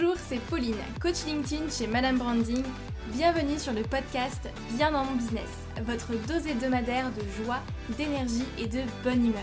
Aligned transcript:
Bonjour, 0.00 0.16
c'est 0.28 0.38
Pauline, 0.42 0.76
coach 1.00 1.24
LinkedIn 1.26 1.68
chez 1.70 1.88
Madame 1.88 2.18
Branding. 2.18 2.62
Bienvenue 3.12 3.58
sur 3.58 3.72
le 3.72 3.82
podcast 3.82 4.48
Bien 4.76 4.92
dans 4.92 5.04
mon 5.04 5.16
business, 5.16 5.48
votre 5.82 6.12
dose 6.28 6.46
hebdomadaire 6.46 7.10
de 7.10 7.42
joie, 7.42 7.58
d'énergie 7.96 8.44
et 8.58 8.68
de 8.68 8.82
bonne 9.02 9.26
humeur. 9.26 9.42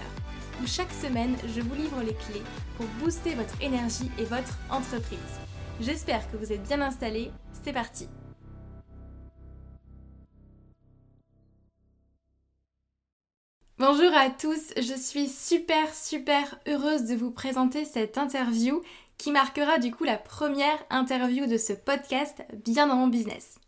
Où 0.63 0.68
chaque 0.68 0.91
semaine, 0.91 1.36
je 1.54 1.59
vous 1.59 1.76
livre 1.76 1.99
les 2.02 2.13
clés 2.13 2.44
pour 2.77 2.86
booster 3.02 3.36
votre 3.36 3.62
énergie 3.62 4.09
et 4.18 4.23
votre 4.23 4.57
entreprise. 4.70 5.20
J'espère 5.81 6.30
que 6.31 6.38
vous 6.38 6.54
êtes 6.54 6.63
bien 6.63 6.80
installés. 6.80 7.31
C'est 7.66 7.73
parti. 7.73 8.08
Bonjour 13.77 14.13
à 14.16 14.30
tous, 14.30 14.73
je 14.77 14.94
suis 14.98 15.27
super 15.27 15.94
super 15.94 16.58
heureuse 16.66 17.03
de 17.03 17.16
vous 17.16 17.30
présenter 17.30 17.84
cette 17.84 18.17
interview 18.17 18.81
qui 19.18 19.32
marquera 19.32 19.78
du 19.78 19.92
coup 19.92 20.04
la 20.04 20.18
première 20.18 20.84
interview 20.90 21.46
de 21.46 21.58
ce 21.58 21.74
podcast 21.74 22.44
Bien 22.66 22.88
dans 22.88 22.96
mon 22.96 23.08
business. 23.08 23.60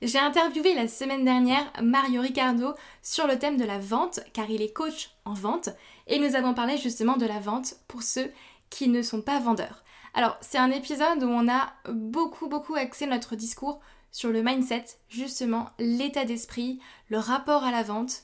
J'ai 0.00 0.18
interviewé 0.18 0.74
la 0.74 0.86
semaine 0.86 1.24
dernière 1.24 1.72
Mario 1.82 2.20
Ricardo 2.20 2.74
sur 3.02 3.26
le 3.26 3.38
thème 3.38 3.56
de 3.56 3.64
la 3.64 3.78
vente 3.78 4.20
car 4.32 4.48
il 4.48 4.62
est 4.62 4.72
coach 4.72 5.10
en 5.24 5.34
vente 5.34 5.70
et 6.06 6.18
nous 6.18 6.36
avons 6.36 6.54
parlé 6.54 6.76
justement 6.76 7.16
de 7.16 7.26
la 7.26 7.40
vente 7.40 7.74
pour 7.88 8.02
ceux 8.02 8.30
qui 8.70 8.88
ne 8.88 9.02
sont 9.02 9.22
pas 9.22 9.40
vendeurs. 9.40 9.82
Alors 10.14 10.36
c'est 10.40 10.58
un 10.58 10.70
épisode 10.70 11.22
où 11.24 11.28
on 11.28 11.48
a 11.48 11.72
beaucoup 11.90 12.48
beaucoup 12.48 12.76
axé 12.76 13.06
notre 13.06 13.34
discours 13.34 13.80
sur 14.12 14.30
le 14.30 14.42
mindset, 14.42 14.84
justement 15.08 15.70
l'état 15.78 16.24
d'esprit, 16.24 16.80
le 17.08 17.18
rapport 17.18 17.64
à 17.64 17.70
la 17.70 17.82
vente. 17.82 18.22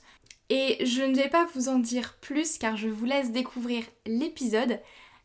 Et 0.49 0.83
je 0.85 1.01
ne 1.01 1.15
vais 1.15 1.29
pas 1.29 1.47
vous 1.55 1.69
en 1.69 1.79
dire 1.79 2.17
plus 2.21 2.57
car 2.57 2.77
je 2.77 2.87
vous 2.87 3.05
laisse 3.05 3.31
découvrir 3.31 3.83
l'épisode. 4.05 4.79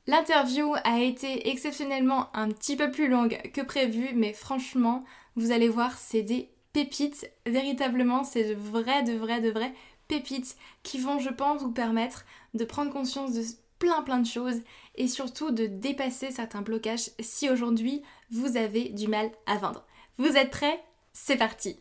L'interview 0.07 0.75
a 0.85 1.01
été 1.01 1.49
exceptionnellement 1.51 2.35
un 2.35 2.49
petit 2.49 2.77
peu 2.77 2.91
plus 2.91 3.09
longue 3.09 3.41
que 3.53 3.61
prévu, 3.61 4.11
mais 4.15 4.33
franchement, 4.33 5.05
vous 5.37 5.53
allez 5.53 5.69
voir, 5.69 5.97
c'est 5.99 6.23
des 6.23 6.51
pépites. 6.73 7.31
Véritablement, 7.47 8.25
c'est 8.25 8.55
de 8.55 8.55
vrais, 8.55 9.03
de 9.03 9.13
vrais, 9.13 9.41
de 9.41 9.51
vrais 9.51 9.75
pépites 10.09 10.57
qui 10.83 10.99
vont, 10.99 11.19
je 11.19 11.31
pense, 11.31 11.63
vous 11.63 11.73
permettre 11.73 12.25
de 12.55 12.65
prendre 12.65 12.93
conscience 12.93 13.33
de 13.33 13.43
plein 13.79 14.03
plein 14.03 14.19
de 14.19 14.27
choses 14.27 14.61
et 14.97 15.09
surtout 15.09 15.53
de 15.53 15.67
dépasser 15.67 16.31
certains 16.31 16.63
blocages 16.63 17.11
si 17.21 17.49
aujourd'hui 17.49 18.03
vous 18.31 18.57
avez 18.57 18.91
du 18.91 19.09
mal 19.09 19.31
à 19.47 19.57
vendre. 19.57 19.87
Vous 20.19 20.37
êtes 20.37 20.51
prêts? 20.51 20.83
C'est 21.13 21.37
parti 21.37 21.79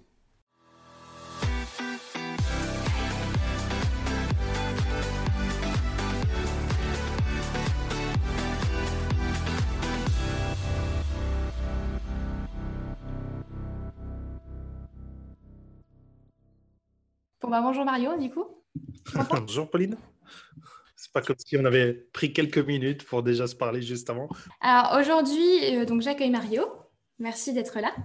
Bah, 17.48 17.62
bonjour 17.62 17.86
Mario, 17.86 18.18
du 18.18 18.30
coup. 18.30 18.46
bonjour 19.32 19.70
Pauline. 19.70 19.98
C'est 20.96 21.12
pas 21.12 21.22
comme 21.22 21.38
si 21.40 21.58
on 21.58 21.66
avait 21.66 21.94
pris 21.94 22.34
quelques 22.34 22.60
minutes 22.60 23.06
pour 23.06 23.24
déjà 23.24 23.48
se 23.48 23.56
parler 23.56 23.82
juste 23.82 24.10
avant. 24.10 24.30
Alors 24.60 25.00
aujourd'hui, 25.00 25.76
euh, 25.76 25.86
donc 25.86 26.02
j'accueille 26.02 26.30
Mario. 26.30 26.68
Merci 27.18 27.54
d'être 27.54 27.80
là. 27.80 27.96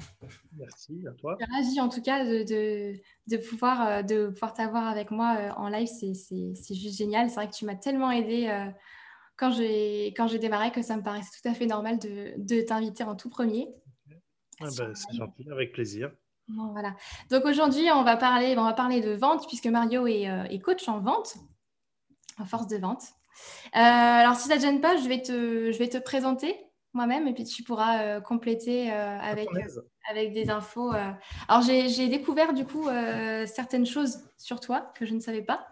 Merci 0.56 1.04
à 1.06 1.12
toi. 1.12 1.36
Je 1.38 1.44
suis 1.44 1.54
ravie 1.54 1.80
en 1.80 1.88
tout 1.88 2.00
cas 2.00 2.24
de, 2.24 2.94
de, 3.26 3.36
pouvoir, 3.36 3.86
euh, 3.86 4.02
de 4.02 4.28
pouvoir 4.28 4.54
t'avoir 4.54 4.86
avec 4.86 5.10
moi 5.10 5.36
euh, 5.38 5.50
en 5.56 5.68
live. 5.68 5.88
C'est 5.88 6.74
juste 6.74 6.96
génial. 6.96 7.28
C'est 7.28 7.36
vrai 7.36 7.48
que 7.48 7.54
tu 7.54 7.66
m'as 7.66 7.76
tellement 7.76 8.10
aidé 8.10 8.70
quand 9.36 9.50
j'ai 9.50 10.38
démarré 10.40 10.70
que 10.70 10.80
ça 10.80 10.96
me 10.96 11.02
paraissait 11.02 11.30
tout 11.42 11.48
à 11.48 11.54
fait 11.54 11.66
normal 11.66 11.98
de, 11.98 12.34
de 12.38 12.62
t'inviter 12.62 13.04
en 13.04 13.16
tout 13.16 13.28
premier. 13.28 13.68
Ah 14.60 14.68
ben, 14.78 14.94
c'est 14.94 15.16
gentil, 15.16 15.50
avec 15.50 15.72
plaisir 15.72 16.10
voilà. 16.48 16.94
Donc 17.30 17.44
aujourd'hui, 17.44 17.90
on 17.90 18.04
va 18.04 18.16
parler, 18.16 18.54
on 18.58 18.64
va 18.64 18.72
parler 18.72 19.00
de 19.00 19.12
vente 19.12 19.46
puisque 19.46 19.66
Mario 19.66 20.06
est, 20.06 20.28
euh, 20.28 20.58
coach 20.58 20.88
en 20.88 21.00
vente, 21.00 21.36
en 22.38 22.44
force 22.44 22.68
de 22.68 22.76
vente. 22.76 23.02
Euh, 23.74 23.78
alors 23.78 24.36
si 24.36 24.48
ça 24.48 24.54
ne 24.54 24.60
te 24.60 24.64
gêne 24.64 24.80
pas, 24.80 24.96
je 24.96 25.08
vais 25.08 25.22
te, 25.22 25.72
je 25.72 25.78
vais 25.78 25.88
te 25.88 25.98
présenter 25.98 26.56
moi-même 26.92 27.26
et 27.26 27.34
puis 27.34 27.44
tu 27.44 27.64
pourras 27.64 28.02
euh, 28.02 28.20
compléter 28.20 28.90
avec, 28.90 29.48
avec 30.08 30.32
des 30.32 30.50
infos. 30.50 30.92
Alors 31.48 31.62
j'ai 31.62 32.08
découvert 32.08 32.52
du 32.52 32.66
coup 32.66 32.88
certaines 33.46 33.86
choses 33.86 34.20
sur 34.36 34.60
toi 34.60 34.92
que 34.94 35.06
je 35.06 35.14
ne 35.14 35.20
savais 35.20 35.42
pas 35.42 35.66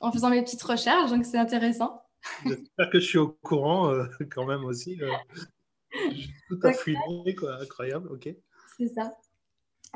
en 0.00 0.12
faisant 0.12 0.28
mes 0.28 0.42
petites 0.42 0.62
recherches, 0.62 1.10
donc 1.10 1.24
c'est 1.24 1.38
intéressant. 1.38 2.02
J'espère 2.44 2.90
que 2.90 3.00
je 3.00 3.06
suis 3.06 3.18
au 3.18 3.28
courant 3.28 3.92
quand 4.30 4.44
même 4.44 4.64
aussi. 4.64 4.98
tout 6.48 6.60
à 6.62 6.72
quoi. 7.32 7.62
Incroyable, 7.62 8.08
ok. 8.12 8.28
C'est 8.76 8.88
ça. 8.88 9.12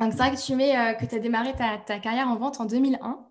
Donc, 0.01 0.13
c'est 0.13 0.19
vrai 0.19 0.35
que 0.35 0.41
tu 0.41 0.55
mets 0.55 0.77
euh, 0.77 0.95
que 0.95 1.07
tu 1.07 1.15
as 1.15 1.19
démarré 1.19 1.55
ta, 1.55 1.99
carrière 1.99 2.29
en 2.29 2.37
vente 2.37 2.61
en 2.61 2.65
2001. 2.65 3.27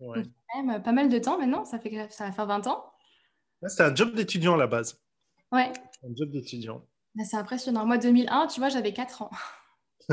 Ouais. 0.00 0.22
Donc, 0.22 0.32
quand 0.48 0.62
même 0.62 0.82
pas 0.82 0.92
mal 0.92 1.08
de 1.08 1.18
temps 1.18 1.38
maintenant, 1.38 1.64
ça, 1.64 1.78
fait, 1.78 2.08
ça 2.10 2.26
va 2.26 2.32
faire 2.32 2.46
20 2.46 2.66
ans. 2.66 2.84
C'était 3.66 3.84
un 3.84 3.94
job 3.94 4.14
d'étudiant 4.14 4.54
à 4.54 4.58
la 4.58 4.66
base. 4.66 5.00
Ouais. 5.52 5.72
Un 6.02 6.14
job 6.14 6.30
d'étudiant. 6.30 6.84
Bah, 7.14 7.24
c'est 7.24 7.36
impressionnant. 7.36 7.86
Moi, 7.86 7.98
2001, 7.98 8.48
tu 8.48 8.60
vois, 8.60 8.68
j'avais 8.68 8.92
4 8.92 9.22
ans. 9.22 9.30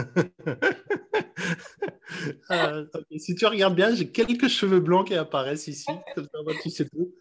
Ah, 2.50 2.82
si 3.18 3.36
tu 3.36 3.46
regardes 3.46 3.76
bien, 3.76 3.96
j'ai 3.96 4.12
quelques 4.12 4.48
cheveux 4.48 4.80
blancs 4.80 5.08
qui 5.08 5.16
apparaissent 5.16 5.68
ici. 5.68 5.88
Comme 6.16 6.26
ça, 6.26 6.40
tu 6.62 6.70
sais 6.70 6.88
tout. 6.88 7.14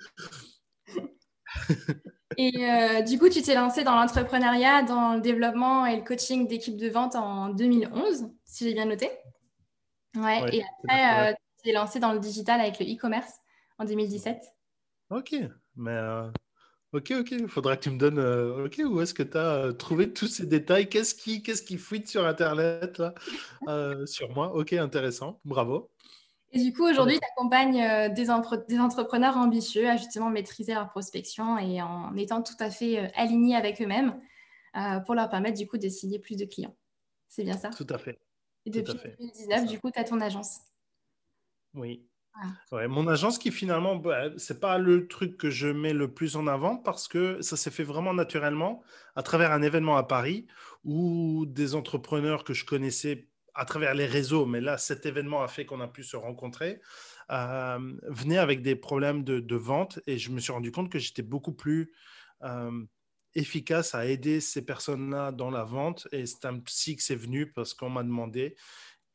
Et 2.36 2.52
euh, 2.64 3.02
du 3.02 3.18
coup, 3.18 3.28
tu 3.28 3.42
t'es 3.42 3.54
lancé 3.54 3.82
dans 3.82 3.96
l'entrepreneuriat, 3.96 4.82
dans 4.82 5.14
le 5.14 5.20
développement 5.20 5.86
et 5.86 5.96
le 5.96 6.02
coaching 6.02 6.46
d'équipes 6.46 6.76
de 6.76 6.88
vente 6.88 7.16
en 7.16 7.48
2011, 7.48 8.28
si 8.44 8.64
j'ai 8.64 8.74
bien 8.74 8.86
noté. 8.86 9.10
Ouais, 10.16 10.40
et 10.52 10.62
après, 10.62 11.30
euh, 11.30 11.32
tu 11.32 11.64
t'es 11.64 11.72
lancé 11.72 11.98
dans 11.98 12.12
le 12.12 12.20
digital 12.20 12.60
avec 12.60 12.78
le 12.78 12.86
e-commerce 12.86 13.32
en 13.78 13.84
2017. 13.84 14.42
Ok, 15.10 15.34
mais 15.76 15.90
euh, 15.90 16.28
ok, 16.92 17.12
ok, 17.20 17.30
il 17.32 17.48
faudra 17.48 17.76
que 17.76 17.82
tu 17.82 17.90
me 17.90 17.98
donnes, 17.98 18.20
ok, 18.64 18.80
où 18.84 19.00
est-ce 19.00 19.14
que 19.14 19.24
tu 19.24 19.36
as 19.36 19.72
trouvé 19.72 20.12
tous 20.12 20.28
ces 20.28 20.46
détails? 20.46 20.88
Qu'est-ce 20.88 21.14
qui, 21.14 21.42
qu'est-ce 21.42 21.62
qui 21.62 21.78
fuite 21.78 22.08
sur 22.08 22.26
Internet 22.26 22.98
là, 22.98 23.14
sur 24.06 24.30
moi 24.30 24.54
Ok, 24.54 24.72
intéressant, 24.72 25.40
bravo. 25.44 25.90
Et 26.52 26.62
du 26.62 26.72
coup, 26.72 26.84
aujourd'hui, 26.84 27.18
tu 27.18 27.28
accompagnes 27.32 27.80
euh, 27.80 28.08
des, 28.08 28.26
des, 28.68 28.80
entrepreneurs 28.80 29.36
ambitieux 29.36 29.88
à 29.88 29.96
justement 29.96 30.30
maîtriser 30.30 30.74
leur 30.74 30.88
prospection 30.88 31.58
et 31.58 31.80
en 31.80 32.16
étant 32.16 32.42
tout 32.42 32.56
à 32.58 32.70
fait 32.70 32.98
euh, 32.98 33.08
alignés 33.14 33.54
avec 33.54 33.80
eux-mêmes 33.80 34.20
euh, 34.76 34.98
pour 35.00 35.14
leur 35.14 35.28
permettre 35.28 35.58
du 35.58 35.68
coup 35.68 35.78
de 35.78 35.88
signer 35.88 36.18
plus 36.18 36.36
de 36.36 36.44
clients. 36.44 36.76
C'est 37.28 37.44
bien 37.44 37.56
ça? 37.56 37.70
Tout 37.70 37.86
à 37.90 37.98
fait. 37.98 38.18
Et 38.66 38.70
depuis 38.70 38.94
2019, 38.94 39.66
du 39.66 39.78
coup, 39.78 39.90
tu 39.90 40.00
as 40.00 40.04
ton 40.04 40.20
agence. 40.20 40.58
Oui. 41.74 42.04
Ouais, 42.72 42.88
mon 42.88 43.06
agence 43.06 43.38
qui 43.38 43.50
finalement, 43.50 43.96
bah, 43.96 44.30
c'est 44.38 44.60
pas 44.60 44.78
le 44.78 45.08
truc 45.08 45.36
que 45.36 45.50
je 45.50 45.68
mets 45.68 45.92
le 45.92 46.12
plus 46.12 46.36
en 46.36 46.46
avant 46.46 46.76
parce 46.76 47.06
que 47.06 47.42
ça 47.42 47.56
s'est 47.56 47.70
fait 47.70 47.84
vraiment 47.84 48.14
naturellement 48.14 48.82
à 49.14 49.22
travers 49.22 49.52
un 49.52 49.60
événement 49.60 49.96
à 49.96 50.04
Paris 50.04 50.46
où 50.84 51.44
des 51.46 51.74
entrepreneurs 51.74 52.44
que 52.44 52.54
je 52.54 52.64
connaissais 52.64 53.28
à 53.54 53.64
travers 53.64 53.94
les 53.94 54.06
réseaux, 54.06 54.46
mais 54.46 54.60
là, 54.60 54.78
cet 54.78 55.06
événement 55.06 55.42
a 55.42 55.48
fait 55.48 55.64
qu'on 55.66 55.80
a 55.80 55.88
pu 55.88 56.02
se 56.02 56.16
rencontrer, 56.16 56.80
euh, 57.30 57.96
venait 58.08 58.38
avec 58.38 58.62
des 58.62 58.76
problèmes 58.76 59.24
de, 59.24 59.56
vente 59.56 60.00
et 60.06 60.18
je 60.18 60.30
me 60.30 60.40
suis 60.40 60.52
rendu 60.52 60.72
compte 60.72 60.90
que 60.90 60.98
j'étais 60.98 61.22
beaucoup 61.22 61.52
plus 61.52 61.92
euh, 62.42 62.84
efficace 63.34 63.94
à 63.94 64.06
aider 64.06 64.40
ces 64.40 64.64
personnes-là 64.64 65.32
dans 65.32 65.50
la 65.50 65.64
vente. 65.64 66.08
Et 66.12 66.26
c'est 66.26 66.44
un 66.44 66.58
psy 66.60 66.96
que 66.96 67.02
c'est 67.02 67.14
venu 67.14 67.52
parce 67.52 67.74
qu'on 67.74 67.90
m'a 67.90 68.02
demandé 68.02 68.56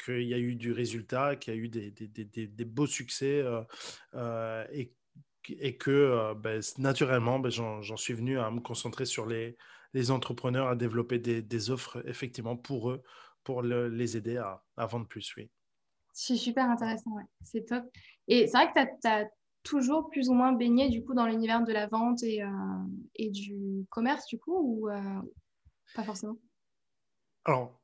qu'il 0.03 0.23
y 0.23 0.34
a 0.34 0.38
eu 0.38 0.56
du 0.56 0.72
résultat, 0.72 1.35
qu'il 1.35 1.53
y 1.53 1.58
a 1.58 1.59
eu 1.59 1.70
des, 1.70 1.91
des, 1.91 2.66
beaux 2.66 2.88
succès 2.88 3.43
euh, 4.14 4.66
et, 4.72 4.93
et, 5.49 5.78
que 5.78 6.34
ben, 6.35 6.61
naturellement, 6.78 7.40
ben, 7.40 7.49
j'en 7.49 7.97
suis 7.97 8.14
venu 8.14 8.40
à 8.40 8.52
me 8.52 8.59
concentrer 8.59 9.05
sur 9.05 9.26
les, 9.26 9.58
les 9.96 10.11
entrepreneurs, 10.11 10.67
à 10.67 10.76
développer 10.76 11.20
des, 11.20 11.72
offres 11.72 12.03
effectivement 12.05 12.58
pour 12.58 12.91
eux 12.91 13.02
pour 13.46 13.62
les 13.62 14.18
aider 14.18 14.36
à, 14.36 14.86
vendre 14.88 15.08
plus, 15.08 15.34
oui. 15.38 15.50
C'est 16.12 16.36
super 16.36 16.70
intéressant, 16.70 17.12
ouais. 17.12 17.24
c'est 17.44 17.66
top. 17.66 17.86
Et 18.28 18.47
c'est 18.47 18.58
vrai 18.58 18.68
que 18.74 19.02
tu 19.02 19.08
as, 19.08 19.30
toujours 19.64 20.09
plus 20.09 20.30
ou 20.30 20.34
moins 20.34 20.53
baigné 20.53 20.90
du 20.90 21.03
coup 21.03 21.14
dans 21.14 21.26
l'univers 21.26 21.64
de 21.64 21.74
la 21.74 21.88
vente 21.88 22.22
et, 22.24 22.44
euh, 22.44 22.47
et, 23.16 23.32
du 23.32 23.86
commerce 23.90 24.28
du 24.28 24.38
coup 24.38 24.56
ou 24.56 24.90
euh, 24.90 25.02
pas 25.96 26.03
forcément? 26.03 26.38
Alors, 27.46 27.82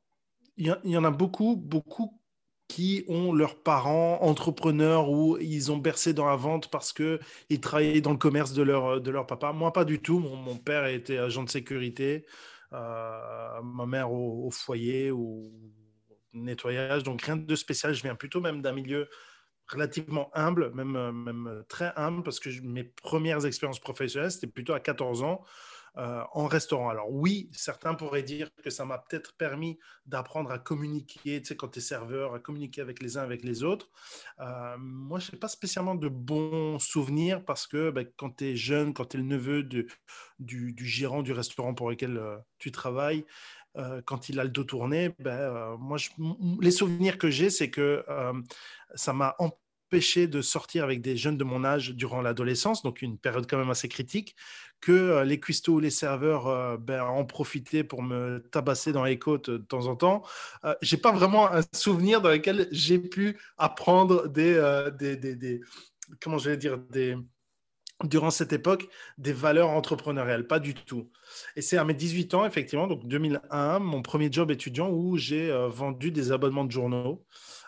il 0.56 0.76
y, 0.84 0.96
en 0.96 1.04
a 1.04 1.10
beaucoup, 1.10 1.56
beaucoup 1.56 2.20
qui 2.68 3.04
ont 3.08 3.32
leurs 3.32 3.62
parents 3.62 4.22
entrepreneurs 4.22 5.10
ou 5.10 5.36
ils 5.38 5.72
ont 5.72 5.76
bercé 5.76 6.14
dans 6.14 6.26
la 6.26 6.36
vente 6.36 6.70
parce 6.70 6.92
qu'ils 6.92 7.60
travaillaient 7.60 8.00
dans 8.00 8.12
le 8.12 8.16
commerce 8.16 8.52
de 8.52 8.62
leur, 8.62 9.00
de 9.00 9.10
leur 9.10 9.26
papa. 9.26 9.52
Moi, 9.52 9.72
pas 9.72 9.84
du 9.84 10.00
tout. 10.00 10.18
Mon, 10.18 10.36
mon 10.36 10.56
père 10.56 10.86
était 10.86 11.18
agent 11.18 11.42
de 11.42 11.50
sécurité. 11.50 12.26
Euh, 12.74 13.62
ma 13.62 13.86
mère 13.86 14.12
au, 14.12 14.50
foyer 14.50 15.10
ou 15.10 15.52
nettoyage. 16.32 17.02
Donc 17.02 17.22
rien 17.22 17.36
de 17.36 17.54
spécial. 17.54 17.94
Je 17.94 18.02
viens 18.02 18.14
plutôt 18.14 18.40
même 18.40 18.62
d'un 18.62 18.72
milieu 18.72 19.08
relativement 19.68 20.30
humble, 20.34 20.72
même, 20.74 21.12
même 21.12 21.64
très 21.68 21.92
humble, 21.96 22.22
parce 22.22 22.40
que 22.40 22.50
mes 22.62 22.84
premières 22.84 23.46
expériences 23.46 23.80
professionnelles, 23.80 24.30
c'était 24.30 24.46
plutôt 24.46 24.72
à 24.72 24.80
14 24.80 25.22
ans. 25.22 25.44
Euh, 25.98 26.22
en 26.32 26.46
restaurant. 26.46 26.88
Alors 26.88 27.10
oui, 27.10 27.50
certains 27.52 27.94
pourraient 27.94 28.22
dire 28.22 28.48
que 28.62 28.70
ça 28.70 28.84
m'a 28.84 28.98
peut-être 28.98 29.36
permis 29.36 29.78
d'apprendre 30.06 30.50
à 30.50 30.58
communiquer, 30.58 31.42
tu 31.42 31.48
sais, 31.48 31.56
quand 31.56 31.68
tu 31.68 31.80
es 31.80 31.82
serveur, 31.82 32.34
à 32.34 32.38
communiquer 32.38 32.80
avec 32.80 33.02
les 33.02 33.18
uns, 33.18 33.22
avec 33.22 33.44
les 33.44 33.62
autres. 33.62 33.90
Euh, 34.40 34.76
moi, 34.78 35.18
je 35.18 35.32
n'ai 35.32 35.38
pas 35.38 35.48
spécialement 35.48 35.94
de 35.94 36.08
bons 36.08 36.78
souvenirs 36.78 37.44
parce 37.44 37.66
que 37.66 37.90
ben, 37.90 38.06
quand 38.16 38.36
tu 38.38 38.46
es 38.46 38.56
jeune, 38.56 38.94
quand 38.94 39.04
tu 39.04 39.18
es 39.18 39.20
le 39.20 39.26
neveu 39.26 39.62
du, 39.62 39.86
du, 40.38 40.74
gérant 40.86 41.22
du 41.22 41.32
restaurant 41.32 41.74
pour 41.74 41.90
lequel 41.90 42.20
tu 42.58 42.72
travailles, 42.72 43.24
quand 44.04 44.28
il 44.28 44.38
a 44.38 44.44
le 44.44 44.50
dos 44.50 44.64
tourné, 44.64 45.14
ben, 45.18 45.76
moi, 45.78 45.98
les 46.60 46.70
souvenirs 46.70 47.18
que 47.18 47.30
j'ai, 47.30 47.50
c'est 47.50 47.70
que 47.70 48.04
ça 48.94 49.12
m'a 49.12 49.34
empêché 49.38 49.58
de 49.92 50.40
sortir 50.40 50.84
avec 50.84 51.02
des 51.02 51.18
jeunes 51.18 51.36
de 51.36 51.44
mon 51.44 51.64
âge 51.64 51.90
durant 51.90 52.22
l'adolescence, 52.22 52.82
donc 52.82 53.02
une 53.02 53.18
période 53.18 53.46
quand 53.48 53.58
même 53.58 53.68
assez 53.68 53.88
critique, 53.88 54.34
que 54.80 54.90
euh, 54.90 55.24
les 55.24 55.38
cuistots 55.38 55.74
ou 55.74 55.80
les 55.80 55.90
serveurs 55.90 56.46
euh, 56.46 56.78
ben, 56.78 57.02
en 57.02 57.26
profitaient 57.26 57.84
pour 57.84 58.02
me 58.02 58.38
tabasser 58.50 58.92
dans 58.92 59.04
les 59.04 59.18
côtes 59.18 59.50
de 59.50 59.58
temps 59.58 59.86
en 59.88 59.96
temps. 59.96 60.22
Euh, 60.64 60.74
j'ai 60.80 60.96
pas 60.96 61.12
vraiment 61.12 61.52
un 61.52 61.60
souvenir 61.74 62.22
dans 62.22 62.30
lequel 62.30 62.68
j'ai 62.70 62.98
pu 62.98 63.38
apprendre 63.58 64.28
des, 64.28 64.54
des, 64.98 65.16
des, 65.16 65.36
des, 65.36 65.60
comment 66.22 66.38
je 66.38 66.50
vais 66.50 66.56
dire 66.56 66.78
des 66.78 67.16
durant 68.04 68.30
cette 68.30 68.52
époque 68.52 68.88
des 69.18 69.32
valeurs 69.32 69.70
entrepreneuriales, 69.70 70.48
pas 70.48 70.58
du 70.58 70.74
tout. 70.74 71.08
Et 71.54 71.62
c'est 71.62 71.76
à 71.76 71.84
mes 71.84 71.94
18 71.94 72.34
ans, 72.34 72.44
effectivement, 72.44 72.88
donc 72.88 73.06
2001, 73.06 73.78
mon 73.78 74.02
premier 74.02 74.32
job 74.32 74.50
étudiant 74.50 74.90
où 74.90 75.16
j'ai 75.18 75.52
vendu 75.68 76.10
des 76.10 76.32
abonnements 76.32 76.64
de 76.64 76.72
journaux. 76.72 77.24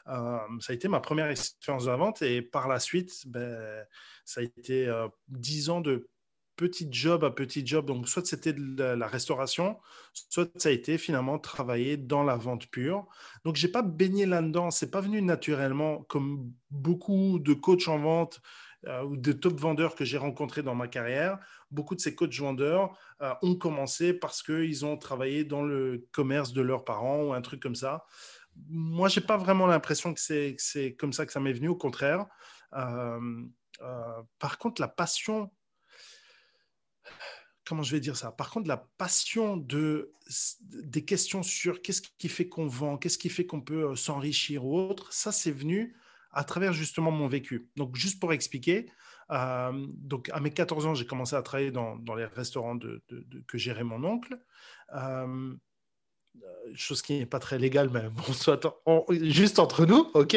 Euh, 0.08 0.38
ça 0.60 0.72
a 0.72 0.74
été 0.74 0.88
ma 0.88 1.00
première 1.00 1.28
expérience 1.28 1.86
de 1.86 1.92
vente 1.92 2.22
et 2.22 2.42
par 2.42 2.68
la 2.68 2.78
suite, 2.78 3.26
ben, 3.26 3.84
ça 4.24 4.40
a 4.40 4.44
été 4.44 4.86
euh, 4.86 5.08
dix 5.28 5.70
ans 5.70 5.80
de 5.80 6.08
petit 6.56 6.86
job 6.90 7.24
à 7.24 7.30
petit 7.30 7.66
job. 7.66 7.86
Donc, 7.86 8.08
soit 8.08 8.26
c'était 8.26 8.52
de 8.52 8.82
la, 8.82 9.06
restauration, 9.08 9.78
soit 10.12 10.50
ça 10.56 10.68
a 10.68 10.72
été 10.72 10.98
finalement 10.98 11.38
travailler 11.38 11.96
dans 11.96 12.22
la 12.22 12.36
vente 12.36 12.66
pure. 12.66 13.06
Donc, 13.44 13.56
j'ai 13.56 13.68
pas 13.68 13.82
baigné 13.82 14.26
là-dedans. 14.26 14.70
C'est 14.70 14.90
pas 14.90 15.00
venu 15.00 15.20
naturellement 15.20 16.02
comme 16.02 16.52
beaucoup 16.70 17.38
de 17.40 17.54
coachs 17.54 17.88
en 17.88 17.98
vente 17.98 18.40
euh, 18.86 19.02
ou 19.02 19.16
de 19.16 19.32
top 19.32 19.58
vendeurs 19.58 19.96
que 19.96 20.04
j'ai 20.04 20.18
rencontrés 20.18 20.62
dans 20.62 20.76
ma 20.76 20.86
carrière. 20.86 21.38
Beaucoup 21.70 21.96
de 21.96 22.00
ces 22.00 22.14
coachs 22.14 22.38
vendeurs 22.38 22.96
ont 23.42 23.56
commencé 23.56 24.12
parce 24.12 24.42
qu'ils 24.42 24.84
ont 24.84 24.96
travaillé 24.96 25.44
dans 25.44 25.62
le 25.62 26.06
commerce 26.12 26.52
de 26.52 26.60
leurs 26.60 26.84
parents 26.84 27.22
ou 27.22 27.32
un 27.32 27.40
truc 27.40 27.60
comme 27.60 27.74
ça 27.74 28.04
moi, 28.68 29.08
j'ai 29.08 29.20
pas 29.20 29.36
vraiment 29.36 29.66
l'impression 29.66 30.14
que 30.14 30.20
c'est 30.20 30.96
comme 30.98 31.12
ça 31.12 31.26
que 31.26 31.32
ça 31.32 31.40
m'est 31.40 31.52
venu, 31.52 31.68
au 31.68 31.76
contraire. 31.76 32.26
Euh, 32.74 33.44
euh, 33.82 34.22
par 34.38 34.58
contre, 34.58 34.80
la 34.80 34.88
passion, 34.88 35.52
comment 37.64 37.82
je 37.82 37.92
vais 37.92 38.00
dire 38.00 38.16
ça? 38.16 38.32
Par 38.32 38.50
contre, 38.50 38.68
la 38.68 38.88
passion 38.98 39.56
de, 39.56 40.12
des 40.60 41.04
questions 41.04 41.42
sur 41.42 41.82
qu'est-ce 41.82 42.02
qui 42.18 42.28
fait 42.28 42.48
qu'on 42.48 42.66
vend, 42.66 42.96
qu'est-ce 42.96 43.18
qui 43.18 43.28
fait 43.28 43.46
qu'on 43.46 43.60
peut 43.60 43.90
euh, 43.90 43.96
s'enrichir 43.96 44.64
ou 44.64 44.78
autre, 44.78 45.12
ça, 45.12 45.32
c'est 45.32 45.52
venu 45.52 45.96
à 46.32 46.44
travers 46.44 46.72
justement 46.72 47.10
mon 47.10 47.28
vécu. 47.28 47.68
Donc, 47.76 47.96
juste 47.96 48.20
pour 48.20 48.32
expliquer, 48.32 48.90
donc 49.30 50.28
à 50.32 50.40
mes 50.40 50.50
14 50.50 50.84
ans, 50.84 50.94
j'ai 50.94 51.06
commencé 51.06 51.34
à 51.36 51.42
travailler 51.42 51.70
dans, 51.70 51.96
les 52.16 52.26
restaurants 52.26 52.76
que 53.46 53.56
gérait 53.56 53.84
mon 53.84 54.02
oncle. 54.04 54.36
Chose 56.75 57.02
qui 57.02 57.19
n'est 57.19 57.26
pas 57.26 57.38
très 57.38 57.58
légale, 57.58 57.90
mais 57.90 58.08
bon, 58.08 58.22
soit 58.32 58.60
juste 59.10 59.58
entre 59.58 59.86
nous, 59.86 60.10
ok, 60.14 60.36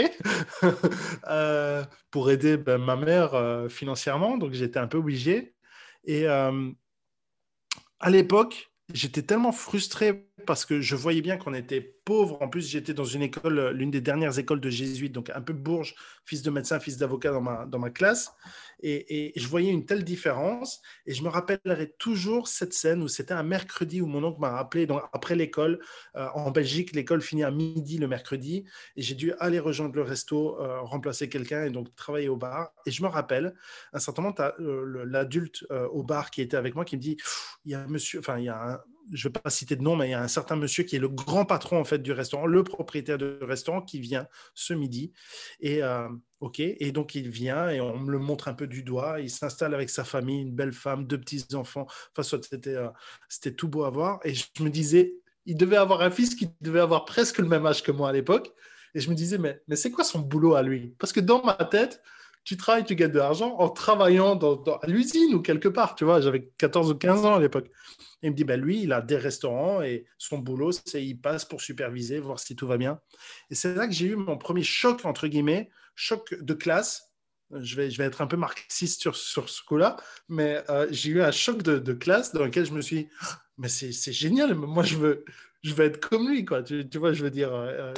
euh, 1.29 1.83
pour 2.11 2.29
aider 2.31 2.57
ben, 2.57 2.77
ma 2.77 2.95
mère 2.95 3.33
euh, 3.35 3.69
financièrement. 3.69 4.37
Donc 4.37 4.53
j'étais 4.53 4.79
un 4.79 4.87
peu 4.87 4.97
obligé. 4.97 5.55
Et 6.05 6.25
à 6.27 6.51
l'époque, 8.09 8.71
j'étais 8.93 9.23
tellement 9.23 9.51
frustré 9.51 10.26
parce 10.47 10.65
que 10.65 10.81
je 10.81 10.95
voyais 10.95 11.21
bien 11.21 11.37
qu'on 11.37 11.53
était 11.53 11.81
pauvre. 11.81 12.41
En 12.41 12.47
plus, 12.47 12.67
j'étais 12.67 12.93
dans 12.93 13.03
une 13.03 13.21
école, 13.21 13.59
euh, 13.59 13.71
l'une 13.71 13.91
des 13.91 14.01
dernières 14.01 14.39
écoles 14.39 14.61
de 14.61 14.69
jésuites, 14.69 15.11
donc 15.11 15.29
un 15.29 15.41
peu 15.41 15.53
bourge, 15.53 15.93
fils 16.25 16.41
de 16.41 16.49
médecin, 16.49 16.79
fils 16.79 16.97
d'avocat 16.97 17.31
dans 17.31 17.41
ma, 17.41 17.65
dans 17.65 17.77
ma 17.77 17.91
classe. 17.91 18.31
Et, 18.81 19.33
je 19.35 19.47
voyais 19.47 19.71
une 19.71 19.85
telle 19.85 20.03
différence. 20.03 20.81
Et 21.05 21.13
je 21.13 21.21
me 21.23 21.27
rappellerai 21.27 21.91
toujours 21.99 22.47
cette 22.47 22.73
scène 22.73 23.03
où 23.03 23.07
c'était 23.07 23.33
un 23.33 23.43
mercredi 23.43 24.01
où 24.01 24.07
mon 24.07 24.23
oncle 24.23 24.39
m'a 24.39 24.51
rappelé, 24.51 24.87
donc 24.87 25.01
après 25.13 25.35
l'école, 25.35 25.79
euh, 26.15 26.27
en 26.33 26.49
Belgique, 26.49 26.95
l'école 26.95 27.21
finit 27.21 27.43
à 27.43 27.51
midi 27.51 27.97
le 27.97 28.07
mercredi. 28.07 28.63
Et 28.95 29.01
j'ai 29.01 29.15
dû 29.15 29.33
aller 29.39 29.59
rejoindre 29.59 29.95
le 29.95 30.03
resto, 30.03 30.59
euh, 30.61 30.79
remplacer 30.81 31.27
quelqu'un 31.27 31.65
et 31.65 31.69
donc 31.69 31.93
travailler 31.95 32.29
au 32.29 32.37
bar. 32.37 32.71
Et 32.85 32.91
je 32.91 33.03
me 33.03 33.07
rappelle, 33.07 33.53
un 33.91 33.99
certain 33.99 34.21
moment, 34.21 34.35
l'adulte 34.59 35.65
au 35.91 36.03
bar 36.03 36.31
qui 36.31 36.41
était 36.41 36.57
avec 36.57 36.73
moi 36.73 36.85
qui 36.85 36.95
me 36.95 37.01
dit, 37.01 37.17
il 37.65 37.73
y 37.73 37.75
a 37.75 37.85
monsieur, 37.87 38.19
enfin, 38.19 38.37
il 38.39 38.45
y 38.45 38.49
a 38.49 38.73
un 38.73 38.79
je 39.11 39.27
ne 39.27 39.33
vais 39.33 39.39
pas 39.39 39.49
citer 39.49 39.75
de 39.75 39.81
nom, 39.81 39.95
mais 39.95 40.07
il 40.07 40.11
y 40.11 40.13
a 40.13 40.21
un 40.21 40.27
certain 40.27 40.55
monsieur 40.55 40.83
qui 40.83 40.95
est 40.95 40.99
le 40.99 41.09
grand 41.09 41.45
patron 41.45 41.79
en 41.79 41.83
fait 41.83 41.99
du 41.99 42.11
restaurant, 42.11 42.45
le 42.45 42.63
propriétaire 42.63 43.17
du 43.17 43.25
restaurant 43.41 43.81
qui 43.81 43.99
vient 43.99 44.27
ce 44.53 44.73
midi. 44.73 45.11
Et 45.59 45.83
euh, 45.83 46.07
ok, 46.39 46.59
et 46.59 46.91
donc 46.91 47.15
il 47.15 47.29
vient 47.29 47.69
et 47.69 47.79
on 47.81 47.97
me 47.99 48.11
le 48.11 48.19
montre 48.19 48.47
un 48.47 48.53
peu 48.53 48.67
du 48.67 48.83
doigt. 48.83 49.19
Il 49.19 49.29
s'installe 49.29 49.73
avec 49.73 49.89
sa 49.89 50.03
famille, 50.03 50.41
une 50.41 50.53
belle 50.53 50.73
femme, 50.73 51.05
deux 51.05 51.19
petits 51.19 51.45
enfants. 51.53 51.87
Enfin, 52.15 52.39
c'était 52.41 52.75
euh, 52.75 52.89
c'était 53.29 53.55
tout 53.55 53.67
beau 53.67 53.83
à 53.83 53.89
voir. 53.89 54.19
Et 54.23 54.33
je 54.33 54.63
me 54.63 54.69
disais, 54.69 55.15
il 55.45 55.57
devait 55.57 55.77
avoir 55.77 56.01
un 56.01 56.11
fils 56.11 56.35
qui 56.35 56.49
devait 56.61 56.81
avoir 56.81 57.05
presque 57.05 57.39
le 57.39 57.47
même 57.47 57.65
âge 57.65 57.83
que 57.83 57.91
moi 57.91 58.09
à 58.09 58.13
l'époque. 58.13 58.53
Et 58.93 58.99
je 58.99 59.09
me 59.09 59.15
disais, 59.15 59.37
mais, 59.37 59.61
mais 59.67 59.75
c'est 59.75 59.91
quoi 59.91 60.03
son 60.03 60.19
boulot 60.19 60.55
à 60.55 60.63
lui? 60.63 60.95
Parce 60.97 61.13
que 61.13 61.19
dans 61.19 61.43
ma 61.43 61.53
tête, 61.53 62.01
tu 62.47 62.55
travailles, 62.55 62.85
tu 62.85 62.95
gagnes 62.95 63.11
de 63.11 63.17
l'argent 63.17 63.57
en 63.57 63.67
travaillant 63.67 64.37
dans, 64.37 64.77
à 64.77 64.87
l'usine 64.87 65.35
ou 65.35 65.41
quelque 65.41 65.67
part. 65.67 65.95
Tu 65.95 66.05
vois, 66.05 66.21
j'avais 66.21 66.49
14 66.57 66.91
ou 66.91 66.95
15 66.95 67.25
ans 67.25 67.35
à 67.35 67.41
l'époque. 67.41 67.69
Il 68.21 68.31
me 68.31 68.35
dit, 68.37 68.45
ben 68.45 68.57
lui, 68.57 68.83
il 68.83 68.93
a 68.93 69.01
des 69.01 69.17
restaurants 69.17 69.81
et 69.81 70.05
son 70.17 70.37
boulot, 70.37 70.71
c'est 70.71 71.03
il 71.03 71.19
passe 71.19 71.43
pour 71.43 71.59
superviser, 71.59 72.19
voir 72.21 72.39
si 72.39 72.55
tout 72.55 72.65
va 72.65 72.77
bien. 72.77 73.01
Et 73.49 73.55
c'est 73.55 73.75
là 73.75 73.85
que 73.85 73.91
j'ai 73.91 74.05
eu 74.05 74.15
mon 74.15 74.37
premier 74.37 74.63
choc, 74.63 75.03
entre 75.03 75.27
guillemets, 75.27 75.69
choc 75.93 76.35
de 76.39 76.53
classe. 76.53 77.11
Je 77.51 77.75
vais, 77.75 77.91
je 77.91 77.97
vais 77.97 78.05
être 78.05 78.21
un 78.21 78.27
peu 78.27 78.37
marxiste 78.37 79.01
sur, 79.01 79.17
sur 79.17 79.49
ce 79.49 79.61
coup-là, 79.63 79.97
mais 80.29 80.63
euh, 80.69 80.87
j'ai 80.89 81.09
eu 81.09 81.21
un 81.21 81.31
choc 81.31 81.63
de, 81.63 81.79
de, 81.79 81.93
classe 81.93 82.33
dans 82.33 82.45
lequel 82.45 82.65
je 82.65 82.71
me 82.71 82.79
suis 82.79 82.95
dit, 82.95 83.09
mais 83.57 83.67
c'est 83.67 83.91
génial, 84.13 84.55
moi 84.55 84.83
je 84.83 84.95
veux, 84.95 85.25
je 85.63 85.73
veux 85.73 85.85
être 85.85 85.99
comme 85.99 86.29
lui, 86.29 86.45
quoi. 86.45 86.63
Tu, 86.63 86.85
vois, 86.97 87.13
je 87.13 87.23
veux 87.23 87.31
dire, 87.31 87.53
euh, 87.53 87.93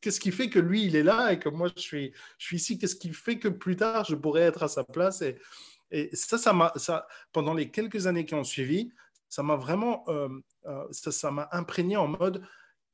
qu'est-ce 0.00 0.20
qui 0.20 0.30
fait 0.30 0.50
que 0.50 0.58
lui, 0.58 0.84
il 0.84 0.96
est 0.96 1.02
là 1.02 1.32
et 1.32 1.38
que 1.38 1.48
moi, 1.48 1.68
je 1.74 1.80
suis, 1.80 2.12
je 2.38 2.46
suis 2.46 2.56
ici? 2.56 2.78
Qu'est-ce 2.78 2.96
qui 2.96 3.12
fait 3.12 3.38
que 3.38 3.48
plus 3.48 3.76
tard, 3.76 4.04
je 4.04 4.14
pourrais 4.14 4.42
être 4.42 4.62
à 4.62 4.68
sa 4.68 4.84
place? 4.84 5.22
Et, 5.22 6.10
ça, 6.14 6.38
ça 6.38 6.52
m'a, 6.52 6.72
ça, 6.76 7.06
pendant 7.32 7.52
les 7.52 7.70
quelques 7.70 8.06
années 8.06 8.24
qui 8.24 8.34
ont 8.34 8.44
suivi, 8.44 8.90
ça 9.28 9.42
m'a 9.42 9.56
vraiment, 9.56 10.04
euh, 10.08 10.28
euh, 10.66 10.86
ça 10.90 11.30
m'a 11.30 11.48
imprégné 11.52 11.96
en 11.96 12.08
mode, 12.08 12.42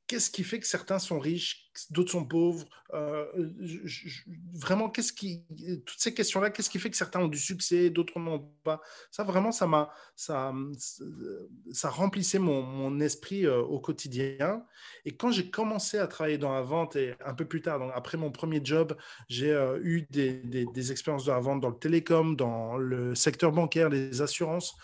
qu'est-ce 0.09 0.31
qui 0.31 0.43
fait 0.43 0.59
que 0.59 0.65
certains 0.65 0.97
sont 0.97 1.19
riches, 1.19 1.69
d'autres 1.91 2.11
sont 2.11 2.25
pauvres 2.25 2.65
euh, 2.95 3.27
Vraiment, 4.53 4.89
qu'est-ce 4.89 5.13
qui, 5.13 5.45
toutes 5.85 5.99
ces 5.99 6.15
questions-là, 6.15 6.49
qu'est-ce 6.49 6.71
qui 6.71 6.79
fait 6.79 6.89
que 6.89 6.97
certains 6.97 7.19
ont 7.19 7.27
du 7.27 7.37
succès, 7.37 7.91
d'autres 7.91 8.19
n'ont 8.19 8.51
pas? 8.63 8.81
Ça, 9.11 9.23
vraiment, 9.23 9.51
ça 9.51 9.67
m'a, 9.67 9.93
ça, 10.15 10.51
ça 11.71 11.89
remplissait 11.89 12.39
mon, 12.39 12.63
mon 12.63 12.99
esprit 12.99 13.45
euh, 13.45 13.61
au 13.61 13.79
quotidien. 13.79 14.65
Et 15.05 15.15
quand 15.15 15.29
j'ai 15.31 15.51
commencé 15.51 15.99
à 15.99 16.07
travailler 16.07 16.39
dans 16.39 16.53
la 16.53 16.63
vente 16.63 16.95
et 16.95 17.13
un 17.23 17.35
peu 17.35 17.45
plus 17.45 17.61
tard, 17.61 17.77
donc 17.77 17.91
après 17.93 18.17
mon 18.17 18.31
premier 18.31 18.61
job, 18.63 18.97
j'ai 19.29 19.51
euh, 19.51 19.79
eu 19.83 20.07
des, 20.09 20.33
des, 20.41 20.65
des, 20.65 20.91
expériences 20.91 21.25
de 21.25 21.31
la 21.31 21.39
vente 21.39 21.61
dans 21.61 21.69
le 21.69 21.77
télécom, 21.77 22.35
dans 22.35 22.77
le 22.77 23.13
secteur 23.13 23.51
bancaire, 23.51 23.89
les 23.89 24.23
assurances. 24.23 24.75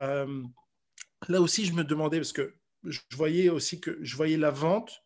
là 0.00 1.40
aussi, 1.40 1.64
je 1.64 1.72
me 1.72 1.82
demandais 1.82 2.18
parce 2.18 2.34
que 2.34 2.52
je 2.86 3.00
voyais 3.12 3.48
aussi 3.48 3.80
que 3.80 3.98
je 4.02 4.16
voyais 4.16 4.36
la 4.36 4.50
vente, 4.50 5.02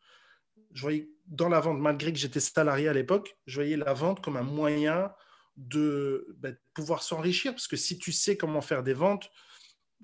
je 0.72 0.82
voyais 0.82 1.10
dans 1.26 1.48
la 1.48 1.60
vente, 1.60 1.78
malgré 1.78 2.12
que 2.12 2.18
j'étais 2.18 2.40
salarié 2.40 2.88
à 2.88 2.92
l'époque, 2.92 3.36
je 3.46 3.56
voyais 3.56 3.76
la 3.76 3.92
vente 3.92 4.22
comme 4.22 4.36
un 4.36 4.42
moyen 4.42 5.12
de, 5.56 6.26
ben, 6.38 6.56
pouvoir 6.74 7.02
s'enrichir. 7.02 7.52
Parce 7.52 7.68
que 7.68 7.76
si 7.76 7.98
tu 7.98 8.12
sais 8.12 8.36
comment 8.36 8.60
faire 8.60 8.82
des 8.82 8.94
ventes, 8.94 9.30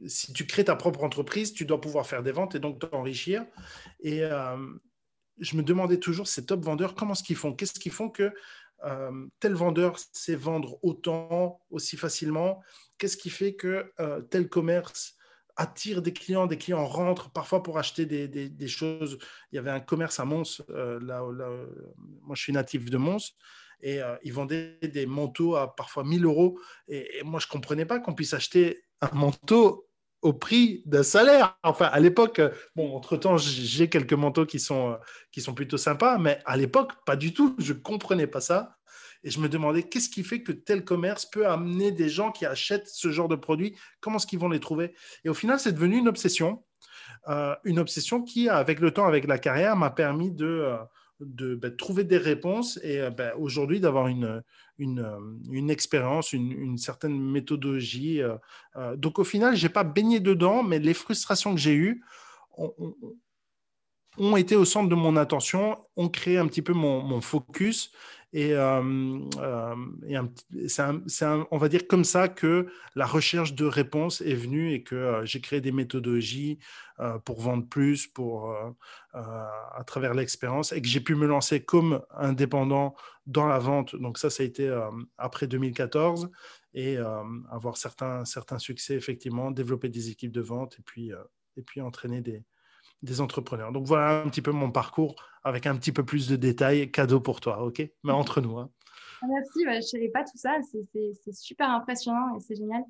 si 0.07 0.33
tu 0.33 0.47
crées 0.47 0.65
ta 0.65 0.77
propre 0.77 1.03
entreprise, 1.05 1.53
tu 1.53 1.65
dois 1.65 1.81
pouvoir 1.81 2.07
faire 2.07 2.23
des 2.23 2.33
ventes 2.33 2.55
et 2.55 2.61
donc 2.61 2.79
t'enrichir. 2.79 3.47
Et 4.01 4.23
euh, 4.23 4.57
je 5.39 5.57
me 5.57 5.63
demandais 5.63 5.99
toujours, 5.99 6.27
ces 6.27 6.47
top 6.47 6.65
vendeurs, 6.65 6.95
comment 6.95 7.13
est-ce 7.13 7.23
qu'ils 7.23 7.37
font? 7.37 7.55
Qu'est-ce 7.55 7.79
qu'ils 7.81 7.93
font 7.93 8.11
que 8.11 8.33
euh, 8.85 9.27
tel 9.41 9.55
vendeur 9.55 9.99
sait 10.13 10.37
vendre 10.37 10.79
autant, 10.83 11.61
aussi 11.71 11.97
facilement? 11.97 12.63
Qu'est-ce 12.99 13.17
qui 13.17 13.31
fait 13.31 13.55
que 13.55 13.93
euh, 14.01 14.21
tel 14.23 14.49
commerce 14.49 15.17
attire 15.57 16.03
des 16.03 16.13
clients, 16.13 16.47
des 16.47 16.59
clients 16.59 16.87
rentrent 16.87 17.31
parfois 17.31 17.63
pour 17.63 17.79
acheter 17.79 18.07
des, 18.07 18.29
des, 18.29 18.69
choses. 18.69 19.19
Il 19.51 19.57
y 19.57 19.59
avait 19.59 19.71
un 19.71 19.81
commerce 19.81 20.21
à 20.21 20.25
Mons, 20.25 20.63
euh, 20.71 21.01
là, 21.01 21.23
moi 22.23 22.35
je 22.35 22.43
suis 22.43 22.53
natif 22.53 22.91
de 22.91 22.99
Mons, 22.99 23.35
et 23.81 24.03
euh, 24.03 24.17
ils 24.23 24.33
vendaient 24.33 24.79
des 24.83 25.07
manteaux 25.07 25.57
à 25.57 25.75
parfois 25.75 26.05
1000 26.05 26.25
euros. 26.25 26.59
Et, 26.89 27.23
moi 27.25 27.41
je 27.41 27.47
ne 27.47 27.51
comprenais 27.51 27.87
pas 27.87 28.01
qu'on 28.01 28.15
puisse 28.15 28.35
acheter 28.35 28.85
un 29.01 29.11
manteau 29.15 29.89
au 30.23 30.33
prix 30.33 30.83
d'un 30.87 31.03
salaire. 31.03 31.59
Enfin, 31.63 31.87
à 31.87 32.01
l'époque, 32.01 32.41
bon, 32.75 32.95
entre-temps, 32.97 33.37
j'ai 33.39 33.89
quelques 33.89 34.15
manteaux 34.15 34.47
qui 34.47 34.59
sont, 34.59 34.99
qui 35.31 35.41
sont 35.41 35.55
plutôt 35.55 35.77
sympas, 35.77 36.19
mais 36.19 36.41
à 36.45 36.57
l'époque, 36.57 36.93
pas 37.05 37.17
du 37.17 37.33
tout. 37.33 37.55
Je 37.59 37.73
ne 37.73 37.79
comprenais 37.79 38.27
pas 38.27 38.41
ça. 38.41 38.76
Et 39.27 39.31
je 39.31 39.41
me 39.41 39.49
demandais 39.49 39.83
qu'est-ce 39.83 40.09
qui 40.09 40.23
fait 40.23 40.41
que 40.43 40.53
tel 40.53 40.85
commerce 40.85 41.27
peut 41.27 41.49
amener 41.49 41.91
des 41.91 42.09
gens 42.09 42.31
qui 42.31 42.47
achètent 42.47 42.87
ce 42.87 43.11
genre 43.11 43.27
de 43.27 43.35
produits, 43.35 43.77
comment 44.01 44.19
est-ce 44.19 44.27
qu'ils 44.27 44.39
vont 44.39 44.49
les 44.49 44.61
trouver? 44.61 44.95
Et 45.25 45.29
au 45.29 45.35
final, 45.35 45.59
c'est 45.59 45.73
devenu 45.73 45.99
une 45.99 46.07
obsession, 46.07 46.63
euh, 47.29 47.57
une 47.65 47.81
obsession 47.81 48.23
qui, 48.23 48.49
avec 48.49 48.79
le 48.79 48.93
temps, 48.93 49.05
avec 49.05 49.27
la 49.27 49.39
carrière, 49.39 49.77
m'a 49.77 49.91
permis 49.91 50.31
de, 50.31 50.47
euh, 51.19 51.57
ben, 51.57 51.75
trouver 51.75 52.05
des 52.05 52.19
réponses 52.19 52.79
et 52.85 53.01
euh, 53.01 53.11
ben, 53.11 53.33
aujourd'hui 53.37 53.81
d'avoir 53.81 54.07
une, 54.07 54.45
expérience, 55.71 56.33
une, 56.33 56.79
certaine 56.79 57.21
méthodologie. 57.21 58.21
donc 58.95 59.19
au 59.19 59.25
final, 59.25 59.57
je 59.57 59.67
n'ai 59.67 59.73
pas 59.73 59.83
baigné 59.83 60.21
dedans, 60.21 60.63
mais 60.63 60.79
les 60.79 60.95
frustrations 60.95 61.53
que 61.53 61.61
j'ai 61.61 61.75
eues, 61.75 62.05
ont 64.19 64.37
été 64.37 64.57
au 64.57 64.65
centre 64.65 64.89
de 64.89 64.95
mon 64.95 65.17
attention, 65.17 65.79
ont 65.97 66.09
créé 66.09 66.39
un 66.39 66.47
petit 66.47 66.63
peu 66.63 66.73
mon, 66.73 67.21
focus. 67.21 67.93
Et, 68.33 68.53
euh, 68.53 69.21
euh, 69.39 70.23
c'est, 70.69 71.27
on 71.51 71.59
va 71.59 71.69
dire 71.69 71.87
comme 71.87 72.05
ça 72.05 72.29
que 72.29 72.67
la 72.95 73.07
recherche 73.07 73.55
de 73.55 73.65
réponses 73.65 74.21
est 74.21 74.35
venue 74.35 74.73
et 74.73 74.83
que 74.83 74.95
euh, 74.95 75.25
j'ai 75.25 75.41
créé 75.41 75.61
des 75.61 75.73
méthodologies 75.73 76.59
pour 77.27 77.43
vendre 77.43 77.69
plus, 77.69 78.07
pour, 78.07 78.57
à 79.13 79.85
travers 79.87 80.15
l'expérience, 80.15 80.73
et 80.73 80.81
que 80.81 80.89
j'ai 80.89 81.01
pu 81.01 81.15
me 81.15 81.27
lancer 81.27 81.63
comme 81.63 82.01
indépendant 82.17 82.95
dans 83.27 83.47
la 83.47 83.59
vente. 83.59 83.95
Donc 83.97 84.17
ça, 84.17 84.31
ça 84.31 84.43
a 84.43 84.47
été 84.47 84.75
après 85.19 85.47
2014 85.47 86.31
et 86.73 86.97
avoir 87.51 87.77
certains, 87.77 88.25
certains 88.25 88.59
succès, 88.59 88.95
effectivement, 88.95 89.51
développer 89.51 89.91
des 89.91 90.09
équipes 90.09 90.33
de 90.33 90.41
vente 90.41 90.79
et 90.79 90.83
puis, 90.83 91.13
et 91.59 91.63
puis 91.63 91.83
entraîner 91.83 92.23
des, 92.23 92.47
des 93.03 93.21
entrepreneurs. 93.21 93.73
Donc 93.73 93.87
voilà 93.87 94.23
un 94.23 94.29
petit 94.29 94.43
peu 94.43 94.53
mon 94.53 94.71
parcours 94.71 95.17
avec 95.47 95.67
un 95.67 95.77
petit 95.77 95.93
peu 95.93 96.05
plus 96.05 96.29
de 96.29 96.35
détails. 96.35 96.91
Cadeau 96.91 97.21
pour 97.21 97.41
toi, 97.41 97.65
ok? 97.65 97.89
Mais 98.03 98.13
entre 98.13 98.41
nous. 98.41 98.59
Hein. 98.59 98.69
Ah, 99.23 99.27
merci, 99.29 99.61
je 99.65 99.77
ne 99.77 99.81
savais 99.81 100.09
pas 100.09 100.25
tout 100.25 100.37
ça. 100.37 100.59
C'est 100.93 101.33
super 101.33 101.71
impressionnant 101.71 102.35
et 102.37 102.41
c'est 102.41 102.57
génial. 102.57 102.83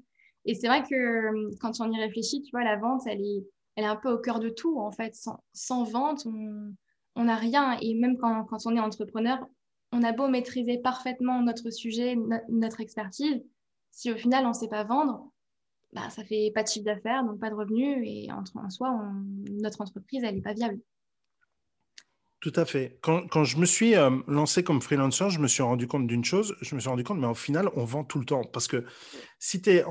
Et 0.47 0.55
c'est 0.55 0.67
vrai 0.67 0.83
que 0.83 0.95
euh, 0.95 1.51
quand 1.61 1.81
on 1.81 1.93
y 1.93 2.01
réfléchit, 2.01 2.43
tu 2.43 2.51
vois, 2.53 2.65
la 2.65 2.77
vente, 2.77 3.03
elle 3.07 3.21
est, 3.21 3.47
elle 3.75 3.85
est 3.85 3.89
un 3.89 3.97
peu 3.97 4.11
au 4.11 4.19
cœur 4.19 4.41
de 4.41 4.49
tout, 4.49 4.81
en 4.81 4.91
fait. 4.91 5.15
Sans, 5.15 5.45
sans 5.53 5.85
vente, 5.85 6.27
on 6.27 7.25
n'a 7.25 7.37
rien. 7.37 7.77
Et 7.83 7.95
même 7.95 8.17
quand, 8.17 8.45
quand, 8.45 8.65
on 8.65 8.75
est 8.75 8.81
entrepreneur, 8.81 9.39
on 9.93 10.03
a 10.03 10.13
beau 10.13 10.29
maîtriser 10.29 10.79
parfaitement 10.79 11.43
notre 11.43 11.71
sujet, 11.71 12.17
notre 12.49 12.81
expertise, 12.81 13.45
si 13.91 14.11
au 14.11 14.17
final 14.17 14.47
on 14.47 14.51
ne 14.51 14.55
sait 14.55 14.69
pas 14.69 14.85
vendre, 14.85 15.31
bah, 15.93 16.09
ça 16.11 16.25
fait 16.25 16.51
pas 16.55 16.63
de 16.63 16.69
chiffre 16.69 16.87
d'affaires, 16.87 17.23
donc 17.25 17.39
pas 17.39 17.51
de 17.51 17.55
revenus, 17.55 17.99
et 18.05 18.33
en, 18.33 18.43
en 18.55 18.71
soi, 18.71 18.99
notre 19.51 19.83
entreprise, 19.83 20.23
elle 20.25 20.37
n'est 20.37 20.43
pas 20.43 20.55
viable. 20.55 20.81
Tout 22.41 22.53
à 22.55 22.65
fait. 22.65 22.99
Quand, 23.01 23.27
quand 23.29 23.45
je 23.45 23.57
me 23.57 23.67
suis 23.67 23.97
euh, 23.97 24.11
lancé 24.29 24.63
comme 24.63 24.83
freelancer, 24.83 25.31
je 25.31 25.41
me 25.41 25.49
suis 25.49 25.63
rendu 25.63 25.87
compte 25.87 26.07
d'une 26.07 26.25
chose. 26.25 26.57
Je 26.61 26.75
me 26.75 26.81
suis 26.81 26.89
rendu 26.89 27.03
compte, 27.03 27.19
mais 27.19 27.27
au 27.27 27.35
final, 27.35 27.71
on 27.75 27.85
vend 27.85 28.05
tout 28.05 28.19
le 28.19 28.25
temps. 28.25 28.45
Parce 28.45 28.69
que 28.69 28.85
si 29.39 29.61
es 29.67 29.85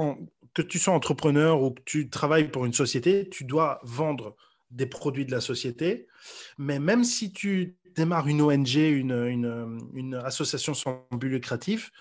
que 0.54 0.62
tu 0.62 0.80
sois 0.80 0.94
entrepreneur 0.94 1.62
ou 1.62 1.72
que 1.72 1.82
tu 1.86 2.10
travailles 2.10 2.50
pour 2.50 2.66
une 2.66 2.74
société, 2.74 3.30
tu 3.30 3.44
dois 3.44 3.80
vendre 3.84 4.36
des 4.70 4.86
produits 4.86 5.26
de 5.26 5.32
la 5.32 5.42
société. 5.42 6.08
Mais 6.58 6.80
même 6.80 7.04
si 7.04 7.34
tu 7.34 7.78
démarres 7.96 8.28
une 8.28 8.42
ONG, 8.42 8.76
une 8.76 10.22
association 10.24 10.74
sans 10.74 11.08
but 11.12 11.30
lucratif, 11.30 11.92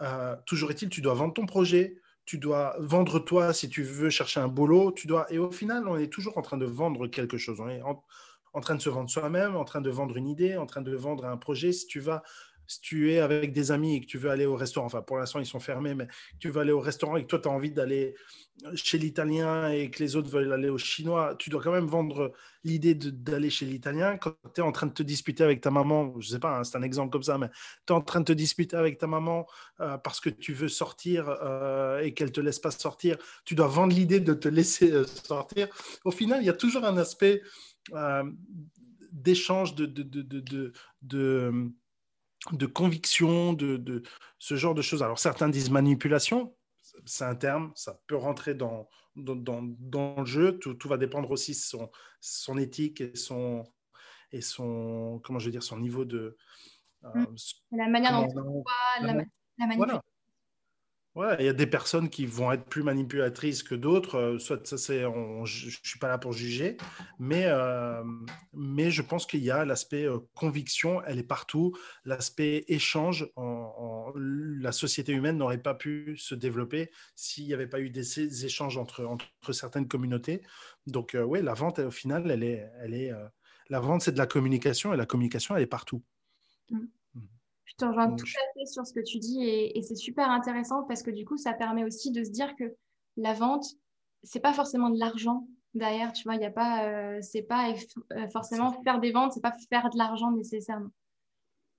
euh, 0.00 0.34
toujours 0.46 0.70
est-il, 0.70 0.88
tu 0.88 1.02
dois 1.02 1.14
vendre 1.14 1.34
ton 1.34 1.46
projet, 1.46 1.96
tu 2.24 2.38
dois 2.38 2.76
vendre 2.78 3.18
toi 3.18 3.52
si 3.52 3.68
tu 3.68 3.82
veux 3.82 4.08
chercher 4.08 4.40
un 4.40 4.48
boulot, 4.48 4.92
tu 4.92 5.06
dois 5.06 5.30
et 5.32 5.38
au 5.38 5.50
final 5.50 5.86
on 5.88 5.96
est 5.96 6.10
toujours 6.10 6.38
en 6.38 6.42
train 6.42 6.56
de 6.56 6.64
vendre 6.64 7.06
quelque 7.06 7.36
chose, 7.36 7.60
on 7.60 7.68
est 7.68 7.82
en, 7.82 8.02
train 8.58 8.74
de 8.74 8.80
se 8.80 8.90
vendre 8.90 9.08
soi-même, 9.08 9.54
en 9.54 9.64
train 9.64 9.80
de 9.80 9.90
vendre 9.90 10.16
une 10.16 10.26
idée, 10.26 10.56
en 10.56 10.66
train 10.66 10.82
de 10.82 10.96
vendre 10.96 11.24
un 11.24 11.36
projet. 11.36 11.70
Si 11.70 11.86
tu 11.86 12.00
vas 12.00 12.24
si 12.70 12.80
tu 12.80 13.12
es 13.12 13.18
avec 13.18 13.52
des 13.52 13.72
amis 13.72 13.96
et 13.96 14.00
que 14.00 14.06
tu 14.06 14.16
veux 14.16 14.30
aller 14.30 14.46
au 14.46 14.54
restaurant, 14.54 14.86
enfin 14.86 15.02
pour 15.02 15.18
l'instant 15.18 15.40
ils 15.40 15.46
sont 15.46 15.58
fermés, 15.58 15.96
mais 15.96 16.06
tu 16.38 16.50
veux 16.50 16.60
aller 16.60 16.70
au 16.70 16.78
restaurant 16.78 17.16
et 17.16 17.22
que 17.22 17.26
toi 17.26 17.40
tu 17.40 17.48
as 17.48 17.50
envie 17.50 17.72
d'aller 17.72 18.14
chez 18.74 18.96
l'italien 18.96 19.70
et 19.70 19.90
que 19.90 20.00
les 20.00 20.14
autres 20.14 20.30
veulent 20.30 20.52
aller 20.52 20.68
au 20.68 20.78
chinois, 20.78 21.34
tu 21.36 21.50
dois 21.50 21.60
quand 21.60 21.72
même 21.72 21.86
vendre 21.86 22.32
l'idée 22.62 22.94
d'aller 22.94 23.50
chez 23.50 23.66
l'italien. 23.66 24.18
Quand 24.18 24.34
tu 24.54 24.60
es 24.60 24.64
en 24.64 24.70
train 24.70 24.86
de 24.86 24.92
te 24.92 25.02
disputer 25.02 25.42
avec 25.42 25.60
ta 25.60 25.72
maman, 25.72 26.14
je 26.20 26.28
sais 26.28 26.38
pas, 26.38 26.58
hein, 26.58 26.62
c'est 26.62 26.76
un 26.76 26.82
exemple 26.82 27.10
comme 27.10 27.24
ça, 27.24 27.38
mais 27.38 27.48
tu 27.86 27.92
es 27.92 27.96
en 27.96 28.02
train 28.02 28.20
de 28.20 28.26
te 28.26 28.32
disputer 28.32 28.76
avec 28.76 28.98
ta 28.98 29.08
maman 29.08 29.48
euh, 29.80 29.98
parce 29.98 30.20
que 30.20 30.30
tu 30.30 30.52
veux 30.52 30.68
sortir 30.68 31.28
euh, 31.28 31.98
et 32.00 32.14
qu'elle 32.14 32.30
te 32.30 32.40
laisse 32.40 32.60
pas 32.60 32.70
sortir, 32.70 33.16
tu 33.44 33.56
dois 33.56 33.66
vendre 33.66 33.94
l'idée 33.96 34.20
de 34.20 34.34
te 34.34 34.46
laisser 34.46 34.92
euh, 34.92 35.06
sortir. 35.06 35.66
Au 36.04 36.12
final, 36.12 36.40
il 36.40 36.46
y 36.46 36.50
a 36.50 36.54
toujours 36.54 36.84
un 36.84 36.96
aspect 36.98 37.42
d'échange 39.10 39.74
de, 39.74 39.86
de, 39.86 40.02
de, 40.02 40.72
de 41.02 41.72
de 42.52 42.66
conviction, 42.66 43.52
de, 43.52 44.02
ce 44.38 44.54
genre 44.56 44.74
de 44.74 44.82
choses. 44.82 45.02
Alors 45.02 45.18
certains 45.18 45.48
disent 45.48 45.70
manipulation, 45.70 46.54
c'est 47.04 47.24
un 47.24 47.34
terme, 47.34 47.72
ça 47.74 48.00
peut 48.06 48.16
rentrer 48.16 48.54
dans, 48.54 48.88
dans, 49.16 50.16
le 50.18 50.24
jeu, 50.24 50.58
tout, 50.58 50.76
va 50.88 50.96
dépendre 50.96 51.30
aussi 51.30 51.52
de 51.52 51.56
son, 51.56 51.90
son 52.20 52.58
éthique 52.58 53.00
et 53.00 53.16
son, 53.16 53.64
et 54.32 54.40
son, 54.40 55.20
comment 55.24 55.38
je 55.38 55.46
veux 55.46 55.52
dire, 55.52 55.62
son 55.62 55.78
niveau 55.78 56.04
de... 56.04 56.36
Euh, 57.04 57.08
mmh. 57.14 57.76
la 57.76 57.88
manière 57.88 58.12
dont 58.12 58.42
on 58.42 58.62
voit 58.62 58.64
la, 59.00 59.14
la 59.58 59.66
manipulation. 59.66 60.02
Ouais, 61.20 61.36
il 61.38 61.44
y 61.44 61.50
a 61.50 61.52
des 61.52 61.66
personnes 61.66 62.08
qui 62.08 62.24
vont 62.24 62.50
être 62.50 62.64
plus 62.64 62.82
manipulatrices 62.82 63.62
que 63.62 63.74
d'autres. 63.74 64.14
Euh, 64.14 64.38
soit 64.38 64.66
ça, 64.66 64.78
c'est, 64.78 65.02
je 65.44 65.76
suis 65.84 65.98
pas 65.98 66.08
là 66.08 66.16
pour 66.16 66.32
juger, 66.32 66.78
mais, 67.18 67.44
euh, 67.44 68.02
mais 68.54 68.90
je 68.90 69.02
pense 69.02 69.26
qu'il 69.26 69.44
y 69.44 69.50
a 69.50 69.66
l'aspect 69.66 70.06
euh, 70.06 70.20
conviction, 70.34 71.02
elle 71.02 71.18
est 71.18 71.22
partout. 71.22 71.76
L'aspect 72.06 72.64
échange, 72.68 73.28
la 73.36 74.72
société 74.72 75.12
humaine 75.12 75.36
n'aurait 75.36 75.60
pas 75.60 75.74
pu 75.74 76.16
se 76.16 76.34
développer 76.34 76.90
s'il 77.16 77.44
n'y 77.44 77.52
avait 77.52 77.68
pas 77.68 77.80
eu 77.80 77.90
des, 77.90 78.46
échanges 78.46 78.78
entre, 78.78 79.04
entre 79.04 79.52
certaines 79.52 79.88
communautés. 79.88 80.40
Donc, 80.86 81.14
oui, 81.22 81.42
la 81.42 81.52
vente, 81.52 81.80
au 81.80 81.90
final, 81.90 82.30
elle 82.30 82.44
est, 82.44 82.66
elle 82.80 82.94
est, 82.94 83.12
la 83.68 83.80
vente, 83.80 84.00
c'est 84.00 84.12
de 84.12 84.18
la 84.18 84.26
communication 84.26 84.94
et 84.94 84.96
la 84.96 85.04
communication, 85.04 85.54
elle 85.54 85.64
est 85.64 85.66
partout. 85.66 86.02
Mmh. 86.70 86.78
Je 87.70 87.76
te 87.76 87.84
rejoins 87.84 88.10
tout 88.14 88.26
à 88.26 88.58
fait 88.58 88.66
sur 88.66 88.84
ce 88.84 88.92
que 88.92 89.00
tu 89.00 89.18
dis 89.18 89.44
et, 89.44 89.80
c'est 89.82 89.94
super 89.94 90.28
intéressant 90.28 90.82
parce 90.84 91.02
que 91.02 91.10
du 91.10 91.24
coup, 91.24 91.36
ça 91.36 91.52
permet 91.52 91.84
aussi 91.84 92.10
de 92.10 92.24
se 92.24 92.30
dire 92.30 92.54
que 92.56 92.64
la 93.16 93.32
vente, 93.32 93.64
c'est 94.22 94.40
pas 94.40 94.52
forcément 94.52 94.90
de 94.90 94.98
l'argent 94.98 95.46
derrière, 95.74 96.12
tu 96.12 96.24
vois, 96.24 96.34
il 96.34 96.42
y 96.42 96.46
a 96.46 96.50
pas, 96.50 96.88
euh, 96.88 97.20
c'est 97.22 97.42
pas 97.42 97.72
euh, 98.12 98.28
forcément 98.30 98.72
faire 98.82 98.98
des 98.98 99.12
ventes, 99.12 99.32
c'est 99.32 99.40
pas 99.40 99.54
faire 99.68 99.88
de 99.88 99.98
l'argent 99.98 100.32
nécessairement. 100.32 100.90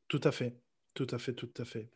Tout 0.07 0.21
à 0.23 0.31
fait, 0.31 0.57
tout 0.93 1.07
à 1.11 1.17
fait, 1.17 1.33
tout 1.33 1.51
à 1.57 1.65
fait. 1.65 1.91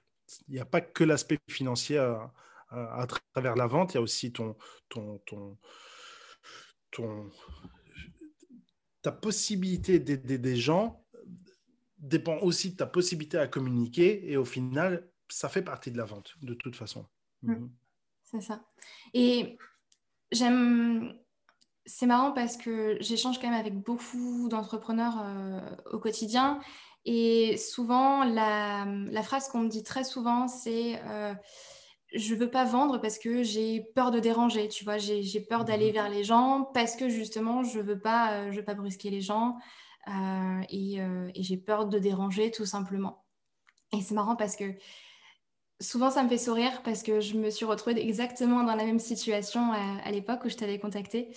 Il 0.48 0.56
n'y 0.56 0.60
a 0.60 0.66
pas 0.66 0.82
que 0.82 1.06
l'aspect 1.06 1.40
financier 1.50 1.98
à, 1.98 2.34
à, 2.70 3.08
travers 3.08 3.56
la 3.56 3.68
vente, 3.68 3.94
il 3.94 3.96
y 3.96 3.98
a 4.00 4.02
aussi 4.02 4.34
ton, 4.34 4.58
ton, 4.90 5.20
ton, 5.20 5.58
ton 6.92 7.30
ta 9.02 9.12
possibilité 9.12 10.00
d'aider 10.00 10.40
des 10.40 10.56
gens 10.56 11.05
dépend 11.98 12.38
aussi 12.40 12.72
de 12.72 12.76
ta 12.78 12.86
possibilité 12.86 13.38
à 13.38 13.48
communiquer 13.48 14.30
et 14.32 14.38
au 14.38 14.46
final, 14.46 15.10
ça 15.30 15.50
fait 15.50 15.62
partie 15.62 15.92
de 15.92 15.98
la 15.98 16.06
vente 16.06 16.36
de 16.42 16.54
toute 16.54 16.76
façon. 16.76 17.06
Mm. 17.42 17.54
Mhm. 17.54 17.72
C'est 18.24 18.42
ça. 18.42 18.66
Et 19.14 19.58
j'aime. 20.32 21.14
C'est 21.88 22.08
marrant 22.08 22.32
parce 22.32 22.58
que 22.58 22.98
j'échange 23.00 23.40
quand 23.40 23.48
même 23.48 23.60
avec 23.60 23.76
beaucoup 23.76 24.50
d'entrepreneurs 24.50 25.22
euh, 25.24 25.62
au 25.92 26.00
quotidien 26.00 26.60
et 27.06 27.58
souvent 27.58 28.24
la, 28.24 28.86
la 28.86 29.22
phrase 29.22 29.50
qu'on 29.50 29.60
me 29.60 29.70
dit 29.70 29.84
très 29.84 30.04
souvent 30.04 30.48
c'est 30.48 31.00
euh, 31.04 31.36
je 32.16 32.34
veux 32.34 32.50
pas 32.50 32.66
vendre 32.66 33.00
parce 33.00 33.20
que 33.20 33.44
j'ai 33.44 33.82
peur 33.94 34.10
de 34.10 34.20
déranger, 34.20 34.68
tu 34.68 34.84
vois, 34.84 34.98
j'ai 34.98 35.40
peur 35.42 35.66
d'aller 35.66 35.88
mhm. 35.88 35.94
vers 35.94 36.10
les 36.10 36.24
gens 36.24 36.70
parce 36.74 36.96
que 36.96 37.10
justement 37.10 37.64
je 37.64 37.80
veux 37.80 38.00
pas, 38.00 38.32
euh, 38.32 38.52
je 38.52 38.58
veux 38.58 38.66
pas 38.66 38.74
brusquer 38.74 39.10
les 39.10 39.22
gens. 39.22 39.58
Euh, 40.08 40.62
euh, 40.74 41.32
et, 41.34 41.44
j'ai 41.44 41.58
peur 41.58 41.88
de 41.88 42.00
déranger 42.00 42.52
tout 42.52 42.66
simplement. 42.66 43.24
Et 43.94 44.02
c'est 44.02 44.14
marrant 44.14 44.36
parce 44.36 44.56
que 44.56 44.66
souvent 45.82 46.10
ça 46.10 46.24
me 46.24 46.30
fait 46.30 46.38
sourire 46.38 46.82
parce 46.84 47.04
que 47.04 47.20
je 47.20 47.36
me 47.36 47.50
suis 47.50 47.66
retrouvée 47.66 48.02
exactement 48.02 48.64
dans 48.64 48.76
la 48.76 48.86
même 48.86 49.00
situation 49.00 49.72
à, 49.74 50.12
l'époque 50.12 50.42
où 50.46 50.50
je 50.50 50.56
t'avais 50.56 50.80
contacté. 50.80 51.36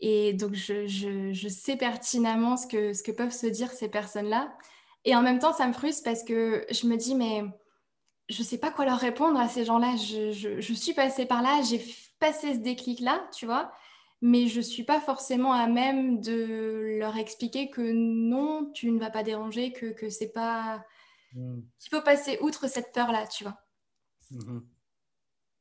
Et 0.00 0.32
donc 0.32 0.54
je, 0.54 1.48
sais 1.48 1.76
pertinemment 1.76 2.56
ce 2.56 2.66
que, 2.66 2.92
ce 2.92 3.02
que 3.02 3.12
peuvent 3.12 3.32
se 3.32 3.46
dire 3.46 3.70
ces 3.70 3.88
personnes-là. 3.88 4.56
Et 5.04 5.14
en 5.14 5.22
même 5.22 5.38
temps, 5.38 5.52
ça 5.52 5.66
me 5.66 5.72
frustre 5.72 6.02
parce 6.04 6.24
que 6.24 6.66
je 6.70 6.86
me 6.86 6.96
dis, 6.96 7.14
mais 7.14 7.44
je 8.28 8.40
ne 8.40 8.44
sais 8.44 8.58
pas 8.58 8.70
quoi 8.70 8.84
leur 8.84 8.98
répondre 8.98 9.38
à 9.38 9.48
ces 9.48 9.64
gens-là. 9.64 9.94
Je, 9.96 10.32
je, 10.32 10.72
suis 10.74 10.94
passée 10.94 11.26
par 11.26 11.42
là, 11.42 11.62
j'ai 11.62 11.80
passé 12.18 12.54
ce 12.54 12.58
déclic-là, 12.58 13.28
tu 13.32 13.46
vois 13.46 13.72
mais 14.22 14.48
je 14.48 14.58
ne 14.58 14.62
suis 14.62 14.84
pas 14.84 15.00
forcément 15.00 15.52
à 15.52 15.66
même 15.66 16.20
de 16.20 16.96
leur 16.98 17.16
expliquer 17.16 17.70
que 17.70 17.82
non, 17.92 18.70
tu 18.72 18.90
ne 18.90 18.98
vas 18.98 19.10
pas 19.10 19.22
déranger, 19.22 19.72
que, 19.72 19.86
que 19.86 20.08
c'est 20.08 20.32
pas. 20.32 20.84
Hmm. 21.34 21.60
Il 21.84 21.88
faut 21.90 22.02
passer 22.02 22.38
outre 22.40 22.68
cette 22.68 22.92
peur-là, 22.92 23.26
tu 23.26 23.44
vois. 23.44 23.58
Mhm. 24.30 24.66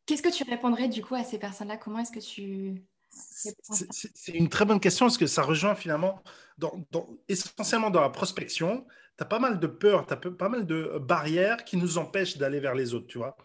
Qu'est-ce 0.06 0.22
que 0.22 0.30
tu 0.30 0.44
répondrais 0.44 0.88
du 0.88 1.04
coup 1.04 1.16
à 1.16 1.24
ces 1.24 1.40
personnes-là? 1.40 1.78
Comment 1.78 2.00
est-ce 2.00 2.12
que 2.12 2.20
tu. 2.20 2.84
C'est 3.10 4.34
une 4.34 4.50
très 4.50 4.66
bonne 4.66 4.80
question 4.80 5.06
parce 5.06 5.18
que 5.18 5.28
ça 5.28 5.42
rejoint 5.42 5.76
finalement 5.76 6.22
dans, 6.58 6.86
essentiellement 7.30 7.90
dans 7.90 8.02
la 8.02 8.10
prospection. 8.10 8.86
as 9.20 9.26
pas 9.26 9.40
mal 9.40 9.60
de 9.60 9.68
peurs, 9.68 10.06
tu 10.06 10.14
as 10.14 10.18
pas 10.18 10.50
mal 10.50 10.66
de 10.66 11.00
barrières 11.00 11.64
qui 11.64 11.78
nous 11.78 11.98
empêchent 11.98 12.38
d'aller 12.38 12.60
vers 12.60 12.76
les 12.76 12.94
autres, 12.94 13.08
tu 13.08 13.18
vois. 13.18 13.38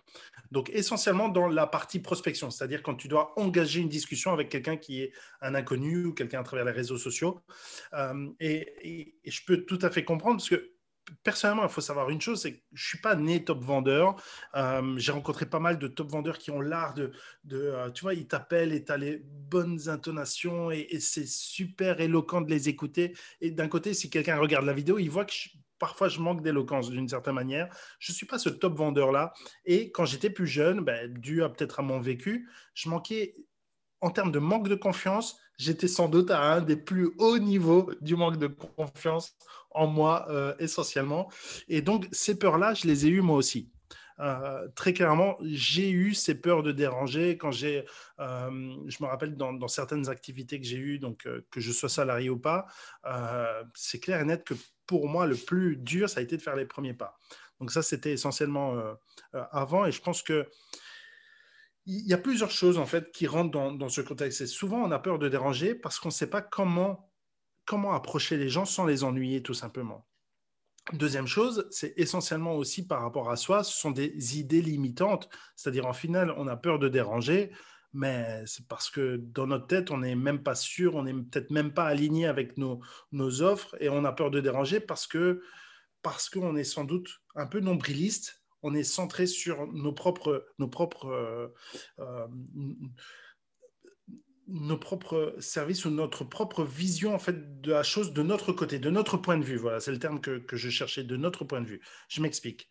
Donc, 0.51 0.71
essentiellement 0.71 1.29
dans 1.29 1.49
la 1.49 1.67
partie 1.67 2.01
prospection, 2.01 2.51
c'est-à-dire 2.51 2.83
quand 2.83 2.95
tu 2.95 3.09
dois 3.09 3.33
engager 3.39 3.81
une 3.81 3.89
discussion 3.89 4.33
avec 4.33 4.49
quelqu'un 4.49 4.77
qui 4.77 5.03
est 5.03 5.13
un 5.41 5.55
inconnu 5.55 6.07
ou 6.07 6.13
quelqu'un 6.13 6.41
à 6.41 6.43
travers 6.43 6.65
les 6.65 6.73
réseaux 6.73 6.99
sociaux. 6.99 7.41
Euh, 7.95 8.29
et, 8.41 9.15
je 9.25 9.41
peux 9.47 9.65
tout 9.65 9.79
à 9.83 9.91
fait 9.91 10.05
comprendre 10.05 10.37
parce 10.37 10.49
que 10.49 10.73
personnellement, 11.23 11.65
il 11.65 11.69
faut 11.69 11.81
savoir 11.81 12.11
une 12.11 12.21
chose, 12.21 12.43
c'est 12.43 12.55
que 12.55 12.63
je 12.73 12.89
suis 12.89 12.99
pas 12.99 13.15
né 13.15 13.45
top 13.45 13.63
vendeur. 13.63 14.17
Euh, 14.55 14.95
j'ai 14.97 15.13
rencontré 15.13 15.47
pas 15.47 15.61
mal 15.61 15.79
de 15.79 15.89
top 15.89 16.11
vendeurs 16.11 16.39
qui 16.39 16.51
ont 16.51 16.61
l'art 16.61 16.95
de, 16.95 17.13
de 17.45 17.59
euh, 17.59 17.91
tu 17.91 18.03
vois, 18.03 18.15
ils 18.15 18.27
t'appellent 18.27 18.73
et 18.73 18.85
tu 18.85 18.93
as 18.93 18.97
les 18.97 19.23
bonnes 19.25 19.89
intonations 19.89 20.71
et, 20.71 20.99
c'est 21.01 21.27
super 21.27 22.01
éloquent 22.01 22.41
de 22.41 22.51
les 22.51 22.69
écouter. 22.69 23.17
Et 23.41 23.51
d'un 23.51 23.69
côté, 23.69 23.95
si 23.95 24.11
quelqu'un 24.11 24.39
regarde 24.39 24.67
la 24.67 24.73
vidéo, 24.73 24.99
il 24.99 25.11
voit 25.11 25.25
que 25.25 25.33
parfois 25.81 26.09
je 26.09 26.21
manque 26.21 26.43
d'éloquence 26.43 26.91
d'une 26.91 27.09
certaine 27.09 27.35
manière. 27.35 27.69
Je 27.99 28.13
ne 28.13 28.15
suis 28.15 28.27
pas 28.27 28.39
ce 28.39 28.49
top 28.49 28.77
vendeur-là. 28.77 29.33
Et 29.65 29.91
quand 29.91 30.05
j'étais 30.05 30.31
plus 30.31 30.47
jeune, 30.47 30.83
ben, 30.83 31.13
dû 31.13 31.39
peut-être 31.39 31.81
à 31.81 31.83
mon 31.83 31.99
vécu, 31.99 32.49
je 32.75 32.89
manquais, 32.89 33.35
en 34.01 34.11
termes 34.11 34.31
de 34.31 34.39
manque 34.39 34.69
de 34.69 34.77
confiance, 34.77 35.39
j'étais 35.59 35.89
sans 35.89 36.09
doute 36.09 36.31
à 36.31 36.41
un 36.41 36.61
des 36.61 36.77
plus 36.77 37.11
hauts 37.19 37.39
niveaux 37.39 37.91
du 38.01 38.15
manque 38.15 38.39
de 38.39 38.47
confiance 38.47 39.37
en 39.71 39.87
moi 39.87 40.27
euh, 40.31 40.55
essentiellement. 40.59 41.29
Et 41.69 41.83
donc, 41.83 42.07
ces 42.13 42.39
peurs-là, 42.39 42.75
je 42.75 42.87
les 42.87 43.07
ai 43.07 43.09
eues 43.09 43.21
moi 43.21 43.37
aussi. 43.37 43.71
Euh, 44.19 44.69
très 44.75 44.93
clairement, 44.93 45.39
j'ai 45.41 45.91
eu 45.91 46.13
ces 46.13 46.35
peurs 46.35 46.63
de 46.63 46.73
déranger 46.73 47.39
quand 47.39 47.51
j'ai, 47.51 47.87
euh, 48.19 48.77
je 48.87 49.03
me 49.03 49.07
rappelle 49.09 49.35
dans, 49.35 49.69
certaines 49.69 50.11
activités 50.11 50.61
que 50.61 50.67
j'ai 50.67 50.77
eues, 50.77 50.99
donc 50.99 51.27
que 51.51 51.61
je 51.61 51.73
sois 51.73 51.89
salarié 51.89 52.29
ou 52.29 52.39
pas, 52.39 52.67
c'est 53.75 53.99
clair 53.99 54.21
et 54.21 54.25
net 54.27 54.45
que 54.45 54.55
pour 54.91 55.09
moi, 55.09 55.25
le 55.25 55.37
plus 55.37 55.77
dur, 55.77 56.11
ça 56.11 56.19
a 56.19 56.23
été 56.25 56.37
de 56.37 56.43
faire 56.43 56.57
les 56.57 56.67
premiers 56.67 56.95
pas. 56.95 57.17
Donc 57.61 57.71
ça, 57.71 57.81
c'était 57.81 58.11
essentiellement 58.11 58.77
avant, 59.33 59.87
et 59.87 59.93
je 59.93 60.03
pense 60.03 60.21
que 60.21 60.49
il 61.87 62.09
y 62.09 62.13
a 62.13 62.19
plusieurs 62.19 62.51
choses 62.51 62.77
en 62.77 62.87
fait 62.87 63.13
qui 63.13 63.29
rentrent 63.29 63.53
dans, 63.53 63.71
dans 63.71 63.89
ce 63.89 64.01
contexte. 64.01 64.41
Et 64.41 64.49
souvent, 64.49 64.83
on 64.83 64.91
a 64.91 64.99
peur 64.99 65.21
de 65.21 65.29
déranger 65.29 65.77
parce 65.77 66.01
qu'on 66.01 66.09
ne 66.09 66.13
sait 66.13 66.29
pas 66.29 66.43
comment 66.43 67.09
comment 67.67 67.93
approcher 67.93 68.37
les 68.37 68.49
gens 68.49 68.65
sans 68.65 68.85
les 68.85 69.05
ennuyer 69.05 69.45
tout 69.45 69.55
simplement. 69.55 70.09
Deuxième 70.93 71.29
chose, 71.29 71.69
c'est 71.71 71.95
essentiellement 71.97 72.57
aussi 72.57 72.85
par 72.85 73.03
rapport 73.03 73.31
à 73.31 73.37
soi, 73.37 73.63
ce 73.63 73.79
sont 73.79 73.93
des 73.93 74.41
idées 74.41 74.61
limitantes, 74.61 75.29
c'est-à-dire 75.55 75.87
en 75.87 75.93
final, 75.93 76.35
on 76.37 76.49
a 76.49 76.57
peur 76.57 76.81
de 76.81 76.89
déranger, 76.89 77.53
mais 77.93 78.43
c'est 78.47 78.67
parce 78.69 78.91
que 78.91 79.17
dans 79.17 79.47
notre 79.47 79.67
tête, 79.67 79.91
on 79.91 79.99
n'est 79.99 80.15
même 80.15 80.43
pas 80.43 80.55
sûr, 80.55 80.95
on 80.95 81.03
n'est 81.03 81.15
peut-être 81.15 81.51
même 81.51 81.73
pas 81.73 81.87
aligné 81.87 82.27
avec 82.27 82.57
nos, 82.57 82.81
offres 83.43 83.77
et 83.81 83.89
on 83.89 84.05
a 84.05 84.13
peur 84.13 84.31
de 84.31 84.41
déranger 84.41 84.81
parce 84.81 85.07
que 85.07 85.43
parce 86.03 86.31
qu'on 86.31 86.57
est 86.57 86.65
sans 86.65 86.85
doute 86.85 87.21
un 87.35 87.47
peu 87.47 87.61
nombriliste, 87.61 88.43
on 88.63 88.75
est 88.75 88.85
centré 88.85 89.27
sur 89.27 89.67
nos 89.67 89.93
propres, 89.93 90.47
nos 90.59 90.69
propres 90.69 91.07
euh, 91.09 91.49
euh, 91.99 92.27
nos 94.47 94.79
propres 94.79 95.37
services 95.39 95.85
ou 95.85 95.91
notre 95.91 96.25
propre 96.25 96.65
vision 96.65 97.15
en 97.15 97.19
fait 97.19 97.61
de 97.61 97.73
la 97.73 97.83
chose 97.83 98.13
de 98.13 98.23
notre 98.23 98.53
côté, 98.53 98.79
de 98.79 98.91
notre 98.91 99.17
point 99.17 99.39
de 99.39 99.45
vue. 99.45 99.57
Voilà, 99.57 99.79
c'est 99.79 99.93
le 99.93 99.99
terme 99.99 100.21
que, 100.21 100.39
que, 100.39 100.57
je 100.57 100.71
cherchais, 100.71 101.05
de 101.05 101.17
notre 101.17 101.45
point 101.45 101.61
de 101.61 101.67
vue. 101.67 101.81
Je 102.09 102.21
m'explique. 102.21 102.69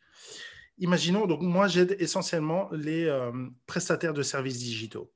Imaginons, 0.79 1.27
donc 1.27 1.41
moi 1.41 1.67
j'aide 1.67 1.95
essentiellement 1.99 2.69
les 2.71 3.05
euh, 3.05 3.31
prestataires 3.65 4.13
de 4.13 4.23
services 4.23 4.59
digitaux. 4.59 5.11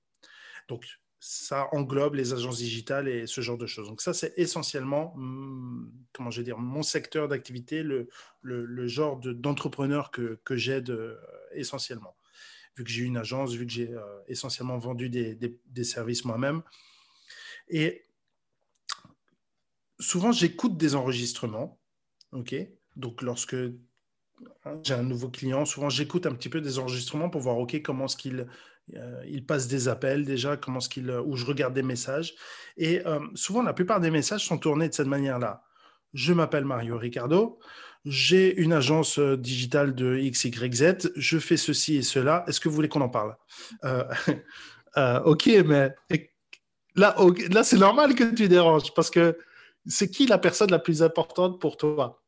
Donc 0.68 0.86
ça 1.20 1.70
englobe 1.72 2.16
les 2.16 2.34
agences 2.34 2.58
digitales 2.58 3.08
et 3.08 3.28
ce 3.28 3.40
genre 3.40 3.58
de 3.58 3.66
choses. 3.66 3.88
Donc 3.88 4.02
ça 4.02 4.14
c'est 4.14 4.34
essentiellement, 4.38 5.14
hmm, 5.16 5.90
comment 6.12 6.32
je 6.32 6.42
vais 6.42 6.54
mon 6.58 6.84
secteur 6.84 7.28
d'activité, 7.30 7.82
le, 7.82 8.10
le, 8.42 8.66
le, 8.66 8.88
genre 8.88 9.20
d'entrepreneur 9.20 10.12
que, 10.12 10.40
que 10.44 10.58
j'aide 10.58 10.90
euh, 10.90 11.16
essentiellement 11.54 12.16
vu 12.76 12.84
que 12.84 12.90
j'ai 12.90 13.04
une 13.04 13.18
agence, 13.18 13.54
vu 13.54 13.66
que 13.66 13.72
j'ai 13.72 13.92
euh, 13.92 14.22
essentiellement 14.28 14.78
vendu 14.78 15.10
des, 15.10 15.36
des, 15.36 15.84
services 15.84 16.26
moi-même. 16.26 16.64
Et 17.68 18.06
souvent, 20.00 20.32
j'écoute 20.32 20.78
des 20.78 20.96
enregistrements. 20.96 21.80
OK? 22.32 22.56
Donc, 22.96 23.22
lorsque 23.22 23.56
j'ai 24.84 24.94
un 24.94 25.04
nouveau 25.04 25.30
client, 25.30 25.66
souvent, 25.66 25.90
j'écoute 25.90 26.26
un 26.26 26.34
petit 26.34 26.50
peu 26.50 26.62
des 26.62 26.80
enregistrements 26.80 27.30
pour 27.30 27.42
voir 27.42 27.58
OK, 27.58 27.82
comment 27.82 28.06
est-ce 28.06 28.18
qu'il 28.18 28.48
euh, 28.96 29.24
il 29.28 29.46
passe 29.46 29.68
des 29.68 29.88
appels 29.88 30.26
déjà, 30.26 30.58
comment 30.58 30.80
ce 30.80 30.90
qu'il, 30.90 31.10
ou 31.10 31.36
je 31.38 31.46
regarde 31.46 31.74
des 31.74 31.84
messages. 31.84 32.36
Et 32.78 33.06
euh, 33.06 33.20
souvent, 33.36 33.62
la 33.62 33.74
plupart 33.74 34.00
des 34.00 34.12
messages 34.12 34.46
sont 34.46 34.58
tournés 34.58 34.90
de 34.90 34.94
cette 34.94 35.08
manière-là. 35.08 35.64
Je 36.14 36.34
m'appelle 36.34 36.66
Mario 36.66 36.98
Ricardo. 36.98 37.60
J'ai 38.06 38.60
une 38.62 38.74
agence 38.74 39.18
euh, 39.18 39.38
digitale 39.38 39.96
de 39.96 40.18
XYZ, 40.18 41.12
je 41.16 41.40
fais 41.40 41.56
ceci 41.56 41.96
et 41.96 42.02
cela, 42.02 42.44
est-ce 42.48 42.60
que 42.60 42.68
vous 42.68 42.76
voulez 42.76 42.90
qu'on 42.90 43.02
en 43.02 43.10
parle? 43.10 43.36
Euh, 43.86 44.04
euh, 44.98 45.22
Ok, 45.22 45.50
mais 45.66 45.96
là, 46.96 47.16
là 47.50 47.64
c'est 47.64 47.78
normal 47.78 48.14
que 48.16 48.36
tu 48.36 48.50
déranges 48.50 48.94
parce 48.94 49.10
que 49.10 49.38
c'est 49.86 50.10
qui 50.10 50.28
la 50.28 50.38
personne 50.38 50.70
la 50.70 50.80
plus 50.80 51.02
importante 51.02 51.62
pour 51.62 51.78
toi? 51.78 52.23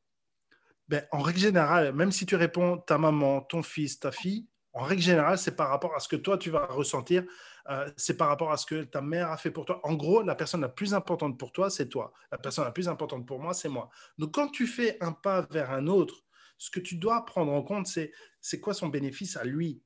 Ben, 0.87 1.05
En 1.11 1.21
règle 1.21 1.39
générale, 1.39 1.93
même 1.93 2.11
si 2.11 2.25
tu 2.25 2.35
réponds 2.35 2.77
ta 2.77 2.97
maman, 2.97 3.41
ton 3.41 3.63
fils, 3.63 3.99
ta 3.99 4.11
fille, 4.11 4.47
en 4.73 4.83
règle 4.83 5.01
générale, 5.01 5.37
c'est 5.37 5.55
par 5.55 5.69
rapport 5.69 5.95
à 5.95 5.99
ce 5.99 6.07
que 6.09 6.17
toi, 6.17 6.37
tu 6.37 6.49
vas 6.49 6.65
ressentir. 6.65 7.23
Euh, 7.69 7.89
c'est 7.97 8.17
par 8.17 8.27
rapport 8.27 8.51
à 8.51 8.57
ce 8.57 8.65
que 8.65 8.83
ta 8.83 9.01
mère 9.01 9.31
a 9.31 9.37
fait 9.37 9.49
pour 9.49 9.65
toi. 9.65 9.79
En 9.83 9.95
gros, 9.95 10.21
la 10.21 10.35
personne 10.35 10.61
la 10.61 10.69
plus 10.69 10.93
importante 10.93 11.39
pour 11.39 11.51
toi, 11.53 11.69
c'est 11.69 11.87
toi. 11.87 12.11
La 12.31 12.37
personne 12.37 12.65
la 12.65 12.71
plus 12.71 12.89
importante 12.89 13.25
pour 13.25 13.39
moi, 13.39 13.53
c'est 13.53 13.69
moi. 13.69 13.89
Donc, 14.17 14.33
quand 14.33 14.49
tu 14.49 14.67
fais 14.67 14.97
un 15.01 15.13
pas 15.13 15.41
vers 15.49 15.71
un 15.71 15.87
autre, 15.87 16.23
ce 16.57 16.69
que 16.69 16.79
tu 16.81 16.97
dois 16.97 17.25
prendre 17.25 17.51
en 17.53 17.63
compte, 17.63 17.87
c'est 17.87 18.11
c'est 18.41 18.59
quoi 18.59 18.73
son 18.73 18.89
bénéfice 18.89 19.37
à 19.37 19.43
lui? 19.45 19.81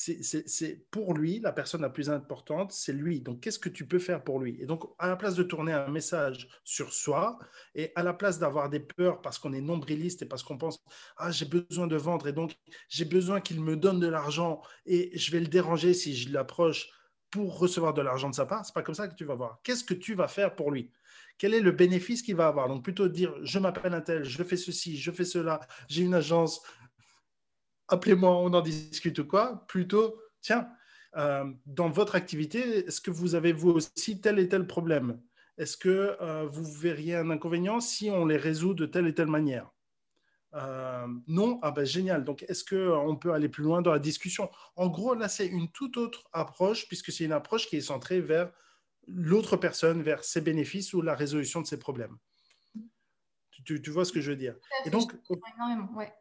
C'est 0.00 0.86
pour 0.90 1.14
lui, 1.14 1.40
la 1.40 1.52
personne 1.52 1.82
la 1.82 1.90
plus 1.90 2.08
importante, 2.08 2.72
c'est 2.72 2.92
lui. 2.92 3.20
Donc, 3.20 3.40
qu'est-ce 3.40 3.58
que 3.58 3.68
tu 3.68 3.84
peux 3.86 3.98
faire 3.98 4.22
pour 4.22 4.38
lui? 4.38 4.56
Et 4.60 4.66
donc, 4.66 4.84
à 4.98 5.08
la 5.08 5.16
place 5.16 5.34
de 5.34 5.42
tourner 5.42 5.72
un 5.72 5.88
message 5.88 6.48
sur 6.62 6.92
soi, 6.92 7.38
et 7.74 7.90
à 7.96 8.04
la 8.04 8.14
place 8.14 8.38
d'avoir 8.38 8.70
des 8.70 8.80
peurs 8.80 9.20
parce 9.22 9.38
qu'on 9.38 9.52
est 9.52 9.60
nombriliste 9.60 10.22
et 10.22 10.26
parce 10.26 10.44
qu'on 10.44 10.56
pense, 10.56 10.84
ah, 11.16 11.30
j'ai 11.32 11.46
besoin 11.46 11.88
de 11.88 11.96
vendre 11.96 12.28
et 12.28 12.32
donc 12.32 12.56
j'ai 12.88 13.04
besoin 13.04 13.40
qu'il 13.40 13.60
me 13.60 13.76
donne 13.76 13.98
de 13.98 14.06
l'argent 14.08 14.62
et 14.86 15.10
je 15.18 15.32
vais 15.32 15.40
le 15.40 15.46
déranger 15.48 15.94
si 15.94 16.16
je 16.16 16.32
l'approche 16.32 16.90
pour 17.30 17.58
recevoir 17.58 17.92
de 17.92 18.00
l'argent 18.00 18.30
de 18.30 18.34
sa 18.34 18.46
part, 18.46 18.64
c'est 18.64 18.74
pas 18.74 18.82
comme 18.82 18.94
ça 18.94 19.08
que 19.08 19.14
tu 19.14 19.24
vas 19.24 19.34
voir. 19.34 19.60
Qu'est-ce 19.62 19.84
que 19.84 19.94
tu 19.94 20.14
vas 20.14 20.28
faire 20.28 20.54
pour 20.54 20.70
lui? 20.70 20.90
Quel 21.36 21.54
est 21.54 21.60
le 21.60 21.70
bénéfice 21.72 22.22
qu'il 22.22 22.36
va 22.36 22.48
avoir? 22.48 22.68
Donc, 22.68 22.82
plutôt 22.82 23.06
dire, 23.08 23.34
je 23.42 23.58
m'appelle 23.58 23.94
un 23.94 24.00
tel, 24.00 24.24
je 24.24 24.42
fais 24.42 24.56
ceci, 24.56 24.96
je 24.96 25.10
fais 25.10 25.24
cela, 25.24 25.60
j'ai 25.88 26.02
une 26.02 26.14
agence, 26.14 26.62
appelez-moi, 27.88 28.30
on 28.30 28.52
en 28.52 28.60
discute 28.60 29.18
ou 29.18 29.26
quoi, 29.26 29.64
plutôt, 29.66 30.20
tiens, 30.40 30.68
euh, 31.16 31.44
dans 31.66 31.88
votre 31.88 32.14
activité, 32.14 32.86
est-ce 32.86 33.00
que 33.00 33.10
vous 33.10 33.34
avez 33.34 33.52
vous 33.52 33.70
aussi 33.70 34.20
tel 34.20 34.38
et 34.38 34.48
tel 34.48 34.66
problème? 34.66 35.20
Est-ce 35.56 35.76
que 35.76 36.16
euh, 36.20 36.46
vous 36.46 36.64
verriez 36.64 37.16
un 37.16 37.30
inconvénient 37.30 37.80
si 37.80 38.10
on 38.10 38.26
les 38.26 38.36
résout 38.36 38.74
de 38.74 38.86
telle 38.86 39.06
et 39.06 39.14
telle 39.14 39.26
manière? 39.26 39.70
Euh, 40.54 41.06
non, 41.26 41.58
ah 41.62 41.72
ben 41.72 41.84
génial. 41.84 42.24
Donc, 42.24 42.44
est-ce 42.44 42.64
qu'on 42.64 43.16
peut 43.16 43.32
aller 43.32 43.48
plus 43.48 43.64
loin 43.64 43.82
dans 43.82 43.92
la 43.92 43.98
discussion? 43.98 44.50
En 44.76 44.88
gros, 44.88 45.14
là, 45.14 45.28
c'est 45.28 45.46
une 45.46 45.70
toute 45.70 45.96
autre 45.96 46.28
approche, 46.32 46.86
puisque 46.88 47.12
c'est 47.12 47.24
une 47.24 47.32
approche 47.32 47.66
qui 47.66 47.76
est 47.76 47.82
centrée 47.82 48.20
vers 48.20 48.50
l'autre 49.06 49.56
personne, 49.56 50.02
vers 50.02 50.24
ses 50.24 50.40
bénéfices 50.40 50.94
ou 50.94 51.02
la 51.02 51.14
résolution 51.14 51.60
de 51.60 51.66
ses 51.66 51.78
problèmes. 51.78 52.16
Tu, 53.64 53.90
vois 53.90 54.04
ce 54.04 54.12
que 54.12 54.20
je 54.20 54.30
veux 54.30 54.36
dire? 54.36 54.54
Et 54.86 54.90
donc, 54.90 55.12
énormément, 55.56 55.92
ouais. 55.96 56.12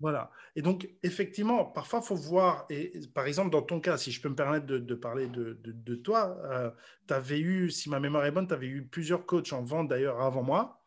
Voilà. 0.00 0.30
Et 0.54 0.62
donc, 0.62 0.88
effectivement, 1.02 1.64
parfois, 1.64 2.00
il 2.02 2.06
faut 2.06 2.16
voir, 2.16 2.66
et 2.68 2.92
par 3.14 3.26
exemple, 3.26 3.50
dans 3.50 3.62
ton 3.62 3.80
cas, 3.80 3.96
si 3.96 4.12
je 4.12 4.20
peux 4.20 4.28
me 4.28 4.34
permettre 4.34 4.66
de, 4.66 4.94
parler 4.94 5.26
de, 5.26 5.94
toi, 5.94 6.38
euh, 6.44 6.70
tu 7.08 7.14
avais 7.14 7.40
eu, 7.40 7.70
si 7.70 7.88
ma 7.88 7.98
mémoire 7.98 8.26
est 8.26 8.30
bonne, 8.30 8.46
tu 8.46 8.54
avais 8.54 8.66
eu 8.66 8.86
plusieurs 8.86 9.24
coachs 9.24 9.52
en 9.52 9.62
vente 9.62 9.88
d'ailleurs 9.88 10.20
avant 10.20 10.42
moi. 10.42 10.82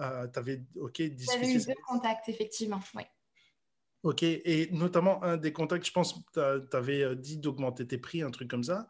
Euh, 0.00 0.28
tu 0.28 0.38
avais, 0.38 0.62
OK, 0.76 1.02
discuté. 1.02 1.54
eu 1.54 1.58
deux 1.58 1.74
contacts, 1.86 2.28
effectivement, 2.28 2.80
oui. 2.94 3.02
OK, 4.04 4.22
et 4.24 4.68
notamment 4.72 5.22
un 5.22 5.36
des 5.36 5.52
contacts, 5.52 5.86
je 5.86 5.92
pense, 5.92 6.24
tu 6.34 6.40
avais 6.40 7.02
euh, 7.02 7.14
dit 7.14 7.38
d'augmenter 7.38 7.86
tes 7.86 7.98
prix, 7.98 8.22
un 8.22 8.30
truc 8.30 8.48
comme 8.48 8.64
ça. 8.64 8.88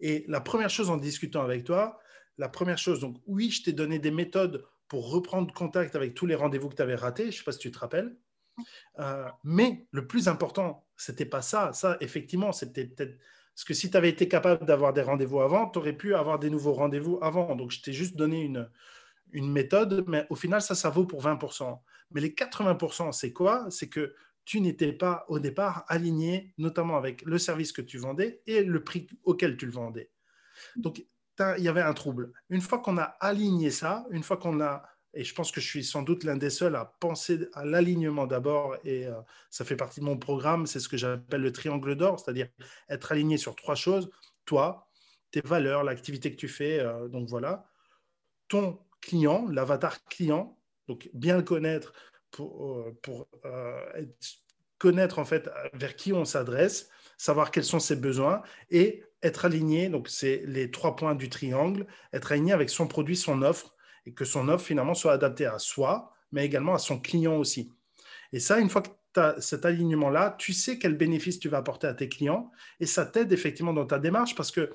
Et 0.00 0.24
la 0.28 0.40
première 0.40 0.70
chose 0.70 0.90
en 0.90 0.96
discutant 0.96 1.42
avec 1.42 1.64
toi, 1.64 1.98
la 2.38 2.48
première 2.48 2.78
chose, 2.78 3.00
donc 3.00 3.18
oui, 3.26 3.50
je 3.50 3.62
t'ai 3.62 3.72
donné 3.72 3.98
des 3.98 4.10
méthodes 4.10 4.64
pour 4.88 5.10
reprendre 5.10 5.52
contact 5.52 5.96
avec 5.96 6.14
tous 6.14 6.26
les 6.26 6.34
rendez-vous 6.34 6.68
que 6.68 6.74
tu 6.74 6.82
avais 6.82 6.94
ratés, 6.94 7.24
je 7.24 7.28
ne 7.28 7.32
sais 7.32 7.44
pas 7.44 7.52
si 7.52 7.58
tu 7.58 7.70
te 7.70 7.78
rappelles. 7.78 8.16
Euh, 8.98 9.28
mais 9.44 9.86
le 9.90 10.06
plus 10.06 10.28
important, 10.28 10.86
c'était 10.96 11.26
pas 11.26 11.42
ça. 11.42 11.72
Ça, 11.72 11.96
effectivement, 12.00 12.52
c'était 12.52 12.86
peut-être. 12.86 13.18
Parce 13.54 13.64
que 13.64 13.74
si 13.74 13.90
tu 13.90 13.96
avais 13.96 14.08
été 14.08 14.28
capable 14.28 14.64
d'avoir 14.64 14.92
des 14.92 15.02
rendez-vous 15.02 15.40
avant, 15.40 15.68
tu 15.68 15.78
aurais 15.78 15.92
pu 15.92 16.14
avoir 16.14 16.38
des 16.38 16.50
nouveaux 16.50 16.72
rendez-vous 16.72 17.18
avant. 17.20 17.54
Donc, 17.54 17.70
je 17.70 17.82
t'ai 17.82 17.92
juste 17.92 18.16
donné 18.16 18.40
une, 18.40 18.70
une 19.32 19.50
méthode, 19.50 20.04
mais 20.08 20.26
au 20.30 20.36
final, 20.36 20.62
ça, 20.62 20.74
ça 20.74 20.90
vaut 20.90 21.04
pour 21.04 21.22
20%. 21.22 21.78
Mais 22.12 22.20
les 22.20 22.30
80%, 22.30 23.12
c'est 23.12 23.32
quoi? 23.32 23.66
C'est 23.70 23.88
que 23.88 24.14
tu 24.44 24.60
n'étais 24.60 24.92
pas 24.92 25.24
au 25.28 25.38
départ 25.38 25.84
aligné, 25.88 26.52
notamment 26.58 26.96
avec 26.96 27.22
le 27.22 27.38
service 27.38 27.72
que 27.72 27.82
tu 27.82 27.98
vendais 27.98 28.42
et 28.46 28.62
le 28.64 28.82
prix 28.82 29.06
auquel 29.24 29.56
tu 29.56 29.66
le 29.66 29.72
vendais. 29.72 30.10
Donc, 30.76 31.04
il 31.38 31.64
y 31.64 31.68
avait 31.68 31.82
un 31.82 31.94
trouble. 31.94 32.32
Une 32.50 32.60
fois 32.60 32.78
qu'on 32.78 32.98
a 32.98 33.16
aligné 33.20 33.70
ça, 33.70 34.04
une 34.10 34.22
fois 34.22 34.36
qu'on 34.36 34.60
a 34.60 34.82
et 35.14 35.24
je 35.24 35.34
pense 35.34 35.50
que 35.50 35.60
je 35.60 35.66
suis 35.66 35.84
sans 35.84 36.02
doute 36.02 36.24
l'un 36.24 36.36
des 36.36 36.50
seuls 36.50 36.76
à 36.76 36.96
penser 37.00 37.48
à 37.52 37.64
l'alignement 37.64 38.26
d'abord, 38.26 38.76
et 38.84 39.06
euh, 39.06 39.12
ça 39.50 39.64
fait 39.64 39.76
partie 39.76 40.00
de 40.00 40.04
mon 40.04 40.16
programme, 40.16 40.66
c'est 40.66 40.80
ce 40.80 40.88
que 40.88 40.96
j'appelle 40.96 41.42
le 41.42 41.52
triangle 41.52 41.96
d'or, 41.96 42.18
c'est-à-dire 42.18 42.48
être 42.88 43.12
aligné 43.12 43.36
sur 43.36 43.54
trois 43.54 43.74
choses, 43.74 44.10
toi, 44.44 44.88
tes 45.30 45.42
valeurs, 45.42 45.84
l'activité 45.84 46.30
que 46.30 46.36
tu 46.36 46.48
fais, 46.48 46.80
euh, 46.80 47.08
donc 47.08 47.28
voilà, 47.28 47.66
ton 48.48 48.78
client, 49.00 49.46
l'avatar 49.48 50.02
client, 50.04 50.58
donc 50.88 51.10
bien 51.12 51.36
le 51.36 51.42
connaître 51.42 51.92
pour, 52.30 52.78
euh, 52.78 52.98
pour 53.02 53.28
connaître 54.78 55.18
en 55.18 55.24
fait 55.24 55.50
vers 55.74 55.94
qui 55.94 56.12
on 56.12 56.24
s'adresse, 56.24 56.88
savoir 57.16 57.50
quels 57.50 57.64
sont 57.64 57.78
ses 57.78 57.96
besoins 57.96 58.42
et 58.70 59.04
être 59.22 59.44
aligné, 59.44 59.88
donc 59.88 60.08
c'est 60.08 60.42
les 60.46 60.70
trois 60.70 60.96
points 60.96 61.14
du 61.14 61.28
triangle, 61.28 61.86
être 62.12 62.32
aligné 62.32 62.52
avec 62.52 62.70
son 62.70 62.88
produit, 62.88 63.16
son 63.16 63.42
offre, 63.42 63.76
et 64.06 64.12
que 64.12 64.24
son 64.24 64.48
offre 64.48 64.66
finalement 64.66 64.94
soit 64.94 65.12
adaptée 65.12 65.46
à 65.46 65.58
soi, 65.58 66.12
mais 66.32 66.44
également 66.44 66.74
à 66.74 66.78
son 66.78 66.98
client 66.98 67.36
aussi. 67.36 67.70
Et 68.32 68.40
ça, 68.40 68.58
une 68.58 68.70
fois 68.70 68.82
que 68.82 68.88
tu 69.14 69.20
as 69.20 69.40
cet 69.40 69.64
alignement-là, 69.66 70.34
tu 70.38 70.52
sais 70.52 70.78
quel 70.78 70.96
bénéfice 70.96 71.38
tu 71.38 71.48
vas 71.48 71.58
apporter 71.58 71.86
à 71.86 71.94
tes 71.94 72.08
clients 72.08 72.50
et 72.80 72.86
ça 72.86 73.06
t'aide 73.06 73.32
effectivement 73.32 73.72
dans 73.72 73.86
ta 73.86 73.98
démarche 73.98 74.34
parce 74.34 74.50
que 74.50 74.72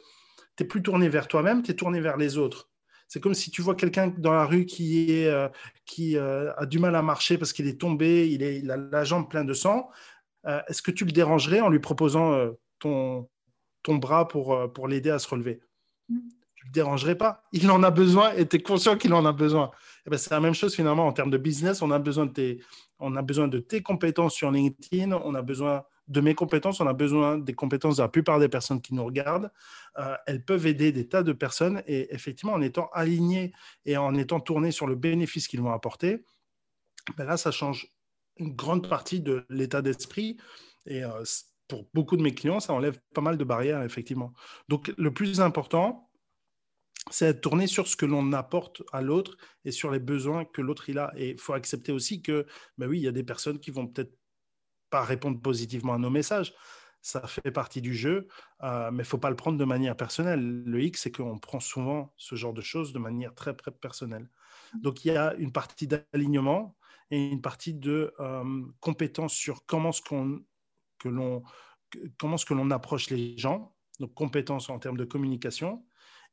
tu 0.56 0.64
n'es 0.64 0.68
plus 0.68 0.82
tourné 0.82 1.10
vers 1.10 1.28
toi-même, 1.28 1.64
tu 1.64 1.72
es 1.72 1.76
tourné 1.76 2.00
vers 2.00 2.18
les 2.18 2.38
autres. 2.38 2.70
C'est 3.08 3.22
comme 3.22 3.34
si 3.34 3.52
tu 3.52 3.62
vois 3.62 3.76
quelqu'un 3.76 4.08
dans 4.18 4.34
la 4.34 4.46
rue 4.46 4.66
qui, 4.66 5.12
est, 5.12 5.28
euh, 5.28 5.48
qui 5.86 6.18
euh, 6.18 6.54
a 6.58 6.66
du 6.66 6.78
mal 6.78 6.96
à 6.96 7.02
marcher 7.02 7.38
parce 7.38 7.54
qu'il 7.54 7.68
est 7.68 7.80
tombé, 7.80 8.30
il, 8.30 8.44
est, 8.44 8.70
a 8.70 8.76
la 8.78 9.04
jambe 9.04 9.30
pleine 9.30 9.46
de 9.46 9.54
sang. 9.54 9.90
Euh, 10.46 10.62
est-ce 10.68 10.82
que 10.82 10.92
tu 10.92 11.06
le 11.06 11.12
dérangerais 11.12 11.62
en 11.62 11.70
lui 11.70 11.80
proposant 11.80 12.52
ton, 12.80 13.30
ton 13.84 13.96
bras 13.96 14.28
pour, 14.28 14.72
pour 14.74 14.88
l'aider 14.88 15.10
à 15.10 15.20
se 15.20 15.28
relever? 15.30 15.62
Mm 16.68 16.72
dérangerait 16.72 17.16
pas. 17.18 17.44
Il 17.52 17.70
en 17.72 17.84
a 17.84 17.92
besoin 17.92 18.34
et 18.34 18.48
tu 18.48 18.58
es 18.58 18.60
conscient 18.62 18.98
qu'il 18.98 19.14
en 19.14 19.26
a 19.26 19.32
besoin. 19.32 19.72
Eh 20.06 20.10
ben, 20.10 20.18
c'est 20.18 20.32
la 20.32 20.40
même 20.40 20.54
chose 20.54 20.76
finalement 20.76 21.08
en 21.08 21.14
termes 21.14 21.32
de 21.32 21.38
business. 21.38 21.82
On 21.82 21.92
a, 21.92 22.00
besoin 22.00 22.26
de 22.26 22.32
tes, 22.32 22.60
on 23.00 23.16
a 23.16 23.22
besoin 23.22 23.48
de 23.48 23.60
tes 23.60 23.82
compétences 23.82 24.34
sur 24.34 24.52
LinkedIn, 24.52 25.12
on 25.12 25.36
a 25.36 25.42
besoin 25.42 25.84
de 26.08 26.22
mes 26.22 26.36
compétences, 26.36 26.80
on 26.80 26.88
a 26.88 26.94
besoin 26.94 27.38
des 27.38 27.54
compétences 27.54 27.98
de 27.98 28.02
la 28.02 28.08
plupart 28.08 28.40
des 28.40 28.48
personnes 28.48 28.82
qui 28.82 28.94
nous 28.94 29.04
regardent. 29.04 29.52
Euh, 29.98 30.16
elles 30.26 30.44
peuvent 30.44 30.66
aider 30.66 30.92
des 30.92 31.08
tas 31.08 31.24
de 31.24 31.34
personnes 31.34 31.84
et 31.88 32.14
effectivement, 32.14 32.54
en 32.54 32.62
étant 32.62 32.90
alignées 32.94 33.52
et 33.86 33.98
en 33.98 34.16
étant 34.16 34.40
tournées 34.40 34.72
sur 34.72 34.88
le 34.88 34.96
bénéfice 34.96 35.48
qu'ils 35.48 35.62
vont 35.62 35.74
apporter, 35.74 36.24
ben 37.18 37.26
là, 37.26 37.38
ça 37.38 37.52
change 37.52 37.92
une 38.38 38.56
grande 38.56 38.88
partie 38.88 39.20
de 39.20 39.46
l'état 39.50 39.82
d'esprit. 39.82 40.38
Et 40.86 41.04
euh, 41.04 41.24
pour 41.68 41.86
beaucoup 41.94 42.16
de 42.16 42.22
mes 42.22 42.34
clients, 42.34 42.60
ça 42.60 42.74
enlève 42.74 43.00
pas 43.14 43.22
mal 43.22 43.38
de 43.38 43.44
barrières, 43.44 43.84
effectivement. 43.84 44.34
Donc, 44.70 44.94
le 44.98 45.14
plus 45.14 45.42
important, 45.42 46.07
c'est 47.10 47.28
être 47.28 47.42
tourné 47.42 47.68
sur 47.68 47.88
ce 47.88 47.96
que 47.96 48.06
l'on 48.06 48.34
apporte 48.34 48.84
à 48.92 49.02
l'autre 49.02 49.38
et 49.66 49.72
sur 49.72 49.92
les 49.92 50.00
besoins 50.00 50.46
que 50.46 50.62
l'autre 50.62 50.90
a. 50.98 51.14
Et 51.16 51.32
il 51.32 51.40
faut 51.40 51.54
accepter 51.54 51.92
aussi 51.92 52.22
que, 52.22 52.46
ben 52.78 52.88
oui, 52.88 53.00
il 53.00 53.04
y 53.04 53.08
a 53.08 53.12
des 53.12 53.24
personnes 53.24 53.60
qui 53.60 53.72
vont 53.72 53.88
peut-être 53.88 54.18
pas 54.90 55.04
répondre 55.04 55.42
positivement 55.42 55.94
à 55.94 55.98
nos 55.98 56.10
messages. 56.10 56.54
Ça 57.02 57.26
fait 57.28 57.52
partie 57.52 57.82
du 57.82 57.94
jeu, 57.94 58.28
euh, 58.64 58.92
mais 58.92 59.04
il 59.04 59.06
faut 59.06 59.18
pas 59.18 59.30
le 59.30 59.36
prendre 59.36 59.58
de 59.58 59.66
manière 59.66 59.96
personnelle. 59.96 60.64
Le 60.66 60.82
X, 60.82 61.04
c'est 61.04 61.12
qu'on 61.12 61.40
prend 61.40 61.60
souvent 61.60 62.14
ce 62.18 62.36
genre 62.36 62.54
de 62.54 62.62
choses 62.62 62.92
de 62.92 63.00
manière 63.00 63.34
très, 63.34 63.54
très 63.54 63.72
personnelle. 63.72 64.30
Donc, 64.82 65.06
il 65.06 65.14
y 65.14 65.18
a 65.18 65.34
une 65.36 65.52
partie 65.52 65.88
d'alignement 65.88 66.76
et 67.12 67.30
une 67.30 67.42
partie 67.42 67.74
de 67.74 68.14
euh, 68.20 68.66
compétence 68.82 69.34
sur 69.34 69.66
comment 69.66 69.92
ce 69.92 70.02
qu'on 70.02 70.42
que 71.00 71.10
l'on 71.10 71.44
comment 72.18 72.38
ce 72.38 72.46
que 72.46 72.54
l'on 72.54 72.70
approche 72.72 73.10
les 73.10 73.38
gens, 73.38 73.74
donc 74.00 74.14
compétences 74.14 74.70
en 74.70 74.80
termes 74.80 74.98
de 74.98 75.06
communication, 75.06 75.86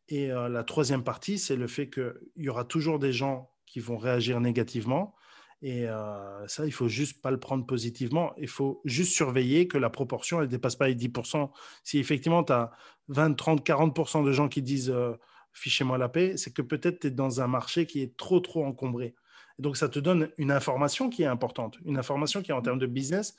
et 0.08 0.30
euh, 0.30 0.48
la 0.48 0.64
troisième 0.64 1.02
partie, 1.02 1.38
c'est 1.38 1.56
le 1.56 1.66
fait 1.66 1.88
qu'il 1.88 2.14
y 2.36 2.48
aura 2.48 2.64
toujours 2.64 2.98
des 2.98 3.12
gens 3.12 3.50
qui 3.66 3.80
vont 3.80 3.96
réagir 3.96 4.40
négativement. 4.40 5.14
Et 5.62 5.88
euh, 5.88 6.46
ça, 6.46 6.66
il 6.66 6.72
faut 6.72 6.88
juste 6.88 7.22
pas 7.22 7.30
le 7.30 7.40
prendre 7.40 7.64
positivement. 7.64 8.34
Il 8.36 8.48
faut 8.48 8.82
juste 8.84 9.12
surveiller 9.12 9.66
que 9.66 9.78
la 9.78 9.88
proportion, 9.88 10.38
elle 10.38 10.46
ne 10.46 10.50
dépasse 10.50 10.76
pas 10.76 10.88
les 10.88 10.94
10%. 10.94 11.50
Si 11.84 11.98
effectivement, 11.98 12.44
tu 12.44 12.52
as 12.52 12.70
20, 13.08 13.34
30, 13.34 13.66
40% 13.66 14.24
de 14.24 14.32
gens 14.32 14.48
qui 14.48 14.60
disent 14.60 14.90
euh, 14.90 15.14
fichez-moi 15.52 15.96
la 15.96 16.10
paix, 16.10 16.36
c'est 16.36 16.52
que 16.52 16.60
peut-être 16.60 17.00
tu 17.00 17.06
es 17.06 17.10
dans 17.10 17.40
un 17.40 17.46
marché 17.46 17.86
qui 17.86 18.02
est 18.02 18.14
trop, 18.16 18.40
trop 18.40 18.64
encombré. 18.66 19.14
Et 19.58 19.62
donc, 19.62 19.78
ça 19.78 19.88
te 19.88 19.98
donne 19.98 20.30
une 20.36 20.50
information 20.50 21.08
qui 21.08 21.22
est 21.22 21.26
importante, 21.26 21.78
une 21.86 21.96
information 21.96 22.42
qui, 22.42 22.52
en 22.52 22.60
termes 22.60 22.78
de 22.78 22.86
business, 22.86 23.36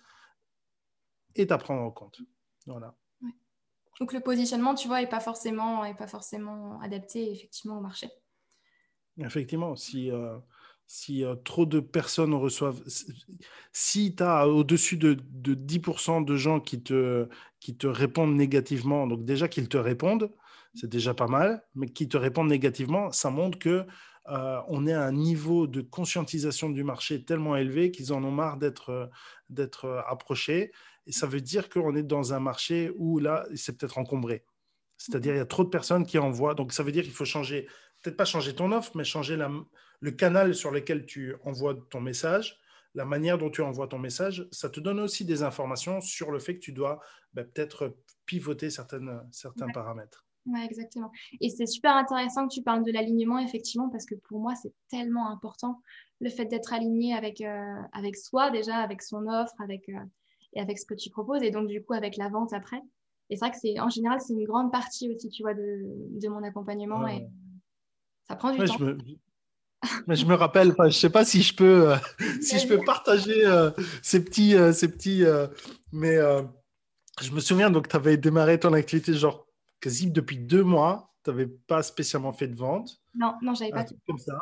est 1.35 1.51
à 1.51 1.57
prendre 1.59 1.81
en 1.81 1.91
compte. 1.91 2.21
Voilà. 2.65 2.95
Donc 3.99 4.11
le 4.11 4.19
positionnement, 4.19 4.75
tu 4.75 4.87
vois, 4.87 5.01
n'est 5.01 5.07
pas, 5.07 5.19
forcément, 5.19 5.93
pas 5.95 6.07
forcément 6.07 6.79
adapté 6.81 7.31
effectivement 7.31 7.77
au 7.77 7.81
marché. 7.81 8.09
Effectivement, 9.17 9.75
si, 9.75 10.11
euh, 10.11 10.37
si 10.85 11.23
euh, 11.23 11.35
trop 11.35 11.65
de 11.65 11.79
personnes 11.79 12.33
reçoivent, 12.33 12.81
si 13.71 14.15
tu 14.15 14.23
as 14.23 14.47
au-dessus 14.47 14.97
de, 14.97 15.17
de, 15.31 15.55
10% 15.55 16.25
de 16.25 16.35
gens 16.35 16.59
qui 16.59 16.81
te, 16.83 17.29
qui 17.61 17.77
te 17.77 17.87
répondent 17.87 18.35
négativement, 18.35 19.07
donc 19.07 19.23
déjà 19.23 19.47
qu'ils 19.47 19.69
te 19.69 19.77
répondent, 19.77 20.31
c'est 20.73 20.89
déjà 20.89 21.13
pas 21.13 21.27
mal, 21.27 21.63
mais 21.73 21.87
qui 21.87 22.09
te 22.09 22.17
répondent 22.17 22.49
négativement, 22.49 23.13
ça 23.13 23.29
montre 23.29 23.57
que 23.57 23.85
euh, 24.27 24.59
on 24.67 24.85
est 24.87 24.93
à 24.93 25.05
un 25.05 25.13
niveau 25.13 25.67
de 25.67 25.79
conscientisation 25.79 26.69
du 26.69 26.83
marché 26.83 27.23
tellement 27.23 27.55
élevé 27.55 27.91
qu'ils 27.91 28.11
en 28.11 28.21
ont 28.25 28.31
marre 28.31 28.57
d'être 28.57 29.13
approchés 30.07 30.73
et 31.07 31.11
ça 31.11 31.27
veut 31.27 31.41
dire 31.41 31.69
qu'on 31.69 31.95
est 31.95 32.03
dans 32.03 32.33
un 32.33 32.39
marché 32.39 32.91
où 32.97 33.19
là, 33.19 33.45
c'est 33.55 33.77
peut-être 33.77 33.97
encombré. 33.97 34.43
C'est-à-dire, 34.97 35.33
il 35.33 35.37
y 35.37 35.41
a 35.41 35.45
trop 35.45 35.63
de 35.63 35.69
personnes 35.69 36.05
qui 36.05 36.17
envoient. 36.17 36.55
Donc, 36.55 36.73
ça 36.73 36.83
veut 36.83 36.91
dire 36.91 37.03
qu'il 37.03 37.11
faut 37.11 37.25
changer, 37.25 37.67
peut-être 38.01 38.17
pas 38.17 38.25
changer 38.25 38.55
ton 38.55 38.71
offre, 38.71 38.91
mais 38.95 39.03
changer 39.03 39.37
le 39.99 40.11
canal 40.11 40.55
sur 40.55 40.71
lequel 40.71 41.05
tu 41.05 41.35
envoies 41.43 41.75
ton 41.89 41.99
message, 41.99 42.57
la 42.93 43.05
manière 43.05 43.37
dont 43.37 43.49
tu 43.49 43.61
envoies 43.61 43.87
ton 43.87 43.99
message. 43.99 44.47
Ça 44.51 44.69
te 44.69 44.79
donne 44.79 44.99
aussi 44.99 45.25
des 45.25 45.43
informations 45.43 46.01
sur 46.01 46.31
le 46.31 46.39
fait 46.39 46.55
que 46.55 46.61
tu 46.61 46.71
dois 46.71 47.01
ben, 47.33 47.45
peut-être 47.45 47.97
pivoter 48.25 48.69
certaines, 48.69 49.21
certains 49.31 49.67
paramètres. 49.67 50.25
Oui, 50.47 50.59
exactement. 50.63 51.11
Et 51.41 51.49
c'est 51.49 51.65
super 51.65 51.95
intéressant 51.95 52.47
que 52.47 52.53
tu 52.53 52.61
parles 52.61 52.83
de 52.83 52.91
l'alignement, 52.91 53.39
effectivement, 53.39 53.89
parce 53.89 54.05
que 54.05 54.15
pour 54.15 54.39
moi, 54.39 54.53
c'est 54.55 54.73
tellement 54.89 55.29
important 55.29 55.81
le 56.21 56.29
fait 56.29 56.45
d'être 56.45 56.71
aligné 56.71 57.13
avec, 57.15 57.41
euh, 57.41 57.81
avec 57.91 58.15
soi, 58.15 58.51
déjà, 58.51 58.77
avec 58.77 59.01
son 59.01 59.27
offre, 59.27 59.53
avec. 59.59 59.89
Euh, 59.89 59.99
et 60.55 60.61
avec 60.61 60.79
ce 60.79 60.85
que 60.85 60.93
tu 60.93 61.09
proposes 61.09 61.43
et 61.43 61.51
donc 61.51 61.67
du 61.67 61.83
coup 61.83 61.93
avec 61.93 62.17
la 62.17 62.29
vente 62.29 62.53
après. 62.53 62.81
Et 63.29 63.35
c'est 63.35 63.45
vrai 63.45 63.51
que 63.51 63.57
c'est 63.59 63.79
en 63.79 63.89
général 63.89 64.19
c'est 64.21 64.33
une 64.33 64.45
grande 64.45 64.71
partie 64.71 65.13
aussi 65.13 65.29
tu 65.29 65.43
vois 65.43 65.53
de, 65.53 65.83
de 65.85 66.27
mon 66.27 66.43
accompagnement 66.43 67.07
et 67.07 67.27
ça 68.27 68.35
prend 68.35 68.51
du 68.51 68.57
temps. 68.57 68.77
Je 68.77 68.83
me... 68.83 68.97
Mais 70.07 70.15
je 70.15 70.25
me 70.25 70.33
rappelle, 70.33 70.73
je 70.85 70.89
sais 70.89 71.11
pas 71.11 71.25
si 71.25 71.43
je 71.43 71.55
peux, 71.55 71.91
euh, 71.91 71.95
si 72.41 72.57
je 72.57 72.67
peux 72.67 72.83
partager 72.83 73.45
euh, 73.45 73.69
ces 74.01 74.23
petits, 74.23 74.55
euh, 74.55 74.73
ces 74.73 74.87
petits, 74.87 75.23
mais 75.91 76.17
je 77.21 77.31
me 77.31 77.39
souviens 77.39 77.69
donc 77.69 77.87
tu 77.87 77.95
avais 77.95 78.17
démarré 78.17 78.59
ton 78.59 78.73
activité 78.73 79.13
genre 79.13 79.47
quasi 79.79 80.09
depuis 80.09 80.37
deux 80.37 80.63
mois, 80.63 81.13
tu 81.23 81.29
n'avais 81.29 81.45
pas 81.45 81.83
spécialement 81.83 82.33
fait 82.33 82.47
de 82.47 82.55
vente. 82.55 82.99
Non, 83.13 83.35
non, 83.41 83.53
j'avais 83.53 83.71
pas. 83.71 83.83
Tout 83.83 83.95
comme 84.07 84.17
ça 84.17 84.39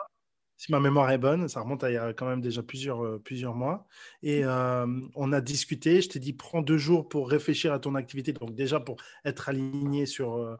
si 0.57 0.71
ma 0.71 0.79
mémoire 0.79 1.11
est 1.11 1.17
bonne, 1.17 1.47
ça 1.47 1.61
remonte 1.61 1.83
à 1.83 1.91
il 1.91 1.95
y 1.95 1.97
a 1.97 2.13
quand 2.13 2.27
même 2.27 2.41
déjà 2.41 2.63
plusieurs, 2.63 3.03
euh, 3.03 3.21
plusieurs 3.23 3.55
mois. 3.55 3.87
Et 4.21 4.43
mmh. 4.43 4.47
euh, 4.47 5.01
on 5.15 5.33
a 5.33 5.41
discuté, 5.41 6.01
je 6.01 6.09
t'ai 6.09 6.19
dit, 6.19 6.33
prends 6.33 6.61
deux 6.61 6.77
jours 6.77 7.09
pour 7.09 7.29
réfléchir 7.29 7.73
à 7.73 7.79
ton 7.79 7.95
activité. 7.95 8.33
Donc 8.33 8.55
déjà 8.55 8.79
pour 8.79 8.97
être 9.25 9.49
aligné 9.49 10.05
sur 10.05 10.35
euh, 10.37 10.57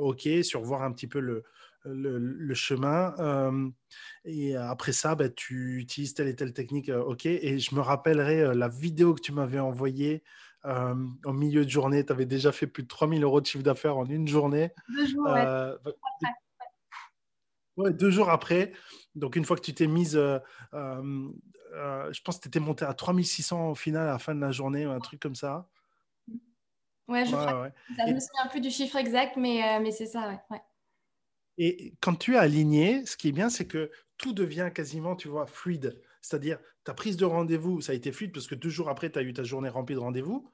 OK, 0.00 0.28
sur 0.42 0.62
voir 0.62 0.82
un 0.82 0.92
petit 0.92 1.06
peu 1.06 1.20
le, 1.20 1.44
le, 1.84 2.54
chemin. 2.54 3.14
et 4.24 4.56
après 4.56 4.92
ça, 4.92 5.14
bah, 5.14 5.28
tu 5.28 5.78
utilises 5.78 6.14
telle 6.14 6.28
et 6.28 6.36
telle 6.36 6.52
technique. 6.52 6.88
OK. 6.88 7.26
Et 7.26 7.58
je 7.58 7.74
me 7.74 7.80
rappellerai 7.80 8.54
la 8.54 8.68
vidéo 8.68 9.14
que 9.14 9.20
tu 9.20 9.32
m'avais 9.32 9.60
envoyée. 9.60 10.22
au 10.64 11.32
milieu 11.32 11.64
de 11.64 11.70
journée, 11.70 12.04
tu 12.04 12.12
avais 12.12 12.26
déjà 12.26 12.52
fait 12.52 12.66
plus 12.66 12.82
de 12.82 12.88
3000 12.88 13.22
euros 13.24 13.40
de 13.40 13.46
chiffre 13.46 13.64
d'affaires 13.64 13.96
en 13.96 14.06
une 14.06 14.28
journée. 14.28 14.70
Deux 14.88 15.06
jours, 15.06 15.26
ouais. 15.26 15.92
Ouais, 17.76 17.92
deux 17.92 18.10
jours 18.10 18.30
après. 18.30 18.72
Donc, 19.14 19.36
une 19.36 19.44
fois 19.44 19.56
que 19.56 19.62
tu 19.62 19.74
t'es 19.74 19.86
mise, 19.86 20.16
euh, 20.16 20.38
euh, 20.74 21.28
euh, 21.74 22.12
je 22.12 22.22
pense 22.22 22.36
que 22.36 22.42
tu 22.42 22.48
étais 22.48 22.60
monté 22.60 22.84
à 22.84 22.94
3600 22.94 23.70
au 23.70 23.74
final 23.74 24.08
à 24.08 24.12
la 24.12 24.18
fin 24.18 24.34
de 24.34 24.40
la 24.40 24.52
journée, 24.52 24.84
un 24.84 24.98
truc 25.00 25.20
comme 25.20 25.34
ça. 25.34 25.68
Ouais, 27.08 27.24
je 27.24 27.30
crois. 27.30 27.70
Ça, 27.96 28.06
me 28.06 28.18
souviens 28.18 28.46
plus 28.50 28.60
du 28.60 28.70
chiffre 28.70 28.96
exact, 28.96 29.36
mais, 29.36 29.78
mais 29.80 29.92
c'est 29.92 30.06
ça, 30.06 30.40
ouais. 30.50 30.60
Et 31.58 31.94
quand 32.00 32.14
tu 32.14 32.34
es 32.34 32.38
aligné, 32.38 33.06
ce 33.06 33.16
qui 33.16 33.28
est 33.28 33.32
bien, 33.32 33.48
c'est 33.48 33.66
que 33.66 33.90
tout 34.18 34.32
devient 34.32 34.70
quasiment, 34.74 35.16
tu 35.16 35.28
vois, 35.28 35.46
fluide. 35.46 36.00
C'est-à-dire, 36.20 36.58
ta 36.84 36.92
prise 36.92 37.16
de 37.16 37.24
rendez-vous, 37.24 37.80
ça 37.80 37.92
a 37.92 37.94
été 37.94 38.12
fluide 38.12 38.32
parce 38.32 38.46
que 38.46 38.54
deux 38.54 38.68
jours 38.68 38.88
après, 38.88 39.10
tu 39.10 39.18
as 39.18 39.22
eu 39.22 39.32
ta 39.32 39.44
journée 39.44 39.68
remplie 39.68 39.94
de 39.94 40.00
rendez-vous. 40.00 40.50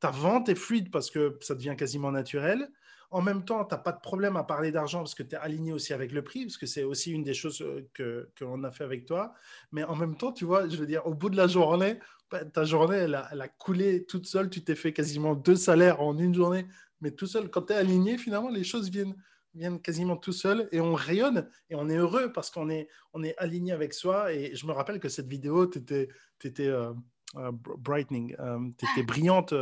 Ta 0.00 0.10
vente 0.10 0.48
est 0.48 0.54
fluide 0.54 0.90
parce 0.90 1.10
que 1.10 1.38
ça 1.40 1.54
devient 1.54 1.74
quasiment 1.76 2.12
naturel. 2.12 2.70
En 3.12 3.22
même 3.22 3.44
temps, 3.44 3.64
tu 3.64 3.74
n'as 3.74 3.78
pas 3.78 3.92
de 3.92 4.00
problème 4.00 4.36
à 4.36 4.42
parler 4.42 4.72
d'argent 4.72 4.98
parce 4.98 5.14
que 5.14 5.22
tu 5.22 5.34
es 5.34 5.38
aligné 5.38 5.72
aussi 5.72 5.92
avec 5.92 6.12
le 6.12 6.22
prix, 6.22 6.46
parce 6.46 6.56
que 6.56 6.66
c'est 6.66 6.82
aussi 6.82 7.12
une 7.12 7.22
des 7.22 7.34
choses 7.34 7.62
euh, 7.62 7.88
que 7.94 8.30
qu'on 8.38 8.64
a 8.64 8.70
fait 8.72 8.84
avec 8.84 9.04
toi. 9.06 9.34
Mais 9.70 9.84
en 9.84 9.94
même 9.94 10.16
temps, 10.16 10.32
tu 10.32 10.44
vois, 10.44 10.68
je 10.68 10.76
veux 10.76 10.86
dire, 10.86 11.06
au 11.06 11.14
bout 11.14 11.30
de 11.30 11.36
la 11.36 11.46
journée, 11.46 11.98
bah, 12.30 12.44
ta 12.44 12.64
journée, 12.64 12.96
elle 12.96 13.14
a, 13.14 13.48
coulé 13.48 14.04
toute 14.06 14.26
seule. 14.26 14.50
Tu 14.50 14.64
t'es 14.64 14.74
fait 14.74 14.92
quasiment 14.92 15.34
deux 15.34 15.56
salaires 15.56 16.00
en 16.00 16.16
une 16.18 16.34
journée, 16.34 16.66
mais 17.00 17.10
tout 17.12 17.26
seul. 17.26 17.50
Quand 17.50 17.62
tu 17.62 17.72
es 17.74 17.76
aligné, 17.76 18.18
finalement, 18.18 18.50
les 18.50 18.64
choses 18.64 18.90
viennent 18.90 19.14
viennent 19.54 19.80
quasiment 19.80 20.16
tout 20.16 20.32
seuls 20.32 20.68
et 20.72 20.80
on 20.80 20.94
rayonne 20.94 21.48
et 21.70 21.74
on 21.74 21.88
est 21.88 21.96
heureux 21.96 22.32
parce 22.32 22.50
qu'on 22.50 22.70
est, 22.70 22.88
on 23.12 23.22
est 23.22 23.36
aligné 23.38 23.72
avec 23.72 23.94
soi. 23.94 24.32
Et 24.32 24.54
je 24.54 24.66
me 24.66 24.72
rappelle 24.72 25.00
que 25.00 25.08
cette 25.08 25.28
vidéo, 25.28 25.66
tu 25.66 25.78
étais, 25.78 26.08
étais 26.42 26.68
euh, 26.68 26.92
euh, 27.36 27.52
brightening, 27.52 28.34
euh, 28.38 28.70
tu 28.78 28.86
étais 28.92 29.02
brillante. 29.02 29.54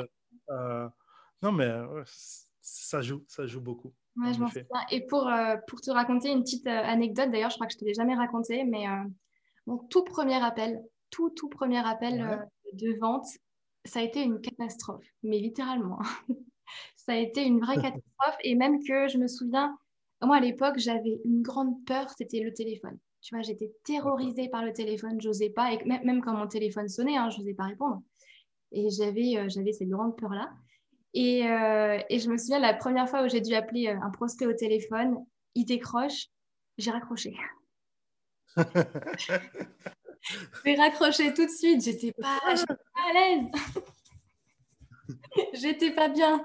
non, 1.43 1.53
mais 1.53 1.71
ça 2.73 3.03
joue, 3.03 3.25
ça 3.29 3.47
joue 3.47 3.61
beaucoup. 3.61 3.93
Ouais, 4.17 4.33
je 4.33 4.61
Et 4.91 5.07
pour, 5.07 5.31
pour 5.69 5.81
te 5.81 5.91
raconter 5.91 6.31
une 6.31 6.43
petite 6.43 6.67
anecdote, 6.67 7.31
d'ailleurs, 7.31 7.51
je 7.51 7.57
crois 7.57 7.67
que 7.67 7.73
je 7.73 7.79
ne 7.79 7.81
te 7.81 7.85
l'ai 7.87 7.95
jamais 7.95 8.15
raconté, 8.15 8.65
mais 8.65 8.85
mon 9.67 9.79
tout 9.79 10.05
premier 10.05 10.43
appel, 10.43 10.83
tout, 11.11 11.31
tout 11.31 11.49
premier 11.49 11.87
appel 11.87 12.47
de 12.73 12.99
vente, 12.99 13.27
ça 13.85 14.01
a 14.01 14.03
été 14.03 14.23
une 14.23 14.41
catastrophe, 14.41 15.05
mais 15.23 15.39
littéralement. 15.39 15.99
ça 16.97 17.13
a 17.13 17.17
été 17.17 17.45
une 17.45 17.61
vraie 17.61 17.77
catastrophe. 17.83 18.37
Et 18.45 18.55
même 18.55 18.83
que 18.83 19.09
je 19.09 19.19
me 19.19 19.27
souviens, 19.27 19.77
moi 20.23 20.37
à 20.37 20.41
l'époque, 20.41 20.79
j'avais 20.79 21.21
une 21.25 21.43
grande 21.43 21.85
peur, 21.87 22.11
c'était 22.17 22.41
le 22.41 22.53
téléphone. 22.53 22.99
Tu 23.23 23.35
vois, 23.35 23.43
j'étais 23.43 23.73
terrorisée 23.85 24.49
par 24.49 24.65
le 24.65 24.73
téléphone, 24.73 25.21
j'osais 25.21 25.51
pas, 25.51 25.73
et 25.73 25.85
même, 25.85 26.23
quand 26.23 26.33
mon 26.33 26.47
téléphone 26.47 26.89
sonnait, 26.89 27.17
hein, 27.17 27.29
je 27.31 27.39
n'osais 27.39 27.55
pas 27.55 27.65
répondre. 27.65 28.03
Et 28.73 28.89
j'avais, 28.91 29.37
euh, 29.37 29.49
j'avais 29.49 29.73
cette 29.73 29.89
grande 29.89 30.17
peur-là. 30.17 30.51
Et, 31.15 31.49
euh, 31.49 31.99
et, 32.09 32.21
je 32.21 32.31
me 32.31 32.37
souviens, 32.37 32.61
la 32.61 32.75
première 32.75 33.09
fois 33.09 33.25
où 33.25 33.29
j'ai 33.29 33.41
dû 33.41 33.55
appeler 33.55 33.89
euh, 33.89 33.99
un 34.01 34.11
prospect 34.11 34.47
au 34.47 34.53
téléphone, 34.53 35.17
il 35.55 35.65
décroche, 35.65 36.27
j'ai 36.79 36.93
raccroché. 36.93 37.37
j'ai 40.65 40.75
raccroché 40.77 41.35
tout 41.35 41.47
de 41.47 41.51
suite, 41.51 41.83
j'étais 41.83 42.13
pas, 42.13 42.39
pas 42.45 42.53
à 42.53 43.13
l'aise. 43.13 43.45
j'étais 45.55 45.91
pas 45.91 46.09
bien. 46.09 46.45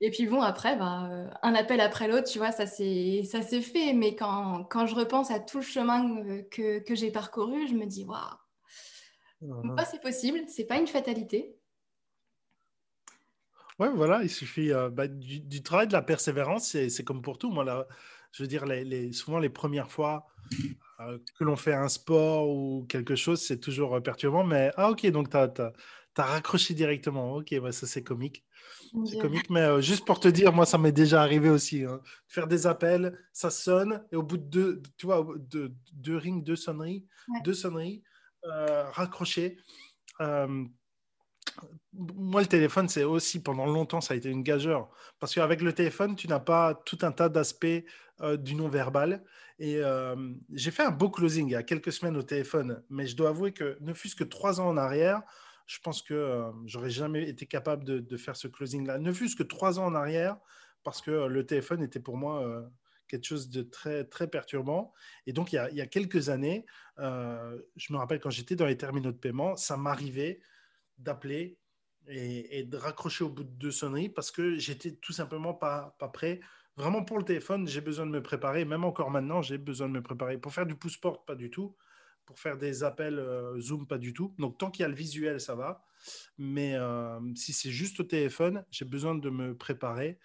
Et 0.00 0.10
puis 0.10 0.26
bon, 0.26 0.40
après, 0.40 0.76
bah, 0.76 1.08
euh, 1.10 1.28
un 1.42 1.54
appel 1.54 1.80
après 1.80 2.08
l'autre, 2.08 2.28
tu 2.28 2.38
vois, 2.38 2.50
ça 2.50 2.66
s'est 2.66 3.22
fait. 3.60 3.92
Mais 3.92 4.16
quand, 4.16 4.64
quand, 4.64 4.86
je 4.86 4.94
repense 4.94 5.30
à 5.30 5.38
tout 5.38 5.58
le 5.58 5.64
chemin 5.64 6.42
que, 6.50 6.78
que 6.78 6.94
j'ai 6.94 7.10
parcouru, 7.10 7.68
je 7.68 7.74
me 7.74 7.84
dis, 7.84 8.04
waouh, 8.04 8.18
uh 9.42 9.84
c'est 9.90 10.00
possible, 10.00 10.40
c'est 10.48 10.66
pas 10.66 10.78
une 10.78 10.86
fatalité. 10.86 11.54
Ouais, 13.82 13.90
voilà, 13.92 14.22
il 14.22 14.30
suffit 14.30 14.72
euh, 14.72 14.90
bah, 14.90 15.08
du, 15.08 15.62
travail, 15.64 15.88
de 15.88 15.92
la 15.92 16.02
persévérance, 16.02 16.76
c'est 16.88 17.04
comme 17.04 17.20
pour 17.20 17.36
tout. 17.36 17.50
Moi, 17.50 17.64
là, 17.64 17.88
je 18.30 18.44
veux 18.44 18.46
dire, 18.46 18.64
les, 18.64 19.12
souvent 19.12 19.40
les 19.40 19.48
premières 19.48 19.90
fois 19.90 20.28
que 21.34 21.42
l'on 21.42 21.56
fait 21.56 21.74
un 21.74 21.88
sport 21.88 22.48
ou 22.48 22.86
quelque 22.88 23.16
chose, 23.16 23.42
c'est 23.42 23.58
toujours 23.58 24.00
perturbant. 24.00 24.44
Mais 24.44 24.70
ah, 24.76 24.90
ok, 24.90 25.04
donc 25.08 25.30
tu 25.30 25.36
as, 25.36 25.52
as, 26.16 26.22
raccroché 26.22 26.74
directement. 26.74 27.34
Ok, 27.34 27.58
bah, 27.58 27.72
ça 27.72 27.88
c'est 27.88 28.04
comique. 28.04 28.44
C'est 29.04 29.18
comique, 29.18 29.50
mais 29.50 29.62
euh, 29.62 29.80
juste 29.80 30.04
pour 30.04 30.20
te 30.20 30.28
dire, 30.28 30.52
moi, 30.52 30.64
ça 30.64 30.78
m'est 30.78 30.92
déjà 30.92 31.20
arrivé 31.22 31.50
aussi. 31.50 31.82
Hein. 31.82 32.00
Faire 32.28 32.46
des 32.46 32.68
appels, 32.68 33.18
ça 33.32 33.50
sonne, 33.50 34.04
et 34.12 34.16
au 34.16 34.22
bout 34.22 34.36
de 34.36 34.44
deux, 34.44 34.82
tu 34.96 35.06
vois, 35.06 35.26
de, 35.50 35.74
deux 35.92 36.16
rings, 36.18 36.44
deux 36.44 36.54
sonneries, 36.54 37.04
deux 37.42 37.54
sonneries, 37.54 38.04
euh, 38.44 38.84
raccrocher. 38.90 39.56
Euh, 40.20 40.66
moi, 41.92 42.40
le 42.40 42.46
téléphone, 42.46 42.88
c'est 42.88 43.04
aussi, 43.04 43.42
pendant 43.42 43.66
longtemps, 43.66 44.00
ça 44.00 44.14
a 44.14 44.16
été 44.16 44.30
une 44.30 44.42
gageure. 44.42 44.90
Parce 45.20 45.34
qu'avec 45.34 45.60
le 45.60 45.72
téléphone, 45.72 46.16
tu 46.16 46.28
n'as 46.28 46.40
pas 46.40 46.74
tout 46.74 46.98
un 47.02 47.12
tas 47.12 47.28
d'aspects 47.28 47.84
du 48.38 48.54
non-verbal. 48.54 49.24
Et 49.58 49.80
j'ai 50.52 50.70
fait 50.70 50.82
un 50.82 50.90
beau 50.90 51.10
closing 51.10 51.48
il 51.48 51.52
y 51.52 51.56
a 51.56 51.62
quelques 51.62 51.92
semaines 51.92 52.16
au 52.16 52.22
téléphone, 52.22 52.82
mais 52.88 53.06
je 53.06 53.16
dois 53.16 53.28
avouer 53.28 53.52
que 53.52 53.76
ne 53.80 53.92
fût-ce 53.92 54.16
que 54.16 54.24
trois 54.24 54.60
ans 54.60 54.68
en 54.68 54.76
arrière, 54.76 55.22
je 55.66 55.78
pense 55.80 56.02
que 56.02 56.14
euh, 56.14 56.50
j'aurais 56.66 56.90
jamais 56.90 57.28
été 57.28 57.46
capable 57.46 57.84
de, 57.84 58.16
faire 58.16 58.36
ce 58.36 58.48
closing-là, 58.48 58.98
ne 58.98 59.12
fût-ce 59.12 59.36
que 59.36 59.42
trois 59.42 59.78
ans 59.78 59.86
en 59.86 59.94
arrière, 59.94 60.36
parce 60.82 61.00
que 61.00 61.10
euh, 61.10 61.28
le 61.28 61.46
téléphone 61.46 61.82
était 61.82 62.00
pour 62.00 62.16
moi 62.16 62.46
euh, 62.46 62.62
quelque 63.08 63.24
chose 63.24 63.48
de 63.48 63.62
très, 63.62 64.04
très 64.04 64.28
perturbant. 64.28 64.92
Et 65.26 65.32
donc, 65.32 65.52
il 65.52 65.56
y 65.56 65.80
a, 65.80 65.86
quelques 65.86 66.28
années, 66.28 66.64
je 66.96 67.92
me 67.92 67.98
rappelle 67.98 68.20
quand 68.20 68.30
j'étais 68.30 68.56
dans 68.56 68.64
les 68.64 68.78
terminaux 68.78 69.12
de 69.12 69.18
paiement, 69.18 69.54
ça 69.56 69.76
m'arrivait 69.76 70.40
d'appeler 70.98 71.58
et, 72.08 72.64
de 72.64 72.76
raccrocher 72.76 73.24
au 73.24 73.28
bout 73.28 73.44
de 73.44 73.50
deux 73.50 73.70
sonneries 73.70 74.08
parce 74.08 74.30
que 74.30 74.56
j'étais 74.56 74.92
tout 74.92 75.12
simplement 75.12 75.54
pas, 75.54 75.96
pas 75.98 76.08
prêt. 76.08 76.40
Vraiment, 76.76 77.04
pour 77.04 77.18
le 77.18 77.24
téléphone, 77.24 77.68
j'ai 77.68 77.80
besoin 77.80 78.06
de 78.06 78.10
me 78.10 78.22
préparer. 78.22 78.64
Même 78.64 78.84
encore 78.84 79.10
maintenant, 79.10 79.42
j'ai 79.42 79.58
besoin 79.58 79.88
de 79.88 79.92
me 79.92 80.02
préparer. 80.02 80.38
Pour 80.38 80.52
faire 80.52 80.66
du 80.66 80.74
pouce-porte, 80.74 81.26
pas 81.26 81.34
du 81.34 81.50
tout 81.50 81.76
pour 82.26 82.38
faire 82.38 82.56
des 82.56 82.84
appels 82.84 83.18
euh, 83.18 83.60
Zoom, 83.60 83.86
pas 83.86 83.98
du 83.98 84.12
tout. 84.12 84.34
Donc, 84.38 84.58
tant 84.58 84.70
qu'il 84.70 84.82
y 84.82 84.86
a 84.86 84.88
le 84.88 84.94
visuel, 84.94 85.40
ça 85.40 85.54
va. 85.54 85.84
Mais 86.38 86.74
euh, 86.74 87.20
si 87.34 87.52
c'est 87.52 87.70
juste 87.70 88.00
au 88.00 88.04
téléphone, 88.04 88.64
j'ai 88.70 88.84
besoin 88.84 89.14
de 89.14 89.30
me 89.30 89.56
préparer 89.56 90.18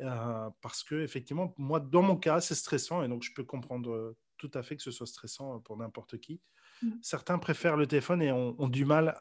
euh, 0.00 0.50
parce 0.60 0.82
que, 0.82 0.96
effectivement, 0.96 1.54
moi, 1.58 1.80
dans 1.80 2.02
mon 2.02 2.16
cas, 2.16 2.40
c'est 2.40 2.54
stressant 2.54 3.02
et 3.02 3.08
donc 3.08 3.22
je 3.22 3.32
peux 3.32 3.44
comprendre 3.44 4.14
tout 4.38 4.50
à 4.54 4.62
fait 4.62 4.76
que 4.76 4.82
ce 4.82 4.90
soit 4.90 5.06
stressant 5.06 5.60
pour 5.60 5.76
n'importe 5.76 6.18
qui. 6.18 6.40
Mmh. 6.82 6.90
Certains 7.02 7.38
préfèrent 7.38 7.76
le 7.76 7.86
téléphone 7.86 8.22
et 8.22 8.32
ont, 8.32 8.54
ont 8.60 8.68
du 8.68 8.84
mal 8.84 9.20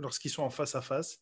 lorsqu'ils 0.00 0.30
sont 0.30 0.42
en 0.42 0.50
face 0.50 0.74
à 0.74 0.82
face. 0.82 1.20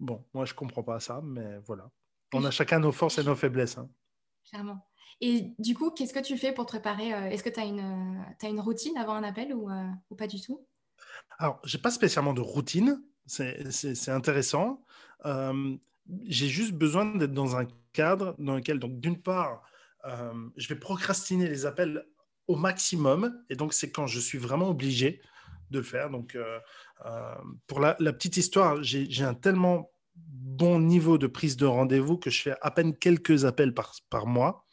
Bon, 0.00 0.24
moi, 0.32 0.44
je 0.44 0.54
comprends 0.54 0.82
pas 0.82 1.00
ça, 1.00 1.20
mais 1.22 1.58
voilà. 1.66 1.90
On 2.32 2.44
a 2.44 2.50
chacun 2.50 2.78
nos 2.78 2.92
forces 2.92 3.18
et 3.18 3.24
nos 3.24 3.34
faiblesses. 3.34 3.78
Hein. 3.78 3.88
Clairement. 4.48 4.86
Et 5.20 5.52
du 5.58 5.74
coup, 5.74 5.90
qu'est-ce 5.90 6.14
que 6.14 6.20
tu 6.20 6.38
fais 6.38 6.52
pour 6.52 6.66
te 6.66 6.70
préparer 6.70 7.12
euh, 7.12 7.30
Est-ce 7.30 7.42
que 7.42 7.48
tu 7.48 7.58
as, 7.58 7.64
une, 7.64 8.24
as 8.40 8.48
une 8.48 8.60
routine 8.60 8.96
avant 8.96 9.14
un 9.14 9.24
appel 9.24 9.52
ou, 9.52 9.68
euh, 9.70 9.88
ou 10.10 10.14
pas 10.14 10.26
du 10.26 10.40
tout? 10.40 10.64
Alors, 11.38 11.60
je 11.64 11.76
n'ai 11.76 11.82
pas 11.82 11.90
spécialement 11.90 12.34
de 12.34 12.40
routine. 12.40 13.02
C'est 13.26 14.08
intéressant. 14.08 14.82
Euh, 15.26 15.76
j'ai 16.24 16.48
juste 16.48 16.72
besoin 16.72 17.04
d'être 17.16 17.34
dans 17.34 17.56
un 17.56 17.66
cadre 17.92 18.34
dans 18.38 18.54
lequel, 18.54 18.78
donc, 18.78 19.00
d'une 19.00 19.20
part, 19.20 19.62
je 20.56 20.68
vais 20.68 20.76
procrastiner 20.76 21.48
les 21.48 21.66
appels 21.66 22.06
au 22.46 22.56
maximum. 22.56 23.44
Et 23.50 23.56
donc, 23.56 23.74
c'est 23.74 23.90
quand 23.90 24.06
je 24.06 24.18
suis 24.18 24.38
vraiment 24.38 24.70
obligé 24.70 25.20
de 25.70 25.78
le 25.78 25.84
faire. 25.84 26.10
Donc, 26.10 26.36
pour 27.66 27.80
la, 27.80 27.94
petite 27.94 28.36
histoire, 28.36 28.82
j'ai 28.82 29.24
un 29.24 29.34
tellement 29.34 29.90
bon 30.58 30.80
niveau 30.80 31.18
de 31.18 31.26
prise 31.26 31.56
de 31.56 31.66
rendez-vous 31.66 32.18
que 32.18 32.30
je 32.30 32.42
fais 32.42 32.54
à 32.60 32.70
peine 32.70 32.96
quelques 32.96 33.44
appels 33.44 33.74
par, 33.74 33.94
par 34.10 34.26
mois. 34.26 34.64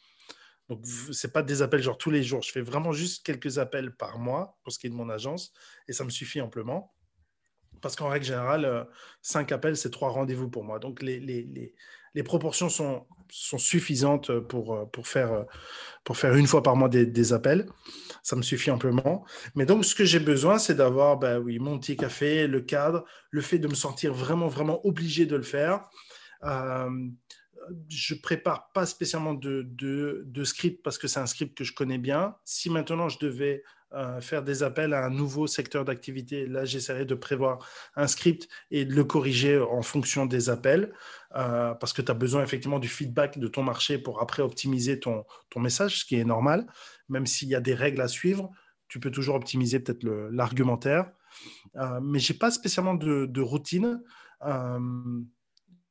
Donc, 0.68 0.84
ce 0.84 1.26
n'est 1.26 1.32
pas 1.32 1.42
des 1.42 1.62
appels 1.62 1.82
genre 1.82 1.98
tous 1.98 2.10
les 2.10 2.22
jours. 2.22 2.42
Je 2.42 2.50
fais 2.50 2.60
vraiment 2.60 2.92
juste 2.92 3.24
quelques 3.24 3.58
appels 3.58 3.94
par 3.94 4.18
mois 4.18 4.58
pour 4.62 4.72
ce 4.72 4.78
qui 4.78 4.88
est 4.88 4.90
de 4.90 4.94
mon 4.94 5.08
agence 5.08 5.52
et 5.86 5.92
ça 5.92 6.04
me 6.04 6.10
suffit 6.10 6.40
amplement. 6.40 6.92
Parce 7.80 7.94
qu'en 7.94 8.08
règle 8.08 8.24
générale, 8.24 8.64
euh, 8.64 8.84
cinq 9.22 9.52
appels, 9.52 9.76
c'est 9.76 9.90
trois 9.90 10.10
rendez-vous 10.10 10.48
pour 10.48 10.64
moi. 10.64 10.78
Donc, 10.78 11.02
les, 11.02 11.20
les, 11.20 11.74
proportions 12.22 12.68
sont, 12.68 13.06
sont 13.28 13.58
suffisantes 13.58 14.38
pour, 14.40 14.74
euh, 14.74 14.84
pour, 14.86 15.06
faire, 15.06 15.32
euh, 15.32 15.44
pour 16.04 16.16
faire 16.16 16.34
une 16.34 16.46
fois 16.46 16.62
par 16.62 16.76
mois 16.76 16.88
des, 16.88 17.32
appels. 17.32 17.66
Ça 18.22 18.36
me 18.36 18.42
suffit 18.42 18.70
amplement. 18.70 19.24
Mais 19.54 19.66
donc, 19.66 19.84
ce 19.84 19.94
que 19.94 20.04
j'ai 20.04 20.20
besoin, 20.20 20.58
c'est 20.58 20.74
d'avoir 20.74 21.18
ben 21.18 21.38
oui, 21.38 21.58
mon 21.58 21.78
petit 21.78 21.96
café, 21.96 22.46
le 22.46 22.60
cadre, 22.60 23.04
le 23.30 23.40
fait 23.40 23.58
de 23.58 23.68
me 23.68 23.74
sentir 23.74 24.12
vraiment, 24.12 24.48
vraiment 24.48 24.84
obligé 24.86 25.26
de 25.26 25.36
le 25.36 25.42
faire 25.42 25.88
je 27.88 28.14
prépare 28.14 28.70
pas 28.72 28.86
spécialement 28.86 29.34
de, 29.34 30.44
script 30.44 30.82
parce 30.82 30.98
que 30.98 31.08
c'est 31.08 31.20
un 31.20 31.26
script 31.26 31.56
que 31.56 31.64
je 31.64 31.72
connais 31.72 31.98
bien. 31.98 32.36
Si 32.44 32.70
maintenant 32.70 33.08
je 33.08 33.18
devais 33.18 33.62
euh, 33.92 34.20
faire 34.20 34.42
des 34.42 34.62
appels 34.62 34.92
à 34.94 35.04
un 35.04 35.10
nouveau 35.10 35.46
secteur 35.46 35.84
d'activité, 35.84 36.46
là 36.46 36.64
j'essaierais 36.64 37.04
de 37.04 37.14
prévoir 37.14 37.66
un 37.94 38.06
script 38.06 38.48
et 38.70 38.84
de 38.84 38.94
le 38.94 39.04
corriger 39.04 39.58
en 39.58 39.82
fonction 39.82 40.26
des 40.26 40.50
appels 40.50 40.92
euh, 41.36 41.72
parce 41.74 41.92
que 41.92 42.02
tu 42.02 42.10
as 42.10 42.14
besoin 42.14 42.42
effectivement 42.42 42.78
du 42.78 42.88
feedback 42.88 43.38
de 43.38 43.48
ton 43.48 43.62
marché 43.62 43.98
pour 43.98 44.20
après 44.20 44.42
optimiser 44.42 44.98
ton, 44.98 45.24
message, 45.56 46.00
ce 46.00 46.04
qui 46.04 46.16
est 46.16 46.24
normal. 46.24 46.66
Même 47.08 47.26
s'il 47.26 47.48
y 47.48 47.54
a 47.54 47.60
des 47.60 47.74
règles 47.74 48.00
à 48.00 48.08
suivre, 48.08 48.50
tu 48.88 49.00
peux 49.00 49.10
toujours 49.10 49.36
optimiser 49.36 49.80
peut-être 49.80 50.04
l'argumentaire. 50.32 51.10
Euh, 51.76 52.00
mais 52.02 52.18
j'ai 52.18 52.34
pas 52.34 52.50
spécialement 52.50 52.94
de 52.94 53.40
routine 53.40 54.00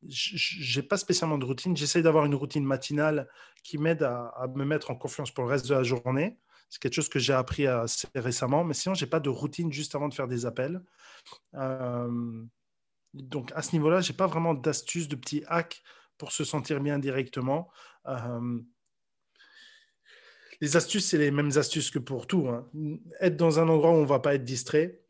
j'ai 0.08 0.84
pas 0.84 0.98
spécialement 0.98 1.38
de 1.38 1.46
routine. 1.46 1.76
J'essaie 1.76 2.02
d'avoir 2.02 2.26
une 2.26 2.36
routine 2.36 2.64
matinale 2.64 3.28
qui 3.64 3.78
m'aide 3.78 4.04
à, 4.04 4.48
me 4.54 4.66
mettre 4.66 4.92
en 4.92 4.96
confiance 4.96 5.32
pour 5.32 5.46
le 5.46 5.50
reste 5.50 5.68
de 5.68 5.74
la 5.74 5.84
journée. 5.84 6.38
C'est 6.70 6.82
quelque 6.82 6.94
chose 6.94 7.10
que 7.10 7.20
j'ai 7.20 7.34
appris 7.34 7.68
assez 7.68 8.08
récemment. 8.16 8.64
Mais 8.64 8.74
sinon, 8.74 8.96
j'ai 8.96 9.06
pas 9.06 9.20
de 9.20 9.30
routine 9.30 9.72
juste 9.72 9.96
avant 9.96 10.10
de 10.10 10.14
faire 10.14 10.28
des 10.28 10.46
appels. 10.46 10.82
Euh, 11.54 12.44
donc, 13.14 13.52
à 13.56 13.62
ce 13.62 13.74
niveau-là, 13.74 14.02
j'ai 14.02 14.14
pas 14.14 14.28
vraiment 14.28 14.54
d'astuces, 14.54 15.08
de 15.08 15.16
petits 15.16 15.44
hacks 15.48 15.82
pour 16.18 16.32
se 16.32 16.44
sentir 16.44 16.80
bien 16.82 17.00
directement. 17.00 17.70
Euh, 18.08 18.60
les 20.62 20.76
astuces, 20.76 21.08
c'est 21.08 21.18
les 21.18 21.32
mêmes 21.32 21.52
astuces 21.58 21.92
que 21.92 22.00
pour 22.00 22.28
tout. 22.28 22.48
Hein. 22.50 22.70
Être 23.20 23.38
dans 23.38 23.60
un 23.60 23.70
endroit 23.70 23.92
où 23.92 23.96
on 23.96 24.06
va 24.06 24.20
pas 24.20 24.36
être 24.36 24.46
distrait 24.46 25.02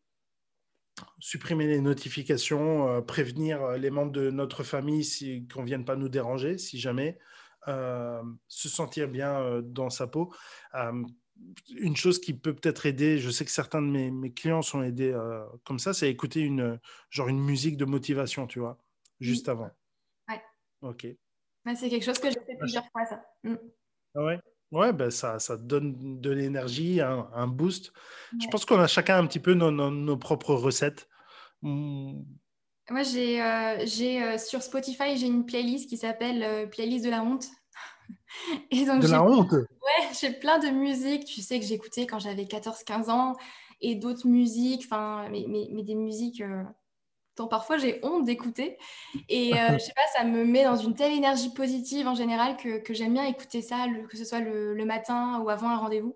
supprimer 1.19 1.67
les 1.67 1.81
notifications, 1.81 2.87
euh, 2.87 3.01
prévenir 3.01 3.71
les 3.71 3.89
membres 3.89 4.13
de 4.13 4.31
notre 4.31 4.63
famille 4.63 5.03
si, 5.03 5.45
qu'on 5.47 5.63
ne 5.63 5.67
vienne 5.67 5.83
pas 5.83 5.97
nous 5.97 6.07
déranger, 6.07 6.57
si 6.57 6.79
jamais, 6.79 7.17
se 7.67 8.69
sentir 8.69 9.07
bien 9.07 9.59
dans 9.63 9.89
sa 9.89 10.05
peau. 10.05 10.31
Une 11.69 11.95
chose 11.95 12.19
qui 12.19 12.34
peut 12.34 12.54
peut-être 12.54 12.86
aider, 12.86 13.17
je 13.17 13.30
sais 13.30 13.45
que 13.45 13.52
certains 13.52 13.82
de 13.82 13.88
mes, 13.88 14.34
clients 14.34 14.62
sont 14.62 14.82
aidés 14.82 15.15
comme 15.63 15.80
ça, 15.80 15.93
c'est 15.93 16.10
écouter 16.10 16.41
une, 16.41 16.80
genre 17.10 17.28
une 17.28 17.39
musique 17.39 17.78
de 17.78 17.86
motivation, 17.86 18.48
tu 18.48 18.60
vois, 18.60 18.78
juste 19.19 19.50
avant. 19.50 19.71
Ouais. 20.30 20.41
Ok. 20.82 21.08
c'est 21.76 21.89
quelque 21.89 22.06
chose 22.06 22.19
que 22.19 22.30
j'ai 22.30 22.39
fait 22.45 22.58
plusieurs 22.60 22.89
fois, 22.91 23.06
ça. 23.06 23.26
Mm. 23.43 23.56
Ah 24.15 24.24
ouais, 24.24 24.39
ouais 24.71 24.93
ben 24.93 25.12
ça, 25.12 25.39
ça 25.39 25.58
donne 25.58 26.21
de 26.21 26.30
l'énergie, 26.30 27.02
un, 27.02 27.48
boost. 27.48 27.91
Je 28.41 28.48
pense 28.48 28.65
qu'on 28.65 28.80
a 28.80 28.88
chacun 28.88 29.17
un 29.17 29.28
petit 29.28 29.39
peu 29.39 29.54
nos, 29.54 30.17
propres 30.17 30.54
recettes. 30.54 31.10
Mm. 31.62 32.21
Moi, 32.89 33.02
j'ai 33.02 33.41
euh, 33.41 33.78
euh, 33.80 34.38
sur 34.38 34.62
Spotify, 34.62 35.17
j'ai 35.17 35.26
une 35.26 35.45
playlist 35.45 35.89
qui 35.89 35.98
s'appelle 35.98 36.43
euh, 36.43 36.67
Playlist 36.67 37.04
de 37.04 37.10
la 37.10 37.24
honte. 37.24 37.48
Et 38.71 38.85
donc, 38.85 39.01
de 39.01 39.07
la 39.07 39.23
honte 39.23 39.51
Ouais, 39.51 40.07
j'ai 40.19 40.31
plein 40.31 40.59
de 40.59 40.67
musiques, 40.67 41.25
tu 41.25 41.41
sais, 41.41 41.59
que 41.59 41.65
j'écoutais 41.65 42.05
quand 42.05 42.19
j'avais 42.19 42.43
14-15 42.43 43.09
ans, 43.09 43.35
et 43.81 43.95
d'autres 43.95 44.27
musiques, 44.27 44.83
enfin, 44.85 45.27
mais, 45.29 45.45
mais, 45.47 45.83
des 45.83 45.95
musiques 45.95 46.43
dont 47.37 47.47
parfois 47.47 47.77
j'ai 47.77 47.99
honte 48.03 48.25
d'écouter. 48.25 48.77
Et 49.29 49.51
je 49.73 49.79
sais 49.79 49.93
pas, 49.93 50.01
ça 50.17 50.23
me 50.23 50.45
met 50.45 50.63
dans 50.63 50.77
une 50.77 50.95
telle 50.95 51.13
énergie 51.13 51.53
positive 51.53 52.07
en 52.07 52.15
général 52.15 52.57
que, 52.57 52.79
que 52.79 52.93
j'aime 52.93 53.13
bien 53.13 53.25
écouter 53.25 53.61
ça, 53.61 53.85
que 54.09 54.17
ce 54.17 54.25
soit 54.25 54.39
le, 54.39 54.73
le 54.73 54.85
matin 54.85 55.39
ou 55.39 55.49
avant 55.49 55.69
un 55.69 55.77
rendez-vous. 55.77 56.15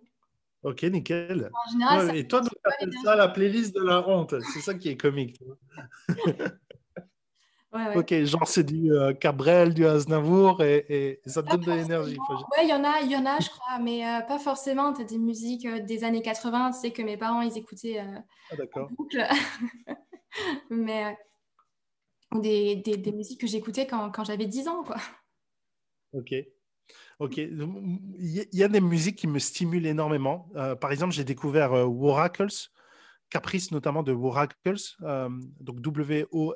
Ok, 0.63 0.83
nickel. 0.83 1.49
En 1.53 1.71
général, 1.71 2.17
et 2.17 2.27
toi, 2.27 2.41
tu 2.41 2.49
appelles 2.63 2.93
ça 3.03 3.15
la 3.15 3.29
playlist 3.29 3.73
de 3.73 3.81
la 3.81 4.07
honte. 4.07 4.35
C'est 4.53 4.59
ça 4.59 4.73
qui 4.73 4.89
est 4.89 4.97
comique. 4.97 5.39
ouais, 7.73 7.97
Ok, 7.97 8.13
genre 8.23 8.47
c'est 8.47 8.63
du 8.63 8.91
euh, 8.93 9.13
Cabrel, 9.13 9.73
du 9.73 9.85
Aznavour 9.85 10.61
et, 10.63 11.21
ça 11.25 11.43
te 11.43 11.49
donne 11.51 11.61
de 11.61 11.71
l'énergie. 11.71 12.17
Ouais, 12.51 12.63
il 12.63 12.69
y 12.69 12.73
en 12.73 12.83
a, 12.83 13.01
il 13.01 13.11
y 13.11 13.15
en 13.15 13.25
a, 13.25 13.39
je 13.39 13.49
crois, 13.49 13.79
mais 13.79 14.05
euh, 14.05 14.21
pas 14.21 14.39
forcément. 14.39 14.93
Tu 14.93 15.01
as 15.01 15.05
des 15.05 15.17
musiques 15.17 15.65
euh, 15.65 15.79
des 15.79 16.03
années 16.03 16.21
80, 16.21 16.71
tu 16.71 16.79
sais 16.79 16.91
que 16.91 17.01
mes 17.01 17.17
parents 17.17 17.41
ils 17.41 17.57
écoutaient 17.57 17.99
ah, 17.99 18.79
en 18.79 18.87
boucle. 18.95 19.25
mais 20.69 21.17
des, 22.35 22.75
des, 22.77 22.97
des, 22.97 23.11
musiques 23.11 23.41
que 23.41 23.47
j'écoutais 23.47 23.87
quand, 23.87 24.11
quand 24.11 24.23
j'avais 24.23 24.45
10 24.45 24.67
ans, 24.67 24.83
quoi. 24.83 24.97
Ok. 26.13 26.33
Ok, 27.19 27.37
il 27.37 28.47
y 28.51 28.63
a 28.63 28.67
des 28.67 28.81
musiques 28.81 29.17
qui 29.17 29.27
me 29.27 29.37
stimulent 29.37 29.85
énormément. 29.85 30.49
Par 30.79 30.91
exemple, 30.91 31.13
j'ai 31.13 31.25
découvert 31.25 31.73
Waracles, 31.87 32.69
Caprice 33.29 33.71
notamment 33.71 34.03
de 34.03 34.11
Waracles, 34.11 34.75
euh, 35.03 35.29
donc 35.59 35.79
W-O-R-A-C-K-L-S. 35.81 36.49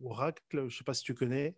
Oracle, 0.00 0.42
je 0.52 0.60
ne 0.60 0.70
sais 0.70 0.84
pas 0.84 0.94
si 0.94 1.02
tu 1.02 1.12
connais. 1.14 1.56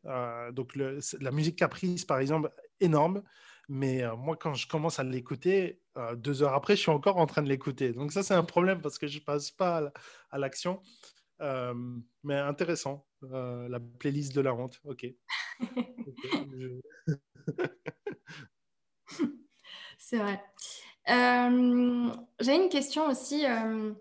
donc 0.52 0.74
la 0.76 1.30
musique 1.30 1.56
Caprice, 1.56 2.06
par 2.06 2.20
exemple, 2.20 2.50
énorme. 2.80 3.22
Mais 3.68 4.02
moi, 4.16 4.34
quand 4.36 4.54
je 4.54 4.66
commence 4.66 4.98
à 4.98 5.04
l'écouter, 5.04 5.82
deux 6.16 6.42
heures 6.42 6.54
après, 6.54 6.74
je 6.74 6.80
suis 6.80 6.90
encore 6.90 7.18
en 7.18 7.26
train 7.26 7.42
de 7.42 7.48
l'écouter. 7.48 7.92
Donc 7.92 8.12
ça, 8.12 8.22
c'est 8.22 8.32
un 8.32 8.42
problème 8.42 8.80
parce 8.80 8.98
que 8.98 9.06
je 9.06 9.18
ne 9.18 9.24
passe 9.24 9.50
pas 9.50 9.92
à 10.30 10.38
l'action. 10.38 10.80
mais 11.38 12.36
intéressant, 12.36 13.06
la 13.20 13.78
playlist 13.98 14.34
de 14.34 14.40
la 14.40 14.54
honte. 14.54 14.80
Ok. 14.84 15.04
C'est 19.98 20.18
vrai. 20.18 20.40
Euh, 21.10 22.10
J'ai 22.40 22.54
une 22.54 22.68
question 22.68 23.06
aussi. 23.06 23.46
Euh, 23.46 23.92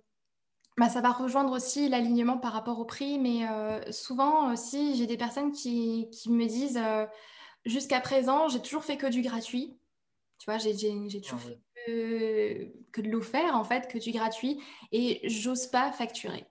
bah, 0.78 0.90
ça 0.90 1.02
va 1.02 1.12
rejoindre 1.12 1.52
aussi 1.52 1.90
l'alignement 1.90 2.38
par 2.38 2.54
rapport 2.54 2.80
au 2.80 2.86
prix, 2.86 3.20
mais 3.20 3.48
euh, 3.50 3.92
souvent 3.92 4.54
aussi, 4.54 4.96
j'ai 4.96 5.08
des 5.08 5.18
personnes 5.18 5.52
qui, 5.52 6.10
qui 6.12 6.32
me 6.32 6.46
disent 6.46 6.80
jusqu'à 7.66 8.00
présent, 8.00 8.48
j'ai 8.48 8.62
toujours 8.62 8.84
fait 8.84 8.98
que 8.98 9.08
du 9.08 9.22
gratuit. 9.22 9.78
Tu 10.40 10.46
vois, 10.50 10.58
j'ai 10.58 10.72
toujours 11.22 11.40
ah 11.44 11.48
fait 11.50 11.60
que, 11.86 12.92
que 12.94 13.02
de 13.02 13.10
l'offert, 13.10 13.56
en 13.56 13.66
fait, 13.66 13.90
que 13.90 13.98
du 13.98 14.12
gratuit, 14.12 14.62
et 14.94 15.20
j'ose 15.28 15.68
pas 15.68 15.92
facturer. 15.92 16.48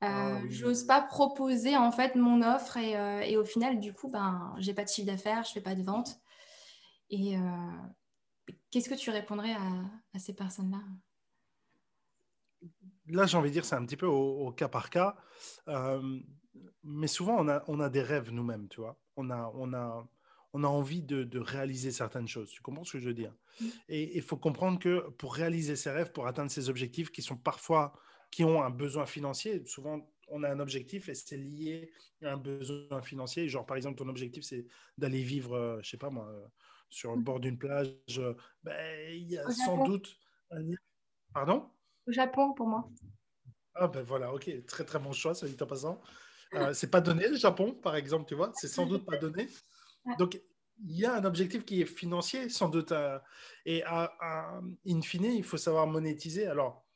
Ah 0.00 0.36
euh, 0.36 0.40
j'ose 0.50 0.84
pas 0.84 1.00
proposer 1.00 1.76
en 1.76 1.90
fait 1.90 2.14
mon 2.14 2.42
offre 2.42 2.76
et, 2.76 2.96
euh, 2.96 3.20
et 3.20 3.36
au 3.36 3.44
final 3.44 3.80
du 3.80 3.94
coup 3.94 4.08
ben 4.08 4.54
j'ai 4.58 4.74
pas 4.74 4.84
de 4.84 4.88
chiffre 4.88 5.06
d'affaires, 5.06 5.44
je 5.44 5.52
fais 5.52 5.60
pas 5.60 5.74
de 5.74 5.82
vente. 5.82 6.18
Et 7.10 7.36
euh, 7.36 7.40
qu'est-ce 8.70 8.88
que 8.88 8.94
tu 8.94 9.10
répondrais 9.10 9.52
à, 9.52 9.84
à 10.14 10.18
ces 10.18 10.34
personnes-là? 10.34 10.82
Là, 13.06 13.26
j'ai 13.26 13.36
envie 13.36 13.50
de 13.50 13.52
dire 13.52 13.64
c'est 13.64 13.74
un 13.74 13.84
petit 13.84 13.96
peu 13.96 14.06
au, 14.06 14.50
cas 14.52 14.68
par 14.68 14.88
cas, 14.90 15.16
mais 16.82 17.06
souvent 17.06 17.36
on 17.38 17.48
a, 17.48 17.62
on 17.68 17.80
a 17.80 17.90
des 17.90 18.02
rêves 18.02 18.30
nous-mêmes, 18.30 18.68
tu 18.68 18.80
vois. 18.80 18.98
On 19.16 19.30
a, 19.30 19.52
on 19.54 19.74
a, 19.74 20.08
on 20.54 20.64
a 20.64 20.68
envie 20.68 21.02
de, 21.02 21.24
de, 21.24 21.38
réaliser 21.38 21.90
certaines 21.90 22.28
choses. 22.28 22.50
Tu 22.50 22.62
comprends 22.62 22.84
ce 22.84 22.92
que 22.92 23.00
je 23.00 23.08
veux 23.08 23.14
dire? 23.14 23.34
Mmh. 23.60 23.66
Et 23.88 24.16
il 24.16 24.22
faut 24.22 24.36
comprendre 24.36 24.78
que 24.78 25.10
pour 25.10 25.34
réaliser 25.34 25.76
ses 25.76 25.90
rêves, 25.90 26.12
pour 26.12 26.26
atteindre 26.26 26.50
ses 26.50 26.68
objectifs 26.68 27.10
qui 27.10 27.22
sont 27.22 27.36
parfois 27.36 27.92
qui 28.30 28.44
ont 28.44 28.62
un 28.62 28.70
besoin 28.70 29.06
financier. 29.06 29.64
Souvent, 29.66 30.10
on 30.28 30.42
a 30.42 30.50
un 30.50 30.58
objectif 30.58 31.08
et 31.08 31.14
c'est 31.14 31.36
lié 31.36 31.92
à 32.22 32.32
un 32.32 32.36
besoin 32.36 33.00
financier. 33.00 33.48
Genre, 33.48 33.64
par 33.64 33.76
exemple, 33.76 33.96
ton 33.96 34.08
objectif, 34.08 34.42
c'est 34.44 34.66
d'aller 34.98 35.22
vivre, 35.22 35.56
je 35.56 35.62
euh, 35.62 35.82
je 35.82 35.90
sais 35.90 35.96
pas 35.96 36.10
moi, 36.10 36.28
euh, 36.28 36.46
sur 36.90 37.14
le 37.14 37.22
bord 37.22 37.40
d'une 37.40 37.58
plage. 37.58 37.94
Euh, 38.18 38.34
ben, 38.62 39.10
il 39.10 39.30
y 39.30 39.38
a 39.38 39.48
sans 39.50 39.84
doute. 39.84 40.16
Pardon? 41.32 41.68
Au 42.06 42.12
Japon, 42.12 42.52
pour 42.54 42.68
moi. 42.68 42.88
Ah, 43.74 43.88
ben 43.88 44.02
voilà, 44.02 44.32
ok, 44.32 44.48
très 44.66 44.84
très 44.84 44.98
bon 45.00 45.12
choix, 45.12 45.34
ça 45.34 45.48
dit 45.48 45.56
en 45.60 45.66
passant. 45.66 46.00
c'est 46.72 46.90
pas 46.90 47.00
donné 47.00 47.28
le 47.28 47.36
Japon, 47.36 47.74
par 47.74 47.96
exemple, 47.96 48.26
tu 48.28 48.34
vois, 48.34 48.52
c'est 48.54 48.68
sans 48.68 48.86
doute 48.86 49.04
pas 49.04 49.16
donné. 49.16 49.48
Donc, 50.18 50.40
il 50.86 50.96
y 50.96 51.04
a 51.04 51.14
un 51.14 51.24
objectif 51.24 51.64
qui 51.64 51.80
est 51.80 51.86
financier, 51.86 52.48
sans 52.48 52.68
doute. 52.68 52.92
et 53.64 53.82
à, 53.84 54.60
in 54.86 55.00
fine, 55.00 55.24
il 55.24 55.42
faut 55.42 55.56
savoir 55.56 55.86
monétiser. 55.86 56.46
Alors, 56.46 56.86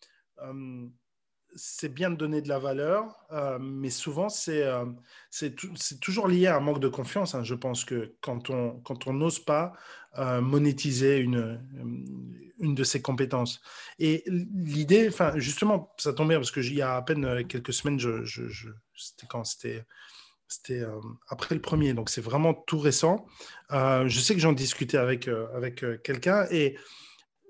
c'est 1.54 1.92
bien 1.92 2.10
de 2.10 2.16
donner 2.16 2.42
de 2.42 2.48
la 2.48 2.58
valeur, 2.58 3.04
euh, 3.32 3.58
mais 3.60 3.90
souvent, 3.90 4.28
c'est 4.28 4.62
euh, 4.62 4.84
toujours 6.00 6.28
lié 6.28 6.46
à 6.46 6.56
un 6.56 6.60
manque 6.60 6.80
de 6.80 6.88
confiance. 6.88 7.34
Hein. 7.34 7.42
Je 7.42 7.54
pense 7.54 7.84
que 7.84 8.14
quand 8.20 8.50
on 8.50 8.80
quand 8.80 9.06
n'ose 9.08 9.38
pas 9.38 9.72
euh, 10.18 10.40
monétiser 10.40 11.18
une, 11.18 11.60
une 12.58 12.74
de 12.74 12.84
ses 12.84 13.02
compétences. 13.02 13.60
Et 13.98 14.24
l'idée, 14.26 15.10
justement, 15.36 15.94
ça 15.98 16.12
tombe 16.12 16.28
bien 16.28 16.38
parce 16.38 16.50
que 16.50 16.60
il 16.60 16.74
y 16.74 16.82
a 16.82 16.96
à 16.96 17.02
peine 17.02 17.46
quelques 17.46 17.72
semaines, 17.72 17.98
je, 17.98 18.24
je, 18.24 18.68
c'était 18.96 19.26
quand 19.26 19.44
c'était 19.44 19.84
après 21.28 21.54
le 21.54 21.60
premier, 21.60 21.92
donc 21.92 22.08
c'est 22.08 22.22
vraiment 22.22 22.54
tout 22.54 22.78
récent. 22.78 23.26
je 23.70 24.20
sais 24.20 24.34
que 24.34 24.40
j'en 24.40 24.52
discutais 24.52 24.96
avec, 24.96 25.28
avec 25.54 25.84
quelqu'un 26.02 26.46
et 26.50 26.76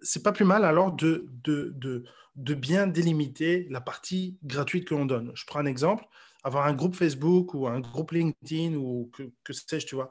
c'est 0.02 0.22
pas 0.22 0.32
plus 0.32 0.44
mal 0.44 0.64
alors 0.64 0.92
de, 0.92 1.26
de 1.44 2.04
de 2.38 2.54
bien 2.54 2.86
délimiter 2.86 3.66
la 3.68 3.80
partie 3.80 4.38
gratuite 4.44 4.86
que 4.86 4.94
l'on 4.94 5.06
donne. 5.06 5.32
Je 5.34 5.44
prends 5.44 5.58
un 5.58 5.66
exemple, 5.66 6.04
avoir 6.44 6.66
un 6.66 6.72
groupe 6.72 6.94
Facebook 6.94 7.52
ou 7.52 7.66
un 7.66 7.80
groupe 7.80 8.12
LinkedIn 8.12 8.76
ou 8.76 9.10
que, 9.12 9.52
sais-je, 9.52 9.86
tu 9.86 9.96
vois, 9.96 10.08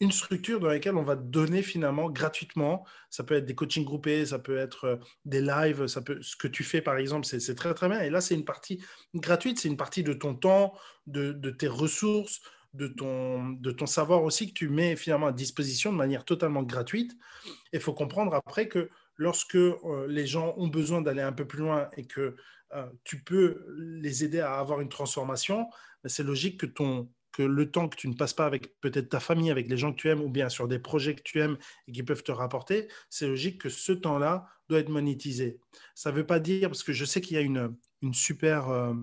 une 0.00 0.10
structure 0.10 0.58
dans 0.58 0.68
laquelle 0.68 0.96
on 0.96 1.04
va 1.04 1.14
donner 1.14 1.62
finalement 1.62 2.10
gratuitement. 2.10 2.84
Ça 3.10 3.22
peut 3.22 3.34
être 3.36 3.46
des 3.46 3.54
coachings 3.54 3.84
groupés, 3.84 4.26
ça 4.26 4.40
peut 4.40 4.56
être 4.56 4.84
euh, 4.84 4.96
des 5.24 5.40
lives, 5.40 5.86
ça 5.86 6.02
peut, 6.02 6.20
ce 6.20 6.36
que 6.36 6.48
tu 6.48 6.64
fais 6.64 6.80
par 6.80 6.98
exemple, 6.98 7.26
c'est 7.26 7.54
très 7.54 7.74
très 7.74 7.88
bien. 7.88 8.00
Et 8.00 8.10
là, 8.10 8.20
c'est 8.20 8.34
une 8.34 8.44
partie 8.44 8.84
gratuite, 9.14 9.60
c'est 9.60 9.68
une 9.68 9.76
partie 9.76 10.02
de 10.02 10.12
ton 10.12 10.34
temps, 10.34 10.74
de, 11.06 11.32
tes 11.50 11.68
ressources, 11.68 12.40
de 12.74 12.88
ton, 12.88 13.50
de 13.50 13.70
ton 13.70 13.86
savoir 13.86 14.24
aussi 14.24 14.48
que 14.48 14.52
tu 14.52 14.68
mets 14.68 14.96
finalement 14.96 15.28
à 15.28 15.32
disposition 15.32 15.92
de 15.92 15.96
manière 15.96 16.24
totalement 16.24 16.64
gratuite. 16.64 17.16
Il 17.72 17.80
faut 17.80 17.94
comprendre 17.94 18.34
après 18.34 18.66
que 18.66 18.90
lorsque 19.18 19.56
euh, 19.56 20.06
les 20.08 20.26
gens 20.26 20.54
ont 20.56 20.68
besoin 20.68 21.02
d'aller 21.02 21.20
un 21.20 21.32
peu 21.32 21.44
plus 21.44 21.58
loin 21.58 21.90
et 21.96 22.06
que 22.06 22.36
euh, 22.74 22.86
tu 23.04 23.22
peux 23.22 23.66
les 23.76 24.24
aider 24.24 24.40
à 24.40 24.58
avoir 24.58 24.80
une 24.80 24.88
transformation, 24.88 25.68
ben, 26.02 26.08
c'est 26.08 26.22
logique 26.22 26.60
que, 26.60 26.66
ton, 26.66 27.10
que 27.32 27.42
le 27.42 27.70
temps 27.70 27.88
que 27.88 27.96
tu 27.96 28.08
ne 28.08 28.14
passes 28.14 28.32
pas 28.32 28.46
avec 28.46 28.78
peut-être 28.80 29.08
ta 29.08 29.20
famille, 29.20 29.50
avec 29.50 29.68
les 29.68 29.76
gens 29.76 29.92
que 29.92 30.00
tu 30.00 30.08
aimes, 30.08 30.22
ou 30.22 30.30
bien 30.30 30.48
sur 30.48 30.68
des 30.68 30.78
projets 30.78 31.14
que 31.14 31.22
tu 31.22 31.40
aimes 31.40 31.58
et 31.88 31.92
qui 31.92 32.02
peuvent 32.02 32.22
te 32.22 32.32
rapporter, 32.32 32.88
c'est 33.10 33.26
logique 33.26 33.60
que 33.60 33.68
ce 33.68 33.92
temps-là 33.92 34.46
doit 34.68 34.78
être 34.78 34.88
monétisé. 34.88 35.58
Ça 35.94 36.12
ne 36.12 36.16
veut 36.16 36.26
pas 36.26 36.40
dire, 36.40 36.68
parce 36.68 36.82
que 36.82 36.92
je 36.92 37.04
sais 37.04 37.20
qu'il 37.20 37.36
y 37.36 37.40
a 37.40 37.42
une, 37.42 37.74
une 38.02 38.14
super 38.14 38.68
euh, 38.68 38.94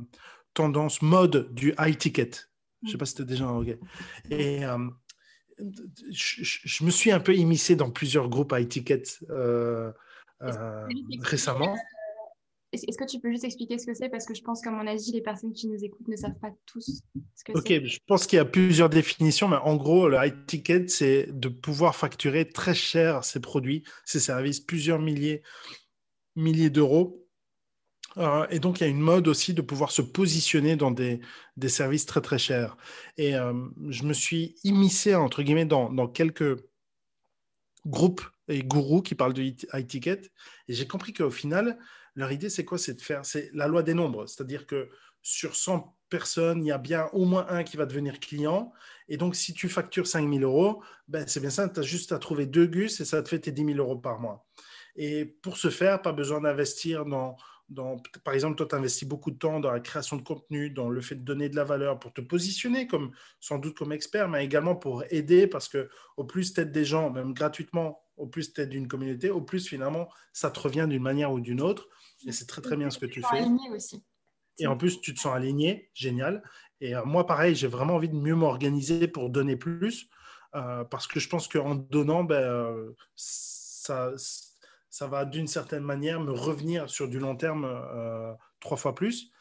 tendance 0.53 1.01
mode 1.01 1.53
du 1.53 1.73
high 1.77 1.97
ticket. 1.97 2.31
Je 2.83 2.87
ne 2.87 2.91
sais 2.91 2.97
pas 2.97 3.05
si 3.05 3.15
tu 3.15 3.23
es 3.23 3.25
déjà 3.25 3.47
en 3.47 3.63
Et 4.29 4.61
je, 6.11 6.83
me 6.83 6.91
suis 6.91 7.11
un 7.11 7.19
peu 7.19 7.35
immiscé 7.35 7.75
dans 7.75 7.89
plusieurs 7.89 8.29
groupes 8.29 8.53
ticket 8.67 9.03
euh, 9.29 9.91
récemment. 10.39 11.75
Est-ce 12.71 12.97
que 12.97 13.05
tu 13.05 13.19
peux 13.19 13.31
juste 13.31 13.45
expliquer 13.45 13.77
ce 13.77 13.85
que 13.85 13.93
c'est? 13.93 14.09
Parce 14.09 14.25
que 14.25 14.33
je 14.33 14.41
pense 14.41 14.61
qu'à 14.61 14.71
mon 14.71 14.85
avis, 14.85 15.11
les 15.11 15.21
personnes 15.21 15.53
qui 15.53 15.67
nous 15.67 15.81
écoutent 15.83 16.07
ne 16.07 16.17
savent 16.17 16.37
pas 16.41 16.51
tous 16.65 17.03
ce 17.35 17.43
que 17.43 17.53
c'est. 17.53 17.79
Ok, 17.79 17.85
je 17.85 17.99
pense 18.05 18.27
qu'il 18.27 18.37
y 18.37 18.39
a 18.39 18.45
plusieurs 18.45 18.89
définitions, 18.89 19.47
mais 19.47 19.57
en 19.57 19.75
gros, 19.75 20.09
le 20.09 20.17
high 20.17 20.45
ticket, 20.45 20.87
c'est 20.87 21.27
de 21.31 21.47
pouvoir 21.47 21.95
facturer 21.95 22.49
très 22.49 22.73
cher 22.73 23.23
ses 23.23 23.39
produits, 23.39 23.83
ses 24.03 24.19
services, 24.19 24.59
plusieurs 24.59 24.99
milliers, 24.99 25.41
milliers 26.35 26.69
d'euros. 26.69 27.25
Euh, 28.17 28.45
et 28.49 28.59
donc, 28.59 28.79
il 28.79 28.83
y 28.83 28.87
a 28.87 28.89
une 28.89 28.99
mode 28.99 29.27
aussi 29.27 29.53
de 29.53 29.61
pouvoir 29.61 29.91
se 29.91 30.01
positionner 30.01 30.75
dans 30.75 30.91
des, 30.91 31.21
des 31.57 31.69
services 31.69 32.05
très, 32.05 32.21
très 32.21 32.39
chers. 32.39 32.75
Et 33.17 33.35
euh, 33.35 33.53
je 33.87 34.03
me 34.03 34.13
suis 34.13 34.55
immiscé, 34.63 35.15
entre 35.15 35.43
guillemets, 35.43 35.65
dans, 35.65 35.91
dans 35.91 36.07
quelques 36.07 36.61
groupes 37.85 38.23
et 38.47 38.63
gourous 38.63 39.01
qui 39.01 39.15
parlent 39.15 39.33
de 39.33 39.41
high 39.43 39.87
ticket. 39.87 40.21
Et 40.67 40.73
j'ai 40.73 40.87
compris 40.87 41.13
qu'au 41.13 41.31
final, 41.31 41.77
leur 42.15 42.31
idée, 42.31 42.49
c'est 42.49 42.65
quoi? 42.65 42.77
C'est 42.77 42.95
de 42.95 43.01
faire, 43.01 43.25
c'est 43.25 43.49
la 43.53 43.67
loi 43.67 43.83
des 43.83 43.93
nombres. 43.93 44.27
C'est-à-dire 44.27 44.65
que 44.65 44.89
sur 45.21 45.55
100 45.55 45.95
personnes, 46.09 46.63
il 46.63 46.67
y 46.67 46.71
a 46.71 46.77
bien 46.77 47.07
au 47.13 47.25
moins 47.25 47.47
un 47.49 47.63
qui 47.63 47.77
va 47.77 47.85
devenir 47.85 48.19
client. 48.19 48.71
Et 49.09 49.17
donc, 49.17 49.35
si 49.35 49.53
tu 49.53 49.67
factures 49.69 50.07
5 50.07 50.31
000 50.31 50.43
euros, 50.43 50.83
ben, 51.07 51.25
c'est 51.27 51.39
bien 51.39 51.49
ça, 51.49 51.67
tu 51.67 51.79
as 51.79 51.83
juste 51.83 52.11
à 52.11 52.19
trouver 52.19 52.45
deux 52.45 52.67
gus 52.67 52.99
et 52.99 53.05
ça 53.05 53.21
te 53.23 53.29
fait 53.29 53.39
tes 53.39 53.51
10 53.51 53.65
000 53.65 53.77
euros 53.79 53.97
par 53.97 54.19
mois. 54.19 54.45
Et 54.95 55.25
pour 55.25 55.57
ce 55.57 55.69
faire, 55.69 56.01
pas 56.01 56.13
besoin 56.13 56.41
d'investir 56.41 57.05
dans, 57.05 57.35
dans, 57.69 57.97
par 58.23 58.33
exemple, 58.33 58.55
toi, 58.55 58.67
tu 58.67 58.75
investis 58.75 59.07
beaucoup 59.07 59.31
de 59.31 59.37
temps 59.37 59.59
dans 59.59 59.71
la 59.71 59.79
création 59.79 60.15
de 60.15 60.21
contenu, 60.21 60.69
dans 60.69 60.89
le 60.89 61.01
fait 61.01 61.15
de 61.15 61.23
donner 61.23 61.49
de 61.49 61.55
la 61.55 61.63
valeur 61.63 61.99
pour 61.99 62.13
te 62.13 62.21
positionner 62.21 62.87
comme, 62.87 63.11
sans 63.39 63.57
doute 63.57 63.75
comme 63.75 63.91
expert, 63.91 64.29
mais 64.29 64.45
également 64.45 64.75
pour 64.75 65.03
aider 65.09 65.47
parce 65.47 65.67
que 65.67 65.89
au 66.17 66.23
plus 66.23 66.53
tu 66.53 66.61
aides 66.61 66.71
des 66.71 66.85
gens, 66.85 67.09
même 67.09 67.33
gratuitement, 67.33 68.04
au 68.17 68.27
plus 68.27 68.53
tu 68.53 68.61
aides 68.61 68.73
une 68.73 68.87
communauté, 68.87 69.29
au 69.29 69.41
plus 69.41 69.67
finalement, 69.67 70.09
ça 70.33 70.51
te 70.51 70.59
revient 70.59 70.85
d'une 70.89 71.01
manière 71.01 71.31
ou 71.31 71.39
d'une 71.39 71.61
autre. 71.61 71.87
Et 72.25 72.31
c'est 72.31 72.45
très, 72.45 72.61
très 72.61 72.77
bien 72.77 72.89
ce 72.89 72.97
que 72.97 73.05
tu 73.05 73.21
fais. 73.21 73.43
Aussi. 73.73 74.03
Et 74.57 74.67
en 74.67 74.77
plus, 74.77 75.01
tu 75.01 75.13
te 75.13 75.19
sens 75.19 75.35
aligné, 75.35 75.89
génial. 75.93 76.43
Et 76.81 76.95
euh, 76.95 77.03
moi, 77.05 77.25
pareil, 77.25 77.55
j'ai 77.55 77.67
vraiment 77.67 77.95
envie 77.95 78.09
de 78.09 78.15
mieux 78.15 78.35
m'organiser 78.35 79.07
pour 79.07 79.29
donner 79.29 79.55
plus, 79.55 80.09
euh, 80.55 80.83
parce 80.85 81.07
que 81.07 81.19
je 81.19 81.27
pense 81.27 81.47
qu'en 81.47 81.75
donnant, 81.75 82.23
ben, 82.23 82.35
euh, 82.35 82.95
ça, 83.15 84.11
ça 84.89 85.07
va 85.07 85.25
d'une 85.25 85.47
certaine 85.47 85.83
manière 85.83 86.21
me 86.21 86.31
revenir 86.31 86.89
sur 86.89 87.09
du 87.09 87.19
long 87.19 87.35
terme 87.35 87.67
trois 88.61 88.77
fois 88.77 88.95
plus. 88.95 89.31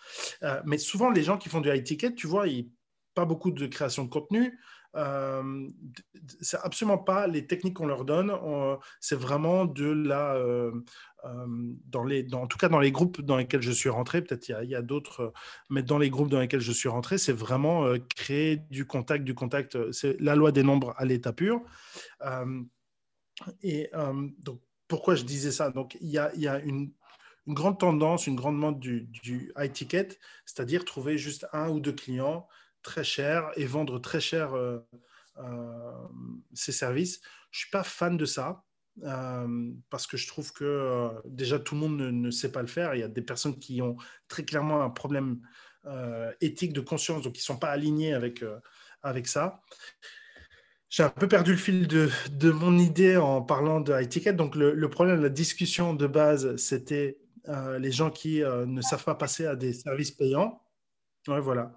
mais 0.65 0.79
souvent, 0.79 1.11
les 1.11 1.23
gens 1.23 1.39
qui 1.39 1.49
font 1.49 1.61
du 1.61 1.71
high 1.73 1.85
ticket, 1.85 2.15
tu 2.15 2.27
vois, 2.27 2.49
ils, 2.49 2.71
pas 3.15 3.25
beaucoup 3.25 3.53
de 3.53 3.67
création 3.67 4.05
de 4.05 4.11
contenu. 4.11 4.59
Euh, 4.97 5.69
c'est 6.41 6.59
absolument 6.63 6.99
pas 6.99 7.27
les 7.27 7.47
techniques 7.47 7.75
qu'on 7.75 7.87
leur 7.87 8.05
donne. 8.05 8.33
C'est 9.01 9.19
vraiment 9.19 9.65
de 9.65 9.91
la, 9.91 10.37
dans 11.87 12.05
les, 12.05 12.23
dans, 12.23 12.43
en 12.43 12.47
tout 12.47 12.59
cas 12.59 12.69
dans 12.69 12.81
les 12.81 12.93
groupes 12.93 13.21
dans 13.21 13.37
lesquels 13.37 13.63
je 13.63 13.73
suis 13.73 13.89
rentré, 13.89 14.23
peut-être 14.23 14.49
il 14.49 14.69
y 14.69 14.75
a, 14.75 14.83
d'autres, 14.83 15.33
mais 15.71 15.83
dans 15.83 15.99
les 15.99 16.11
groupes 16.11 16.29
dans 16.29 16.41
lesquels 16.41 16.61
je 16.61 16.73
suis 16.73 16.89
rentré, 16.89 17.19
c'est 17.19 17.33
vraiment 17.33 17.85
euh, 17.85 17.99
créer 18.17 18.57
du 18.71 18.87
contact, 18.87 19.25
du 19.25 19.35
contact. 19.35 19.93
C'est 19.93 20.21
la 20.21 20.37
loi 20.37 20.53
des 20.53 20.63
nombres 20.63 20.95
à 20.97 21.05
l'état 21.05 21.33
pur. 21.33 21.63
Euh, 22.23 22.63
et 23.63 23.89
euh, 23.95 24.29
donc, 24.39 24.61
pourquoi 24.89 25.15
je 25.15 25.25
disais 25.25 25.51
ça? 25.51 25.71
Donc, 25.71 25.97
il 26.01 26.09
y 26.09 26.19
a, 26.19 26.61
une, 26.61 26.93
grande 27.49 27.79
tendance, 27.79 28.27
une 28.27 28.37
grande 28.37 28.57
mode 28.57 28.79
du, 28.79 29.03
du 29.03 29.53
high 29.59 29.73
ticket, 29.73 30.09
c'est-à-dire 30.47 30.85
trouver 30.85 31.19
juste 31.19 31.47
un 31.53 31.69
ou 31.69 31.81
deux 31.81 31.93
clients 31.93 32.47
très 32.85 33.03
chers 33.03 33.51
et 33.57 33.67
vendre 33.67 33.99
très 33.99 34.21
cher 34.21 34.53
ces 36.53 36.73
services. 36.73 37.21
Je 37.51 37.59
suis 37.61 37.71
pas 37.71 37.83
fan 37.83 38.17
de 38.17 38.25
ça. 38.25 38.63
Euh, 39.03 39.73
parce 39.91 40.07
que 40.07 40.17
je 40.17 40.29
trouve 40.29 40.53
que 40.53 40.65
euh, 40.65 41.09
déjà 41.25 41.59
tout 41.59 41.75
le 41.75 41.81
monde 41.81 41.99
ne, 41.99 42.31
sait 42.31 42.53
pas 42.53 42.61
le 42.61 42.69
faire. 42.69 42.95
Il 42.95 43.01
y 43.01 43.03
a 43.03 43.09
des 43.09 43.23
personnes 43.23 43.59
qui 43.59 43.83
ont 43.83 43.97
très 44.29 44.45
clairement 44.45 44.83
un 44.83 44.91
problème 44.91 45.41
euh, 45.87 46.33
éthique 46.41 46.73
de 46.73 46.81
conscience, 46.81 47.23
donc 47.23 47.33
qui 47.33 47.41
ne 47.41 47.45
sont 47.45 47.59
pas 47.59 47.71
alignés 47.71 48.15
avec, 48.15 48.45
avec 49.03 49.27
ça. 49.27 49.63
J'ai 50.89 51.03
un 51.03 51.11
peu 51.11 51.27
perdu 51.27 51.53
le 51.53 51.57
fil 51.57 51.89
de, 51.89 52.09
de, 52.31 52.53
mon 52.53 52.79
idée 52.79 53.17
en 53.17 53.43
parlant 53.43 53.81
de 53.81 53.93
étiquette. 54.01 54.37
Donc 54.37 54.55
le, 54.55 54.89
problème 54.89 55.19
de 55.19 55.23
la 55.23 55.29
discussion 55.29 55.93
de 55.93 56.07
base, 56.07 56.55
c'était 56.57 57.19
les 57.79 57.91
gens 57.91 58.11
qui 58.11 58.43
ne 58.43 58.81
savent 58.81 59.05
pas 59.05 59.17
passer 59.17 59.45
à 59.45 59.57
des 59.57 59.73
services 59.73 60.13
payants. 60.13 60.64
Ouais, 61.27 61.41
voilà. 61.41 61.73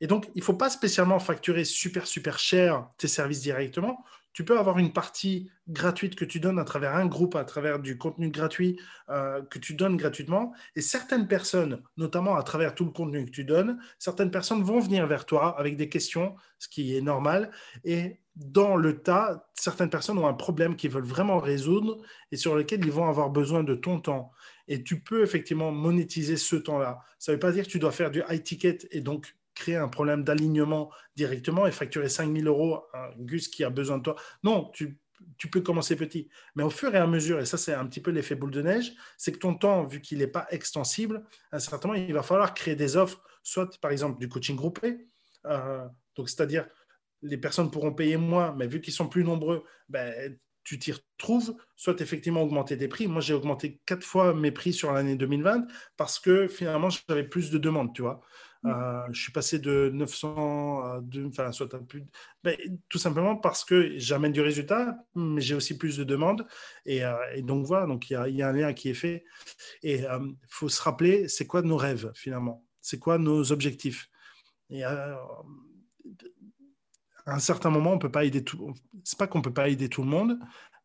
et 0.00 0.06
donc, 0.06 0.30
il 0.34 0.38
ne 0.38 0.44
faut 0.44 0.54
pas 0.54 0.70
spécialement 0.70 1.18
facturer 1.18 1.64
super, 1.64 2.06
super 2.06 2.38
cher 2.38 2.88
tes 2.96 3.08
services 3.08 3.42
directement 3.42 4.04
tu 4.32 4.44
peux 4.44 4.58
avoir 4.58 4.78
une 4.78 4.92
partie 4.92 5.50
gratuite 5.68 6.14
que 6.14 6.24
tu 6.24 6.40
donnes 6.40 6.58
à 6.58 6.64
travers 6.64 6.94
un 6.94 7.06
groupe, 7.06 7.36
à 7.36 7.44
travers 7.44 7.78
du 7.78 7.98
contenu 7.98 8.30
gratuit 8.30 8.80
euh, 9.10 9.42
que 9.42 9.58
tu 9.58 9.74
donnes 9.74 9.96
gratuitement. 9.96 10.54
Et 10.74 10.80
certaines 10.80 11.28
personnes, 11.28 11.82
notamment 11.96 12.36
à 12.36 12.42
travers 12.42 12.74
tout 12.74 12.84
le 12.84 12.90
contenu 12.90 13.24
que 13.26 13.30
tu 13.30 13.44
donnes, 13.44 13.78
certaines 13.98 14.30
personnes 14.30 14.62
vont 14.62 14.80
venir 14.80 15.06
vers 15.06 15.26
toi 15.26 15.58
avec 15.58 15.76
des 15.76 15.88
questions, 15.88 16.34
ce 16.58 16.68
qui 16.68 16.96
est 16.96 17.02
normal. 17.02 17.50
Et 17.84 18.20
dans 18.34 18.76
le 18.76 19.02
tas, 19.02 19.46
certaines 19.54 19.90
personnes 19.90 20.18
ont 20.18 20.26
un 20.26 20.34
problème 20.34 20.76
qu'ils 20.76 20.90
veulent 20.90 21.04
vraiment 21.04 21.38
résoudre 21.38 21.98
et 22.30 22.36
sur 22.36 22.56
lequel 22.56 22.84
ils 22.84 22.92
vont 22.92 23.08
avoir 23.08 23.28
besoin 23.28 23.62
de 23.62 23.74
ton 23.74 24.00
temps. 24.00 24.32
Et 24.72 24.82
tu 24.82 25.00
peux 25.00 25.22
effectivement 25.22 25.70
monétiser 25.70 26.38
ce 26.38 26.56
temps-là. 26.56 26.98
Ça 27.18 27.30
ne 27.30 27.36
veut 27.36 27.40
pas 27.40 27.52
dire 27.52 27.66
que 27.66 27.68
tu 27.68 27.78
dois 27.78 27.92
faire 27.92 28.10
du 28.10 28.22
high 28.26 28.42
ticket 28.42 28.78
et 28.90 29.02
donc 29.02 29.36
créer 29.54 29.76
un 29.76 29.88
problème 29.88 30.24
d'alignement 30.24 30.90
directement 31.14 31.66
et 31.66 31.72
facturer 31.72 32.08
5 32.08 32.34
000 32.34 32.48
euros 32.48 32.82
à 32.94 33.08
un 33.08 33.10
Gus 33.18 33.48
qui 33.48 33.64
a 33.64 33.68
besoin 33.68 33.98
de 33.98 34.04
toi. 34.04 34.16
Non, 34.42 34.70
tu, 34.72 34.98
peux 35.50 35.60
commencer 35.60 35.94
petit. 35.94 36.30
Mais 36.54 36.62
au 36.62 36.70
fur 36.70 36.94
et 36.94 36.96
à 36.96 37.06
mesure, 37.06 37.38
et 37.38 37.44
ça 37.44 37.58
c'est 37.58 37.74
un 37.74 37.84
petit 37.84 38.00
peu 38.00 38.12
l'effet 38.12 38.34
boule 38.34 38.50
de 38.50 38.62
neige, 38.62 38.94
c'est 39.18 39.32
que 39.32 39.40
ton 39.40 39.54
temps, 39.54 39.84
vu 39.84 40.00
qu'il 40.00 40.16
n'est 40.20 40.26
pas 40.26 40.46
extensible, 40.48 41.22
à 41.50 41.56
un 41.56 41.58
certain 41.58 41.88
moment, 41.88 42.00
il 42.00 42.14
va 42.14 42.22
falloir 42.22 42.54
créer 42.54 42.74
des 42.74 42.96
offres, 42.96 43.22
soit 43.42 43.78
par 43.78 43.90
exemple 43.90 44.18
du 44.20 44.30
coaching 44.30 44.56
groupé, 44.56 45.06
euh, 45.44 45.86
donc 46.16 46.30
c'est-à-dire 46.30 46.66
les 47.20 47.36
personnes 47.36 47.70
pourront 47.70 47.92
payer 47.92 48.16
moins, 48.16 48.54
mais 48.56 48.66
vu 48.66 48.80
qu'ils 48.80 48.94
sont 48.94 49.06
plus 49.06 49.22
nombreux, 49.22 49.64
ben, 49.90 50.34
tu 50.64 50.78
t'y 50.78 50.92
retrouves, 50.92 51.54
soit 51.76 52.00
effectivement 52.00 52.42
augmenter 52.42 52.76
tes 52.78 52.88
prix. 52.88 53.08
Moi, 53.08 53.20
j'ai 53.20 53.34
augmenté 53.34 53.80
quatre 53.86 54.04
fois 54.04 54.34
mes 54.34 54.52
prix 54.52 54.72
sur 54.72 54.92
l'année 54.92 55.16
2020 55.16 55.66
parce 55.96 56.18
que 56.18 56.48
finalement, 56.48 56.88
j'avais 56.90 57.24
plus 57.24 57.50
de 57.50 57.58
demandes, 57.58 57.94
tu 57.94 58.02
vois. 58.02 58.20
Mmh. 58.62 58.70
Euh, 58.70 59.12
je 59.12 59.20
suis 59.20 59.32
passé 59.32 59.58
de 59.58 59.90
900 59.92 60.82
à 60.82 61.00
2, 61.00 61.26
enfin, 61.26 61.50
soit 61.50 61.68
plus. 61.84 62.04
Ben, 62.44 62.56
tout 62.88 62.98
simplement 62.98 63.34
parce 63.34 63.64
que 63.64 63.98
j'amène 63.98 64.30
du 64.30 64.40
résultat, 64.40 64.98
mais 65.16 65.40
j'ai 65.40 65.54
aussi 65.54 65.76
plus 65.76 65.98
de 65.98 66.04
demandes. 66.04 66.46
Et, 66.86 67.04
euh, 67.04 67.14
donc 67.42 67.66
voilà, 67.66 67.86
donc 67.86 68.08
il 68.10 68.14
y, 68.14 68.42
a 68.42 68.48
un 68.48 68.52
lien 68.52 68.72
qui 68.72 68.88
est 68.88 68.94
fait. 68.94 69.24
Et 69.82 69.98
il 69.98 70.06
euh, 70.06 70.20
faut 70.48 70.68
se 70.68 70.80
rappeler, 70.80 71.26
c'est 71.26 71.46
quoi 71.46 71.62
nos 71.62 71.76
rêves 71.76 72.12
finalement? 72.14 72.64
C'est 72.80 73.00
quoi 73.00 73.18
nos 73.18 73.50
objectifs? 73.50 74.08
Et 74.70 74.84
à 77.26 77.34
un 77.34 77.38
certain 77.38 77.70
moment, 77.70 77.92
on 77.92 77.98
peut 77.98 78.10
pas 78.10 78.24
aider 78.24 78.44
tout. 78.44 78.74
C'est 79.04 79.18
pas 79.18 79.26
qu'on 79.26 79.42
peut 79.42 79.52
pas 79.52 79.68
aider 79.68 79.88
tout 79.88 80.02
le 80.02 80.08
monde, 80.08 80.38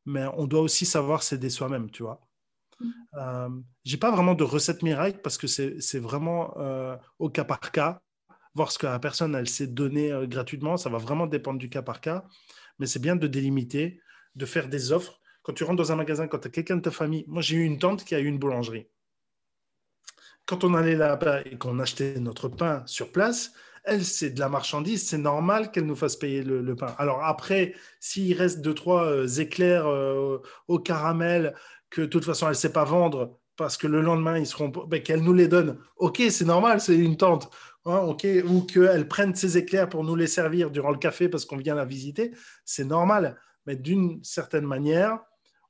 mais 0.06 0.26
on 0.38 0.48
doit 0.48 0.62
aussi 0.62 0.86
savoir 0.86 1.24
s'aider 1.24 1.50
soi-même, 1.50 1.90
tu 1.92 2.04
vois. 2.04 2.22
Euh, 3.16 3.50
j'ai 3.84 3.98
pas 3.98 4.12
vraiment 4.12 4.36
de 4.36 4.44
recette 4.44 4.84
miracle 4.84 5.20
parce 5.24 5.38
que 5.38 5.48
c'est 5.48 6.00
vraiment 6.00 6.56
euh, 6.58 6.96
au 7.20 7.30
cas 7.30 7.44
par 7.44 7.60
cas, 7.72 8.02
voir 8.54 8.72
ce 8.72 8.78
que 8.78 8.86
la 8.86 9.00
personne 9.00 9.34
elle 9.36 9.50
s'est 9.50 9.68
donné 9.68 10.12
euh, 10.12 10.28
gratuitement. 10.28 10.78
Ça 10.78 10.90
va 10.90 10.98
vraiment 10.98 11.28
dépendre 11.28 11.60
du 11.60 11.70
cas 11.70 11.82
par 11.82 12.02
cas, 12.02 12.26
mais 12.80 12.86
c'est 12.86 13.00
bien 13.00 13.16
de 13.16 13.28
délimiter, 13.28 14.00
de 14.36 14.46
faire 14.46 14.70
des 14.70 14.92
offres. 14.92 15.20
Quand 15.42 15.54
tu 15.54 15.64
rentres 15.64 15.78
dans 15.78 15.92
un 15.92 15.96
magasin, 15.96 16.28
quand 16.28 16.40
tu 16.40 16.48
as 16.48 16.52
quelqu'un 16.52 16.78
de 16.78 16.82
ta 16.82 16.92
famille, 16.92 17.26
moi 17.28 17.42
j'ai 17.42 17.58
eu 17.58 17.64
une 17.64 17.80
tante 17.80 18.04
qui 18.04 18.16
a 18.16 18.20
eu 18.20 18.28
une 18.28 18.38
boulangerie. 18.38 18.88
Quand 20.46 20.64
on 20.64 20.74
allait 20.76 20.96
là-bas 20.96 21.42
et 21.42 21.58
qu'on 21.58 21.80
achetait 21.80 22.20
notre 22.20 22.48
pain 22.48 22.84
sur 22.86 23.12
place, 23.12 23.54
elle, 23.88 24.06
c'est 24.06 24.30
de 24.30 24.40
la 24.40 24.50
marchandise, 24.50 25.08
c'est 25.08 25.18
normal 25.18 25.72
qu'elle 25.72 25.86
nous 25.86 25.96
fasse 25.96 26.16
payer 26.16 26.44
le, 26.44 26.76
pain. 26.76 26.94
Alors 26.98 27.24
après, 27.24 27.74
s'il 28.00 28.38
reste 28.38 28.62
deux, 28.62 28.74
trois 28.74 29.40
éclairs 29.40 29.88
au 30.68 30.80
caramel, 30.80 31.56
que 31.90 32.02
de 32.02 32.06
toute 32.06 32.26
façon, 32.26 32.46
elle 32.46 32.52
ne 32.52 32.56
sait 32.56 32.74
pas 32.74 32.84
vendre 32.84 33.40
parce 33.56 33.76
que 33.76 33.88
le 33.88 34.02
lendemain, 34.02 34.38
ils 34.38 34.46
seront, 34.46 34.70
ben, 34.70 35.02
qu'elle 35.02 35.24
nous 35.24 35.34
les 35.34 35.48
donne. 35.48 35.80
Ok, 35.98 36.22
c'est 36.30 36.46
normal, 36.46 36.80
c'est 36.80 36.96
une 36.96 37.18
tante. 37.18 37.50
Hein, 37.86 38.06
ou 38.06 38.64
qu'elle 38.64 39.08
prenne 39.08 39.34
ses 39.34 39.58
éclairs 39.58 39.90
pour 39.90 40.04
nous 40.04 40.16
les 40.16 40.28
servir 40.28 40.72
durant 40.72 40.92
le 40.92 40.98
café 40.98 41.30
parce 41.30 41.46
qu'on 41.46 41.58
vient 41.58 41.76
la 41.76 41.86
visiter, 41.86 42.32
c'est 42.66 42.84
normal. 42.84 43.40
Mais 43.66 43.76
d'une 43.76 44.24
certaine 44.24 44.66
manière, 44.66 45.20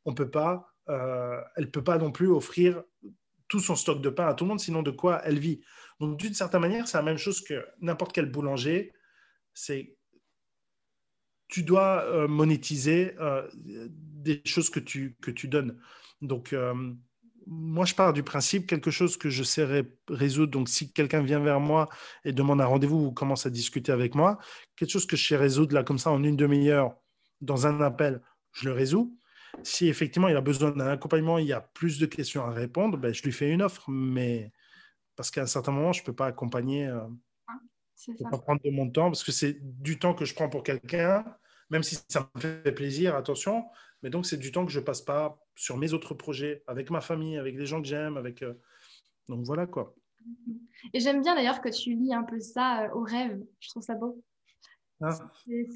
on 0.05 0.13
peut 0.13 0.29
pas, 0.29 0.73
euh, 0.89 1.39
elle 1.55 1.65
ne 1.65 1.69
peut 1.69 1.83
pas 1.83 1.97
non 1.97 2.11
plus 2.11 2.27
offrir 2.27 2.83
tout 3.47 3.59
son 3.59 3.75
stock 3.75 4.01
de 4.01 4.09
pain 4.09 4.27
à 4.27 4.33
tout 4.33 4.43
le 4.45 4.49
monde, 4.49 4.59
sinon 4.59 4.81
de 4.81 4.91
quoi 4.91 5.21
elle 5.23 5.39
vit. 5.39 5.61
Donc 5.99 6.17
d'une 6.17 6.33
certaine 6.33 6.61
manière, 6.61 6.87
c'est 6.87 6.97
la 6.97 7.03
même 7.03 7.17
chose 7.17 7.41
que 7.43 7.65
n'importe 7.79 8.13
quel 8.13 8.31
boulanger. 8.31 8.93
C'est 9.53 9.97
tu 11.47 11.63
dois 11.63 12.03
euh, 12.03 12.27
monétiser 12.27 13.15
euh, 13.19 13.47
des 13.53 14.41
choses 14.45 14.69
que 14.69 14.79
tu, 14.79 15.15
donnes. 15.45 15.79
Donc, 16.21 16.53
euh, 16.53 16.73
moi, 17.45 17.85
je 17.85 17.95
pars 17.95 18.11
du 18.11 18.23
principe, 18.23 18.67
quelque 18.67 18.91
chose 18.91 19.15
que 19.15 19.29
je 19.29 19.43
sais 19.43 19.85
résoudre. 20.09 20.51
Donc, 20.51 20.67
si 20.67 20.91
quelqu'un 20.91 21.21
vient 21.21 21.39
vers 21.39 21.59
moi 21.59 21.87
et 22.25 22.33
demande 22.33 22.59
un 22.59 22.65
rendez-vous 22.65 23.05
ou 23.05 23.11
commence 23.11 23.45
à 23.45 23.49
discuter 23.49 23.91
avec 23.91 24.15
moi, 24.15 24.37
quelque 24.75 24.91
chose 24.91 25.05
que 25.05 25.15
je 25.15 25.25
sais 25.25 25.37
résoudre 25.37 25.73
là, 25.73 25.83
comme 25.83 25.99
ça, 25.99 26.11
en 26.11 26.23
une 26.23 26.35
demi-heure, 26.35 26.95
dans 27.39 27.65
un 27.65 27.79
appel, 27.81 28.21
je 28.51 28.67
le 28.67 28.73
résous. 28.73 29.17
Si 29.63 29.87
effectivement 29.87 30.27
il 30.27 30.35
a 30.35 30.41
besoin 30.41 30.71
d'un 30.71 30.87
accompagnement, 30.87 31.37
il 31.37 31.47
y 31.47 31.53
a 31.53 31.61
plus 31.61 31.99
de 31.99 32.05
questions 32.05 32.43
à 32.43 32.51
répondre, 32.51 32.97
ben, 32.97 33.13
je 33.13 33.23
lui 33.23 33.31
fais 33.31 33.49
une 33.49 33.61
offre. 33.61 33.89
Mais 33.89 34.51
parce 35.17 35.31
qu'à 35.31 35.41
un 35.41 35.47
certain 35.47 35.73
moment, 35.73 35.91
je 35.91 36.01
ne 36.01 36.05
peux 36.05 36.15
pas 36.15 36.27
accompagner. 36.27 36.87
Euh, 36.87 37.01
je 37.97 38.11
ne 38.11 38.17
peux 38.17 38.29
pas 38.29 38.37
prendre 38.37 38.61
de 38.63 38.69
mon 38.69 38.89
temps 38.89 39.09
parce 39.09 39.23
que 39.23 39.33
c'est 39.33 39.57
du 39.61 39.99
temps 39.99 40.13
que 40.13 40.23
je 40.23 40.33
prends 40.33 40.47
pour 40.47 40.63
quelqu'un, 40.63 41.25
même 41.69 41.83
si 41.83 41.97
ça 42.07 42.29
me 42.35 42.39
fait 42.39 42.71
plaisir, 42.71 43.15
attention. 43.15 43.65
Mais 44.03 44.09
donc, 44.09 44.25
c'est 44.27 44.37
du 44.37 44.51
temps 44.51 44.65
que 44.65 44.71
je 44.71 44.79
passe 44.79 45.01
pas 45.01 45.43
sur 45.55 45.77
mes 45.77 45.93
autres 45.93 46.13
projets, 46.13 46.63
avec 46.67 46.91
ma 46.91 47.01
famille, 47.01 47.37
avec 47.37 47.57
les 47.57 47.65
gens 47.65 47.81
que 47.81 47.87
j'aime, 47.87 48.15
avec. 48.15 48.43
Euh, 48.43 48.53
donc 49.27 49.43
voilà 49.43 49.65
quoi. 49.65 49.93
Et 50.93 50.99
j'aime 50.99 51.21
bien 51.21 51.35
d'ailleurs 51.35 51.61
que 51.61 51.69
tu 51.69 51.93
lis 51.93 52.13
un 52.13 52.23
peu 52.23 52.39
ça 52.39 52.85
euh, 52.85 52.93
au 52.93 53.01
rêve. 53.01 53.43
Je 53.59 53.69
trouve 53.69 53.83
ça 53.83 53.95
beau. 53.95 54.23
Ah. 55.01 55.17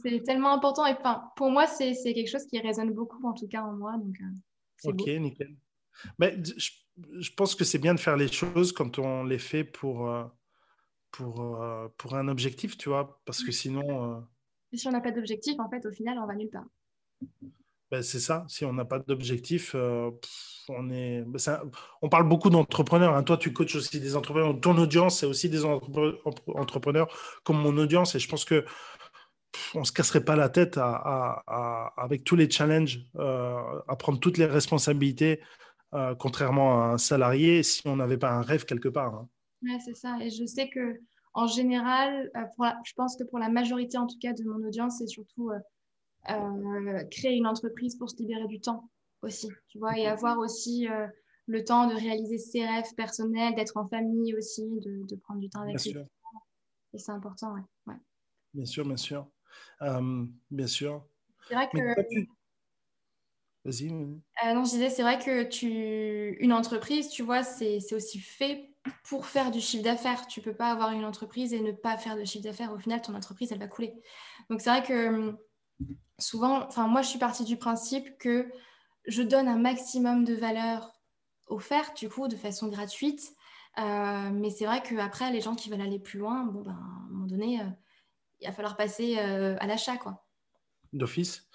C'est 0.04 0.22
tellement 0.24 0.54
important. 0.54 0.86
Et 0.86 0.94
enfin, 0.94 1.32
pour 1.36 1.50
moi, 1.52 1.68
c'est 1.68 1.96
quelque 1.96 2.30
chose 2.30 2.46
qui 2.46 2.60
résonne 2.60 2.92
beaucoup, 2.92 3.26
en 3.26 3.34
tout 3.34 3.48
cas 3.48 3.64
en 3.64 3.74
moi. 3.74 3.98
Donc, 3.98 4.16
euh, 4.22 4.90
ok, 4.92 5.08
nickel. 5.20 5.56
Mais 6.20 6.38
je, 6.44 7.32
pense 7.36 7.56
que 7.56 7.64
c'est 7.64 7.80
bien 7.80 7.94
de 7.94 8.00
faire 8.00 8.18
les 8.18 8.32
choses 8.32 8.72
quand 8.72 9.00
on 9.00 9.24
les 9.24 9.40
fait 9.40 9.64
pour, 9.64 10.12
pour, 11.12 11.56
pour 11.98 12.16
un 12.16 12.28
objectif, 12.28 12.78
tu 12.78 12.90
vois, 12.90 13.22
parce 13.26 13.44
que 13.44 13.52
sinon... 13.52 14.26
si 14.74 14.88
on 14.88 14.92
n'a 14.92 15.02
pas 15.02 15.12
d'objectif, 15.12 15.60
en 15.60 15.70
fait, 15.70 15.86
au 15.86 15.92
final, 15.92 16.18
on 16.20 16.28
va 16.28 16.36
nulle 16.36 16.50
part. 16.50 16.66
Ben, 17.92 18.02
c'est 18.02 18.22
ça, 18.22 18.46
si 18.48 18.64
on 18.64 18.72
n'a 18.72 18.86
pas 18.86 19.00
d'objectif, 19.00 19.76
on 19.76 20.90
est... 20.90 21.24
Ben, 21.24 21.40
on 22.02 22.08
parle 22.08 22.28
beaucoup 22.28 22.50
d'entrepreneurs, 22.50 23.16
hein. 23.16 23.24
toi 23.24 23.38
tu 23.38 23.52
coaches 23.52 23.76
aussi 23.76 24.00
des 24.00 24.16
entrepreneurs, 24.16 24.58
ton 24.62 24.78
audience 24.78 25.20
c'est 25.20 25.26
aussi 25.26 25.50
des 25.50 25.66
entrepreneurs 25.66 27.14
comme 27.44 27.58
mon 27.58 27.78
audience, 27.78 28.16
et 28.16 28.20
je 28.20 28.30
pense 28.30 28.46
que 28.46 28.64
on 29.74 29.84
se 29.84 29.92
casserait 29.92 30.24
pas 30.24 30.38
la 30.38 30.48
tête 30.48 30.80
avec 31.98 32.24
tous 32.24 32.38
les 32.38 32.50
challenges, 32.50 33.06
à 33.18 33.96
prendre 33.98 34.20
toutes 34.20 34.38
les 34.38 34.46
responsabilités, 34.46 35.42
contrairement 36.20 36.82
à 36.82 36.86
un 36.94 36.98
salarié, 36.98 37.64
si 37.64 37.82
on 37.86 37.98
n'avait 37.98 38.18
pas 38.18 38.32
un 38.32 38.42
rêve 38.42 38.66
quelque 38.66 38.90
part. 38.90 39.16
Hein. 39.16 39.30
Ouais, 39.64 39.80
c'est 39.84 39.96
ça. 39.96 40.18
Et 40.22 40.30
je 40.30 40.46
sais 40.46 40.70
que 40.70 41.00
en 41.34 41.48
général, 41.48 42.30
euh, 42.36 42.72
je 42.84 42.94
pense 42.94 43.16
que 43.16 43.24
pour 43.24 43.40
la 43.40 43.50
majorité 43.50 43.98
en 43.98 44.08
tout 44.08 44.18
cas 44.20 44.34
de 44.34 44.44
mon 44.44 44.66
audience, 44.66 44.98
c'est 44.98 45.08
surtout 45.08 45.50
euh, 45.50 45.60
euh, 46.30 47.04
créer 47.06 47.36
une 47.36 47.48
entreprise 47.48 47.96
pour 47.96 48.10
se 48.10 48.18
libérer 48.18 48.48
du 48.48 48.60
temps 48.60 48.90
aussi, 49.22 49.50
tu 49.70 49.80
vois, 49.80 49.98
et 49.98 50.08
avoir 50.08 50.40
aussi 50.40 50.88
le 51.46 51.64
temps 51.64 51.88
de 51.88 51.94
réaliser 51.94 52.40
ses 52.40 52.66
rêves 52.66 52.94
personnels, 52.98 53.54
d'être 53.56 53.78
en 53.78 53.88
famille 53.88 54.36
aussi, 54.36 54.64
de, 54.82 55.16
prendre 55.16 55.40
du 55.40 55.50
temps 55.50 55.62
avec 55.62 55.76
bien 55.76 55.92
Sûr. 55.92 56.06
Et 56.94 56.98
c'est 56.98 57.12
important, 57.12 57.54
ouais. 57.54 57.96
Bien 58.54 58.66
sûr, 58.66 58.84
bien 58.84 58.98
sûr. 58.98 59.28
bien 59.80 60.68
sûr. 60.68 61.06
C'est 61.48 61.54
vrai 61.54 61.70
que. 61.70 62.26
Vas-y. 63.64 63.92
non, 63.92 64.64
je 64.64 64.72
disais, 64.72 64.90
c'est 64.90 65.04
vrai 65.04 65.20
que 65.20 65.44
tu... 65.44 66.38
une 66.40 66.54
entreprise, 66.54 67.10
tu 67.10 67.22
vois, 67.22 67.44
c'est 67.44 67.80
aussi 67.94 68.20
fait 68.20 68.72
pour 69.04 69.28
faire 69.28 69.52
du 69.52 69.62
chiffre 69.62 69.84
d'affaires. 69.84 70.28
Tu 70.28 70.42
peux 70.42 70.56
pas 70.56 70.72
avoir 70.72 70.92
une 70.92 71.06
entreprise 71.06 71.54
et 71.54 71.62
ne 71.62 71.72
pas 71.72 71.98
faire 71.98 72.16
de 72.16 72.26
chiffre 72.26 72.44
d'affaires. 72.44 72.74
Au 72.74 72.80
final, 72.80 73.02
ton 73.02 73.14
entreprise, 73.14 73.52
elle 73.52 73.60
va 73.60 73.68
couler. 73.68 73.94
Donc, 74.50 74.62
c'est 74.62 74.70
vrai 74.70 74.84
que 74.84 75.10
hum, 75.10 75.38
souvent, 76.20 76.66
enfin, 76.66 76.88
moi, 76.88 77.02
je 77.02 77.10
suis 77.10 77.20
partie 77.20 77.44
du 77.44 77.58
principe 77.58 78.18
que 78.18 78.52
je 79.06 79.22
donne 79.22 79.48
un 79.48 79.58
maximum 79.58 80.24
de 80.24 80.34
valeur 80.34 80.92
offerte, 81.48 81.98
du 81.98 82.10
coup, 82.10 82.28
de 82.28 82.36
façon 82.36 82.68
gratuite. 82.68 83.34
Euh, 83.78 84.30
mais 84.32 84.50
c'est 84.50 84.66
vrai 84.66 84.82
qu'après, 84.82 85.32
les 85.32 85.42
gens 85.42 85.56
qui 85.56 85.70
veulent 85.70 85.82
aller 85.82 86.00
plus 86.00 86.20
loin, 86.20 86.46
bon, 86.46 86.62
ben, 86.62 86.72
à 86.72 86.74
un 86.74 87.10
moment 87.10 87.26
donné, 87.26 87.62
euh, 87.62 87.66
il 88.40 88.48
va 88.48 88.54
falloir 88.54 88.76
passer 88.76 89.18
euh, 89.20 89.56
à 89.60 89.68
l'achat, 89.68 89.98
quoi. 89.98 90.26
D'office. 90.94 91.48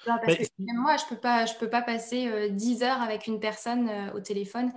moi, 0.58 0.96
je 0.96 1.08
peux 1.08 1.20
pas, 1.20 1.44
je 1.44 1.54
peux 1.58 1.68
pas 1.68 1.82
passer 1.82 2.50
10 2.50 2.82
heures 2.82 3.02
avec 3.02 3.26
une 3.26 3.38
personne 3.38 3.90
au 4.14 4.20
téléphone 4.20 4.72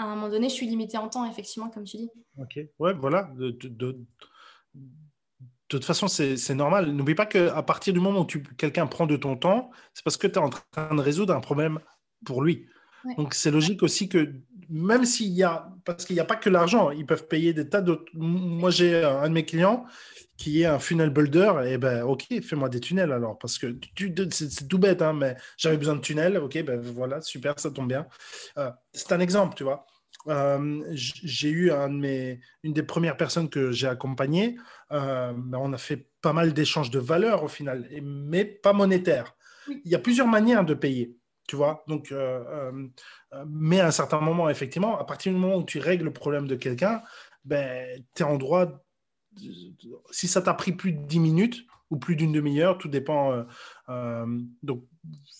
à 0.00 0.04
un 0.04 0.14
moment 0.14 0.28
donné, 0.30 0.48
je 0.48 0.54
suis 0.54 0.66
limitée 0.66 0.96
en 0.96 1.08
temps, 1.08 1.28
effectivement, 1.30 1.68
comme 1.68 1.84
tu 1.84 1.98
dis. 1.98 2.10
Ok, 2.38 2.58
ouais, 2.78 2.94
voilà. 2.94 3.30
De, 3.36 3.50
de, 3.50 3.98
toute 5.68 5.84
façon, 5.84 6.08
c'est 6.08 6.54
normal. 6.54 6.92
N'oublie 6.92 7.14
pas 7.14 7.26
qu'à 7.26 7.62
partir 7.62 7.92
du 7.92 8.00
moment 8.00 8.20
où 8.20 8.24
quelqu'un 8.24 8.86
prend 8.86 9.06
de 9.06 9.16
ton 9.16 9.36
temps, 9.36 9.70
c'est 9.92 10.02
parce 10.02 10.16
que 10.16 10.26
tu 10.26 10.34
es 10.34 10.38
en 10.38 10.48
train 10.48 10.94
de 10.94 11.00
résoudre 11.00 11.34
un 11.34 11.40
problème 11.40 11.80
pour 12.24 12.42
lui. 12.42 12.66
Donc, 13.16 13.34
c'est 13.34 13.50
logique 13.50 13.82
aussi 13.82 14.08
que 14.08 14.32
même 14.68 15.04
s'il 15.04 15.32
y 15.32 15.42
a, 15.42 15.70
parce 15.84 16.04
qu'il 16.04 16.14
n'y 16.14 16.20
a 16.20 16.24
pas 16.24 16.36
que 16.36 16.50
l'argent, 16.50 16.90
ils 16.90 17.06
peuvent 17.06 17.28
payer 17.28 17.52
des 17.52 17.68
tas 17.68 17.80
d'autres. 17.80 18.10
Moi, 18.14 18.70
j'ai 18.70 19.04
un 19.04 19.28
de 19.28 19.34
mes 19.34 19.44
clients 19.44 19.84
qui 20.40 20.62
est 20.62 20.66
un 20.66 20.78
funnel 20.78 21.10
builder, 21.10 21.52
et 21.66 21.76
ben 21.76 22.02
ok, 22.02 22.24
fais-moi 22.42 22.70
des 22.70 22.80
tunnels 22.80 23.12
alors, 23.12 23.38
parce 23.38 23.58
que 23.58 23.78
c'est 24.30 24.66
tout 24.66 24.78
bête, 24.78 25.02
hein, 25.02 25.12
mais 25.12 25.36
j'avais 25.58 25.76
besoin 25.76 25.96
de 25.96 26.00
tunnels, 26.00 26.38
ok, 26.38 26.62
ben 26.64 26.80
voilà, 26.80 27.20
super, 27.20 27.60
ça 27.60 27.70
tombe 27.70 27.88
bien. 27.88 28.06
Euh, 28.56 28.70
c'est 28.94 29.12
un 29.12 29.20
exemple, 29.20 29.54
tu 29.54 29.64
vois. 29.64 29.84
Euh, 30.28 30.82
j'ai 30.94 31.50
eu 31.50 31.70
un 31.70 31.90
de 31.90 31.94
mes, 31.94 32.40
une 32.62 32.72
des 32.72 32.82
premières 32.82 33.18
personnes 33.18 33.50
que 33.50 33.70
j'ai 33.70 33.86
accompagnées, 33.86 34.56
euh, 34.92 35.34
ben, 35.36 35.58
on 35.60 35.74
a 35.74 35.78
fait 35.78 36.08
pas 36.22 36.32
mal 36.32 36.54
d'échanges 36.54 36.90
de 36.90 36.98
valeurs 36.98 37.44
au 37.44 37.48
final, 37.48 37.86
mais 38.02 38.46
pas 38.46 38.72
monétaires. 38.72 39.36
Il 39.68 39.90
y 39.90 39.94
a 39.94 39.98
plusieurs 39.98 40.26
manières 40.26 40.64
de 40.64 40.72
payer, 40.72 41.18
tu 41.48 41.56
vois. 41.56 41.84
Donc, 41.86 42.14
mais 43.46 43.80
à 43.80 43.88
un 43.88 43.90
certain 43.90 44.20
moment, 44.22 44.48
effectivement, 44.48 44.98
à 44.98 45.04
partir 45.04 45.34
du 45.34 45.38
moment 45.38 45.56
où 45.56 45.64
tu 45.64 45.80
règles 45.80 46.06
le 46.06 46.14
problème 46.14 46.46
de 46.46 46.54
quelqu'un, 46.54 47.02
ben, 47.44 48.02
tu 48.14 48.22
es 48.22 48.24
en 48.24 48.38
droit 48.38 48.82
si 50.10 50.28
ça 50.28 50.42
t'a 50.42 50.54
pris 50.54 50.72
plus 50.72 50.92
de 50.92 51.06
10 51.06 51.20
minutes 51.20 51.66
ou 51.90 51.96
plus 51.96 52.16
d'une 52.16 52.32
demi-heure, 52.32 52.78
tout 52.78 52.88
dépend. 52.88 53.32
Euh, 53.32 53.42
euh, 53.88 54.40
donc, 54.62 54.84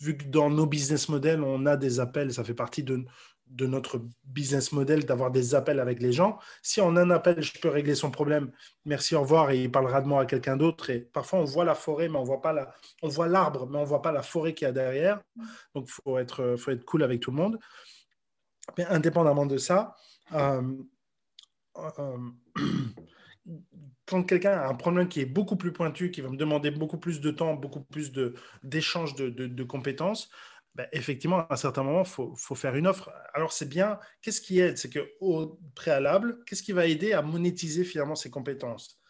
vu 0.01 0.17
que 0.17 0.25
dans 0.25 0.51
nos 0.51 0.67
business 0.67 1.09
models, 1.09 1.43
on 1.43 1.67
a 1.67 1.77
des 1.77 2.01
appels, 2.01 2.33
ça 2.33 2.43
fait 2.43 2.55
partie 2.55 2.83
de, 2.83 3.05
de 3.47 3.67
notre 3.67 4.03
business 4.25 4.73
model 4.73 5.05
d'avoir 5.05 5.31
des 5.31 5.55
appels 5.55 5.79
avec 5.79 6.01
les 6.01 6.13
gens. 6.13 6.39
Si 6.63 6.81
en 6.81 6.97
un 6.97 7.11
appel, 7.11 7.41
je 7.41 7.59
peux 7.61 7.69
régler 7.69 7.95
son 7.95 8.11
problème, 8.11 8.51
merci, 8.85 9.15
au 9.15 9.21
revoir, 9.21 9.51
et 9.51 9.63
il 9.63 9.71
parlera 9.71 10.01
de 10.01 10.09
moi 10.09 10.23
à 10.23 10.27
quelqu'un 10.27 10.57
d'autre. 10.57 10.91
Et 10.91 11.01
parfois, 11.01 11.39
on 11.39 11.45
voit 11.45 11.65
la 11.65 11.75
forêt, 11.75 12.09
mais 12.09 12.19
on 12.19 12.25
voit 12.25 12.43
pas 12.43 12.53
la, 12.53 12.75
on 13.03 13.09
voit 13.09 13.29
l'arbre, 13.29 13.69
mais 13.69 13.79
on 13.79 13.85
voit 13.85 14.03
pas 14.03 14.13
la 14.13 14.23
forêt 14.23 14.55
qu'il 14.55 14.67
y 14.67 14.69
a 14.69 14.73
derrière. 14.73 15.21
Donc, 15.75 15.89
faut 15.89 16.19
être, 16.19 16.57
faut 16.57 16.73
être 16.73 16.85
cool 16.85 17.05
avec 17.05 17.21
tout 17.21 17.31
le 17.31 17.37
monde. 17.37 17.59
Mais 18.77 18.87
indépendamment 18.87 19.47
de 19.47 19.57
ça, 19.57 19.97
euh, 20.33 20.63
quand 24.07 24.25
quelqu'un 24.25 24.53
a 24.53 24.67
un 24.67 24.75
problème 24.75 25.09
qui 25.09 25.21
est 25.21 25.27
beaucoup 25.27 25.57
plus 25.57 25.73
pointu, 25.73 26.11
qui 26.11 26.21
va 26.21 26.29
me 26.29 26.37
demander 26.37 26.71
beaucoup 26.71 26.99
plus 26.99 27.21
de 27.21 27.31
temps, 27.31 27.55
beaucoup 27.55 27.81
plus 27.81 28.13
d'échanges 28.63 29.15
de, 29.15 29.29
de, 29.29 29.65
compétences, 29.65 30.31
ben, 30.75 30.87
effectivement, 30.93 31.41
à 31.41 31.47
un 31.51 31.57
certain 31.57 31.83
moment, 31.83 32.03
il 32.03 32.09
faut, 32.09 32.35
faut, 32.37 32.55
faire 32.55 32.75
une 32.77 32.87
offre. 32.87 33.13
Alors, 33.35 33.53
c'est 33.53 33.69
bien. 33.69 33.99
Qu'est-ce 34.23 34.41
qui 34.41 34.61
aide? 34.61 34.79
C'est 34.79 34.91
qu'au 34.93 35.61
préalable, 35.75 36.43
qu'est-ce 36.45 36.63
qui 36.63 36.73
va 36.73 36.87
aider 36.87 37.13
à 37.13 37.23
monétiser 37.23 37.85
finalement 37.85 38.17
ces 38.17 38.31
compétences? 38.31 39.01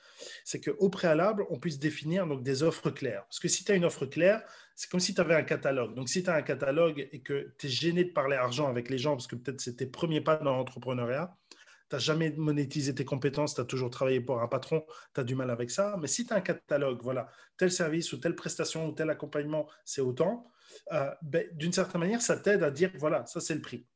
C'est 0.45 0.61
qu'au 0.61 0.91
préalable, 0.91 1.47
on 1.49 1.59
puisse 1.59 1.79
définir 1.79 2.27
donc, 2.27 2.43
des 2.43 2.63
offres 2.63 2.91
claires. 2.91 3.25
Parce 3.25 3.41
que 3.41 3.49
si 3.49 3.65
tu 3.65 3.73
as 3.73 3.75
une 3.75 3.85
offre 3.85 4.07
claire, 4.07 4.43
c'est 4.75 4.91
comme 4.91 5.01
si 5.01 5.15
tu 5.15 5.21
avais 5.21 5.35
un 5.35 5.43
catalogue. 5.43 5.95
Donc, 5.95 6.09
si 6.09 6.23
tu 6.23 6.31
as 6.31 6.35
un 6.35 6.43
catalogue 6.43 7.09
et 7.13 7.21
que 7.21 7.55
tu 7.59 7.67
es 7.67 7.71
gêné 7.71 8.05
de 8.05 8.13
parler 8.13 8.37
argent 8.37 8.69
avec 8.69 8.91
les 8.91 8.99
gens, 8.99 9.13
parce 9.13 9.27
que 9.27 9.37
peut-être 9.37 9.61
c'est 9.61 9.77
tes 9.77 9.87
premiers 9.87 10.21
pas 10.21 10.37
dans 10.37 10.57
l'entrepreneuriat, 10.57 11.37
tu 11.91 11.97
n'as 11.97 12.01
jamais 12.01 12.31
monétisé 12.37 12.95
tes 12.95 13.05
compétences, 13.05 13.57
tu 13.57 13.61
as 13.61 13.65
toujours 13.65 13.91
travaillé 13.91 14.21
pour 14.21 14.41
un 14.41 14.49
patron, 14.49 14.85
tu 15.13 15.21
as 15.21 15.25
du 15.25 15.35
mal 15.35 15.51
avec 15.51 15.71
ça. 15.71 15.97
Mais 16.01 16.07
si 16.07 16.25
tu 16.25 16.33
as 16.33 16.37
un 16.37 16.41
catalogue, 16.41 17.01
voilà, 17.03 17.29
tel 17.59 17.73
service 17.73 18.13
ou 18.13 18.19
telle 18.19 18.37
prestation 18.37 18.87
ou 18.89 18.93
tel 18.93 19.11
accompagnement, 19.11 19.69
c'est 19.85 20.01
autant, 20.01 20.51
euh, 20.93 21.11
ben, 21.23 21.47
d'une 21.53 21.73
certaine 21.73 22.01
manière, 22.01 22.23
ça 22.23 22.37
t'aide 22.37 22.63
à 22.63 22.71
dire, 22.71 22.93
voilà, 22.99 23.27
ça 23.27 23.41
c'est 23.41 23.55
le 23.55 23.61
prix. 23.61 23.87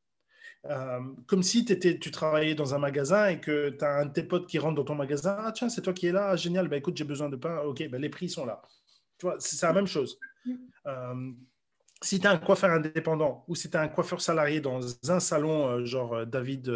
Euh, 0.66 1.00
comme 1.26 1.42
si 1.42 1.64
tu 1.64 2.10
travaillais 2.10 2.54
dans 2.54 2.74
un 2.74 2.78
magasin 2.78 3.28
et 3.28 3.40
que 3.40 3.70
tu 3.70 3.84
as 3.84 3.98
un 3.98 4.06
de 4.06 4.12
tes 4.12 4.22
potes 4.22 4.48
qui 4.48 4.58
rentre 4.58 4.76
dans 4.76 4.84
ton 4.84 4.94
magasin. 4.94 5.36
Ah, 5.38 5.52
tiens, 5.52 5.68
c'est 5.68 5.82
toi 5.82 5.92
qui 5.92 6.06
es 6.06 6.12
là. 6.12 6.30
Ah, 6.30 6.36
génial. 6.36 6.68
Ben, 6.68 6.78
écoute, 6.78 6.96
j'ai 6.96 7.04
besoin 7.04 7.28
de 7.28 7.36
pain. 7.36 7.58
OK, 7.60 7.86
ben, 7.88 8.00
les 8.00 8.08
prix 8.08 8.30
sont 8.30 8.46
là. 8.46 8.62
Tu 9.18 9.26
vois, 9.26 9.36
c'est 9.38 9.60
la 9.66 9.74
même 9.74 9.86
chose. 9.86 10.18
Euh, 10.86 11.32
si 12.02 12.18
tu 12.18 12.26
as 12.26 12.30
un 12.30 12.38
coiffeur 12.38 12.70
indépendant 12.70 13.44
ou 13.46 13.54
si 13.54 13.70
tu 13.70 13.76
as 13.76 13.82
un 13.82 13.88
coiffeur 13.88 14.20
salarié 14.20 14.60
dans 14.60 14.80
un 15.10 15.20
salon, 15.20 15.84
genre 15.84 16.26
David, 16.26 16.70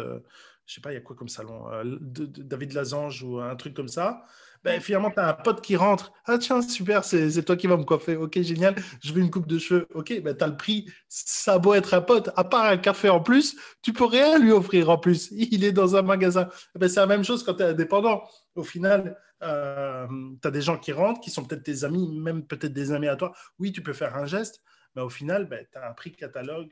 je 0.69 0.75
sais 0.75 0.81
pas, 0.81 0.91
il 0.91 0.95
y 0.95 0.97
a 0.97 1.01
quoi 1.01 1.15
comme 1.15 1.29
salon 1.29 1.67
euh, 1.73 1.97
David 1.99 2.73
Lazange 2.73 3.23
ou 3.23 3.39
un 3.39 3.55
truc 3.55 3.73
comme 3.73 3.87
ça. 3.87 4.23
Ben, 4.63 4.79
finalement, 4.79 5.09
tu 5.09 5.19
as 5.19 5.29
un 5.29 5.33
pote 5.33 5.61
qui 5.61 5.75
rentre. 5.75 6.13
Ah, 6.25 6.37
tiens, 6.37 6.61
super, 6.61 7.03
c'est 7.03 7.43
toi 7.43 7.55
qui 7.55 7.65
vas 7.65 7.75
me 7.75 7.85
coiffer. 7.85 8.15
Ok, 8.15 8.39
génial, 8.41 8.75
je 9.01 9.11
veux 9.11 9.21
une 9.21 9.31
coupe 9.31 9.47
de 9.47 9.57
cheveux. 9.57 9.87
Ok, 9.95 10.21
ben, 10.21 10.37
tu 10.37 10.43
as 10.43 10.47
le 10.47 10.57
prix. 10.57 10.87
Ça 11.07 11.53
a 11.53 11.59
beau 11.59 11.73
être 11.73 11.95
un 11.95 12.01
pote, 12.01 12.29
à 12.35 12.43
part 12.43 12.65
un 12.65 12.77
café 12.77 13.09
en 13.09 13.19
plus, 13.19 13.57
tu 13.81 13.93
peux 13.93 14.05
rien 14.05 14.37
lui 14.37 14.51
offrir 14.51 14.91
en 14.91 14.99
plus. 14.99 15.31
Il 15.31 15.63
est 15.63 15.71
dans 15.71 15.95
un 15.95 16.03
magasin. 16.03 16.49
Ben, 16.75 16.87
c'est 16.87 16.99
la 16.99 17.07
même 17.07 17.23
chose 17.23 17.43
quand 17.43 17.55
tu 17.55 17.63
es 17.63 17.67
indépendant. 17.67 18.21
Au 18.53 18.63
final, 18.63 19.17
euh, 19.41 20.07
tu 20.39 20.47
as 20.47 20.51
des 20.51 20.61
gens 20.61 20.77
qui 20.77 20.91
rentrent, 20.91 21.19
qui 21.19 21.31
sont 21.31 21.45
peut-être 21.45 21.63
tes 21.63 21.83
amis, 21.83 22.19
même 22.19 22.45
peut-être 22.45 22.73
des 22.73 22.91
amis 22.91 23.07
à 23.07 23.15
toi. 23.15 23.33
Oui, 23.57 23.71
tu 23.71 23.81
peux 23.81 23.93
faire 23.93 24.15
un 24.17 24.27
geste, 24.27 24.61
mais 24.95 25.01
au 25.01 25.09
final, 25.09 25.47
ben, 25.49 25.65
tu 25.71 25.79
as 25.79 25.89
un 25.89 25.93
prix 25.93 26.11
catalogue. 26.11 26.69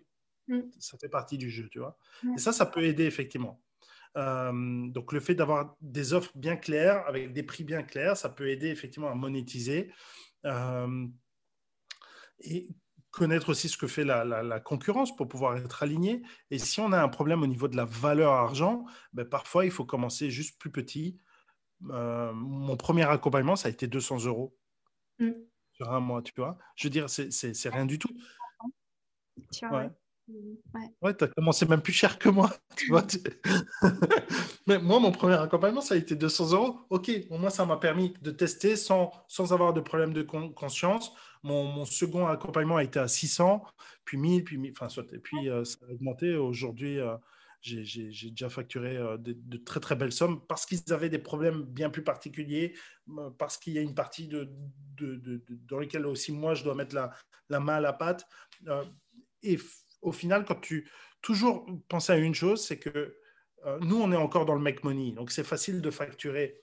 Mm. 0.49 0.61
Ça 0.77 0.99
fait 0.99 1.09
partie 1.09 1.39
du 1.39 1.49
jeu, 1.49 1.67
tu 1.71 1.79
vois. 1.79 1.97
Et 2.35 2.37
ça, 2.37 2.51
ça 2.51 2.67
peut 2.67 2.83
aider 2.83 3.05
effectivement. 3.05 3.59
Euh, 4.17 4.87
donc 4.89 5.13
le 5.13 5.19
fait 5.19 5.35
d'avoir 5.35 5.75
des 5.81 6.13
offres 6.13 6.31
bien 6.35 6.55
claires, 6.55 7.05
avec 7.07 7.33
des 7.33 7.43
prix 7.43 7.63
bien 7.63 7.83
clairs, 7.83 8.17
ça 8.17 8.29
peut 8.29 8.49
aider 8.49 8.67
effectivement 8.67 9.09
à 9.09 9.15
monétiser. 9.15 9.91
Euh, 10.45 11.07
et 12.39 12.69
connaître 13.11 13.49
aussi 13.49 13.69
ce 13.69 13.77
que 13.77 13.87
fait 13.87 14.03
la, 14.03 14.59
concurrence 14.59 15.15
pour 15.15 15.27
pouvoir 15.27 15.57
être 15.57 15.81
aligné. 15.81 16.21
Et 16.51 16.59
si 16.59 16.79
on 16.79 16.91
a 16.91 17.01
un 17.01 17.09
problème 17.09 17.41
au 17.41 17.47
niveau 17.47 17.67
de 17.67 17.75
la 17.75 17.85
valeur 17.85 18.31
argent, 18.33 18.85
ben 19.13 19.25
parfois 19.25 19.65
il 19.65 19.71
faut 19.71 19.85
commencer 19.85 20.29
juste 20.29 20.59
plus 20.59 20.71
petit. 20.71 21.19
Euh, 21.89 22.31
mon 22.33 22.77
premier 22.77 23.03
accompagnement, 23.03 23.55
ça 23.55 23.69
a 23.69 23.71
été 23.71 23.87
200 23.87 24.25
euros 24.25 24.55
mm. 25.19 25.31
sur 25.73 25.91
un 25.91 25.99
mois, 25.99 26.21
tu 26.21 26.33
vois. 26.35 26.57
Je 26.75 26.87
veux 26.87 26.91
dire, 26.91 27.09
c'est 27.09 27.69
rien 27.69 27.85
du 27.85 27.97
tout. 27.97 28.15
Ouais. 29.63 29.69
Ouais, 29.69 29.89
tu 30.27 31.23
as 31.23 31.27
commencé 31.27 31.65
même 31.65 31.81
plus 31.81 31.93
cher 31.93 32.19
que 32.19 32.29
moi. 32.29 32.51
Tu 32.75 32.91
vois, 32.91 33.03
Mais 34.67 34.77
moi, 34.77 34.99
mon 34.99 35.11
premier 35.11 35.35
accompagnement, 35.35 35.81
ça 35.81 35.95
a 35.95 35.97
été 35.97 36.15
200 36.15 36.51
euros. 36.53 36.79
Ok, 36.89 37.09
au 37.29 37.37
moins, 37.37 37.49
ça 37.49 37.65
m'a 37.65 37.77
permis 37.77 38.13
de 38.21 38.31
tester 38.31 38.75
sans, 38.75 39.11
sans 39.27 39.51
avoir 39.53 39.73
de 39.73 39.81
problème 39.81 40.13
de 40.13 40.21
conscience. 40.21 41.11
Mon, 41.43 41.63
mon, 41.63 41.85
second 41.85 42.27
accompagnement 42.27 42.77
a 42.77 42.83
été 42.83 42.99
à 42.99 43.07
600, 43.07 43.63
puis 44.05 44.17
1000, 44.17 44.43
puis 44.43 44.57
1000, 44.57 44.73
enfin, 44.73 44.89
soit, 44.89 45.11
et 45.13 45.19
puis 45.19 45.49
euh, 45.49 45.63
ça 45.63 45.77
a 45.87 45.93
augmenté. 45.93 46.35
Aujourd'hui, 46.35 46.99
euh, 46.99 47.15
j'ai 47.61 48.29
déjà 48.29 48.49
facturé 48.49 48.97
de, 49.17 49.57
très 49.57 49.79
très 49.79 49.95
belles 49.95 50.11
sommes 50.11 50.45
parce 50.47 50.65
qu'ils 50.65 50.93
avaient 50.93 51.09
des 51.09 51.19
problèmes 51.19 51.63
bien 51.63 51.89
plus 51.89 52.03
particuliers, 52.03 52.75
parce 53.37 53.57
qu'il 53.57 53.73
y 53.73 53.79
a 53.79 53.81
une 53.81 53.95
partie 53.95 54.27
de, 54.27 54.51
dans 55.67 55.79
laquelle 55.79 56.05
aussi 56.05 56.31
moi 56.31 56.53
je 56.53 56.63
dois 56.63 56.75
mettre 56.75 56.95
la, 56.95 57.11
la 57.49 57.59
main 57.59 57.75
à 57.75 57.81
la 57.81 57.93
pâte. 57.93 58.27
et 59.43 59.57
au 60.01 60.11
final, 60.11 60.45
quand 60.45 60.59
tu 60.61 60.89
toujours 61.21 61.65
penser 61.89 62.13
à 62.13 62.17
une 62.17 62.35
chose, 62.35 62.65
c'est 62.65 62.79
que 62.79 63.15
nous, 63.81 63.99
on 64.01 64.11
est 64.13 64.17
encore 64.17 64.45
dans 64.45 64.55
le 64.55 64.61
make 64.61 64.83
money. 64.85 65.11
Donc, 65.11 65.31
c'est 65.31 65.43
facile 65.43 65.81
de 65.81 65.91
facturer 65.91 66.61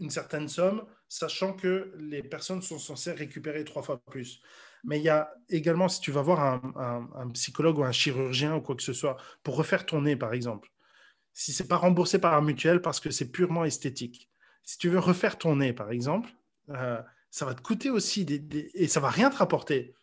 une 0.00 0.10
certaine 0.10 0.48
somme, 0.48 0.84
sachant 1.08 1.52
que 1.52 1.92
les 1.98 2.22
personnes 2.22 2.62
sont 2.62 2.78
censées 2.78 3.12
récupérer 3.12 3.64
trois 3.64 3.82
fois 3.82 4.00
plus. 4.10 4.40
Mais 4.82 4.98
il 4.98 5.02
y 5.02 5.10
a 5.10 5.32
également, 5.50 5.88
si 5.88 6.00
tu 6.00 6.10
vas 6.10 6.22
voir 6.22 6.40
un, 6.40 7.30
psychologue 7.30 7.78
ou 7.78 7.84
un 7.84 7.92
chirurgien 7.92 8.56
ou 8.56 8.60
quoi 8.62 8.74
que 8.74 8.82
ce 8.82 8.94
soit, 8.94 9.18
pour 9.42 9.56
refaire 9.56 9.84
ton 9.84 10.02
nez, 10.02 10.16
par 10.16 10.32
exemple, 10.32 10.70
si 11.32 11.52
ce 11.52 11.62
n'est 11.62 11.68
pas 11.68 11.76
remboursé 11.76 12.18
par 12.18 12.34
un 12.34 12.40
mutuelle 12.40 12.80
parce 12.80 12.98
que 12.98 13.10
c'est 13.10 13.30
purement 13.30 13.64
esthétique, 13.64 14.30
si 14.64 14.78
tu 14.78 14.88
veux 14.88 14.98
refaire 14.98 15.38
ton 15.38 15.56
nez, 15.56 15.72
par 15.72 15.90
exemple, 15.90 16.30
euh, 16.70 17.00
ça 17.30 17.44
va 17.44 17.54
te 17.54 17.60
coûter 17.60 17.90
aussi 17.90 18.24
des, 18.24 18.70
et 18.74 18.88
ça 18.88 19.00
va 19.00 19.10
rien 19.10 19.30
te 19.30 19.36
rapporter. 19.36 19.94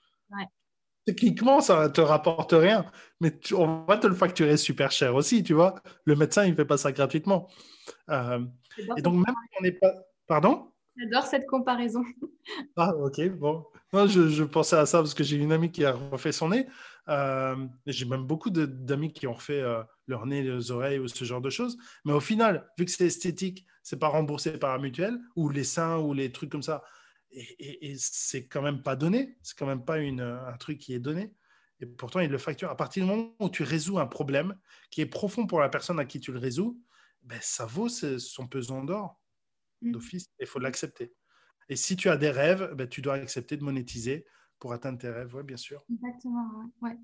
Techniquement, 1.07 1.61
ça 1.61 1.83
ne 1.83 1.87
te 1.87 2.01
rapporte 2.01 2.51
rien, 2.51 2.85
mais 3.21 3.31
on 3.53 3.85
va 3.85 3.97
te 3.97 4.07
le 4.07 4.13
facturer 4.13 4.57
super 4.57 4.91
cher 4.91 5.15
aussi, 5.15 5.41
tu 5.41 5.53
vois. 5.53 5.75
Le 6.03 6.17
médecin, 6.17 6.43
il 6.43 6.51
ne 6.51 6.55
fait 6.55 6.65
pas 6.65 6.75
ça 6.75 6.91
gratuitement. 6.91 7.47
Euh, 8.09 8.43
et 8.97 9.01
donc, 9.01 9.13
même 9.13 9.23
si 9.25 9.57
on 9.57 9.63
n'est 9.63 9.71
pas. 9.71 9.93
Pardon? 10.27 10.69
J'adore 10.97 11.23
cette 11.23 11.45
comparaison. 11.47 12.03
Ah, 12.75 12.93
ok, 12.93 13.29
bon. 13.37 13.65
je, 13.93 14.43
pensais 14.43 14.75
à 14.75 14.85
ça 14.85 14.97
parce 14.97 15.13
que 15.13 15.23
j'ai 15.23 15.37
une 15.37 15.53
amie 15.53 15.71
qui 15.71 15.85
a 15.85 15.93
refait 15.93 16.33
son 16.33 16.49
nez. 16.49 16.67
Euh, 17.07 17.55
j'ai 17.85 18.05
même 18.05 18.25
beaucoup 18.25 18.49
d'amis 18.49 19.13
qui 19.13 19.27
ont 19.27 19.33
refait 19.33 19.61
euh, 19.61 19.83
leur 20.07 20.25
nez, 20.25 20.41
les 20.41 20.71
oreilles 20.71 20.99
ou 20.99 21.07
ce 21.07 21.23
genre 21.23 21.41
de 21.41 21.49
choses. 21.49 21.77
Mais 22.03 22.13
au 22.13 22.19
final, 22.19 22.69
vu 22.77 22.83
que 22.83 22.91
c'est 22.91 23.05
esthétique, 23.05 23.65
c'est 23.81 23.99
pas 23.99 24.09
remboursé 24.09 24.51
par 24.57 24.75
la 24.75 24.81
mutuelle 24.81 25.17
ou 25.37 25.49
les 25.49 25.63
seins 25.63 25.99
ou 25.99 26.13
les 26.13 26.31
trucs 26.33 26.51
comme 26.51 26.63
ça. 26.63 26.83
Et, 27.31 27.91
et, 27.91 27.95
c'est 27.97 28.47
quand 28.47 28.61
même 28.61 28.81
pas 28.81 28.95
donné. 28.95 29.37
C'est 29.41 29.57
quand 29.57 29.65
même 29.65 29.83
pas 29.83 29.99
une, 29.99 30.21
un 30.21 30.57
truc 30.57 30.79
qui 30.79 30.93
est 30.93 30.99
donné. 30.99 31.33
Et 31.79 31.85
pourtant, 31.85 32.19
ils 32.19 32.29
le 32.29 32.37
facturent. 32.37 32.69
À 32.69 32.77
partir 32.77 33.03
du 33.03 33.09
moment 33.09 33.35
où 33.39 33.49
tu 33.49 33.63
résous 33.63 33.99
un 33.99 34.07
problème 34.07 34.57
qui 34.89 35.01
est 35.01 35.05
profond 35.05 35.45
pour 35.45 35.59
la 35.59 35.69
personne 35.69 35.99
à 35.99 36.05
qui 36.05 36.19
tu 36.19 36.31
le 36.31 36.39
résous, 36.39 36.81
ben, 37.23 37.39
ça 37.41 37.65
vaut 37.65 37.89
son 37.89 38.47
pesant 38.47 38.83
d'or 38.83 39.19
mmh. 39.81 39.91
d'office. 39.91 40.25
Il 40.39 40.47
faut 40.47 40.59
l'accepter. 40.59 41.13
Et 41.69 41.75
si 41.75 41.95
tu 41.95 42.09
as 42.09 42.17
des 42.17 42.31
rêves, 42.31 42.73
ben, 42.73 42.87
tu 42.87 43.01
dois 43.01 43.15
accepter 43.15 43.57
de 43.57 43.63
monétiser 43.63 44.25
pour 44.59 44.73
atteindre 44.73 44.97
tes 44.97 45.09
rêves, 45.09 45.35
oui, 45.35 45.43
bien 45.43 45.57
sûr. 45.57 45.83
Exactement, 45.91 46.49
ouais. 46.81 46.97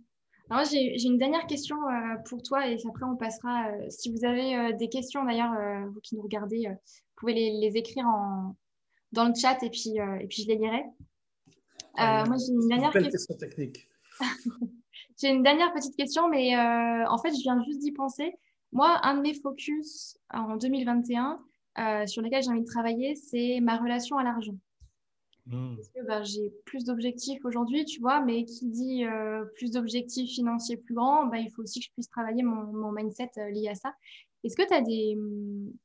Alors, 0.49 0.65
j'ai 0.65 1.01
une 1.03 1.17
dernière 1.17 1.47
question 1.47 1.78
euh, 1.88 2.17
pour 2.28 2.43
toi 2.43 2.67
et 2.67 2.78
après 2.88 3.05
on 3.05 3.15
passera. 3.15 3.69
Euh, 3.69 3.89
si 3.89 4.11
vous 4.11 4.26
avez 4.26 4.57
euh, 4.57 4.74
des 4.74 4.89
questions 4.89 5.24
d'ailleurs, 5.24 5.53
vous 5.91 5.99
qui 6.01 6.15
nous 6.15 6.21
regardez, 6.21 6.67
vous 6.67 7.13
pouvez 7.15 7.34
les, 7.34 7.78
écrire 7.78 8.05
en, 8.07 8.55
dans 9.14 9.26
le 9.26 9.34
chat 9.34 9.61
et 9.64 9.70
puis, 9.70 9.95
et 10.22 10.28
puis 10.28 10.43
je 10.43 10.47
les 10.47 10.55
lirai. 10.55 10.84
moi, 11.97 12.36
j'ai 12.38 12.53
une 12.53 12.68
dernière 12.68 12.91
question 12.91 13.36
technique. 13.36 13.88
j'ai 15.18 15.30
une 15.30 15.43
dernière 15.43 15.74
petite 15.74 15.95
question, 15.95 16.28
mais 16.30 16.55
en 16.57 17.18
fait, 17.18 17.30
je 17.30 17.41
viens 17.41 17.64
juste 17.64 17.80
d'y 17.80 17.91
penser. 17.91 18.34
Moi, 18.74 18.99
un 19.03 19.18
de 19.18 19.22
mes 19.22 19.36
focus 19.36 20.18
en 20.32 20.57
2021 20.57 21.39
euh, 21.80 22.07
sur 22.07 22.22
lesquels 22.22 22.43
j'ai 22.43 22.49
envie 22.49 22.61
de 22.61 22.68
travailler, 22.68 23.16
c'est 23.16 23.59
ma 23.61 23.78
relation 23.78 24.18
à 24.18 24.24
l'argent. 24.24 24.55
Hmm. 25.45 25.76
Parce 25.76 25.89
que 25.89 26.07
bah, 26.07 26.24
j'ai 26.24 26.51
plus 26.66 26.84
d'objectifs 26.84 27.43
aujourd'hui, 27.45 27.86
tu 27.86 27.99
vois, 27.99 28.22
mais 28.22 28.45
qui 28.45 28.68
dit 28.68 29.05
euh, 29.05 29.45
plus 29.55 29.72
d'objectifs 29.72 30.32
financiers 30.32 30.78
plus 30.78 30.95
grands, 30.95 31.28
bah, 31.28 31.38
il 31.38 31.51
faut 31.51 31.61
aussi 31.61 31.80
que 31.80 31.86
je 31.86 31.91
puisse 31.91 32.09
travailler 32.09 32.41
mon, 32.41 32.91
mindset 32.91 33.30
euh, 33.38 33.49
lié 33.51 33.70
à 33.70 33.76
ça. 33.76 33.93
Est-ce 34.43 34.55
que 34.55 34.68
tu 34.68 34.74
as 34.74 34.82
des, 34.82 35.18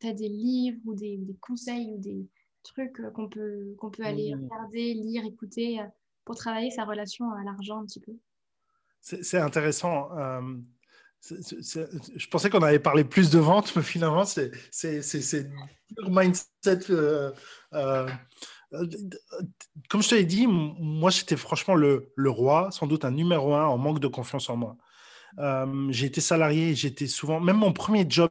as 0.05 0.15
des 0.15 0.29
livres 0.29 0.81
ou 0.87 0.95
des, 0.95 1.21
conseils 1.41 1.93
ou 1.93 1.99
des 1.99 2.27
trucs 2.69 3.01
qu'on 3.15 3.29
peut, 3.29 3.75
qu'on 3.79 3.91
peut 3.91 4.05
aller 4.05 4.35
hmm. 4.35 4.45
regarder, 4.45 4.95
lire, 4.95 5.25
écouter 5.25 5.81
pour 6.25 6.37
travailler 6.37 6.71
sa 6.71 6.85
relation 6.85 7.31
à 7.33 7.43
l'argent 7.45 7.81
un 7.81 7.87
petit 7.87 8.01
peu 8.01 8.13
C'est 9.01 9.39
intéressant 9.39 10.11
je 11.21 12.29
pensais 12.29 12.51
qu'on 12.51 12.63
avait 12.63 12.79
parlé 12.79 13.05
plus 13.05 13.31
de 13.31 13.39
vente, 13.39 13.75
mais 13.77 13.83
finalement, 13.83 14.25
c'est 14.25 14.51
mindset. 16.07 16.91
Euh, 16.91 17.33
euh, 17.75 18.09
comme 19.89 20.03
je 20.03 20.09
te 20.11 20.15
l'ai 20.15 20.25
dit, 20.25 20.47
moi, 20.47 21.11
j'étais 21.11 21.37
franchement 21.37 21.75
le, 21.75 22.13
le, 22.17 22.31
roi, 22.31 22.71
sans 22.71 22.87
doute 22.87 23.05
un 23.05 23.11
numéro 23.11 23.55
un 23.55 23.67
en 23.67 23.79
manque 23.79 24.01
de 24.01 24.09
confiance 24.09 24.49
en 24.51 24.57
moi. 24.57 24.77
Euh, 25.39 25.89
j'ai 25.91 26.07
été 26.07 26.21
salarié, 26.21 26.75
j'étais 26.75 27.07
souvent, 27.07 27.41
même 27.41 27.57
mon 27.57 27.73
premier 27.73 28.07
job 28.09 28.31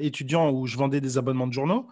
étudiant 0.00 0.50
où 0.50 0.66
je 0.66 0.76
vendais 0.76 1.00
des 1.00 1.18
abonnements 1.18 1.46
de 1.46 1.52
journaux, 1.52 1.88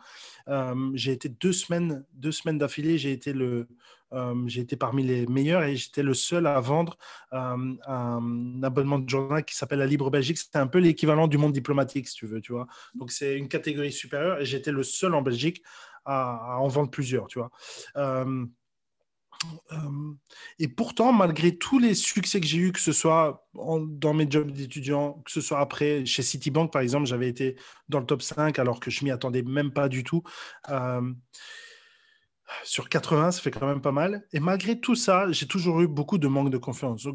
j'ai 0.95 1.13
été 1.13 1.29
deux 1.29 1.53
semaines, 1.53 2.05
deux 2.15 2.33
semaines 2.33 2.59
d'affilée, 2.59 2.99
j'ai 2.99 3.13
été 3.13 3.33
le, 3.33 3.69
euh, 4.13 4.35
j'ai 4.47 4.61
été 4.61 4.77
parmi 4.77 5.03
les 5.03 5.27
meilleurs 5.27 5.63
et 5.63 5.77
j'étais 5.77 6.03
le 6.03 6.15
seul 6.15 6.47
à 6.47 6.61
vendre 6.61 6.99
euh, 7.33 7.75
un 7.87 8.63
abonnement 8.63 8.99
de 8.99 9.09
journal 9.09 9.45
qui 9.45 9.57
s'appelle 9.57 9.79
la 9.79 9.87
Libre 9.87 10.11
Belgique. 10.11 10.39
C'était 10.39 10.59
un 10.59 10.67
peu 10.67 10.79
l'équivalent 10.79 11.29
du 11.29 11.39
monde 11.39 11.53
diplomatique, 11.53 12.09
si 12.09 12.15
tu 12.15 12.27
veux, 12.27 12.41
tu 12.41 12.53
vois. 12.53 12.67
Donc 12.95 13.11
c'est 13.11 13.37
une 13.39 13.49
catégorie 13.49 13.93
supérieure 13.93 14.41
et 14.41 14.45
j'étais 14.45 14.73
le 14.73 14.83
seul 14.83 15.15
en 15.15 15.23
Belgique 15.23 15.63
à, 16.05 16.59
en 16.59 16.69
vendre 16.69 16.91
plusieurs, 16.91 17.27
tu 17.27 17.39
vois. 17.39 17.51
Euh, 19.73 19.77
et 20.59 20.69
pourtant, 20.69 21.13
malgré 21.13 21.57
tous 21.57 21.79
les 21.79 21.95
succès 21.95 22.41
que 22.41 22.47
j'ai 22.47 22.59
eus, 22.59 22.73
que 22.73 22.81
ce 22.81 22.93
soit 22.93 23.49
dans 23.55 24.15
mes 24.15 24.31
jobs 24.31 24.51
d'étudiant, 24.51 25.15
que 25.25 25.31
ce 25.33 25.41
soit 25.41 25.59
après 25.59 26.07
chez 26.07 26.23
Citibank, 26.23 26.73
par 26.73 26.83
exemple, 26.83 27.07
j'avais 27.07 27.29
été 27.29 27.57
dans 27.89 28.01
le 28.01 28.07
top 28.07 28.23
5 28.23 28.59
alors 28.59 28.79
que 28.79 28.91
je 28.91 29.05
m'y 29.05 29.11
attendais 29.11 29.43
même 29.43 29.73
pas 29.73 29.89
du 29.89 30.05
tout 30.05 30.23
sur 32.65 32.89
80, 32.89 33.33
ça 33.33 33.41
fait 33.41 33.51
quand 33.51 33.67
même 33.67 33.81
pas 33.81 33.93
mal. 33.93 34.27
Et 34.33 34.41
malgré 34.41 34.79
tout 34.79 34.95
ça, 34.95 35.31
j'ai 35.31 35.47
toujours 35.47 35.81
eu 35.81 35.89
beaucoup 35.89 36.19
de 36.19 36.29
manque 36.29 36.51
de 36.51 36.59
confiance. 36.59 37.07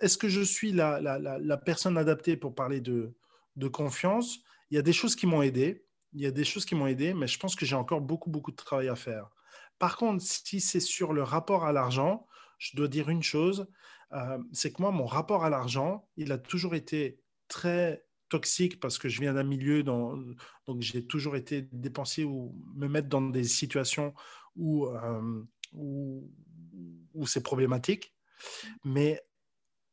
est-ce 0.00 0.18
que 0.18 0.28
je 0.28 0.40
suis 0.40 0.72
la, 0.72 1.00
la, 1.00 1.56
personne 1.56 1.98
adaptée 1.98 2.36
pour 2.36 2.54
parler 2.54 2.80
de, 2.80 3.14
de 3.56 3.68
confiance? 3.68 4.38
Il 4.70 4.76
y 4.76 4.78
a 4.78 4.82
des 4.82 4.92
choses 4.92 5.16
qui 5.16 5.26
m'ont 5.26 5.42
aidé. 5.42 5.84
Il 6.12 6.20
y 6.20 6.26
a 6.26 6.30
des 6.30 6.44
choses 6.44 6.64
qui 6.64 6.74
m'ont 6.74 6.86
aidé, 6.86 7.14
mais 7.14 7.26
je 7.26 7.38
pense 7.38 7.54
que 7.54 7.64
j'ai 7.64 7.76
encore 7.76 8.00
beaucoup, 8.00 8.30
beaucoup 8.30 8.50
de 8.50 8.56
travail 8.56 8.88
à 8.88 8.96
faire. 8.96 9.30
Par 9.80 9.96
contre, 9.96 10.22
si 10.22 10.60
c'est 10.60 10.78
sur 10.78 11.14
le 11.14 11.22
rapport 11.22 11.64
à 11.64 11.72
l'argent, 11.72 12.28
je 12.58 12.76
dois 12.76 12.86
dire 12.86 13.08
une 13.08 13.22
chose, 13.22 13.66
euh, 14.12 14.38
c'est 14.52 14.72
que 14.72 14.82
moi, 14.82 14.92
mon 14.92 15.06
rapport 15.06 15.42
à 15.42 15.48
l'argent, 15.48 16.06
il 16.18 16.32
a 16.32 16.38
toujours 16.38 16.74
été 16.74 17.18
très 17.48 18.04
toxique 18.28 18.78
parce 18.78 18.98
que 18.98 19.08
je 19.08 19.22
viens 19.22 19.32
d'un 19.32 19.42
milieu 19.42 19.82
dans, 19.82 20.18
donc 20.66 20.82
j'ai 20.82 21.06
toujours 21.06 21.34
été 21.34 21.62
dépensier 21.72 22.24
ou 22.24 22.54
me 22.74 22.88
mettre 22.88 23.08
dans 23.08 23.22
des 23.22 23.44
situations 23.44 24.12
où, 24.54 24.86
euh, 24.86 25.42
où, 25.72 26.28
c'est 27.26 27.42
problématique. 27.42 28.14
Mais 28.84 29.22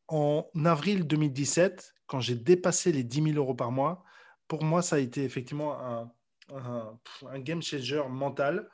en 0.10 0.46
avril 0.66 1.08
2017, 1.08 1.96
quand 2.08 2.20
j'ai 2.20 2.36
dépassé 2.36 2.92
les 2.92 3.06
10 3.06 3.24
000 3.24 3.38
euros 3.38 3.56
par 3.56 3.72
mois, 3.72 4.04
pour 4.50 4.66
moi, 4.66 4.82
ça 4.82 4.98
a 4.98 5.00
été 5.00 5.24
effectivement 5.24 5.80
un, 5.80 6.12
un, 6.50 7.40
game 7.40 7.62
changer 7.62 8.04
mental. 8.10 8.70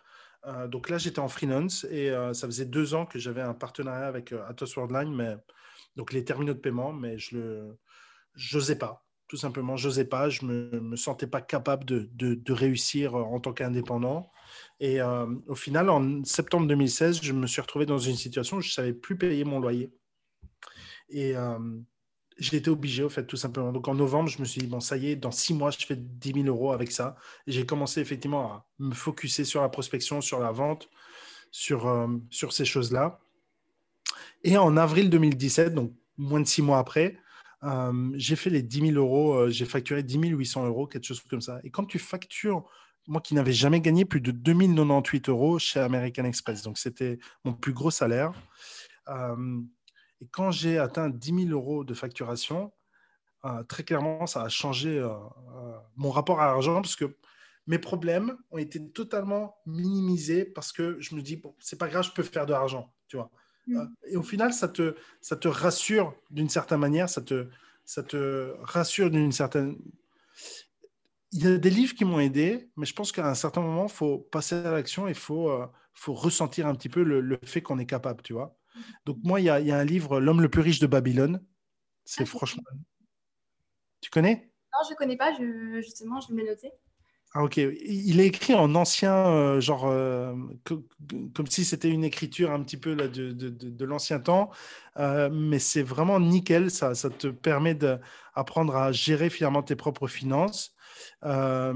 Euh, 0.46 0.68
donc 0.68 0.90
là, 0.90 0.98
j'étais 0.98 1.20
en 1.20 1.28
freelance 1.28 1.86
et 1.90 2.10
euh, 2.10 2.34
ça 2.34 2.48
faisait 2.48 2.66
deux 2.66 2.94
ans 2.94 3.06
que 3.06 3.20
j'avais 3.20 3.42
un 3.42 3.54
partenariat 3.54 4.08
avec 4.08 4.34
Atos 4.34 4.76
Worldline, 4.76 5.14
mais 5.16 5.38
donc 5.96 6.12
les 6.12 6.26
terminaux 6.26 6.54
de 6.54 6.60
paiement, 6.60 6.92
mais 6.92 7.18
je 7.18 7.38
le, 7.38 7.78
j'osais 8.36 8.78
pas 8.78 9.04
tout 9.34 9.38
simplement. 9.38 9.78
Je 9.78 9.88
n'osais 9.88 10.06
pas, 10.06 10.30
je 10.30 10.46
ne 10.46 10.80
me, 10.80 10.96
sentais 10.96 11.26
pas 11.26 11.42
capable 11.42 11.86
de, 11.86 12.08
de, 12.14 12.54
réussir 12.54 13.16
en 13.16 13.40
tant 13.40 13.52
qu'indépendant. 13.52 14.30
Et 14.80 15.02
euh, 15.02 15.26
au 15.48 15.56
final, 15.56 15.90
en 15.90 16.24
septembre 16.24 16.68
2016, 16.68 17.20
je 17.24 17.34
me 17.34 17.48
suis 17.48 17.60
retrouvé 17.60 17.88
dans 17.88 17.98
une 17.98 18.16
situation 18.16 18.58
où 18.58 18.62
je 18.62 18.70
ne 18.70 18.74
savais 18.74 18.94
plus 18.94 19.18
payer 19.18 19.44
mon 19.44 19.60
loyer. 19.60 19.92
Et 21.10 21.36
euh, 21.36 21.58
j'ai 22.38 22.58
été 22.58 22.70
obligé, 22.70 23.04
au 23.04 23.10
fait, 23.10 23.26
tout 23.26 23.38
simplement. 23.38 23.72
Donc 23.72 23.88
en 23.88 23.96
novembre, 23.96 24.30
je 24.30 24.40
me 24.40 24.46
suis 24.46 24.62
dit, 24.62 24.68
bon, 24.68 24.80
ça 24.80 24.98
y 24.98 25.12
est, 25.12 25.16
dans 25.16 25.32
six 25.32 25.54
mois, 25.54 25.72
je 25.72 25.86
fais 25.86 25.96
10 25.96 26.34
000 26.34 26.46
euros 26.48 26.72
avec 26.72 26.92
ça. 26.92 27.16
J'ai 27.48 27.66
commencé 27.66 28.02
effectivement 28.02 28.52
à 28.52 28.66
me 28.80 28.94
focuser 28.94 29.46
sur 29.46 29.62
la 29.62 29.70
prospection, 29.70 30.22
sur 30.22 30.40
la 30.40 30.52
vente, 30.52 30.90
sur, 31.52 31.88
euh, 31.88 32.08
sur 32.30 32.54
ces 32.54 32.66
choses-là. 32.66 33.20
Et 34.44 34.58
en 34.58 34.76
avril 34.78 35.10
2017, 35.10 35.74
donc 35.74 35.94
moins 36.18 36.42
de 36.42 36.48
six 36.48 36.62
mois 36.62 36.80
après, 36.80 37.18
euh, 37.64 38.12
j'ai 38.16 38.36
fait 38.36 38.50
les 38.50 38.62
10 38.62 38.94
000 38.94 38.98
euros, 38.98 39.34
euh, 39.36 39.50
j'ai 39.50 39.66
facturé 39.66 40.04
10 40.04 40.18
800 40.18 40.66
euros, 40.66 40.88
quelque 40.88 41.06
chose 41.06 41.22
comme 41.22 41.42
ça. 41.42 41.60
Et 41.64 41.70
quand 41.70 41.86
tu 41.86 42.00
factures, 42.00 42.66
moi 43.08 43.22
qui 43.22 43.36
n'avais 43.36 43.54
jamais 43.54 43.80
gagné 43.80 44.04
plus 44.06 44.22
de 44.22 44.32
2098 44.32 45.30
euros 45.30 45.60
chez 45.60 45.80
American 45.80 46.26
Express, 46.26 46.62
donc 46.64 46.78
c'était 46.78 47.20
mon 47.46 47.54
plus 47.54 47.74
gros 47.74 47.92
salaire. 47.92 48.34
Euh, 50.24 50.26
et 50.26 50.28
quand 50.32 50.52
j'ai 50.52 50.78
atteint 50.78 51.10
10 51.10 51.48
000 51.48 51.50
euros 51.50 51.84
de 51.84 51.94
facturation, 51.94 52.72
très 53.68 53.84
clairement, 53.84 54.26
ça 54.26 54.44
a 54.44 54.48
changé 54.48 55.06
mon 55.98 56.12
rapport 56.12 56.40
à 56.40 56.46
l'argent 56.46 56.82
parce 56.82 56.96
que 56.96 57.18
mes 57.68 57.80
problèmes 57.80 58.38
ont 58.52 58.58
été 58.58 58.86
totalement 58.92 59.58
minimisés 59.66 60.46
parce 60.46 60.72
que 60.72 60.98
je 61.00 61.16
me 61.16 61.22
dis, 61.22 61.38
bon, 61.38 61.54
c'est 61.60 61.78
pas 61.78 61.88
grave, 61.88 62.06
je 62.06 62.12
peux 62.12 62.24
faire 62.24 62.46
de 62.46 62.52
l'argent, 62.52 62.94
tu 63.08 63.18
vois. 63.18 63.30
Mm. 63.68 63.86
Et 64.10 64.18
au 64.18 64.24
final, 64.24 64.54
ça 64.54 64.68
te, 64.68 64.96
ça 65.22 65.36
te 65.36 65.48
rassure 65.48 66.14
d'une 66.30 66.50
certaine 66.50 66.80
manière, 66.80 67.10
ça 67.10 67.22
te, 67.22 67.48
ça 67.86 68.04
te 68.04 68.54
rassure 68.62 69.10
d'une 69.10 69.32
certaine. 69.32 69.78
Il 71.32 71.44
y 71.44 71.48
a 71.48 71.58
des 71.58 71.70
livres 71.70 71.96
qui 71.96 72.06
m'ont 72.06 72.20
aidé, 72.20 72.70
mais 72.76 72.86
je 72.86 72.94
pense 72.94 73.12
qu'à 73.12 73.28
un 73.28 73.34
certain 73.34 73.62
moment, 73.62 73.86
il 73.86 73.94
faut 73.94 74.20
passer 74.20 74.56
à 74.56 74.72
l'action 74.72 75.08
et 75.08 75.12
il 75.12 75.16
faut, 75.16 75.50
euh, 75.50 75.66
faut 75.94 76.14
ressentir 76.14 76.68
un 76.68 76.76
petit 76.76 76.90
peu 76.90 77.04
le, 77.04 77.40
fait 77.44 77.62
qu'on 77.62 77.80
est 77.80 77.86
capable, 77.86 78.22
tu 78.22 78.34
vois. 78.34 78.58
Donc, 79.06 79.18
moi, 79.24 79.40
il 79.40 79.46
y 79.46 79.50
a, 79.50 79.60
y 79.60 79.72
a, 79.72 79.78
un 79.78 79.84
livre, 79.84 80.20
L'homme 80.20 80.42
le 80.42 80.50
plus 80.50 80.62
riche 80.62 80.80
de 80.80 80.88
Babylone. 80.88 81.44
C'est 82.06 82.24
ah, 82.24 82.26
franchement. 82.26 82.64
Tu 84.02 84.10
connais? 84.10 84.52
Non, 84.74 84.80
je 84.88 84.94
ne 84.94 84.98
connais 84.98 85.18
pas. 85.18 85.34
Justement, 85.82 86.20
je 86.20 86.28
vais 86.30 86.34
me 86.34 86.42
le 86.42 86.50
noter. 86.50 86.72
Ah, 87.36 87.44
ok. 87.44 87.58
Il 87.58 88.20
est 88.20 88.28
écrit 88.28 88.54
en 88.54 88.76
ancien, 88.76 89.16
euh, 89.28 89.60
genre, 89.60 89.88
euh, 89.88 90.36
comme 91.34 91.48
si 91.48 91.66
c'était 91.66 91.90
une 91.90 92.04
écriture 92.04 92.52
un 92.52 92.62
petit 92.62 92.78
peu 92.78 92.94
là, 92.94 93.08
de, 93.08 93.32
de, 93.32 93.50
de, 93.50 93.86
l'ancien 93.86 94.20
temps, 94.20 94.52
euh, 95.00 95.30
mais 95.32 95.58
c'est 95.58 95.82
vraiment 95.82 96.20
nickel. 96.20 96.70
Ça, 96.70 96.94
ça 96.94 97.10
te 97.10 97.28
permet 97.28 97.74
d'apprendre 97.74 98.76
à 98.76 98.92
gérer 98.92 99.32
finalement 99.32 99.64
tes 99.64 99.76
propres 99.76 100.08
finances. 100.08 100.76
ça, 101.24 101.74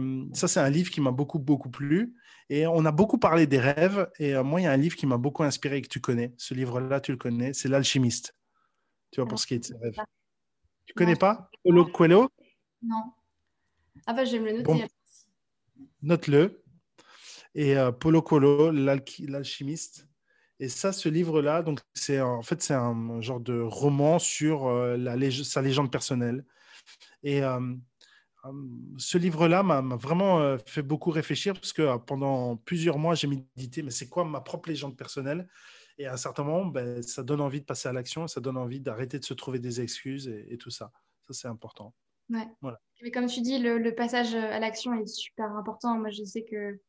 c'est 0.47 0.59
un 0.59 0.69
livre 0.69 0.91
qui 0.91 1.01
m'a 1.01 1.11
beaucoup, 1.11 1.39
beaucoup 1.39 1.69
plu. 1.71 2.13
Et 2.49 2.65
on 2.65 2.85
a 2.85 2.91
beaucoup 2.91 3.17
parlé 3.17 3.45
des 3.45 3.59
rêves. 3.59 4.09
Et 4.19 4.35
moi, 4.41 4.61
il 4.61 4.63
y 4.63 4.67
a 4.67 4.71
un 4.71 4.77
livre 4.77 4.95
qui 4.95 5.05
m'a 5.05 5.17
beaucoup 5.17 5.43
inspiré 5.43 5.77
et 5.77 5.81
que 5.81 5.89
tu 5.89 5.99
connais. 5.99 6.33
Ce 6.37 6.53
livre-là, 6.53 7.01
tu 7.01 7.11
le 7.11 7.17
connais. 7.17 7.53
C'est 7.53 7.67
L'Alchimiste. 7.67 8.35
Tu 9.11 9.19
vois, 9.19 9.27
pour 9.27 9.39
ce 9.39 9.47
qui 9.47 9.55
est 9.55 9.59
de 9.59 9.65
ses 9.65 9.77
rêves. 9.77 9.97
Tu 10.85 10.93
connais 10.93 11.15
pas? 11.15 11.49
Paulo 11.63 11.85
Coelho? 11.85 12.29
Non. 12.81 13.03
Ah 14.05 14.13
bah, 14.13 14.23
je 14.23 14.37
vais 14.37 14.39
me 14.39 14.45
le 14.45 14.61
noter 14.61 14.87
note-le. 16.01 16.63
Et 17.55 17.77
euh, 17.77 17.91
Polo 17.91 18.21
Colo, 18.21 18.71
l'alchimiste. 18.71 20.07
Et 20.59 20.69
ça, 20.69 20.91
ce 20.91 21.09
livre-là, 21.09 21.61
donc 21.61 21.81
c'est 21.93 22.19
en 22.19 22.41
fait 22.41 22.61
c'est 22.63 22.73
un 22.73 23.21
genre 23.21 23.39
de 23.39 23.59
roman 23.59 24.17
sur 24.17 24.67
euh, 24.67 24.97
la 24.97 25.15
sa 25.31 25.61
légende 25.61 25.91
personnelle. 25.91 26.45
Et 27.23 27.43
euh, 27.43 27.75
ce 28.97 29.17
livre-là 29.17 29.63
m'a 29.63 29.81
vraiment 29.95 30.57
fait 30.65 30.81
beaucoup 30.81 31.09
réfléchir 31.11 31.53
parce 31.53 31.73
que 31.73 31.97
pendant 31.97 32.55
plusieurs 32.57 32.97
mois, 32.97 33.15
j'ai 33.15 33.27
médité, 33.27 33.81
mais 33.81 33.91
c'est 33.91 34.07
quoi 34.07 34.25
ma 34.25 34.41
propre 34.41 34.69
légende 34.69 34.95
personnelle? 34.95 35.47
Et 35.97 36.05
à 36.05 36.13
un 36.13 36.17
certain 36.17 36.43
moment, 36.43 36.65
ben, 36.65 37.01
ça 37.01 37.23
donne 37.23 37.41
envie 37.41 37.59
de 37.59 37.65
passer 37.65 37.89
à 37.89 37.93
l'action, 37.93 38.27
ça 38.27 38.39
donne 38.39 38.57
envie 38.57 38.79
d'arrêter 38.79 39.17
de 39.19 39.25
se 39.25 39.33
trouver 39.33 39.59
des 39.59 39.81
excuses 39.81 40.27
et, 40.27 40.45
et 40.53 40.57
tout 40.57 40.69
ça. 40.69 40.91
Ça, 41.27 41.33
c'est 41.33 41.47
important. 41.47 41.93
Ouais. 42.29 42.47
Voilà. 42.61 42.79
Mais 43.01 43.11
comme 43.11 43.27
tu 43.27 43.41
dis, 43.41 43.59
le, 43.59 43.91
passage 43.95 44.35
à 44.35 44.59
l'action 44.59 44.93
est 44.93 45.05
super 45.05 45.51
important. 45.55 45.97
Moi, 45.97 46.09
je 46.09 46.23
sais 46.23 46.43
que, 46.43 46.79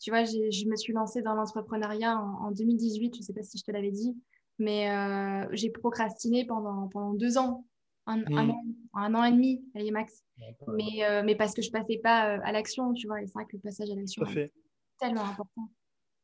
tu 0.00 0.10
vois, 0.10 0.24
je 0.24 0.68
me 0.68 0.76
suis 0.76 0.92
lancée 0.92 1.22
dans 1.22 1.34
l'entrepreneuriat 1.34 2.18
en, 2.18 2.50
2018. 2.50 3.14
Je 3.14 3.20
ne 3.20 3.24
sais 3.24 3.32
pas 3.32 3.42
si 3.42 3.58
je 3.58 3.64
te 3.64 3.70
l'avais 3.70 3.90
dit, 3.90 4.16
mais 4.58 4.90
euh, 4.90 5.46
j'ai 5.52 5.70
procrastiné 5.70 6.46
pendant, 6.46 6.88
pendant 6.88 7.14
deux 7.14 7.38
ans, 7.38 7.64
un, 8.08 8.24
un, 8.36 8.46
hmm. 8.46 9.14
an, 9.14 9.24
et 9.24 9.32
demi, 9.32 9.62
allez, 9.74 9.90
max. 9.90 10.24
Mais, 10.66 11.04
euh, 11.04 11.22
mais 11.24 11.36
parce 11.36 11.54
que 11.54 11.62
je 11.62 11.68
ne 11.68 11.72
passais 11.72 11.98
pas 11.98 12.36
euh, 12.36 12.40
à 12.42 12.52
l'action, 12.52 12.92
tu 12.94 13.06
vois. 13.06 13.20
Et 13.22 13.26
c'est 13.26 13.34
vrai 13.34 13.44
que 13.44 13.56
le 13.56 13.60
passage 13.60 13.90
à 13.90 13.94
l'action 13.94 14.24
est 14.26 14.52
tellement 14.98 15.24
important. 15.24 15.70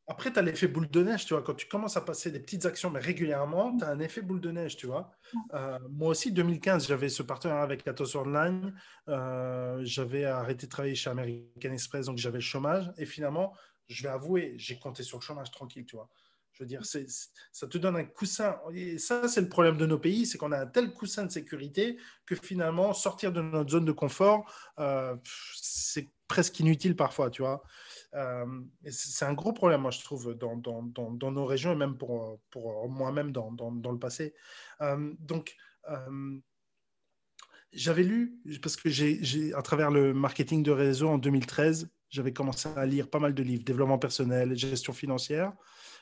Après, 0.07 0.31
tu 0.31 0.37
as 0.37 0.43
l'effet 0.43 0.67
boule 0.67 0.89
de 0.89 1.03
neige, 1.03 1.25
tu 1.25 1.33
vois. 1.33 1.41
Quand 1.41 1.55
tu 1.55 1.67
commences 1.67 1.97
à 1.97 2.01
passer 2.01 2.29
des 2.29 2.39
petites 2.39 2.65
actions, 2.65 2.91
mais 2.91 2.99
régulièrement, 2.99 3.75
tu 3.75 3.83
as 3.83 3.89
un 3.89 3.99
effet 3.99 4.21
boule 4.21 4.39
de 4.39 4.51
neige, 4.51 4.77
tu 4.77 4.85
vois. 4.85 5.09
Euh, 5.53 5.79
moi 5.89 6.09
aussi, 6.09 6.31
2015, 6.31 6.87
j'avais 6.87 7.09
ce 7.09 7.23
partenariat 7.23 7.63
avec 7.63 7.87
Atos 7.87 8.15
Online. 8.15 8.73
Euh, 9.07 9.79
j'avais 9.83 10.25
arrêté 10.25 10.67
de 10.67 10.71
travailler 10.71 10.93
chez 10.93 11.09
American 11.09 11.71
Express, 11.71 12.05
donc 12.05 12.19
j'avais 12.19 12.37
le 12.37 12.41
chômage. 12.41 12.91
Et 12.97 13.05
finalement, 13.05 13.53
je 13.87 14.03
vais 14.03 14.09
avouer, 14.09 14.53
j'ai 14.57 14.77
compté 14.77 15.01
sur 15.01 15.17
le 15.17 15.23
chômage 15.23 15.49
tranquille, 15.49 15.85
tu 15.85 15.95
vois. 15.95 16.09
Je 16.55 16.63
veux 16.63 16.67
dire, 16.67 16.85
ça 16.85 17.67
te 17.67 17.77
donne 17.77 17.97
un 17.97 18.05
coussin. 18.05 18.57
Et 18.73 18.97
ça, 18.97 19.27
c'est 19.27 19.41
le 19.41 19.49
problème 19.49 19.77
de 19.77 19.85
nos 19.85 19.99
pays, 19.99 20.25
c'est 20.25 20.37
qu'on 20.37 20.53
a 20.53 20.59
un 20.59 20.67
tel 20.67 20.93
coussin 20.93 21.25
de 21.25 21.31
sécurité 21.31 21.97
que 22.25 22.33
finalement, 22.33 22.93
sortir 22.93 23.33
de 23.33 23.41
notre 23.41 23.71
zone 23.71 23.83
de 23.83 23.91
confort, 23.91 24.49
euh, 24.79 25.17
c'est 25.53 26.09
presque 26.29 26.57
inutile 26.61 26.95
parfois, 26.95 27.29
tu 27.29 27.41
vois. 27.41 27.61
Euh, 28.13 28.45
c'est 28.89 29.25
un 29.25 29.33
gros 29.33 29.51
problème, 29.51 29.81
moi, 29.81 29.91
je 29.91 30.01
trouve, 30.01 30.33
dans, 30.33 31.31
nos 31.31 31.45
régions 31.45 31.73
et 31.73 31.75
même 31.75 31.97
pour, 31.97 32.39
moi-même 32.87 33.33
dans, 33.33 33.91
le 33.91 33.99
passé. 33.99 34.33
Euh, 34.79 35.13
donc, 35.19 35.57
j'avais 37.73 38.03
lu, 38.03 38.39
parce 38.61 38.77
que 38.77 38.89
j'ai, 38.89 39.53
à 39.53 39.61
travers 39.61 39.91
le 39.91 40.13
marketing 40.13 40.63
de 40.63 40.71
réseau 40.71 41.09
en 41.09 41.17
2013, 41.17 41.89
j'avais 42.09 42.31
commencé 42.31 42.69
à 42.77 42.85
lire 42.85 43.09
pas 43.09 43.19
mal 43.19 43.33
de 43.33 43.43
livres, 43.43 43.65
développement 43.65 43.99
personnel, 43.99 44.55
gestion 44.57 44.93
financière. 44.93 45.51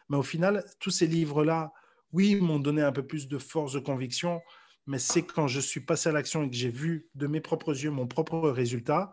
Mais 0.10 0.18
au 0.18 0.24
final, 0.24 0.66
tous 0.80 0.92
ces 0.92 1.08
livres-là, 1.08 1.72
oui, 2.12 2.36
m'ont 2.36 2.60
donné 2.60 2.82
un 2.82 2.92
peu 2.92 3.06
plus 3.06 3.28
de 3.28 3.38
force 3.38 3.74
de 3.74 3.80
conviction, 3.80 4.42
mais 4.86 5.00
c'est 5.00 5.24
quand 5.24 5.48
je 5.48 5.60
suis 5.60 5.80
passé 5.80 6.10
à 6.10 6.12
l'action 6.12 6.44
et 6.44 6.50
que 6.50 6.56
j'ai 6.56 6.70
vu 6.70 7.08
de 7.16 7.28
mes 7.28 7.42
propres 7.42 7.72
yeux 7.72 7.90
mon 7.90 8.08
propre 8.08 8.50
résultat, 8.50 9.12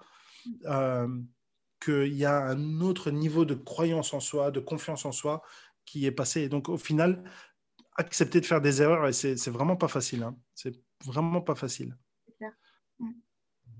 euh, 0.66 1.08
qu'il 1.82 2.14
y 2.14 2.24
a 2.24 2.44
un 2.46 2.80
autre 2.80 3.10
niveau 3.10 3.44
de 3.44 3.54
croyance 3.54 4.12
en 4.12 4.20
soi, 4.20 4.50
de 4.50 4.60
confiance 4.60 5.04
en 5.04 5.12
soi 5.12 5.42
qui 5.86 6.06
est 6.06 6.12
passé. 6.12 6.42
Et 6.42 6.48
donc, 6.48 6.68
au 6.68 6.76
final, 6.76 7.24
accepter 7.96 8.40
de 8.40 8.46
faire 8.46 8.60
des 8.60 8.82
erreurs, 8.82 9.12
c'est 9.14 9.48
vraiment 9.48 9.76
pas 9.76 9.88
facile. 9.88 10.22
Hein. 10.22 10.36
C'est 10.54 10.74
vraiment 11.04 11.40
pas 11.40 11.54
facile. 11.54 11.96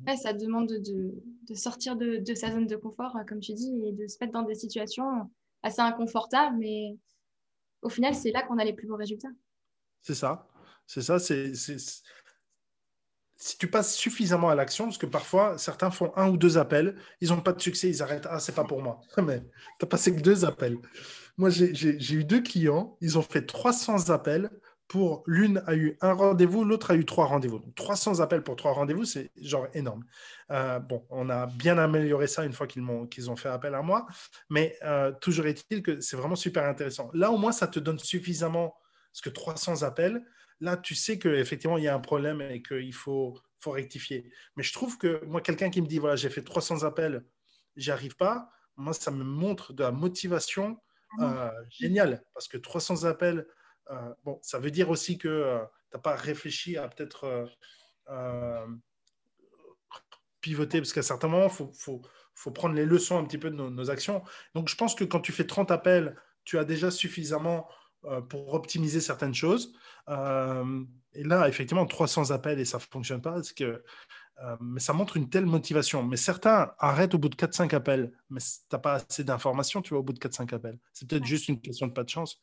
Ouais, 0.07 0.17
ça 0.17 0.33
demande 0.33 0.69
de, 0.69 1.55
sortir 1.55 1.95
de, 1.95 2.23
sa 2.35 2.51
zone 2.51 2.67
de 2.67 2.77
confort, 2.77 3.15
comme 3.29 3.41
tu 3.41 3.53
dis, 3.53 3.71
et 3.85 3.93
de 3.93 4.07
se 4.07 4.17
mettre 4.21 4.33
dans 4.33 4.45
des 4.45 4.55
situations 4.55 5.31
assez 5.63 5.81
inconfortables, 5.81 6.57
mais 6.59 6.97
au 7.83 7.89
final, 7.89 8.15
c'est 8.15 8.31
là 8.31 8.43
qu'on 8.43 8.59
a 8.59 8.65
les 8.65 8.73
plus 8.73 8.87
beaux 8.87 8.97
résultats. 8.97 9.29
C'est 10.03 10.15
ça. 10.15 10.49
C'est 10.87 11.03
ça. 11.03 11.19
C'est 11.19 11.55
si 13.41 13.57
tu 13.57 13.69
passes 13.69 13.95
suffisamment 13.95 14.51
à 14.51 14.55
l'action, 14.55 14.85
parce 14.85 14.99
que 14.99 15.07
parfois, 15.07 15.57
certains 15.57 15.91
font 15.91 16.13
un 16.15 16.29
ou 16.29 16.37
deux 16.37 16.59
appels, 16.59 16.95
ils 17.23 17.31
n'ont 17.31 17.41
pas 17.41 17.55
de 17.55 17.61
succès, 17.61 17.89
ils 17.89 18.03
arrêtent. 18.03 18.27
Ah, 18.31 18.39
c'est 18.39 18.55
pas 18.55 18.65
pour 18.65 18.83
moi. 18.83 19.01
Mais 19.25 19.41
tu 19.41 19.47
n'as 19.83 19.89
passé 19.89 20.15
que 20.15 20.21
deux 20.21 20.45
appels. 20.45 20.77
Moi, 21.39 21.49
j'ai 21.49 22.15
eu 22.15 22.25
deux 22.25 22.43
clients, 22.43 22.99
ils 23.01 23.17
ont 23.17 23.23
fait 23.23 23.47
300 23.47 24.11
appels. 24.11 24.51
Pour 24.91 25.23
l'une 25.25 25.63
a 25.69 25.77
eu 25.77 25.97
un 26.01 26.13
rendez-vous, 26.15 26.65
l'autre 26.65 26.91
a 26.91 26.97
eu 26.97 27.05
trois 27.05 27.27
rendez-vous. 27.27 27.61
300 27.77 28.19
appels 28.19 28.43
pour 28.43 28.57
trois 28.57 28.73
rendez-vous, 28.73 29.05
c'est 29.05 29.31
genre 29.41 29.69
énorme. 29.73 30.05
Euh, 30.51 30.81
bon, 30.81 31.07
on 31.11 31.31
a 31.31 31.47
bien 31.47 31.79
amélioré 31.79 32.27
ça 32.27 32.45
une 32.45 32.53
fois 32.53 32.67
qu'ils 32.67 33.31
ont, 33.31 33.37
fait 33.37 33.49
appel 33.49 33.77
à 33.77 33.83
moi, 33.83 34.09
mais 34.49 34.77
euh, 34.83 35.13
toujours 35.21 35.47
est-il 35.47 35.85
que 35.85 36.01
c'est 36.01 36.17
vraiment 36.17 36.35
super 36.35 36.65
intéressant. 36.65 37.09
Là, 37.15 37.31
au 37.31 37.39
moins, 37.39 37.53
ça 37.53 37.69
te 37.69 37.79
donne 37.79 38.01
suffisamment, 38.01 38.75
parce 39.13 39.21
que 39.21 39.31
300 39.31 39.85
appels, 39.85 40.27
là, 40.59 40.77
tu 40.77 40.97
sais 40.97 41.21
qu'effectivement, 41.21 41.79
il 41.79 41.85
y 41.85 41.89
a 41.89 41.95
un 41.95 42.01
problème 42.01 42.41
et 42.41 42.61
qu'il 42.61 42.93
faut, 42.93 43.39
faut 43.61 43.71
rectifier. 43.71 44.29
Mais 44.57 44.65
je 44.65 44.73
trouve 44.73 44.99
que 44.99 45.25
moi, 45.25 45.41
quelqu'un 45.41 45.71
qui 45.71 45.81
me 45.83 45.87
dit, 45.87 46.01
voilà, 46.01 46.17
j'ai 46.17 46.31
fait 46.31 46.43
300 46.43 46.83
appels, 46.83 47.25
j'y 47.77 47.93
arrive 47.93 48.17
pas, 48.17 48.51
moi, 48.77 48.93
ça 48.93 49.13
me 49.13 49.23
montre 49.23 49.73
de 49.73 49.85
la 49.85 49.93
motivation 49.93 50.81
ah 51.21 51.23
euh, 51.23 51.65
géniale. 51.69 52.25
Parce 52.35 52.49
que 52.49 52.57
300 52.57 53.05
appels, 53.05 53.47
bon, 54.25 54.39
ça 54.43 54.59
veut 54.59 54.71
dire 54.71 54.91
aussi 54.91 55.19
que 55.19 55.29
euh, 55.29 55.59
tu 55.91 55.97
n'as 55.97 56.01
pas 56.01 56.17
réfléchi 56.17 56.77
à 56.77 56.89
peut-être 56.89 57.49
pivoter, 60.41 60.81
parce 60.81 60.93
qu'à 60.93 61.03
certains 61.03 61.29
moments, 61.29 61.47
il 61.47 61.51
faut, 61.51 61.71
faut, 61.75 62.03
faut, 62.35 62.51
prendre 62.51 62.75
les 62.75 62.87
leçons 62.87 63.19
un 63.19 63.25
petit 63.25 63.39
peu 63.39 63.51
de 63.51 63.57
nos, 63.57 63.91
actions. 63.91 64.23
Donc, 64.55 64.69
je 64.69 64.77
pense 64.77 64.95
que 64.95 65.05
quand 65.05 65.21
tu 65.21 65.33
fais 65.33 65.47
30 65.47 65.71
appels, 65.71 66.17
tu 66.45 66.59
as 66.59 66.65
déjà 66.65 66.91
suffisamment 66.91 67.69
euh, 68.05 68.21
pour 68.21 68.55
optimiser 68.55 69.01
certaines 69.01 69.35
choses. 69.35 69.75
Euh, 70.09 70.83
et 71.13 71.25
là, 71.25 71.49
effectivement, 71.49 71.87
300 71.87 72.31
appels 72.31 72.59
et 72.59 72.65
ça 72.65 72.79
ne 72.79 72.83
fonctionne 72.83 73.21
pas. 73.21 73.33
Parce 73.33 73.53
que, 73.53 73.85
euh, 74.43 74.57
mais 74.61 74.81
ça 74.81 74.93
montre 74.93 75.17
une 75.17 75.29
telle 75.29 75.47
motivation. 75.47 76.03
Mais 76.03 76.17
certains 76.17 76.73
arrêtent 76.79 77.15
au 77.15 77.19
bout 77.19 77.29
de 77.29 77.37
4-5 77.37 77.75
appels. 77.75 78.13
Mais 78.31 78.41
tu 78.41 78.47
n'as 78.73 78.79
pas 78.79 78.95
assez 78.95 79.25
d'informations, 79.25 79.83
tu 79.83 79.91
vois, 79.91 80.01
au 80.01 80.03
bout 80.03 80.13
de 80.13 80.19
4-5 80.19 80.55
appels. 80.55 80.79
C'est 80.93 81.09
peut-être 81.09 81.25
juste 81.25 81.49
une 81.49 81.61
question 81.61 81.87
de 81.87 81.93
pas 81.93 82.05
de 82.05 82.09
chance. 82.09 82.41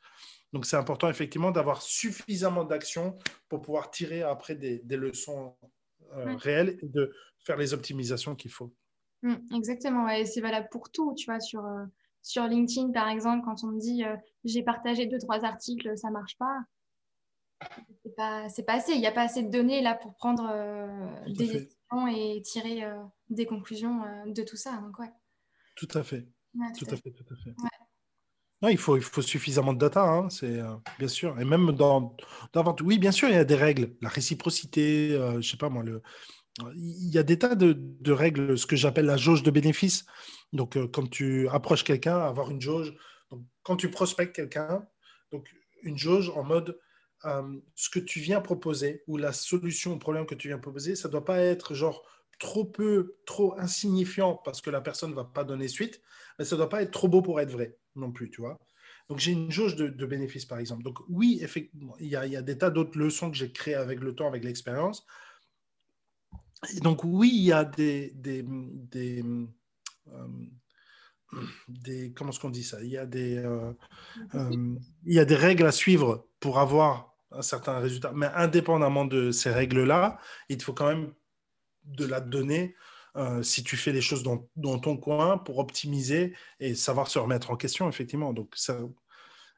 Donc, 0.54 0.66
c'est 0.66 0.78
important, 0.78 1.10
effectivement, 1.10 1.52
d'avoir 1.52 1.82
suffisamment 1.82 2.64
d'actions 2.64 3.18
pour 3.50 3.62
pouvoir 3.62 3.92
tirer 3.92 4.22
après 4.22 4.56
des, 4.56 4.80
des 4.80 4.98
leçons 4.98 5.56
réelles 6.12 6.78
et 6.82 6.88
de 6.88 7.12
faire 7.40 7.58
les 7.58 7.74
optimisations 7.74 8.36
qu'il 8.36 8.52
faut. 8.52 8.74
Mmh, 9.24 9.36
exactement. 9.56 10.08
Et 10.08 10.26
c'est 10.26 10.42
valable 10.42 10.70
pour 10.72 10.90
tout, 10.90 11.14
tu 11.16 11.26
vois, 11.26 11.40
sur 11.40 11.62
sur 12.28 12.44
LinkedIn, 12.44 12.92
par 12.92 13.08
exemple, 13.08 13.46
quand 13.46 13.64
on 13.64 13.68
me 13.68 13.80
dit 13.80 14.04
euh, 14.04 14.16
j'ai 14.44 14.62
partagé 14.62 15.06
deux, 15.06 15.18
trois 15.18 15.46
articles, 15.46 15.98
ça 15.98 16.10
marche 16.10 16.38
pas, 16.38 16.60
c'est 18.04 18.16
pas, 18.16 18.48
pas 18.66 18.74
assez. 18.74 18.94
Il 18.94 19.00
n'y 19.00 19.08
a 19.08 19.12
pas 19.12 19.24
assez 19.24 19.44
de 19.44 19.50
données 19.50 19.82
là 19.82 19.96
pour 19.96 20.14
prendre 20.16 20.48
euh, 20.52 21.26
des 21.28 21.48
décisions 21.48 21.77
et 22.10 22.42
tirer 22.42 22.84
euh, 22.84 23.04
des 23.30 23.46
conclusions 23.46 24.02
de 24.26 24.44
tout 24.44 24.58
ça. 24.58 24.78
Donc, 24.78 25.00
ouais. 25.00 25.12
Tout 25.76 25.88
à 25.94 26.04
fait. 26.04 26.28
tout, 26.78 26.86
à 26.90 26.96
fait. 26.98 27.12
Tout 27.12 27.34
à 27.34 27.36
fait. 27.36 27.56
Non, 28.62 28.70
il, 28.70 28.78
faut, 28.78 28.98
il 28.98 29.04
faut 29.04 29.22
suffisamment 29.22 29.74
de 29.74 29.78
data, 29.78 30.04
hein, 30.04 30.30
c'est 30.30 30.60
bien 30.98 31.08
sûr. 31.08 31.40
Et 31.40 31.46
même 31.46 31.72
dans, 31.74 32.16
dans, 32.54 32.76
Oui, 32.82 32.98
bien 32.98 33.12
sûr, 33.12 33.30
il 33.30 33.36
y 33.36 33.38
a 33.38 33.46
des 33.46 33.56
règles. 33.56 33.96
La 34.02 34.10
réciprocité, 34.10 35.10
je 35.12 35.48
sais 35.48 35.58
pas 35.58 35.70
moi, 35.70 35.84
le, 35.84 36.02
il 36.76 37.10
y 37.10 37.18
a 37.18 37.24
des 37.24 37.38
tas 37.38 37.56
de, 37.56 37.74
de 37.78 38.12
règles, 38.12 38.58
ce 38.58 38.66
que 38.66 38.76
j'appelle 38.76 39.06
la 39.06 39.18
jauge 39.18 39.44
de 39.44 39.52
bénéfices. 39.52 40.06
Donc, 40.54 40.78
euh, 40.78 40.88
quand 40.88 41.10
tu 41.10 41.48
approches 41.50 41.84
quelqu'un, 41.84 42.20
avoir 42.20 42.50
une 42.50 42.62
jauge. 42.62 42.94
Donc, 43.32 43.46
quand 43.64 43.76
tu 43.76 43.92
prospectes 43.92 44.36
quelqu'un, 44.36 44.88
donc 45.32 45.54
une 45.84 45.98
jauge 45.98 46.32
en 46.36 46.44
mode 46.44 46.80
euh, 47.26 47.59
ce 47.76 47.89
que 47.89 47.99
tu 47.99 48.20
viens 48.20 48.41
proposer 48.41 49.03
ou 49.07 49.18
la 49.18 49.34
solution 49.34 49.93
au 49.93 49.97
problème 49.97 50.26
que 50.26 50.36
tu 50.36 50.47
viens 50.47 50.59
proposer, 50.59 50.95
ça 50.95 51.07
ne 51.07 51.11
doit 51.11 51.26
pas 51.26 51.39
être 51.39 51.74
genre 51.74 52.03
trop 52.39 52.65
peu, 52.65 53.15
trop 53.26 53.57
insignifiant 53.59 54.36
parce 54.36 54.61
que 54.61 54.70
la 54.70 54.82
personne 54.82 55.11
ne 55.11 55.15
va 55.15 55.24
pas 55.24 55.43
donner 55.43 55.68
suite, 55.68 56.01
mais 56.38 56.45
ça 56.45 56.55
ne 56.55 56.61
doit 56.61 56.70
pas 56.70 56.84
être 56.84 56.91
trop 56.91 57.07
beau 57.07 57.22
pour 57.22 57.39
être 57.39 57.51
vrai 57.51 57.78
non 57.95 58.11
plus, 58.11 58.30
tu 58.30 58.41
vois. 58.41 58.59
Donc 59.09 59.20
j'ai 59.20 59.32
une 59.32 59.51
jauge 59.51 59.76
de, 59.76 60.05
bénéfices, 60.05 60.45
par 60.45 60.59
exemple. 60.59 60.84
Donc 60.84 60.99
oui, 61.09 61.39
effectivement, 61.41 61.95
il 61.99 62.07
y 62.07 62.15
a, 62.15 62.41
des 62.41 62.57
tas 62.57 62.70
d'autres 62.70 62.99
leçons 62.99 63.32
que 63.32 63.38
j'ai 63.38 63.51
créées 63.51 63.76
avec 63.76 64.01
le 64.01 64.13
temps, 64.13 64.28
avec 64.28 64.43
l'expérience. 64.43 65.05
Donc 66.82 67.03
oui, 67.03 67.32
il 67.34 67.43
y 67.43 67.51
a 67.53 67.63
des, 67.63 68.11
des, 68.15 68.43
des, 68.45 69.24
euh, 70.09 70.28
des 71.68 72.14
comment 72.14 72.32
est-ce 72.32 72.40
qu'on 72.40 72.50
dit 72.50 72.64
ça? 72.64 72.82
Il 72.82 72.90
y 72.90 72.98
a 72.98 73.06
des, 73.06 73.38
euh, 73.38 73.72
euh, 74.36 74.76
il 75.06 75.14
y 75.14 75.20
a 75.20 75.26
des 75.26 75.36
règles 75.36 75.66
à 75.66 75.72
suivre 75.72 76.28
pour 76.40 76.60
avoir 76.60 77.14
un 77.32 77.42
certain 77.42 77.80
résultat. 77.80 78.12
Mais 78.16 78.28
indépendamment 78.34 79.06
de 79.06 79.32
ces 79.32 79.52
règles-là, 79.52 80.20
il 80.50 80.62
faut 80.62 80.74
quand 80.74 80.88
même 80.88 81.14
de 81.86 82.06
la 82.06 82.22
donner 82.22 82.76
si 83.42 83.64
tu 83.64 83.78
fais 83.78 83.92
les 83.92 84.02
choses 84.02 84.22
dans, 84.22 84.48
dans, 84.56 84.78
ton 84.78 84.96
coin 84.96 85.40
pour 85.40 85.58
optimiser 85.58 86.36
et 86.60 86.76
savoir 86.76 87.08
se 87.08 87.18
remettre 87.18 87.50
en 87.50 87.56
question, 87.56 87.90
effectivement. 87.90 88.32
Donc, 88.32 88.54
ça, 88.54 88.78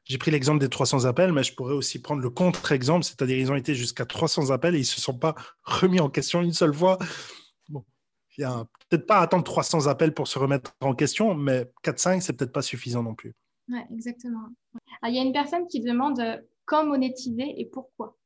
j'ai 0.04 0.18
pris 0.18 0.30
l'exemple 0.30 0.58
des 0.58 0.68
300 0.68 1.04
appels, 1.04 1.32
mais 1.32 1.42
je 1.42 1.54
pourrais 1.54 1.74
aussi 1.74 2.00
prendre 2.00 2.22
le 2.22 2.30
contre-exemple, 2.30 3.04
c'est-à-dire 3.04 3.38
ils 3.38 3.52
ont 3.52 3.56
été 3.56 3.74
jusqu'à 3.74 4.04
300 4.04 4.50
appels 4.50 4.74
et 4.74 4.78
ils 4.78 4.82
ne 4.82 4.86
se 4.86 5.00
sont 5.00 5.16
pas 5.16 5.34
remis 5.62 6.00
en 6.00 6.08
question 6.08 6.42
une 6.42 6.52
seule 6.52 6.74
fois. 6.74 6.98
Bon, 8.40 8.46
il 8.46 8.56
y 8.56 8.60
a 8.60 8.64
peut-être 8.88 9.06
pas 9.06 9.18
à 9.18 9.22
attendre 9.22 9.44
300 9.44 9.86
appels 9.86 10.14
pour 10.14 10.28
se 10.28 10.38
remettre 10.38 10.74
en 10.80 10.94
question, 10.94 11.34
mais 11.34 11.70
4-5, 11.84 12.20
c'est 12.20 12.32
peut-être 12.32 12.52
pas 12.52 12.62
suffisant 12.62 13.02
non 13.02 13.14
plus. 13.14 13.34
Oui, 13.68 13.78
exactement. 13.92 14.48
il 15.04 15.14
y 15.14 15.18
a 15.18 15.22
une 15.22 15.32
personne 15.32 15.66
qui 15.66 15.80
demande 15.80 16.20
euh, 16.20 16.38
quand 16.64 16.84
monétiser 16.84 17.60
et 17.60 17.66
pourquoi. 17.66 18.16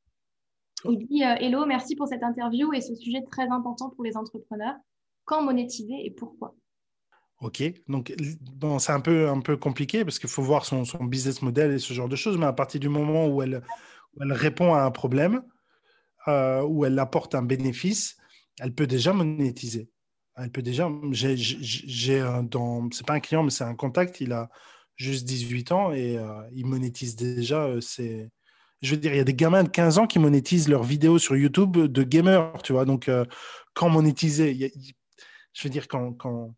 Il 0.85 1.07
dit 1.07 1.23
euh, 1.23 1.35
Hello, 1.39 1.65
merci 1.65 1.95
pour 1.95 2.07
cette 2.07 2.23
interview 2.23 2.73
et 2.73 2.81
ce 2.81 2.95
sujet 2.95 3.23
très 3.31 3.47
important 3.49 3.89
pour 3.89 4.03
les 4.03 4.17
entrepreneurs. 4.17 4.75
Quand 5.25 5.43
monétiser 5.43 6.05
et 6.05 6.11
pourquoi? 6.11 6.55
Ok, 7.41 7.63
donc 7.87 8.15
bon, 8.55 8.79
c'est 8.79 8.93
un 8.93 9.01
peu, 9.01 9.27
un 9.27 9.41
peu 9.41 9.57
compliqué 9.57 10.05
parce 10.05 10.19
qu'il 10.19 10.29
faut 10.29 10.41
voir 10.41 10.65
son, 10.65 10.85
son, 10.85 11.03
business 11.03 11.41
model 11.41 11.73
et 11.73 11.79
ce 11.79 11.93
genre 11.93 12.07
de 12.07 12.15
choses, 12.15 12.37
mais 12.37 12.45
à 12.45 12.53
partir 12.53 12.79
du 12.79 12.87
moment 12.87 13.27
où 13.27 13.41
elle, 13.41 13.61
elle 14.21 14.31
répond 14.31 14.73
à 14.73 14.83
un 14.83 14.91
problème, 14.91 15.43
euh, 16.27 16.63
où 16.63 16.85
elle 16.85 16.97
apporte 16.97 17.35
un 17.35 17.41
bénéfice, 17.41 18.17
elle 18.59 18.73
peut 18.73 18.87
déjà 18.87 19.11
monétiser. 19.11 19.89
Elle 20.37 20.51
peut 20.51 20.61
déjà. 20.61 20.89
J'ai 21.11 22.19
dans. 22.43 22.89
C'est 22.91 23.05
pas 23.05 23.13
un 23.13 23.19
client, 23.19 23.43
mais 23.43 23.51
c'est 23.51 23.63
un 23.63 23.75
contact. 23.75 24.21
Il 24.21 24.33
a 24.33 24.49
juste 24.95 25.25
18 25.25 25.71
ans 25.71 25.91
et 25.91 26.17
euh, 26.17 26.41
il 26.53 26.65
monétise 26.65 27.15
déjà. 27.15 27.65
Euh. 27.65 27.79
Je 28.81 28.91
veux 28.91 28.97
dire, 28.97 29.13
il 29.13 29.17
y 29.17 29.21
a 29.21 29.25
des 29.25 29.33
gamins 29.33 29.63
de 29.63 29.69
15 29.69 29.97
ans 29.97 30.07
qui 30.07 30.19
monétisent 30.19 30.67
leurs 30.67 30.83
vidéos 30.83 31.17
sur 31.17 31.35
YouTube 31.35 31.77
de 31.77 32.03
gamers, 32.03 32.53
tu 32.63 32.73
vois. 32.73 32.85
Donc, 32.85 33.09
quand 33.73 33.89
monétiser, 33.89 34.71
je 35.53 35.63
veux 35.63 35.69
dire, 35.69 35.87
quand, 35.87 36.13
quand 36.13 36.53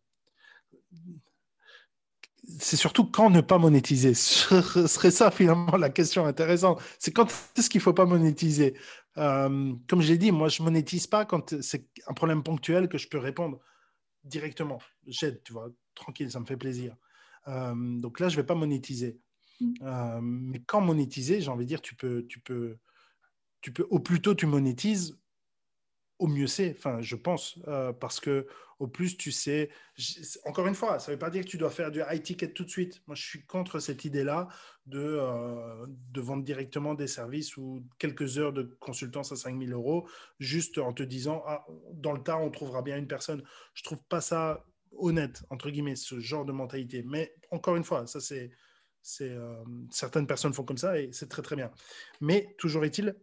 c'est 2.58 2.76
surtout 2.76 3.04
quand 3.04 3.30
ne 3.30 3.40
pas 3.40 3.58
monétiser. 3.58 4.14
Ce 4.14 4.86
serait 4.86 5.10
ça 5.10 5.30
finalement 5.30 5.76
la 5.76 5.90
question 5.90 6.26
intéressante. 6.26 6.80
C'est 6.98 7.12
quand 7.12 7.30
est-ce 7.56 7.68
qu'il 7.68 7.80
ne 7.80 7.82
faut 7.82 7.92
pas 7.92 8.06
monétiser? 8.06 8.74
Euh, 9.18 9.74
Comme 9.88 10.00
je 10.00 10.12
l'ai 10.12 10.18
dit, 10.18 10.32
moi 10.32 10.48
je 10.48 10.62
ne 10.62 10.64
monétise 10.64 11.06
pas 11.06 11.24
quand 11.24 11.60
c'est 11.60 11.88
un 12.06 12.14
problème 12.14 12.42
ponctuel 12.42 12.88
que 12.88 12.98
je 12.98 13.08
peux 13.08 13.18
répondre 13.18 13.58
directement. 14.24 14.78
J'aide, 15.06 15.42
tu 15.44 15.52
vois, 15.52 15.68
tranquille, 15.94 16.30
ça 16.30 16.40
me 16.40 16.46
fait 16.46 16.56
plaisir. 16.56 16.96
Euh, 17.48 17.74
donc 17.76 18.20
là, 18.20 18.28
je 18.28 18.36
ne 18.36 18.42
vais 18.42 18.46
pas 18.46 18.54
monétiser. 18.54 19.18
Mm. 19.60 19.72
Euh, 19.82 20.20
mais 20.22 20.60
quand 20.66 20.80
monétiser, 20.80 21.40
j'ai 21.40 21.50
envie 21.50 21.64
de 21.64 21.68
dire, 21.68 21.80
tu 21.80 21.94
peux, 21.94 22.26
tu 22.28 22.40
peux, 22.40 22.78
tu 23.60 23.72
peux, 23.72 23.86
au 23.90 23.98
plus 23.98 24.20
tôt 24.20 24.34
tu 24.34 24.46
monétises, 24.46 25.18
au 26.18 26.26
mieux 26.26 26.46
c'est, 26.46 26.74
enfin, 26.76 27.00
je 27.00 27.16
pense, 27.16 27.58
euh, 27.68 27.92
parce 27.92 28.20
que 28.20 28.46
au 28.78 28.86
plus 28.86 29.16
tu 29.16 29.32
sais, 29.32 29.70
encore 30.44 30.66
une 30.68 30.74
fois, 30.74 30.98
ça 31.00 31.10
ne 31.10 31.16
veut 31.16 31.18
pas 31.18 31.30
dire 31.30 31.44
que 31.44 31.48
tu 31.48 31.58
dois 31.58 31.70
faire 31.70 31.90
du 31.90 32.00
high 32.08 32.22
ticket 32.22 32.52
tout 32.52 32.64
de 32.64 32.70
suite. 32.70 33.02
Moi, 33.06 33.16
je 33.16 33.22
suis 33.26 33.44
contre 33.44 33.80
cette 33.80 34.04
idée-là 34.04 34.48
de, 34.86 35.00
euh, 35.00 35.86
de 35.88 36.20
vendre 36.20 36.44
directement 36.44 36.94
des 36.94 37.08
services 37.08 37.56
ou 37.56 37.86
quelques 37.98 38.38
heures 38.38 38.52
de 38.52 38.62
consultance 38.80 39.32
à 39.32 39.36
5000 39.36 39.72
euros, 39.72 40.08
juste 40.38 40.78
en 40.78 40.92
te 40.92 41.02
disant, 41.02 41.42
ah, 41.46 41.66
dans 41.92 42.12
le 42.12 42.22
tas, 42.22 42.38
on 42.38 42.50
trouvera 42.50 42.82
bien 42.82 42.96
une 42.96 43.08
personne. 43.08 43.42
Je 43.74 43.82
trouve 43.82 44.02
pas 44.08 44.20
ça 44.20 44.64
honnête, 44.92 45.42
entre 45.50 45.70
guillemets, 45.70 45.96
ce 45.96 46.20
genre 46.20 46.44
de 46.44 46.52
mentalité. 46.52 47.02
Mais 47.04 47.34
encore 47.50 47.76
une 47.76 47.84
fois, 47.84 48.06
ça 48.06 48.20
c'est. 48.20 48.50
euh, 49.20 49.64
certaines 49.90 50.26
personnes 50.26 50.52
font 50.52 50.64
comme 50.64 50.78
ça 50.78 51.00
et 51.00 51.10
c'est 51.12 51.28
très 51.28 51.42
très 51.42 51.56
bien. 51.56 51.70
Mais 52.20 52.54
toujours 52.58 52.84
est-il, 52.84 53.16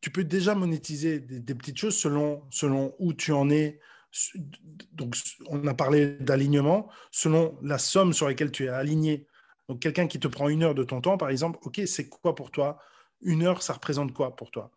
tu 0.00 0.10
peux 0.10 0.24
déjà 0.24 0.54
monétiser 0.54 1.20
des, 1.20 1.54
petites 1.54 1.78
choses 1.78 1.96
selon, 1.96 2.42
selon 2.50 2.94
où 2.98 3.12
tu 3.12 3.32
en 3.32 3.50
es. 3.50 3.80
Donc, 4.92 5.16
on 5.46 5.66
a 5.66 5.74
parlé 5.74 6.16
d'alignement, 6.16 6.90
selon 7.10 7.56
la 7.62 7.78
somme 7.78 8.12
sur 8.12 8.26
laquelle 8.26 8.50
tu 8.50 8.64
es 8.64 8.68
aligné. 8.68 9.26
Donc, 9.68 9.80
quelqu'un 9.80 10.06
qui 10.06 10.18
te 10.18 10.28
prend 10.28 10.48
une 10.48 10.62
heure 10.62 10.74
de 10.74 10.82
ton 10.82 11.00
temps, 11.00 11.16
par 11.16 11.30
exemple, 11.30 11.58
OK, 11.62 11.80
c'est 11.86 12.08
quoi 12.08 12.34
pour 12.34 12.50
toi? 12.50 12.78
Une 13.20 13.42
heure, 13.42 13.62
ça 13.62 13.74
représente 13.74 14.12
quoi 14.12 14.34
pour 14.36 14.50
toi? 14.50 14.70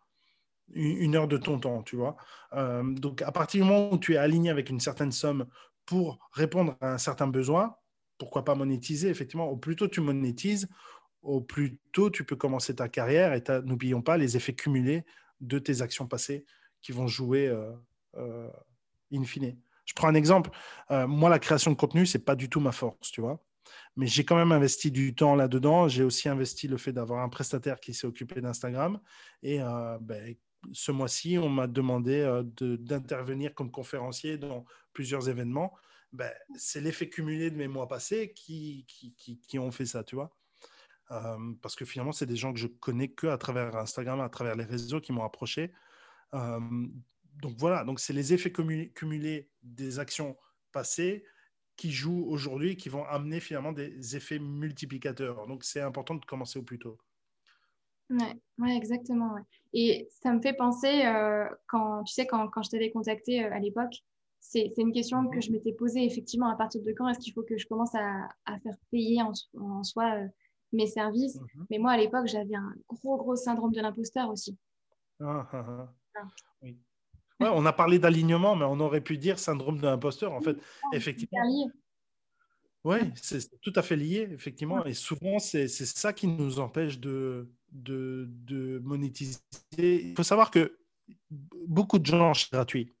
Une, 0.72 1.14
heure 1.16 1.28
de 1.28 1.36
ton 1.36 1.58
temps, 1.58 1.82
tu 1.82 1.96
vois? 1.96 2.16
Euh, 2.54 2.82
donc, 2.94 3.20
à 3.20 3.32
partir 3.32 3.62
du 3.62 3.68
moment 3.68 3.92
où 3.92 3.98
tu 3.98 4.14
es 4.14 4.16
aligné 4.16 4.50
avec 4.50 4.70
une 4.70 4.80
certaine 4.80 5.12
somme 5.12 5.46
pour 5.84 6.18
répondre 6.32 6.76
à 6.80 6.94
un 6.94 6.98
certain 6.98 7.26
besoin, 7.26 7.76
pourquoi 8.18 8.44
pas 8.44 8.54
monétiser 8.54 9.08
Effectivement, 9.08 9.48
au 9.48 9.56
plus 9.56 9.76
tôt 9.76 9.88
tu 9.88 10.00
monétises, 10.00 10.68
au 11.24 11.40
plus 11.40 11.80
tôt 11.92 12.10
tu 12.10 12.24
peux 12.24 12.36
commencer 12.36 12.76
ta 12.76 12.88
carrière 12.88 13.32
et 13.32 13.42
n'oublions 13.64 14.02
pas 14.02 14.16
les 14.16 14.36
effets 14.36 14.54
cumulés 14.54 15.04
de 15.40 15.58
tes 15.58 15.82
actions 15.82 16.06
passées 16.06 16.44
qui 16.82 16.92
vont 16.92 17.08
jouer 17.08 17.48
euh, 17.48 17.72
euh, 18.16 18.50
in 19.12 19.24
fine. 19.24 19.56
Je 19.86 19.92
prends 19.94 20.08
un 20.08 20.14
exemple. 20.14 20.50
Euh, 20.90 21.06
moi, 21.06 21.28
la 21.28 21.38
création 21.38 21.70
de 21.70 21.76
contenu, 21.76 22.06
c'est 22.06 22.24
pas 22.24 22.36
du 22.36 22.48
tout 22.48 22.60
ma 22.60 22.72
force, 22.72 23.10
tu 23.10 23.20
vois. 23.20 23.42
Mais 23.96 24.06
j'ai 24.06 24.24
quand 24.24 24.36
même 24.36 24.52
investi 24.52 24.90
du 24.90 25.14
temps 25.14 25.34
là-dedans. 25.34 25.88
J'ai 25.88 26.04
aussi 26.04 26.28
investi 26.28 26.68
le 26.68 26.76
fait 26.76 26.92
d'avoir 26.92 27.22
un 27.22 27.28
prestataire 27.28 27.80
qui 27.80 27.94
s'est 27.94 28.06
occupé 28.06 28.40
d'Instagram. 28.40 29.00
Et 29.42 29.58
ben, 30.00 30.34
ce 30.72 30.92
mois-ci, 30.92 31.38
on 31.38 31.48
m'a 31.48 31.66
demandé 31.66 32.42
d'intervenir 32.60 33.54
comme 33.54 33.70
conférencier 33.70 34.36
dans 34.36 34.64
plusieurs 34.92 35.28
événements. 35.28 35.72
Ben, 36.12 36.30
c'est 36.56 36.80
l'effet 36.80 37.08
cumulé 37.08 37.50
de 37.50 37.56
mes 37.56 37.68
mois 37.68 37.88
passés 37.88 38.32
qui, 38.34 38.84
qui, 38.86 39.14
qui, 39.14 39.38
qui 39.38 39.58
ont 39.58 39.70
fait 39.70 39.86
ça, 39.86 40.02
tu 40.04 40.16
vois. 40.16 40.34
Euh, 41.10 41.36
parce 41.60 41.76
que 41.76 41.84
finalement, 41.84 42.12
c'est 42.12 42.26
des 42.26 42.36
gens 42.36 42.52
que 42.52 42.58
je 42.58 42.66
connais 42.66 43.08
que 43.08 43.26
à 43.26 43.38
travers 43.38 43.76
Instagram, 43.76 44.20
à 44.20 44.28
travers 44.28 44.56
les 44.56 44.64
réseaux 44.64 45.00
qui 45.00 45.12
m'ont 45.12 45.24
approché. 45.24 45.72
Euh, 46.34 46.60
donc 47.42 47.56
voilà, 47.58 47.84
donc 47.84 48.00
c'est 48.00 48.12
les 48.12 48.32
effets 48.32 48.52
cumulés 48.52 49.50
des 49.62 49.98
actions 49.98 50.36
passées 50.72 51.24
qui 51.76 51.90
jouent 51.90 52.24
aujourd'hui, 52.28 52.76
qui 52.76 52.88
vont 52.88 53.04
amener 53.04 53.40
finalement 53.40 53.72
des 53.72 54.16
effets 54.16 54.38
multiplicateurs. 54.38 55.46
Donc 55.46 55.64
c'est 55.64 55.80
important 55.80 56.14
de 56.14 56.24
commencer 56.24 56.58
au 56.58 56.62
plus 56.62 56.78
tôt. 56.78 56.98
Ouais, 58.10 58.40
ouais 58.58 58.76
exactement. 58.76 59.34
Et 59.72 60.08
ça 60.10 60.32
me 60.32 60.40
fait 60.40 60.52
penser, 60.54 61.04
euh, 61.04 61.48
quand 61.66 62.04
tu 62.04 62.14
sais, 62.14 62.26
quand, 62.26 62.48
quand 62.48 62.62
je 62.62 62.70
t'avais 62.70 62.92
contacté 62.92 63.44
à 63.44 63.58
l'époque, 63.58 63.94
c'est 64.40 64.72
une 64.76 64.92
question 64.92 65.26
que 65.28 65.36
mhm. 65.36 65.42
je 65.42 65.50
m'étais 65.52 65.72
posée 65.72 66.04
effectivement 66.04 66.48
à 66.48 66.56
partir 66.56 66.82
de 66.82 66.92
quand 66.92 67.08
est-ce 67.08 67.18
qu'il 67.18 67.32
faut 67.32 67.42
que 67.42 67.58
je 67.58 67.66
commence 67.66 67.94
à, 67.94 68.28
à 68.44 68.58
faire 68.60 68.76
payer 68.90 69.20
en, 69.22 69.32
en 69.58 69.82
soi 69.82 70.28
mes 70.74 70.86
services. 70.86 71.36
Mhm. 71.36 71.66
Mais 71.70 71.78
moi, 71.78 71.92
à 71.92 71.96
l'époque, 71.96 72.26
j'avais 72.26 72.54
un 72.54 72.74
gros, 72.88 73.16
gros 73.16 73.36
syndrome 73.36 73.72
de 73.72 73.80
l'imposteur 73.80 74.30
aussi. 74.30 74.56
Ah, 75.20 75.48
ah, 75.52 75.66
ah. 75.68 75.88
ah. 76.16 76.28
Oui. 76.62 76.76
on 77.40 77.66
a 77.66 77.72
parlé 77.72 77.98
d'alignement, 77.98 78.56
mais 78.56 78.64
on 78.64 78.80
aurait 78.80 79.00
pu 79.00 79.18
dire 79.18 79.38
syndrome 79.38 79.78
de 79.78 79.86
l'imposteur. 79.86 80.32
En 80.32 80.40
fait, 80.40 80.56
effectivement. 80.92 81.38
Oui, 82.84 82.98
c'est 83.16 83.60
tout 83.62 83.72
à 83.76 83.82
fait 83.82 83.96
lié, 83.96 84.28
effectivement. 84.32 84.84
Et 84.84 84.92
souvent, 84.92 85.38
c'est 85.38 85.68
ça 85.68 86.12
qui 86.12 86.26
nous 86.26 86.60
empêche 86.60 86.98
de, 86.98 87.48
de, 87.72 88.28
de, 88.28 88.78
monétiser. 88.80 89.38
Il 89.78 90.14
faut 90.14 90.22
savoir 90.22 90.50
que 90.50 90.78
beaucoup 91.66 91.98
de 91.98 92.04
gens 92.04 92.34
sont 92.34 92.48
gratuits. 92.52 92.92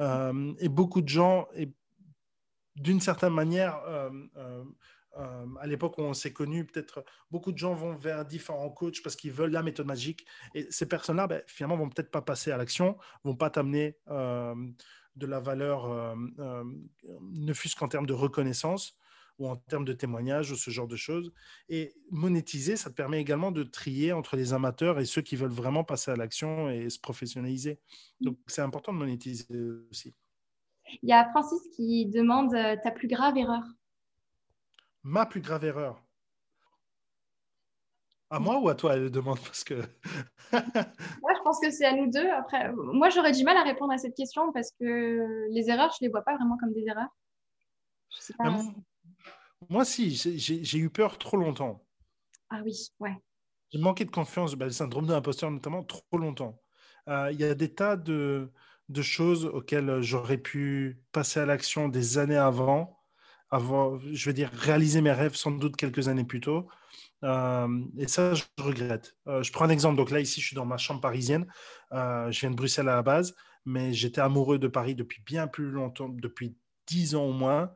Euh, 0.00 0.54
et 0.60 0.68
beaucoup 0.68 1.02
de 1.02 1.08
gens, 1.08 1.46
d'une 2.76 3.00
certaine 3.00 3.34
manière, 3.34 3.76
euh, 3.86 4.10
euh, 4.36 4.64
euh, 5.18 5.46
à 5.60 5.66
l'époque 5.66 5.98
où 5.98 6.02
on 6.02 6.14
s'est 6.14 6.32
connu, 6.32 6.64
peut-être 6.64 7.04
beaucoup 7.30 7.50
de 7.50 7.58
gens 7.58 7.74
vont 7.74 7.94
vers 7.94 8.24
différents 8.24 8.70
coachs 8.70 9.02
parce 9.02 9.16
qu'ils 9.16 9.32
veulent 9.32 9.50
la 9.50 9.62
méthode 9.62 9.86
magique. 9.86 10.26
Et 10.54 10.66
ces 10.70 10.86
personnes-là, 10.86 11.26
ben, 11.26 11.42
finalement, 11.46 11.76
vont 11.76 11.88
peut-être 11.88 12.10
pas 12.10 12.22
passer 12.22 12.52
à 12.52 12.56
l'action, 12.56 12.96
vont 13.24 13.34
pas 13.34 13.50
t'amener 13.50 13.96
euh, 14.08 14.54
de 15.16 15.26
la 15.26 15.40
valeur, 15.40 15.90
euh, 15.90 16.64
ne 17.20 17.52
fût-ce 17.52 17.74
qu'en 17.74 17.88
termes 17.88 18.06
de 18.06 18.12
reconnaissance 18.12 18.96
ou 19.38 19.48
en 19.48 19.56
termes 19.56 19.84
de 19.84 19.92
témoignage 19.92 20.50
ou 20.52 20.56
ce 20.56 20.70
genre 20.70 20.88
de 20.88 20.96
choses. 20.96 21.32
Et 21.68 21.94
monétiser, 22.10 22.76
ça 22.76 22.90
te 22.90 22.94
permet 22.94 23.20
également 23.20 23.50
de 23.50 23.62
trier 23.62 24.12
entre 24.12 24.36
les 24.36 24.52
amateurs 24.52 24.98
et 25.00 25.04
ceux 25.04 25.22
qui 25.22 25.36
veulent 25.36 25.50
vraiment 25.50 25.84
passer 25.84 26.10
à 26.10 26.16
l'action 26.16 26.70
et 26.70 26.90
se 26.90 26.98
professionnaliser. 26.98 27.80
Donc, 28.20 28.38
c'est 28.46 28.62
important 28.62 28.92
de 28.92 28.98
monétiser 28.98 29.46
aussi. 29.90 30.14
Il 31.02 31.08
y 31.08 31.12
a 31.12 31.28
Francis 31.30 31.60
qui 31.76 32.06
demande 32.06 32.50
ta 32.82 32.90
plus 32.90 33.08
grave 33.08 33.36
erreur 33.36 33.62
ma 35.02 35.26
plus 35.26 35.40
grave 35.40 35.64
erreur. 35.64 36.02
À 38.30 38.38
moi 38.38 38.58
ou 38.58 38.68
à 38.68 38.74
toi, 38.74 38.94
elle 38.94 39.10
demande 39.10 39.40
parce 39.40 39.64
que. 39.64 39.74
moi, 40.52 41.32
je 41.34 41.42
pense 41.42 41.60
que 41.60 41.70
c'est 41.70 41.86
à 41.86 41.94
nous 41.94 42.10
deux. 42.10 42.28
Après, 42.28 42.72
moi, 42.74 43.08
j'aurais 43.08 43.32
du 43.32 43.42
mal 43.42 43.56
à 43.56 43.62
répondre 43.62 43.92
à 43.92 43.98
cette 43.98 44.14
question 44.14 44.52
parce 44.52 44.70
que 44.78 45.48
les 45.50 45.70
erreurs, 45.70 45.92
je 45.98 46.04
les 46.04 46.10
vois 46.10 46.22
pas 46.22 46.36
vraiment 46.36 46.58
comme 46.58 46.74
des 46.74 46.84
erreurs. 46.86 47.08
Moi, 49.70 49.84
si, 49.84 50.10
j'ai 50.14 50.78
eu 50.78 50.90
peur 50.90 51.18
trop 51.18 51.36
longtemps. 51.36 51.84
Ah 52.50 52.60
oui, 52.64 52.90
ouais. 53.00 53.16
J'ai 53.70 53.78
manqué 53.78 54.04
de 54.04 54.10
confiance, 54.10 54.54
bah, 54.54 54.66
le 54.66 54.70
syndrome 54.70 55.06
de 55.06 55.12
l'imposteur 55.12 55.50
notamment, 55.50 55.82
trop 55.82 56.16
longtemps. 56.16 56.60
Euh, 57.08 57.30
il 57.32 57.40
y 57.40 57.44
a 57.44 57.54
des 57.54 57.74
tas 57.74 57.96
de, 57.96 58.50
de 58.88 59.02
choses 59.02 59.44
auxquelles 59.46 60.00
j'aurais 60.00 60.38
pu 60.38 61.02
passer 61.12 61.40
à 61.40 61.46
l'action 61.46 61.88
des 61.88 62.18
années 62.18 62.36
avant, 62.36 62.97
avant, 63.50 63.98
je 64.12 64.28
veux 64.28 64.34
dire, 64.34 64.50
réaliser 64.52 65.00
mes 65.00 65.12
rêves 65.12 65.34
sans 65.34 65.50
doute 65.50 65.76
quelques 65.76 66.08
années 66.08 66.24
plus 66.24 66.40
tôt. 66.40 66.68
Euh, 67.24 67.68
et 67.96 68.08
ça, 68.08 68.34
je 68.34 68.44
regrette. 68.58 69.16
Euh, 69.26 69.42
je 69.42 69.52
prends 69.52 69.64
un 69.64 69.70
exemple. 69.70 69.96
Donc 69.96 70.10
là, 70.10 70.20
ici, 70.20 70.40
je 70.40 70.46
suis 70.46 70.56
dans 70.56 70.66
ma 70.66 70.76
chambre 70.76 71.00
parisienne. 71.00 71.46
je 71.92 72.40
viens 72.40 72.50
de 72.50 72.56
Bruxelles 72.56 72.88
à 72.88 72.96
la 72.96 73.02
base, 73.02 73.34
mais 73.64 73.92
j'étais 73.92 74.20
amoureux 74.20 74.58
de 74.58 74.68
Paris 74.68 74.94
depuis 74.94 75.22
bien 75.24 75.46
plus 75.46 75.70
longtemps, 75.70 76.08
depuis 76.08 76.54
dix 76.86 77.14
ans 77.14 77.24
au 77.24 77.32
moins. 77.32 77.70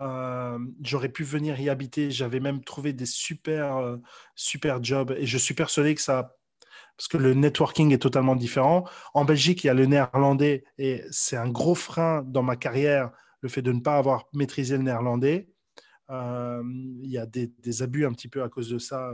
Euh, 0.00 0.58
j'aurais 0.82 1.08
pu 1.08 1.24
venir 1.24 1.60
y 1.60 1.68
habiter. 1.68 2.10
J'avais 2.10 2.40
même 2.40 2.62
trouvé 2.64 2.92
des 2.92 3.06
super, 3.06 3.76
euh, 3.76 3.96
super 4.34 4.82
jobs. 4.82 5.14
Et 5.18 5.26
je 5.26 5.38
suis 5.38 5.54
persuadé 5.54 5.94
que 5.94 6.00
ça. 6.00 6.36
Parce 6.96 7.08
que 7.08 7.16
le 7.16 7.34
networking 7.34 7.92
est 7.92 7.98
totalement 7.98 8.36
différent. 8.36 8.84
En 9.14 9.24
Belgique, 9.24 9.64
il 9.64 9.66
y 9.66 9.70
a 9.70 9.74
le 9.74 9.86
néerlandais 9.86 10.64
et 10.78 11.02
c'est 11.10 11.36
un 11.36 11.48
gros 11.48 11.74
frein 11.74 12.22
dans 12.24 12.44
ma 12.44 12.54
carrière, 12.54 13.10
le 13.44 13.48
fait 13.48 13.62
de 13.62 13.70
ne 13.70 13.78
pas 13.78 13.96
avoir 13.96 14.26
maîtrisé 14.32 14.76
le 14.76 14.82
néerlandais. 14.82 15.48
Euh, 16.10 16.60
il 17.02 17.10
y 17.10 17.18
a 17.18 17.26
des, 17.26 17.82
abus 17.82 18.04
un 18.04 18.12
petit 18.12 18.28
peu 18.28 18.42
à 18.42 18.48
cause 18.48 18.68
de 18.68 18.78
ça 18.78 19.12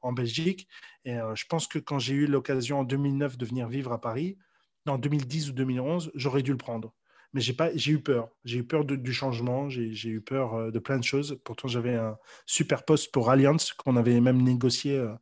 en 0.00 0.14
Belgique. 0.14 0.66
Et 1.04 1.18
je 1.34 1.44
pense 1.46 1.66
que 1.66 1.78
quand 1.78 1.98
j'ai 1.98 2.14
eu 2.14 2.26
l'occasion 2.26 2.80
en 2.80 2.84
2009 2.84 3.36
de 3.36 3.44
venir 3.44 3.68
vivre 3.68 3.92
à 3.92 4.00
Paris, 4.00 4.38
en 4.86 4.96
2010 4.96 5.50
ou 5.50 5.52
2011, 5.52 6.10
j'aurais 6.14 6.42
dû 6.42 6.52
le 6.52 6.56
prendre 6.56 6.94
mais 7.32 7.40
j'ai 7.40 7.52
pas, 7.52 7.70
j'ai 7.74 7.92
eu 7.92 8.00
peur. 8.00 8.28
J'ai 8.44 8.58
eu 8.58 8.64
peur 8.64 8.84
du 8.84 9.12
changement. 9.12 9.68
J'ai 9.68 10.08
eu 10.08 10.20
peur 10.20 10.54
euh, 10.54 10.70
de 10.70 10.78
plein 10.78 10.98
de 10.98 11.04
choses. 11.04 11.40
Pourtant, 11.44 11.68
j'avais 11.68 11.94
un 11.94 12.18
super 12.46 12.84
poste 12.84 13.12
pour 13.12 13.30
Allianz 13.30 13.72
qu'on 13.76 13.96
avait 13.96 14.20
même 14.20 14.42
négocié. 14.42 14.96
Euh, 14.98 15.14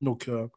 donc, 0.00 0.28
euh, 0.28 0.48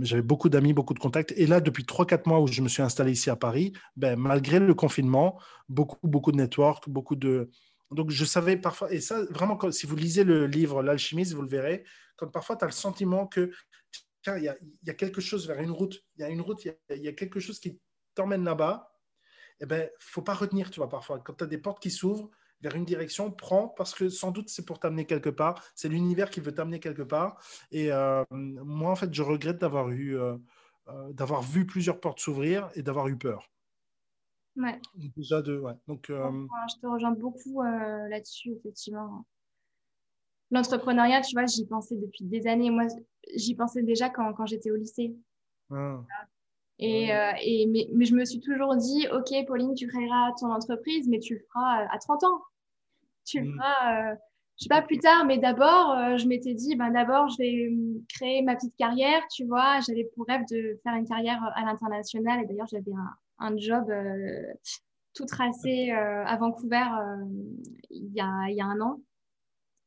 j'avais 0.00 0.22
beaucoup 0.22 0.48
d'amis, 0.48 0.72
beaucoup 0.72 0.94
de 0.94 0.98
contacts. 0.98 1.32
Et 1.36 1.46
là, 1.46 1.60
depuis 1.60 1.84
3-4 1.84 2.28
mois 2.28 2.40
où 2.40 2.46
je 2.46 2.62
me 2.62 2.68
suis 2.68 2.82
installé 2.82 3.12
ici 3.12 3.28
à 3.28 3.36
Paris, 3.36 3.72
ben, 3.96 4.18
malgré 4.18 4.58
le 4.58 4.74
confinement, 4.74 5.40
beaucoup, 5.68 5.98
beaucoup 6.02 6.32
de 6.32 6.38
network, 6.38 6.88
beaucoup 6.88 7.16
de. 7.16 7.50
Donc, 7.90 8.10
je 8.10 8.24
savais 8.24 8.56
parfois, 8.56 8.92
et 8.92 9.00
ça, 9.00 9.24
vraiment, 9.30 9.58
si 9.70 9.86
vous 9.86 9.96
lisez 9.96 10.24
le 10.24 10.46
livre 10.46 10.82
L'alchimiste, 10.82 11.34
vous 11.34 11.42
le 11.42 11.48
verrez, 11.48 11.84
quand 12.16 12.28
parfois 12.28 12.56
tu 12.56 12.64
as 12.64 12.68
le 12.68 12.72
sentiment 12.72 13.26
que 13.26 13.52
il 14.28 14.42
y, 14.42 14.48
a, 14.48 14.56
y, 14.82 14.90
a, 14.90 14.94
quelque 14.94 15.20
chose 15.20 15.46
vers 15.46 15.60
une 15.60 15.70
route, 15.70 16.02
il 16.16 16.22
y 16.22 16.24
a 16.24 16.28
une 16.28 16.40
route, 16.40 16.64
il 16.64 17.02
y, 17.02 17.06
a 17.06 17.12
quelque 17.12 17.38
chose 17.38 17.60
qui 17.60 17.78
t'emmène 18.16 18.42
là-bas, 18.42 18.92
eh 19.60 19.66
ben, 19.66 19.88
faut 20.00 20.22
pas 20.22 20.34
retenir, 20.34 20.70
tu 20.70 20.80
vois, 20.80 20.88
parfois. 20.88 21.20
Quand 21.20 21.34
tu 21.34 21.44
as 21.44 21.46
des 21.46 21.58
portes 21.58 21.80
qui 21.80 21.92
s'ouvrent 21.92 22.28
vers 22.60 22.74
une 22.74 22.84
direction, 22.84 23.30
prends, 23.30 23.68
parce 23.68 23.94
que 23.94 24.08
sans 24.08 24.30
doute 24.30 24.48
c'est 24.48 24.64
pour 24.64 24.78
t'amener 24.78 25.04
quelque 25.04 25.30
part. 25.30 25.62
C'est 25.74 25.88
l'univers 25.88 26.30
qui 26.30 26.40
veut 26.40 26.54
t'amener 26.54 26.80
quelque 26.80 27.02
part. 27.02 27.40
Et 27.70 27.92
euh, 27.92 28.24
moi, 28.30 28.90
en 28.90 28.96
fait, 28.96 29.12
je 29.12 29.22
regrette 29.22 29.58
d'avoir 29.58 29.90
eu, 29.90 30.18
euh, 30.18 30.36
euh, 30.88 31.12
d'avoir 31.12 31.42
vu 31.42 31.66
plusieurs 31.66 32.00
portes 32.00 32.20
s'ouvrir 32.20 32.70
et 32.74 32.82
d'avoir 32.82 33.08
eu 33.08 33.16
peur. 33.16 33.50
Ouais. 34.56 34.80
Déjà 35.16 35.42
deux, 35.42 35.58
ouais. 35.58 35.74
Donc, 35.86 36.06
je 36.08 36.80
te 36.80 36.86
rejoins 36.86 37.12
beaucoup 37.12 37.62
là-dessus, 37.62 38.52
effectivement. 38.52 39.26
L'entrepreneuriat, 40.50 41.22
tu 41.22 41.34
vois, 41.34 41.44
j'y 41.46 41.66
pensais 41.66 41.96
depuis 41.96 42.24
des 42.24 42.46
années. 42.46 42.70
Moi, 42.70 42.86
j'y 43.34 43.54
pensais 43.54 43.82
déjà 43.82 44.08
quand, 44.08 44.32
quand 44.32 44.46
j'étais 44.46 44.70
au 44.70 44.76
lycée. 44.76 45.14
Ah. 45.70 46.00
Et, 46.78 47.12
euh, 47.14 47.32
et 47.42 47.66
mais, 47.66 47.88
mais, 47.94 48.04
je 48.04 48.14
me 48.14 48.24
suis 48.24 48.40
toujours 48.40 48.76
dit, 48.76 49.06
OK, 49.12 49.32
Pauline, 49.46 49.74
tu 49.74 49.86
créeras 49.86 50.32
ton 50.38 50.52
entreprise, 50.52 51.08
mais 51.08 51.20
tu 51.20 51.34
le 51.34 51.40
feras 51.40 51.84
euh, 51.84 51.86
à 51.90 51.98
30 51.98 52.24
ans. 52.24 52.40
Tu 53.24 53.40
le 53.40 53.46
mm. 53.48 53.54
feras, 53.54 54.12
euh, 54.12 54.14
je 54.58 54.64
sais 54.64 54.68
pas, 54.68 54.82
plus 54.82 54.98
tard, 54.98 55.24
mais 55.24 55.38
d'abord, 55.38 56.18
je 56.18 56.26
m'étais 56.26 56.54
dit, 56.54 56.76
ben, 56.76 56.90
d'abord, 56.90 57.28
je 57.28 57.38
vais 57.38 58.04
créer 58.08 58.42
ma 58.42 58.56
petite 58.56 58.76
carrière, 58.76 59.22
tu 59.34 59.44
vois. 59.46 59.80
J'avais 59.80 60.04
pour 60.14 60.26
rêve 60.26 60.42
de 60.50 60.78
faire 60.82 60.94
une 60.94 61.06
carrière 61.06 61.42
à 61.54 61.62
l'international. 61.62 62.42
Et 62.42 62.46
d'ailleurs, 62.46 62.66
j'avais 62.66 62.92
un, 62.92 63.46
un, 63.46 63.56
job 63.58 63.92
tout 65.14 65.26
tracé 65.26 65.90
à 65.90 66.36
Vancouver 66.36 66.84
il, 67.90 68.14
y 68.14 68.20
a, 68.20 68.48
il 68.48 68.56
y 68.56 68.62
a 68.62 68.64
un 68.64 68.80
an. 68.80 69.00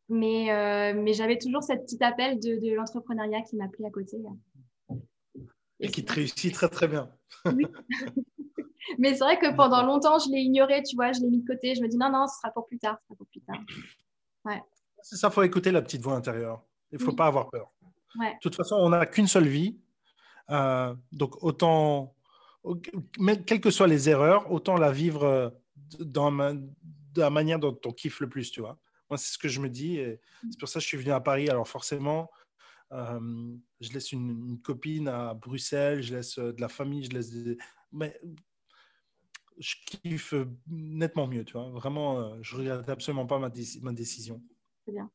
Mais, 0.08 0.94
mais 0.94 1.14
j'avais 1.14 1.40
toujours 1.40 1.64
cette 1.64 1.86
petite 1.86 2.04
appel 2.04 2.40
de, 2.40 2.60
de 2.60 2.76
l'entrepreneuriat 2.76 3.42
qui 3.42 3.56
m'appelait 3.56 3.88
à 3.88 3.92
côté. 3.92 4.18
Et 5.80 5.90
qui 5.90 6.04
te 6.04 6.14
réussit 6.14 6.54
très 6.54 6.70
très 6.70 6.88
bien. 6.88 7.10
Oui. 7.46 7.66
Mais 8.98 9.14
c'est 9.14 9.24
vrai 9.24 9.38
que 9.38 9.56
pendant 9.56 9.86
longtemps, 9.86 10.20
je 10.20 10.30
l'ai 10.32 10.40
ignoré, 10.40 10.82
tu 10.84 10.96
vois, 10.96 11.12
je 11.12 11.22
l'ai 11.22 11.30
mis 11.30 11.42
de 11.42 11.48
côté. 11.48 11.76
Je 11.76 11.82
me 11.82 11.88
dis 11.88 11.98
non, 11.98 12.12
non, 12.12 12.28
ce 12.28 12.38
sera 12.38 12.52
pour 12.52 12.66
plus 12.66 12.80
tard, 12.80 12.98
ce 13.02 13.08
sera 13.08 13.16
pour 13.16 13.28
plus 13.28 13.42
tard. 13.42 13.58
Ouais. 14.46 14.62
C'est 15.02 15.16
ça, 15.16 15.28
il 15.28 15.34
faut 15.34 15.44
écouter 15.44 15.72
la 15.72 15.82
petite 15.82 16.02
voix 16.02 16.16
intérieure. 16.16 16.64
Il 16.92 17.00
ne 17.00 17.04
faut 17.04 17.14
pas 17.14 17.28
avoir 17.28 17.50
peur. 17.50 17.72
Ouais. 18.20 18.34
De 18.34 18.40
toute 18.42 18.56
façon, 18.56 18.76
on 18.76 18.90
n'a 18.90 19.06
qu'une 19.06 19.28
seule 19.28 19.48
vie. 19.48 19.78
Euh, 20.50 20.96
donc 21.12 21.44
autant, 21.44 22.16
quelles 23.46 23.62
que 23.62 23.70
soient 23.70 23.88
les 23.88 24.10
erreurs, 24.10 24.52
autant 24.52 24.76
la 24.76 24.92
vivre 24.92 25.24
euh, 25.24 25.50
dans 26.00 26.32
de 26.32 27.22
la 27.22 27.30
manière 27.30 27.60
dont 27.60 27.78
on 27.86 27.92
kiffe 27.92 28.20
le 28.20 28.30
plus, 28.30 28.52
tu 28.52 28.62
vois. 28.62 28.80
Moi, 29.10 29.18
c'est 29.18 29.34
ce 29.34 29.38
que 29.38 29.48
je 29.48 29.60
me 29.60 29.70
dis. 29.70 29.98
Et 29.98 30.20
c'est 30.50 30.60
pour 30.60 30.70
ça 30.70 30.80
que 30.80 30.84
je 30.84 30.88
suis 30.88 30.98
venu 30.98 31.12
à 31.12 31.20
Paris. 31.20 31.50
Alors 31.50 31.68
forcément, 31.68 32.30
je 32.92 33.94
laisse 33.94 34.12
une, 34.12 34.60
copine 34.62 35.08
à 35.08 35.34
Bruxelles, 35.34 36.02
je 36.02 36.16
laisse 36.16 36.38
euh, 36.40 36.54
de 36.54 36.62
la 36.62 36.70
famille, 36.70 37.04
je 37.04 37.12
laisse 37.12 37.34
Mais 37.92 38.20
je 39.58 39.76
kiffe 39.86 40.34
nettement 40.68 41.28
mieux, 41.28 41.44
tu 41.44 41.54
vois. 41.54 41.70
Vraiment, 41.70 42.20
euh, 42.20 42.38
je 42.42 42.56
regrette 42.56 42.90
absolument 42.90 43.26
pas 43.26 43.40
ma, 43.40 43.52
ma 43.82 43.94
décision. 43.94 44.42
C'est 44.86 44.94
bien. 44.94 45.10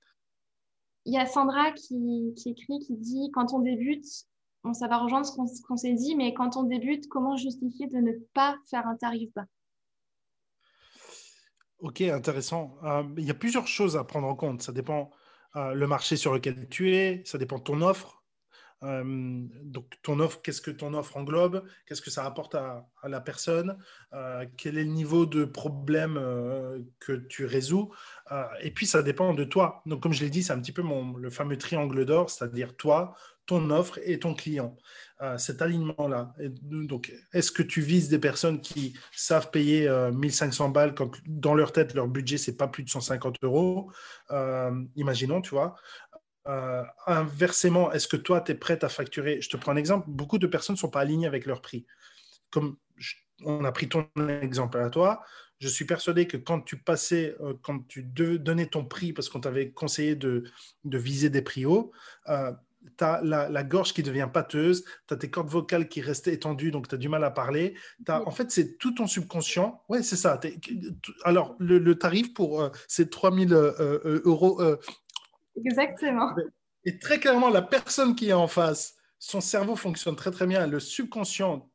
Il 1.07 1.15
y 1.15 1.19
a 1.19 1.27
Sandra 1.27 1.73
qui, 1.73 2.33
qui, 2.37 2.51
écrit, 2.51 2.79
qui 2.81 2.97
dit 2.97 3.31
quand 3.33 3.53
on 3.53 3.59
débute, 3.59 4.07
bon, 4.63 4.73
ça 4.73 4.89
va 4.89 4.99
rejoindre 4.99 5.27
ce 5.27 5.63
qu'on 5.63 5.77
s'est 5.77 5.95
dit, 5.95 6.17
mais 6.17 6.33
quand 6.33 6.57
on 6.57 6.63
débute, 6.63 7.09
comment 7.09 7.37
justifier 7.37 7.89
de 7.89 7.99
ne 7.99 8.13
pas 8.33 8.57
faire 8.71 8.87
un 8.87 8.97
tarif 8.97 9.33
bas? 9.35 9.47
Ok, 11.79 12.01
intéressant. 12.01 12.79
il 13.19 13.25
y 13.25 13.31
a 13.31 13.35
plusieurs 13.35 13.67
choses 13.67 13.97
à 13.99 14.05
prendre 14.05 14.27
en 14.27 14.35
compte. 14.35 14.63
Ça 14.63 14.73
dépend 14.73 15.11
euh, 15.57 15.75
le 15.75 15.87
marché 15.87 16.17
sur 16.17 16.33
lequel 16.33 16.69
tu 16.69 16.95
es, 16.95 17.23
ça 17.25 17.39
dépend 17.39 17.59
de 17.59 17.65
ton 17.65 17.81
offre. 17.83 18.23
Euh, 18.83 19.47
donc, 19.63 19.87
ton 20.03 20.21
offre, 20.21 20.43
qu'est-ce 20.43 20.61
que 20.61 20.71
ton 20.71 20.93
offre 20.95 21.17
englobe? 21.17 21.65
Qu'est-ce 21.87 22.03
que 22.03 22.11
ça 22.11 22.27
apporte 22.27 22.55
à, 22.55 22.87
la 23.05 23.21
personne? 23.21 23.79
Euh, 24.13 24.45
Quel 24.57 24.77
est 24.77 24.85
le 24.85 24.91
niveau 24.91 25.25
de 25.25 25.45
problème 25.45 26.15
que 26.99 27.13
tu 27.13 27.47
résous? 27.47 27.93
Et 28.61 28.71
puis, 28.71 28.87
ça 28.87 29.03
dépend 29.03 29.33
de 29.33 29.45
toi. 29.45 29.83
Donc, 29.87 30.03
comme 30.03 30.13
je 30.13 30.21
l'ai 30.21 30.31
dit, 30.31 30.43
c'est 30.43 30.53
un 30.53 30.61
petit 30.61 30.73
peu 30.73 30.83
mon, 30.83 31.17
le 31.17 31.31
fameux 31.31 31.57
triangle 31.57 32.05
d'or, 32.05 32.29
c'est-à-dire 32.29 32.77
toi, 32.77 33.17
ton 33.47 33.71
offre 33.71 33.99
et 34.05 34.19
ton 34.19 34.35
client. 34.35 34.77
cet 35.39 35.63
alignement-là. 35.63 36.35
Est-ce 37.33 37.51
que 37.53 37.63
tu 37.63 37.81
vises 37.81 38.09
des 38.09 38.19
personnes 38.19 38.61
qui 38.61 38.95
savent 39.13 39.51
payer 39.51 39.89
1500 40.13 40.69
balles 40.71 40.95
quand 40.95 41.11
dans 41.27 41.55
leur 41.55 41.73
tête, 41.73 41.95
leur 41.95 42.09
budget, 42.09 42.37
c'est 42.37 42.57
pas 42.57 42.69
plus 42.69 42.83
de 42.83 42.91
150 42.91 43.37
euros 43.43 43.91
Imaginons, 44.97 45.41
tu 45.41 45.51
vois. 45.51 45.77
inversement, 47.07 47.93
est-ce 47.93 48.09
que 48.09 48.17
toi, 48.17 48.41
tu 48.41 48.53
es 48.53 48.55
prête 48.55 48.85
à 48.85 48.89
facturer? 48.89 49.41
Je 49.41 49.49
te 49.49 49.57
prends 49.57 49.73
un 49.73 49.77
exemple. 49.77 50.07
Beaucoup 50.09 50.39
de 50.39 50.47
personnes 50.47 50.75
ne 50.75 50.81
sont 50.81 50.91
pas 50.91 51.01
alignées 51.01 51.27
avec 51.27 51.47
leur 51.47 51.63
prix. 51.63 51.87
Comme 52.51 52.77
on 53.45 53.65
a 53.65 53.73
pris 53.73 53.89
ton 53.89 54.09
exemple 54.43 54.79
à 54.79 54.91
toi, 54.91 55.23
je 55.61 55.69
suis 55.69 55.85
persuadé 55.85 56.27
que 56.27 56.37
quand 56.37 56.61
tu 56.61 56.77
passais, 56.77 57.37
quand 57.63 57.87
tu 57.89 58.03
donnais 58.03 58.67
ton 58.67 58.85
prix, 58.85 59.13
parce 59.13 59.29
qu'on 59.29 59.41
t'avait 59.41 59.71
conseillé 59.71 60.15
de, 60.15 60.45
de, 60.85 60.99
viser 60.99 61.31
des 61.31 61.43
prix 61.43 61.65
hauts, 61.65 61.93
tu 62.97 63.05
as 63.05 63.21
la, 63.23 63.63
gorge 63.65 63.93
qui 63.93 64.03
devient 64.03 64.29
pâteuse, 64.33 64.85
tu 65.09 65.15
as 65.15 65.17
tes 65.17 65.31
cordes 65.31 65.49
vocales 65.49 65.89
qui 65.89 66.01
restent 66.01 66.29
étendues, 66.29 66.71
donc 66.71 66.89
tu 66.89 66.95
as 66.95 66.99
du 66.99 67.09
mal 67.09 67.25
à 67.25 67.31
parler. 67.31 67.75
En 68.09 68.31
fait, 68.31 68.51
c'est 68.51 68.79
tout 68.79 68.93
ton 68.93 69.07
subconscient. 69.07 69.83
Oui, 69.89 70.03
c'est 70.05 70.17
ça. 70.17 70.41
Alors, 71.25 71.57
le, 71.59 71.95
tarif 71.95 72.35
pour 72.35 72.63
euh, 72.63 72.71
ces 72.89 73.09
3000 73.09 73.53
euh, 73.53 73.73
euh, 73.81 74.23
euros. 74.25 74.63
Exactement. 75.57 76.35
Et 76.85 76.99
très 76.99 77.19
clairement, 77.19 77.49
la 77.49 77.63
personne 77.63 78.15
qui 78.15 78.29
est 78.29 78.35
en 78.35 78.49
face, 78.49 78.97
son 79.19 79.41
cerveau 79.41 79.77
fonctionne 79.77 80.17
très 80.17 80.31
très 80.31 80.47
bien. 80.47 80.67
Le 80.67 80.81
subconscient 80.81 81.71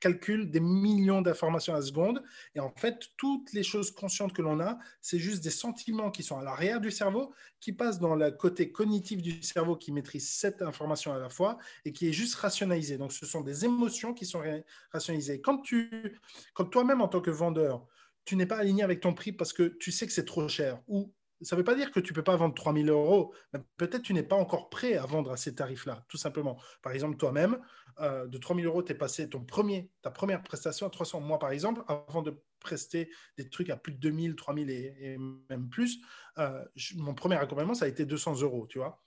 calcule 0.00 0.50
des 0.50 0.60
millions 0.60 1.22
d'informations 1.22 1.74
à 1.74 1.76
la 1.76 1.82
seconde. 1.82 2.22
Et 2.54 2.60
en 2.60 2.70
fait, 2.70 3.10
toutes 3.16 3.52
les 3.52 3.62
choses 3.62 3.90
conscientes 3.90 4.32
que 4.32 4.42
l'on 4.42 4.58
a, 4.60 4.78
c'est 5.00 5.18
juste 5.18 5.44
des 5.44 5.50
sentiments 5.50 6.10
qui 6.10 6.22
sont 6.22 6.38
à 6.38 6.42
l'arrière 6.42 6.80
du 6.80 6.90
cerveau, 6.90 7.32
qui 7.60 7.72
passent 7.72 8.00
dans 8.00 8.16
le 8.16 8.30
côté 8.30 8.72
cognitif 8.72 9.22
du 9.22 9.42
cerveau 9.42 9.76
qui 9.76 9.92
maîtrise 9.92 10.28
cette 10.28 10.62
information 10.62 11.12
à 11.12 11.18
la 11.18 11.28
fois 11.28 11.58
et 11.84 11.92
qui 11.92 12.08
est 12.08 12.12
juste 12.12 12.34
rationalisé. 12.36 12.98
Donc, 12.98 13.12
ce 13.12 13.26
sont 13.26 13.42
des 13.42 13.64
émotions 13.64 14.14
qui 14.14 14.26
sont 14.26 14.42
rationalisées. 14.90 15.40
Quand, 15.40 15.58
tu, 15.58 16.18
quand 16.54 16.64
toi-même, 16.64 17.00
en 17.00 17.08
tant 17.08 17.20
que 17.20 17.30
vendeur, 17.30 17.86
tu 18.24 18.36
n'es 18.36 18.46
pas 18.46 18.58
aligné 18.58 18.82
avec 18.82 19.00
ton 19.00 19.14
prix 19.14 19.32
parce 19.32 19.52
que 19.52 19.62
tu 19.64 19.92
sais 19.92 20.06
que 20.06 20.12
c'est 20.12 20.24
trop 20.24 20.46
cher 20.48 20.80
ou 20.88 21.12
Ça 21.42 21.56
ne 21.56 21.60
veut 21.60 21.64
pas 21.64 21.74
dire 21.74 21.90
que 21.90 22.00
tu 22.00 22.12
ne 22.12 22.14
peux 22.14 22.22
pas 22.22 22.36
vendre 22.36 22.54
3000 22.54 22.90
euros. 22.90 23.34
Peut-être 23.76 24.02
tu 24.02 24.12
n'es 24.12 24.22
pas 24.22 24.36
encore 24.36 24.68
prêt 24.68 24.94
à 24.94 25.06
vendre 25.06 25.30
à 25.32 25.36
ces 25.36 25.54
tarifs-là, 25.54 26.04
tout 26.08 26.18
simplement. 26.18 26.60
Par 26.82 26.92
exemple, 26.92 27.16
toi-même, 27.16 27.58
euh, 28.00 28.26
de 28.26 28.38
3000 28.38 28.66
euros, 28.66 28.82
tu 28.82 28.92
es 28.92 28.94
passé 28.94 29.28
ton 29.28 29.44
premier, 29.44 29.90
ta 30.02 30.10
première 30.10 30.42
prestation 30.42 30.86
à 30.86 30.90
300. 30.90 31.20
Moi, 31.20 31.38
par 31.38 31.50
exemple, 31.50 31.82
avant 31.88 32.22
de 32.22 32.42
prester 32.60 33.10
des 33.38 33.48
trucs 33.48 33.70
à 33.70 33.76
plus 33.76 33.92
de 33.92 33.98
2000, 33.98 34.36
3000 34.36 34.70
et, 34.70 34.94
et 35.00 35.18
même 35.48 35.68
plus, 35.68 36.00
euh, 36.38 36.64
mon 36.96 37.14
premier 37.14 37.36
accompagnement, 37.36 37.74
ça 37.74 37.86
a 37.86 37.88
été 37.88 38.04
200 38.04 38.42
euros, 38.42 38.66
tu 38.66 38.78
vois, 38.78 39.02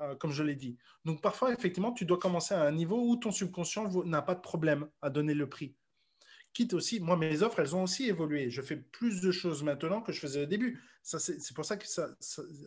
euh, 0.00 0.14
comme 0.14 0.32
je 0.32 0.42
l'ai 0.42 0.56
dit. 0.56 0.76
Donc, 1.04 1.22
parfois, 1.22 1.52
effectivement, 1.52 1.92
tu 1.92 2.04
dois 2.04 2.18
commencer 2.18 2.54
à 2.54 2.62
un 2.62 2.72
niveau 2.72 3.00
où 3.00 3.16
ton 3.16 3.32
subconscient 3.32 4.04
n'a 4.04 4.22
pas 4.22 4.34
de 4.34 4.40
problème 4.40 4.88
à 5.00 5.10
donner 5.10 5.34
le 5.34 5.48
prix 5.48 5.74
quitte 6.52 6.74
aussi, 6.74 7.00
moi, 7.00 7.16
mes 7.16 7.42
offres, 7.42 7.60
elles 7.60 7.76
ont 7.76 7.84
aussi 7.84 8.08
évolué. 8.08 8.50
Je 8.50 8.62
fais 8.62 8.76
plus 8.76 9.20
de 9.20 9.30
choses 9.30 9.62
maintenant 9.62 10.00
que 10.00 10.12
je 10.12 10.20
faisais 10.20 10.42
au 10.42 10.46
début. 10.46 10.82
c'est 11.02 11.54
pour 11.54 11.64
ça 11.64 11.76
que 11.76 11.86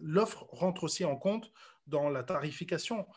l'offre 0.02 0.48
rentre 0.52 0.84
aussi 0.84 1.06
en 1.06 1.16
compte 1.16 1.52
dans 1.88 2.10
la 2.10 2.24
tarification. 2.24 3.08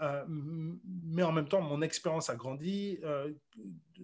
Euh, 0.00 0.24
mais 0.28 1.22
en 1.22 1.32
même 1.32 1.48
temps, 1.48 1.60
mon 1.60 1.82
expérience 1.82 2.30
a 2.30 2.36
grandi. 2.36 2.98
Euh, 3.02 3.32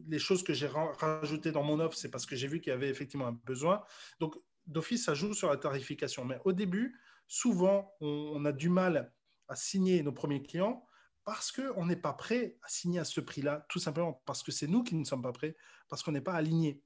les 0.06 0.18
choses 0.18 0.42
que 0.42 0.52
j'ai 0.52 0.68
rajoutées 0.68 1.52
dans 1.52 1.62
mon 1.62 1.80
offre, 1.80 1.96
c'est 1.96 2.10
parce 2.10 2.26
que 2.26 2.36
j'ai 2.36 2.46
vu 2.46 2.60
qu'il 2.60 2.70
y 2.70 2.74
avait 2.74 2.88
effectivement 2.88 3.26
un 3.26 3.40
besoin. 3.44 3.82
Donc, 4.20 4.36
d'office, 4.66 5.04
ça 5.04 5.14
joue 5.14 5.34
sur 5.34 5.48
la 5.48 5.56
tarification. 5.56 6.24
Mais 6.24 6.38
au 6.44 6.52
début, 6.52 7.00
souvent, 7.26 7.94
on 8.00 8.44
a 8.44 8.52
du 8.52 8.68
mal 8.68 9.12
à 9.48 9.56
signer 9.56 10.02
nos 10.02 10.12
premiers 10.12 10.42
clients 10.42 10.84
parce 11.28 11.52
qu'on 11.52 11.84
n'est 11.84 11.94
pas 11.94 12.14
prêt 12.14 12.56
à 12.62 12.68
signer 12.70 13.00
à 13.00 13.04
ce 13.04 13.20
prix-là, 13.20 13.66
tout 13.68 13.78
simplement 13.78 14.22
parce 14.24 14.42
que 14.42 14.50
c'est 14.50 14.66
nous 14.66 14.82
qui 14.82 14.94
ne 14.94 15.04
sommes 15.04 15.20
pas 15.20 15.30
prêts, 15.30 15.56
parce 15.90 16.02
qu'on 16.02 16.12
n'est 16.12 16.22
pas 16.22 16.32
aligné. 16.32 16.80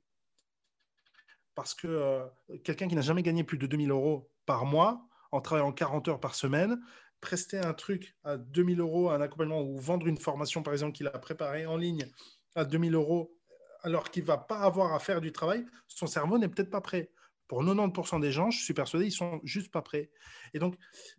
Parce 1.55 1.75
que 1.75 1.87
euh, 1.87 2.27
quelqu'un 2.65 2.89
qui 2.89 2.97
n'a 2.97 3.03
jamais 3.03 3.23
gagné 3.23 3.45
plus 3.45 3.57
de 3.57 3.69
2000 3.69 3.93
euros 3.93 4.33
par 4.45 4.67
mois, 4.67 5.07
en 5.31 5.41
travaillant 5.41 5.71
40 5.71 6.09
heures 6.09 6.19
par 6.19 6.35
semaine, 6.35 6.83
prester 7.21 7.57
un 7.57 7.73
truc 7.73 8.17
à 8.25 8.37
2000 8.37 8.81
euros, 8.81 9.11
un 9.11 9.21
accompagnement 9.21 9.63
ou 9.63 9.79
vendre 9.79 10.09
une 10.09 10.19
formation, 10.19 10.65
par 10.65 10.73
exemple, 10.73 10.97
qu'il 10.97 11.07
a 11.07 11.13
préparée 11.13 11.65
en 11.65 11.77
ligne 11.77 12.11
à 12.57 12.65
2000 12.65 12.97
euros, 12.97 13.39
alors 13.83 14.11
qu'il 14.11 14.25
ne 14.25 14.27
va 14.27 14.39
pas 14.39 14.59
avoir 14.59 14.93
à 14.93 14.99
faire 14.99 15.21
du 15.21 15.31
travail, 15.31 15.65
son 15.87 16.09
cerveau 16.09 16.39
n'est 16.39 16.49
peut-être 16.49 16.71
pas 16.71 16.81
prêt. 16.81 17.13
Pour 17.47 17.63
90% 17.63 18.19
des 18.19 18.33
gens, 18.33 18.51
je 18.51 18.61
suis 18.65 18.75
persuadé, 18.75 19.07
ils 19.07 19.13
sont 19.13 19.39
juste 19.45 19.71
pas 19.71 19.83
prêts. 19.83 20.11
Et 20.53 20.59
donc, 20.59 20.77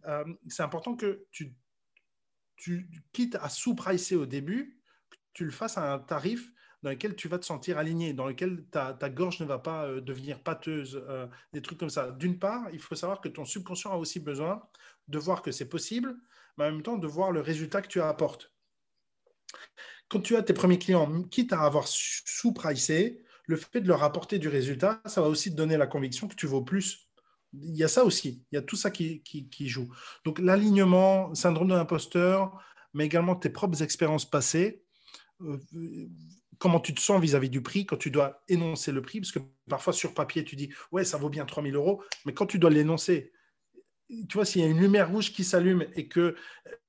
euh, 0.07 0.25
c'est 0.49 0.63
important 0.63 0.97
que 0.97 1.25
tu 1.31 1.55
tu 2.55 2.89
quittes 3.11 3.35
à 3.35 3.49
sous-pricer 3.49 4.15
au 4.15 4.25
début, 4.25 4.79
tu 5.33 5.45
le 5.45 5.51
fasses 5.51 5.77
à 5.77 5.93
un 5.93 5.99
tarif 5.99 6.51
dans 6.83 6.89
lequel 6.89 7.15
tu 7.15 7.29
vas 7.29 7.39
te 7.39 7.45
sentir 7.45 7.77
aligné, 7.77 8.13
dans 8.13 8.27
lequel 8.27 8.65
ta, 8.69 8.93
gorge 9.09 9.39
ne 9.39 9.45
va 9.45 9.57
pas 9.57 9.85
euh, 9.85 10.01
devenir 10.01 10.43
pâteuse, 10.43 11.01
euh, 11.07 11.27
des 11.53 11.61
trucs 11.61 11.79
comme 11.79 11.89
ça. 11.89 12.11
D'une 12.11 12.37
part, 12.37 12.67
il 12.73 12.79
faut 12.79 12.95
savoir 12.95 13.21
que 13.21 13.29
ton 13.29 13.45
subconscient 13.45 13.91
a 13.91 13.95
aussi 13.95 14.19
besoin 14.19 14.61
de 15.07 15.17
voir 15.17 15.41
que 15.41 15.51
c'est 15.51 15.69
possible, 15.69 16.15
mais 16.57 16.65
en 16.65 16.71
même 16.71 16.83
temps 16.83 16.97
de 16.97 17.07
voir 17.07 17.31
le 17.31 17.39
résultat 17.39 17.81
que 17.81 17.87
tu 17.87 18.01
apportes. 18.01 18.51
Quand 20.09 20.19
tu 20.19 20.35
as 20.35 20.43
tes 20.43 20.53
premiers 20.53 20.77
clients, 20.77 21.23
quitte 21.23 21.53
à 21.53 21.61
avoir 21.61 21.87
sous-pricé, 21.87 23.23
le 23.45 23.55
fait 23.55 23.81
de 23.81 23.87
leur 23.87 24.03
apporter 24.03 24.37
du 24.37 24.49
résultat, 24.49 25.01
ça 25.05 25.21
va 25.21 25.27
aussi 25.27 25.51
te 25.51 25.55
donner 25.55 25.77
la 25.77 25.87
conviction 25.87 26.27
que 26.27 26.35
tu 26.35 26.47
vaux 26.47 26.63
plus 26.63 27.07
il 27.53 27.75
y 27.75 27.83
a 27.83 27.87
ça 27.87 28.03
aussi, 28.03 28.43
il 28.51 28.55
y 28.55 28.57
a 28.57 28.61
tout 28.61 28.75
ça 28.75 28.91
qui, 28.91 29.21
joue. 29.61 29.93
Donc 30.25 30.39
l'alignement, 30.39 31.33
syndrome 31.35 31.69
de 31.69 31.75
l'imposteur, 31.75 32.59
mais 32.93 33.05
également 33.05 33.35
tes 33.35 33.49
propres 33.49 33.81
expériences 33.81 34.29
passées, 34.29 34.83
euh, 35.41 35.57
comment 36.57 36.79
tu 36.79 36.93
te 36.93 37.01
sens 37.01 37.21
vis-à-vis 37.21 37.49
du 37.49 37.61
prix 37.61 37.85
quand 37.85 37.97
tu 37.97 38.11
dois 38.11 38.43
énoncer 38.47 38.91
le 38.91 39.01
prix, 39.01 39.19
parce 39.19 39.31
que 39.31 39.39
parfois 39.69 39.93
sur 39.93 40.13
papier 40.13 40.43
tu 40.43 40.55
dis 40.55 40.69
ouais 40.91 41.03
ça 41.03 41.17
vaut 41.17 41.29
bien 41.29 41.45
3000 41.45 41.75
euros, 41.75 42.03
mais 42.25 42.33
quand 42.33 42.45
tu 42.45 42.59
dois 42.59 42.69
l'énoncer, 42.69 43.31
tu 44.09 44.33
vois 44.33 44.45
s'il 44.45 44.61
y 44.61 44.63
a 44.63 44.67
une 44.67 44.79
lumière 44.79 45.09
rouge 45.09 45.31
qui 45.31 45.43
s'allume 45.43 45.85
et 45.95 46.07
que 46.07 46.35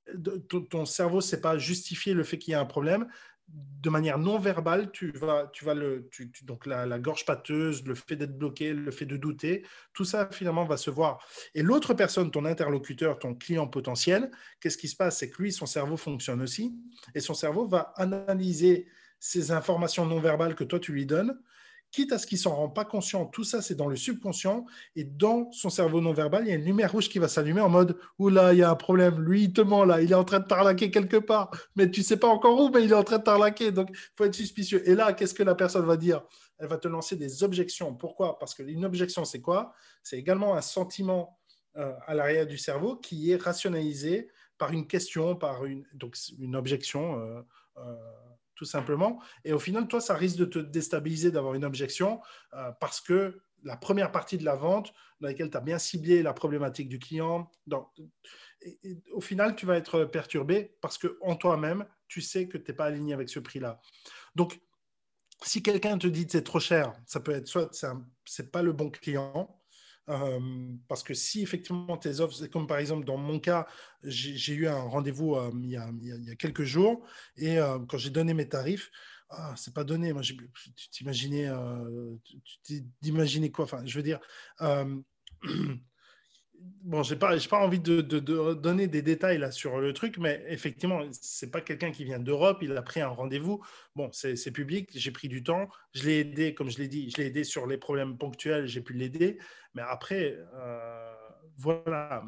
euh, 0.08 0.38
ton 0.70 0.84
cerveau 0.84 1.16
ne 1.16 1.22
sait 1.22 1.40
pas 1.40 1.58
justifier 1.58 2.14
le 2.14 2.24
fait 2.24 2.38
qu'il 2.38 2.52
y 2.52 2.54
a 2.54 2.60
un 2.60 2.66
problème, 2.66 3.08
de 3.48 3.90
manière 3.90 4.18
non 4.18 4.38
verbale, 4.38 4.90
tu 4.92 5.10
vas, 5.12 5.50
tu 5.52 5.64
vas 5.64 5.74
le, 5.74 6.08
donc 6.42 6.64
la, 6.66 6.98
gorge 6.98 7.26
pâteuse, 7.26 7.84
le 7.84 7.94
fait 7.94 8.16
d'être 8.16 8.36
bloqué, 8.36 8.72
le 8.72 8.90
fait 8.90 9.04
de 9.04 9.16
douter, 9.16 9.64
tout 9.92 10.04
ça 10.04 10.28
finalement 10.32 10.64
va 10.64 10.76
se 10.76 10.90
voir. 10.90 11.24
Et 11.54 11.62
l'autre 11.62 11.92
personne, 11.92 12.30
ton 12.30 12.46
interlocuteur, 12.46 13.18
ton 13.18 13.34
client 13.34 13.66
potentiel, 13.66 14.30
qu'est-ce 14.60 14.78
qui 14.78 14.88
se 14.88 14.96
passe? 14.96 15.18
C'est 15.18 15.30
que 15.30 15.42
lui, 15.42 15.52
son 15.52 15.66
cerveau 15.66 15.96
fonctionne 15.96 16.40
aussi, 16.40 16.74
et 17.14 17.20
son 17.20 17.34
cerveau 17.34 17.66
va 17.66 17.92
analyser 17.96 18.88
ces 19.20 19.52
informations 19.52 20.06
non 20.06 20.20
verbales 20.20 20.54
que 20.54 20.64
toi 20.64 20.78
tu 20.78 20.92
lui 20.92 21.06
donnes 21.06 21.38
quitte 21.94 22.12
à 22.12 22.18
ce 22.18 22.26
qu'il 22.26 22.38
s'en 22.38 22.54
rend 22.54 22.68
pas 22.68 22.84
conscient, 22.84 23.24
tout 23.26 23.44
ça 23.44 23.62
c'est 23.62 23.76
dans 23.76 23.86
le 23.86 23.94
subconscient. 23.94 24.66
Et 24.96 25.04
dans 25.04 25.50
son 25.52 25.70
cerveau 25.70 26.00
non 26.00 26.12
verbal, 26.12 26.44
il 26.44 26.48
y 26.48 26.52
a 26.52 26.56
une 26.56 26.64
lumière 26.64 26.90
rouge 26.90 27.08
qui 27.08 27.20
va 27.20 27.28
s'allumer 27.28 27.60
en 27.60 27.68
mode 27.68 27.96
oula, 28.18 28.52
il 28.52 28.58
y 28.58 28.62
a 28.62 28.70
un 28.70 28.74
problème, 28.74 29.20
lui 29.20 29.44
il 29.44 29.52
te 29.52 29.60
ment 29.60 29.84
là, 29.84 30.02
il 30.02 30.10
est 30.10 30.16
en 30.16 30.24
train 30.24 30.40
de 30.40 30.46
t'arnaquer 30.46 30.90
quelque 30.90 31.16
part, 31.18 31.50
mais 31.76 31.88
tu 31.90 32.02
sais 32.02 32.16
pas 32.16 32.26
encore 32.26 32.60
où, 32.60 32.68
mais 32.70 32.82
il 32.82 32.90
est 32.90 32.96
en 32.96 33.04
train 33.04 33.18
de 33.18 33.22
t'arnaquer, 33.22 33.70
donc 33.70 33.90
il 33.92 33.98
faut 34.16 34.24
être 34.24 34.34
suspicieux. 34.34 34.88
Et 34.88 34.94
là, 34.96 35.12
qu'est-ce 35.12 35.34
que 35.34 35.44
la 35.44 35.54
personne 35.54 35.86
va 35.86 35.96
dire? 35.96 36.22
Elle 36.58 36.68
va 36.68 36.78
te 36.78 36.88
lancer 36.88 37.14
des 37.16 37.44
objections. 37.44 37.94
Pourquoi? 37.94 38.38
Parce 38.38 38.54
qu'une 38.54 38.84
objection, 38.84 39.24
c'est 39.24 39.40
quoi? 39.40 39.72
C'est 40.02 40.18
également 40.18 40.54
un 40.56 40.60
sentiment 40.60 41.38
euh, 41.76 41.92
à 42.06 42.14
l'arrière 42.14 42.46
du 42.46 42.58
cerveau 42.58 42.96
qui 42.96 43.30
est 43.30 43.40
rationalisé 43.40 44.28
par 44.58 44.72
une 44.72 44.86
question, 44.86 45.36
par 45.36 45.64
une, 45.64 45.84
donc 45.94 46.16
une 46.38 46.56
objection. 46.56 47.18
Euh, 47.20 47.42
euh, 47.78 47.96
tout 48.54 48.64
simplement. 48.64 49.20
Et 49.44 49.52
au 49.52 49.58
final, 49.58 49.88
toi, 49.88 50.00
ça 50.00 50.14
risque 50.14 50.36
de 50.36 50.44
te 50.44 50.58
déstabiliser 50.58 51.30
d'avoir 51.30 51.54
une 51.54 51.64
objection 51.64 52.20
euh, 52.54 52.70
parce 52.80 53.00
que 53.00 53.40
la 53.62 53.76
première 53.76 54.12
partie 54.12 54.38
de 54.38 54.44
la 54.44 54.54
vente, 54.54 54.92
dans 55.20 55.28
laquelle 55.28 55.50
tu 55.50 55.56
as 55.56 55.60
bien 55.60 55.78
ciblé 55.78 56.22
la 56.22 56.34
problématique 56.34 56.88
du 56.88 56.98
client, 56.98 57.50
au 59.12 59.20
final, 59.20 59.56
tu 59.56 59.66
vas 59.66 59.76
être 59.76 60.04
perturbé 60.04 60.76
parce 60.80 60.98
que 60.98 61.18
en 61.22 61.34
toi-même, 61.36 61.86
tu 62.08 62.20
sais 62.20 62.46
que 62.46 62.58
tu 62.58 62.70
n'es 62.70 62.76
pas 62.76 62.84
aligné 62.86 63.14
avec 63.14 63.28
ce 63.28 63.40
prix-là. 63.40 63.80
Donc, 64.34 64.60
si 65.42 65.62
quelqu'un 65.62 65.98
te 65.98 66.06
dit 66.06 66.26
que 66.26 66.32
c'est 66.32 66.44
trop 66.44 66.60
cher, 66.60 66.92
ça 67.06 67.20
peut 67.20 67.32
être 67.32 67.46
soit 67.46 67.72
ce 67.72 68.42
n'est 68.42 68.48
pas 68.48 68.62
le 68.62 68.72
bon 68.72 68.90
client, 68.90 69.60
parce 70.06 71.02
que 71.02 71.14
si 71.14 71.42
effectivement 71.42 71.96
tes 71.96 72.20
offres, 72.20 72.46
comme 72.46 72.66
par 72.66 72.78
exemple 72.78 73.04
dans 73.04 73.16
mon 73.16 73.38
cas, 73.38 73.66
j'ai 74.02 74.54
eu 74.54 74.66
un 74.66 74.82
rendez-vous 74.82 75.34
euh, 75.34 75.50
il, 75.54 75.70
y 75.70 75.76
a 76.30 76.36
quelques 76.36 76.64
jours 76.64 77.06
et 77.36 77.58
euh, 77.58 77.78
quand 77.88 77.96
j'ai 77.98 78.10
donné 78.10 78.34
mes 78.34 78.48
tarifs, 78.48 78.90
ah, 79.30 79.54
c'est 79.56 79.74
pas 79.74 79.84
donné. 79.84 80.12
Moi, 80.12 80.22
tu 80.22 80.36
t'imaginais, 80.90 81.50
quoi? 83.50 83.64
Enfin, 83.64 83.82
je 83.84 83.96
veux 83.96 84.02
dire, 84.02 84.20
bon, 86.82 87.02
j'ai 87.02 87.16
pas, 87.16 87.36
pas 87.50 87.58
envie 87.58 87.80
de, 87.80 88.00
donner 88.00 88.86
des 88.86 89.02
détails 89.02 89.38
là 89.38 89.50
sur 89.50 89.78
le 89.78 89.92
truc, 89.92 90.18
mais 90.18 90.44
effectivement, 90.48 91.02
c'est 91.12 91.50
pas 91.50 91.60
quelqu'un 91.60 91.90
qui 91.90 92.04
vient 92.04 92.18
d'Europe. 92.18 92.58
Il 92.62 92.76
a 92.76 92.82
pris 92.82 93.00
un 93.00 93.08
rendez-vous. 93.08 93.64
Bon, 93.96 94.10
c'est 94.12 94.52
public. 94.52 94.90
J'ai 94.94 95.10
pris 95.10 95.28
du 95.28 95.42
temps. 95.42 95.68
Je 95.94 96.04
l'ai 96.04 96.20
aidé, 96.20 96.54
comme 96.54 96.70
je 96.70 96.78
l'ai 96.78 96.88
dit, 96.88 97.10
je 97.10 97.16
l'ai 97.18 97.26
aidé 97.26 97.44
sur 97.44 97.66
les 97.66 97.78
problèmes 97.78 98.18
ponctuels. 98.18 98.66
J'ai 98.66 98.80
pu 98.80 98.92
l'aider, 98.92 99.38
mais 99.74 99.82
après, 99.82 100.38
euh, 100.54 101.14
voilà. 101.56 102.22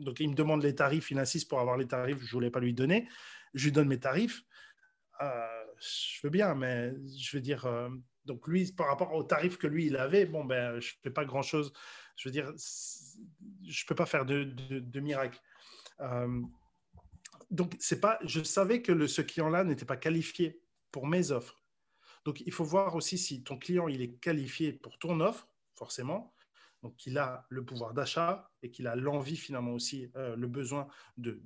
Donc, 0.00 0.20
il 0.20 0.30
me 0.30 0.34
demande 0.34 0.62
les 0.62 0.74
tarifs. 0.74 1.10
Il 1.10 1.18
insiste 1.18 1.48
pour 1.48 1.60
avoir 1.60 1.76
les 1.76 1.86
tarifs. 1.86 2.18
Je 2.20 2.32
voulais 2.32 2.50
pas 2.50 2.60
lui 2.60 2.74
donner. 2.74 3.08
Je 3.54 3.64
lui 3.64 3.72
donne 3.72 3.88
mes 3.88 4.00
tarifs. 4.00 4.42
Euh, 5.22 5.46
je 5.78 6.20
veux 6.24 6.30
bien, 6.30 6.54
mais 6.54 6.92
je 7.18 7.36
veux 7.36 7.42
dire. 7.42 7.66
Euh, 7.66 7.88
donc 8.26 8.48
lui, 8.48 8.70
par 8.72 8.88
rapport 8.88 9.14
aux 9.14 9.22
tarifs 9.22 9.56
que 9.56 9.68
lui 9.68 9.86
il 9.86 9.96
avait, 9.96 10.26
bon 10.26 10.44
ben, 10.44 10.80
je 10.80 10.94
fais 11.02 11.10
pas 11.10 11.24
grand 11.24 11.42
chose. 11.42 11.72
Je 12.16 12.28
veux 12.28 12.32
dire, 12.32 12.52
je 12.56 13.82
ne 13.82 13.86
peux 13.86 13.94
pas 13.94 14.06
faire 14.06 14.24
de, 14.24 15.00
miracle. 15.00 15.40
Euh, 16.00 16.42
donc, 17.50 17.76
c'est 17.78 18.00
pas, 18.00 18.18
je 18.24 18.42
savais 18.42 18.82
que 18.82 18.92
le, 18.92 19.06
ce 19.06 19.22
client-là 19.22 19.64
n'était 19.64 19.84
pas 19.84 19.96
qualifié 19.96 20.60
pour 20.90 21.06
mes 21.06 21.30
offres. 21.30 21.62
Donc, 22.24 22.40
il 22.40 22.52
faut 22.52 22.64
voir 22.64 22.96
aussi 22.96 23.18
si 23.18 23.44
ton 23.44 23.56
client 23.56 23.86
il 23.86 24.02
est 24.02 24.14
qualifié 24.14 24.72
pour 24.72 24.98
ton 24.98 25.20
offre, 25.20 25.48
forcément. 25.74 26.34
Donc, 26.82 26.96
qu'il 26.96 27.18
a 27.18 27.46
le 27.50 27.64
pouvoir 27.64 27.94
d'achat 27.94 28.50
et 28.62 28.70
qu'il 28.70 28.86
a 28.86 28.96
l'envie, 28.96 29.36
finalement, 29.36 29.72
aussi, 29.72 30.10
euh, 30.16 30.34
le 30.36 30.46
besoin 30.46 30.88
de, 31.16 31.40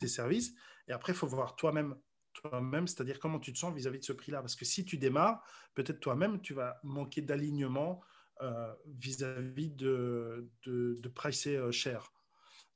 tes 0.00 0.08
services. 0.08 0.54
Et 0.88 0.92
après, 0.92 1.12
il 1.12 1.16
faut 1.16 1.26
voir 1.26 1.56
toi-même 1.56 1.96
toi-même, 2.34 2.88
c'est-à-dire 2.88 3.20
comment 3.20 3.38
tu 3.38 3.52
te 3.52 3.58
sens 3.58 3.72
vis-à-vis 3.72 3.98
-vis 3.98 4.00
de 4.00 4.06
ce 4.06 4.12
prix-là. 4.12 4.40
Parce 4.40 4.56
que 4.56 4.64
si 4.64 4.84
tu 4.84 4.98
démarres, 4.98 5.40
peut-être 5.74 6.00
toi-même, 6.00 6.40
tu 6.40 6.52
vas 6.52 6.80
manquer 6.82 7.22
d'alignement 7.22 8.00
euh, 8.42 8.72
vis-à-vis 8.86 9.70
de, 9.70 10.50
de, 10.64 10.98
de 11.00 11.08
pricer 11.08 11.56
euh, 11.56 11.70
cher. 11.70 12.12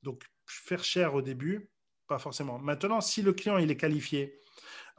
Donc, 0.03 0.23
faire 0.45 0.83
cher 0.83 1.13
au 1.13 1.21
début, 1.21 1.69
pas 2.07 2.19
forcément. 2.19 2.59
Maintenant, 2.59 3.01
si 3.01 3.21
le 3.21 3.33
client 3.33 3.57
il 3.57 3.69
est 3.69 3.77
qualifié, 3.77 4.39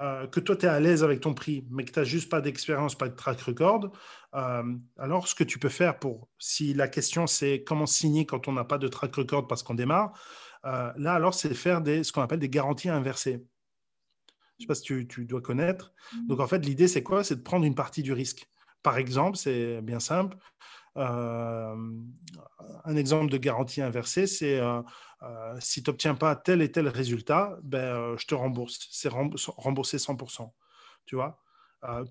euh, 0.00 0.26
que 0.26 0.40
toi 0.40 0.56
tu 0.56 0.66
es 0.66 0.68
à 0.68 0.78
l'aise 0.80 1.02
avec 1.02 1.20
ton 1.20 1.34
prix, 1.34 1.66
mais 1.70 1.84
que 1.84 1.92
tu 1.92 1.98
n'as 1.98 2.04
juste 2.04 2.30
pas 2.30 2.40
d'expérience, 2.40 2.94
pas 2.94 3.08
de 3.08 3.16
track 3.16 3.40
record, 3.40 3.90
alors 4.32 5.26
ce 5.26 5.34
que 5.34 5.44
tu 5.44 5.58
peux 5.58 5.68
faire 5.68 5.98
pour, 5.98 6.28
si 6.38 6.72
la 6.72 6.88
question 6.88 7.26
c'est 7.26 7.64
comment 7.64 7.86
signer 7.86 8.26
quand 8.26 8.46
on 8.46 8.52
n'a 8.52 8.64
pas 8.64 8.78
de 8.78 8.88
track 8.88 9.14
record 9.16 9.48
parce 9.48 9.62
qu'on 9.62 9.74
démarre, 9.74 10.12
là 10.62 11.14
alors 11.14 11.34
c'est 11.34 11.52
faire 11.52 11.80
des, 11.82 12.04
ce 12.04 12.12
qu'on 12.12 12.22
appelle 12.22 12.38
des 12.38 12.48
garanties 12.48 12.88
inversées. 12.88 13.44
Je 14.58 14.64
ne 14.64 14.66
sais 14.66 14.66
pas 14.66 14.74
si 14.74 14.82
tu, 14.82 15.08
tu 15.08 15.24
dois 15.24 15.40
connaître. 15.40 15.92
Mmh. 16.12 16.26
Donc 16.28 16.40
en 16.40 16.46
fait, 16.46 16.64
l'idée 16.64 16.86
c'est 16.86 17.02
quoi? 17.02 17.24
C'est 17.24 17.36
de 17.36 17.42
prendre 17.42 17.64
une 17.64 17.74
partie 17.74 18.02
du 18.02 18.12
risque. 18.12 18.46
Par 18.82 18.98
exemple, 18.98 19.36
c'est 19.36 19.80
bien 19.82 20.00
simple. 20.00 20.36
Euh, 20.96 21.76
un 22.84 22.96
exemple 22.96 23.30
de 23.30 23.36
garantie 23.36 23.82
inversée, 23.82 24.26
c'est 24.26 24.60
si 25.60 25.82
tu 25.82 25.90
n'obtiens 25.90 26.14
pas 26.14 26.34
tel 26.36 26.62
et 26.62 26.72
tel 26.72 26.88
résultat, 26.88 27.58
ben, 27.62 28.16
je 28.16 28.26
te 28.26 28.34
rembourse. 28.34 28.88
C'est 28.90 29.10
remboursé 29.10 29.98
100%. 29.98 30.52
Tu 31.06 31.16
vois 31.16 31.40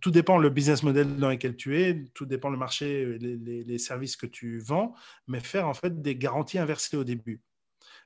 tout 0.02 0.12
dépend 0.12 0.38
le 0.38 0.50
business 0.50 0.84
model 0.84 1.18
dans 1.18 1.30
lequel 1.30 1.56
tu 1.56 1.80
es, 1.80 2.06
tout 2.14 2.26
dépend 2.26 2.50
le 2.50 2.58
marché, 2.58 3.18
les, 3.20 3.64
les, 3.64 3.78
services 3.78 4.16
que 4.16 4.26
tu 4.26 4.58
vends, 4.60 4.96
mais 5.28 5.40
faire 5.40 5.68
en 5.68 5.74
fait 5.74 6.02
des 6.02 6.16
garanties 6.16 6.58
inversées 6.58 6.98
au 6.98 7.04
début. 7.04 7.42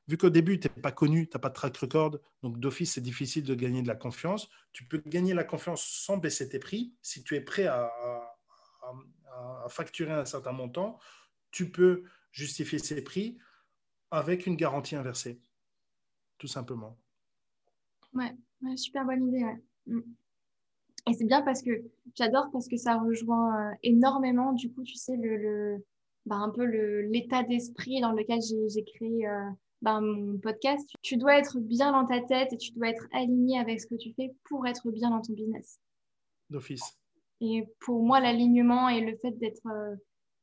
Vu 0.07 0.17
qu'au 0.17 0.29
début, 0.29 0.59
tu 0.59 0.67
n'es 0.67 0.81
pas 0.81 0.91
connu, 0.91 1.29
tu 1.29 1.37
n'as 1.37 1.39
pas 1.39 1.49
de 1.49 1.53
track 1.53 1.77
record, 1.77 2.19
donc 2.41 2.59
d'office, 2.59 2.93
c'est 2.93 3.01
difficile 3.01 3.43
de 3.45 3.55
gagner 3.55 3.81
de 3.81 3.87
la 3.87 3.95
confiance. 3.95 4.49
Tu 4.73 4.83
peux 4.83 5.01
gagner 5.05 5.33
la 5.33 5.45
confiance 5.45 5.85
sans 5.85 6.17
baisser 6.17 6.49
tes 6.49 6.59
prix. 6.59 6.93
Si 7.01 7.23
tu 7.23 7.35
es 7.35 7.41
prêt 7.41 7.67
à, 7.67 7.89
facturer 9.69 10.11
un 10.11 10.25
certain 10.25 10.51
montant, 10.51 10.99
tu 11.51 11.71
peux 11.71 12.03
justifier 12.31 12.79
ces 12.79 13.03
prix 13.03 13.37
avec 14.11 14.45
une 14.45 14.55
garantie 14.55 14.95
inversée, 14.95 15.39
tout 16.37 16.47
simplement. 16.47 16.97
Ouais, 18.13 18.35
super 18.75 19.05
bonne 19.05 19.27
idée. 19.27 19.45
Mm. 19.87 20.01
Et 21.09 21.13
c'est 21.13 21.25
bien 21.25 21.41
parce 21.41 21.61
que 21.61 21.71
j'adore 22.15 22.49
parce 22.51 22.67
que 22.67 22.77
ça 22.77 22.97
rejoint 22.97 23.71
euh, 23.71 23.75
énormément, 23.83 24.53
du 24.53 24.71
coup, 24.71 24.83
tu 24.83 24.95
sais, 24.95 25.17
le, 25.17 25.83
bah, 26.25 26.35
un 26.35 26.49
peu 26.49 26.63
l'état 26.63 27.43
d'esprit 27.43 27.99
dans 27.99 28.13
lequel 28.13 28.39
j'ai 28.41 28.83
créé 28.85 29.27
euh, 29.27 29.49
ben, 29.81 29.99
mon 29.99 30.37
podcast, 30.37 30.89
tu 31.01 31.17
dois 31.17 31.37
être 31.37 31.59
bien 31.59 31.91
dans 31.91 32.05
ta 32.05 32.21
tête 32.21 32.53
et 32.53 32.57
tu 32.57 32.71
dois 32.71 32.87
être 32.87 33.05
aligné 33.11 33.59
avec 33.59 33.81
ce 33.81 33.87
que 33.87 33.95
tu 33.95 34.13
fais 34.13 34.33
pour 34.45 34.65
être 34.65 34.89
bien 34.91 35.09
dans 35.09 35.21
ton 35.21 35.33
business. 35.33 35.79
D'office. 36.49 36.97
Et 37.41 37.65
pour 37.79 38.03
moi, 38.03 38.19
l'alignement 38.19 38.89
et 38.89 39.01
le 39.01 39.17
fait 39.17 39.31
d'être 39.31 39.67
euh, 39.67 39.95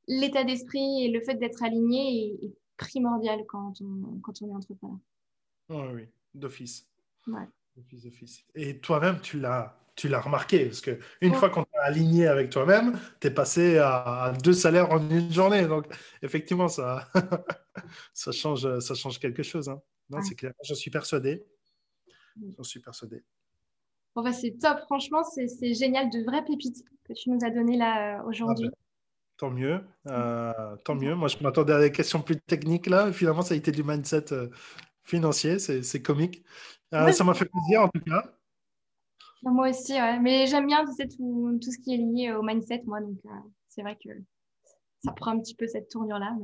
l'état 0.06 0.44
d'esprit 0.44 1.04
et 1.04 1.10
le 1.10 1.20
fait 1.20 1.34
d'être 1.34 1.62
aligné 1.62 2.34
est, 2.44 2.54
primordial 2.76 3.44
quand 3.46 3.74
on, 3.82 4.18
quand 4.22 4.40
on 4.40 4.48
est 4.48 4.54
entrepreneur. 4.54 4.96
Oui, 5.68 5.84
oui, 5.94 6.08
d'office. 6.32 6.88
Et 8.54 8.78
toi-même, 8.78 9.20
tu 9.20 9.38
l'as 9.38 9.76
tu 9.96 10.08
l'as 10.08 10.20
remarqué, 10.20 10.64
parce 10.64 10.80
qu'une 10.80 10.98
une 11.20 11.34
fois 11.34 11.50
qu'on 11.50 11.64
t'a 11.64 11.82
aligné 11.82 12.26
avec 12.26 12.48
toi-même, 12.48 12.98
tu 13.20 13.26
es 13.26 13.30
passé 13.30 13.76
à, 13.76 14.32
deux 14.42 14.54
salaires 14.54 14.90
en 14.90 15.10
une 15.10 15.30
journée. 15.30 15.66
Donc, 15.66 15.84
effectivement, 16.22 16.68
ça, 16.68 17.06
ça, 18.14 18.32
change, 18.32 18.78
ça 18.78 18.94
change 18.94 19.18
quelque 19.18 19.42
chose. 19.42 19.68
Hein. 19.68 19.82
Non, 20.08 20.22
c'est 20.22 20.36
clair. 20.36 20.54
Je 20.64 20.72
suis 20.72 20.90
persuadé. 20.90 21.44
J'en 22.56 22.62
suis 22.62 22.80
persuadé. 22.80 23.22
Bon, 24.14 24.22
bah, 24.22 24.32
c'est 24.32 24.56
top. 24.60 24.80
Franchement, 24.86 25.22
c'est 25.22 25.74
génial. 25.74 26.10
De 26.10 26.24
vraies 26.24 26.44
pépites 26.44 26.84
que 27.04 27.12
tu 27.12 27.30
nous 27.30 27.38
as 27.44 27.50
données 27.50 27.76
là 27.76 28.20
euh, 28.20 28.28
aujourd'hui. 28.28 28.68
Ah 28.68 28.76
ben, 28.76 29.36
tant 29.36 29.50
mieux. 29.50 29.80
Euh, 30.08 30.76
tant 30.84 30.94
mieux. 30.94 31.14
Moi, 31.14 31.28
je 31.28 31.42
m'attendais 31.42 31.72
à 31.72 31.80
des 31.80 31.92
questions 31.92 32.20
plus 32.20 32.40
techniques 32.40 32.86
là. 32.86 33.12
Finalement, 33.12 33.42
ça 33.42 33.54
a 33.54 33.56
été 33.56 33.70
du 33.72 33.82
mindset 33.82 34.32
euh, 34.32 34.48
financier. 35.04 35.58
C'est 35.58 36.02
comique. 36.02 36.44
ça 36.90 37.24
m'a 37.24 37.34
fait 37.34 37.46
plaisir 37.46 37.82
en 37.82 37.88
tout 37.88 38.00
cas. 38.00 38.24
Moi 39.42 39.70
aussi, 39.70 39.94
mais 40.20 40.46
j'aime 40.46 40.66
bien 40.66 40.84
tout, 40.84 41.58
tout, 41.62 41.70
ce 41.70 41.78
qui 41.78 41.94
est 41.94 41.96
lié 41.96 42.32
au 42.32 42.42
mindset, 42.42 42.82
moi, 42.84 43.00
donc 43.00 43.16
c'est 43.68 43.80
vrai 43.80 43.96
que 43.96 44.10
ça 45.02 45.12
prend 45.12 45.30
un 45.30 45.40
petit 45.40 45.54
peu 45.54 45.66
cette 45.66 45.88
tournure-là. 45.88 46.36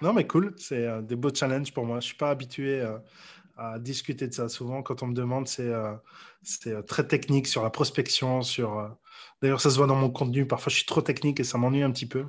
Non, 0.00 0.14
mais 0.14 0.26
cool, 0.26 0.54
c'est 0.56 1.02
des 1.02 1.14
beaux 1.14 1.34
challenges 1.34 1.74
pour 1.74 1.84
moi. 1.84 1.96
Je 1.96 2.06
ne 2.06 2.08
suis 2.08 2.16
pas 2.16 2.30
habitué 2.30 2.82
à 3.56 3.78
discuter 3.78 4.28
de 4.28 4.34
ça. 4.34 4.48
Souvent, 4.48 4.82
quand 4.82 5.02
on 5.02 5.08
me 5.08 5.14
demande, 5.14 5.48
c'est 5.48 5.72
très 6.86 7.06
technique 7.06 7.46
sur 7.46 7.62
la 7.62 7.70
prospection. 7.70 8.42
Sur, 8.42 8.96
D'ailleurs, 9.42 9.60
ça 9.60 9.70
se 9.70 9.76
voit 9.76 9.86
dans 9.86 9.96
mon 9.96 10.10
contenu. 10.10 10.46
Parfois, 10.46 10.70
je 10.70 10.76
suis 10.76 10.86
trop 10.86 11.02
technique 11.02 11.40
et 11.40 11.44
ça 11.44 11.58
m'ennuie 11.58 11.82
un 11.82 11.90
petit 11.90 12.06
peu. 12.06 12.26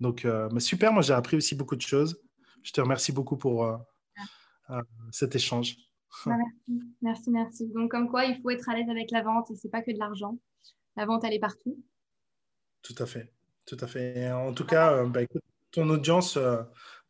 Donc, 0.00 0.26
mais 0.52 0.60
super, 0.60 0.92
moi, 0.92 1.02
j'ai 1.02 1.14
appris 1.14 1.36
aussi 1.36 1.54
beaucoup 1.54 1.76
de 1.76 1.82
choses. 1.82 2.20
Je 2.62 2.72
te 2.72 2.80
remercie 2.80 3.12
beaucoup 3.12 3.36
pour 3.36 3.78
cet 5.10 5.34
échange. 5.34 5.76
Bah, 6.26 6.36
merci. 7.00 7.30
merci, 7.30 7.68
Donc, 7.68 7.90
comme 7.90 8.08
quoi, 8.08 8.24
il 8.24 8.40
faut 8.40 8.50
être 8.50 8.68
à 8.68 8.74
l'aise 8.74 8.88
avec 8.88 9.10
la 9.10 9.22
vente 9.22 9.50
et 9.50 9.56
c'est 9.56 9.68
pas 9.68 9.82
que 9.82 9.90
de 9.90 9.98
l'argent. 9.98 10.38
La 10.96 11.06
vente, 11.06 11.24
elle 11.24 11.32
est 11.32 11.40
partout. 11.40 11.78
Tout 12.82 12.94
à 12.98 13.06
fait. 13.06 13.32
Tout 13.64 13.76
à 13.80 13.86
fait. 13.86 14.30
En 14.32 14.52
tout 14.52 14.66
cas, 14.66 14.92
euh, 14.92 15.06
bah, 15.06 15.22
écoute, 15.22 15.42
ton 15.70 15.88
audience, 15.88 16.36
euh, 16.36 16.62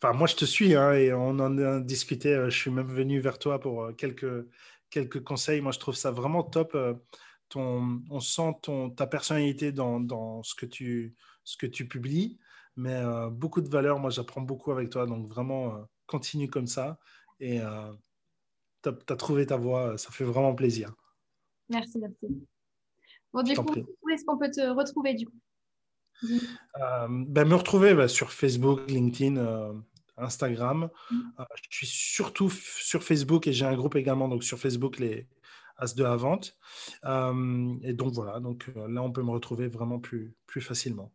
enfin, 0.02 0.16
moi, 0.16 0.26
je 0.26 0.36
te 0.36 0.44
suis 0.44 0.74
hein, 0.74 0.92
et 0.92 1.12
on 1.12 1.30
en 1.30 1.58
a 1.58 1.80
discuté. 1.80 2.34
Euh, 2.34 2.50
je 2.50 2.58
suis 2.58 2.70
même 2.70 2.92
venu 2.92 3.20
vers 3.20 3.38
toi 3.38 3.60
pour 3.60 3.94
quelques, 3.96 4.46
quelques 4.90 5.22
conseils. 5.22 5.60
Moi, 5.60 5.72
je 5.72 5.78
trouve 5.78 5.94
ça 5.94 6.10
vraiment 6.10 6.42
top. 6.42 6.76
ton, 7.48 8.02
on 8.10 8.20
sent 8.20 8.54
ton, 8.62 8.90
ta 8.90 9.06
personnalité 9.06 9.72
dans, 9.72 10.00
dans, 10.00 10.42
ce, 10.42 10.54
que 10.54 10.66
tu, 10.66 11.14
ce 11.44 11.56
que 11.56 11.66
tu 11.66 11.86
publies, 11.86 12.38
mais 12.76 13.02
beaucoup 13.30 13.60
de 13.60 13.68
valeur. 13.68 13.98
Moi, 13.98 14.10
j'apprends 14.10 14.42
beaucoup 14.42 14.72
avec 14.72 14.90
toi. 14.90 15.06
Donc, 15.06 15.28
vraiment, 15.28 15.86
continue 16.06 16.48
comme 16.48 16.66
ça. 16.66 16.98
Et 17.40 17.60
tu 18.82 18.88
as, 18.88 19.16
trouvé 19.16 19.46
ta 19.46 19.56
voie. 19.56 19.98
Ça 19.98 20.10
fait 20.10 20.24
vraiment 20.24 20.54
plaisir. 20.54 20.94
Merci, 21.68 21.98
merci. 21.98 22.26
Bon, 23.32 23.42
du 23.42 23.54
coup, 23.54 23.64
où 24.02 24.10
est-ce 24.10 24.24
qu'on 24.24 24.36
peut 24.36 24.50
te 24.50 24.60
retrouver 24.60 25.14
du 25.14 25.26
coup? 25.26 25.38
Euh, 26.24 27.08
ben, 27.08 27.48
Me 27.48 27.54
retrouver 27.54 27.94
ben, 27.94 28.08
sur 28.08 28.32
Facebook, 28.32 28.80
LinkedIn, 28.88 29.36
euh, 29.36 29.72
Instagram. 30.16 30.90
Mm. 31.10 31.20
Euh, 31.40 31.44
je 31.70 31.76
suis 31.76 31.86
surtout 31.86 32.51
sur 32.51 33.02
Facebook 33.02 33.47
et 33.47 33.52
j'ai 33.52 33.66
un 33.66 33.76
groupe 33.76 33.97
également 33.97 34.28
donc 34.28 34.44
sur 34.44 34.59
Facebook, 34.59 34.98
les 34.98 35.28
As 35.78 35.94
de 35.94 36.05
la 36.05 36.16
vente. 36.16 36.56
et 37.05 37.93
donc 37.94 38.12
voilà, 38.12 38.39
donc 38.40 38.70
là 38.76 39.02
on 39.02 39.10
peut 39.10 39.22
me 39.22 39.30
retrouver 39.30 39.68
vraiment 39.68 39.98
plus, 39.98 40.36
plus 40.47 40.60
facilement. 40.60 41.12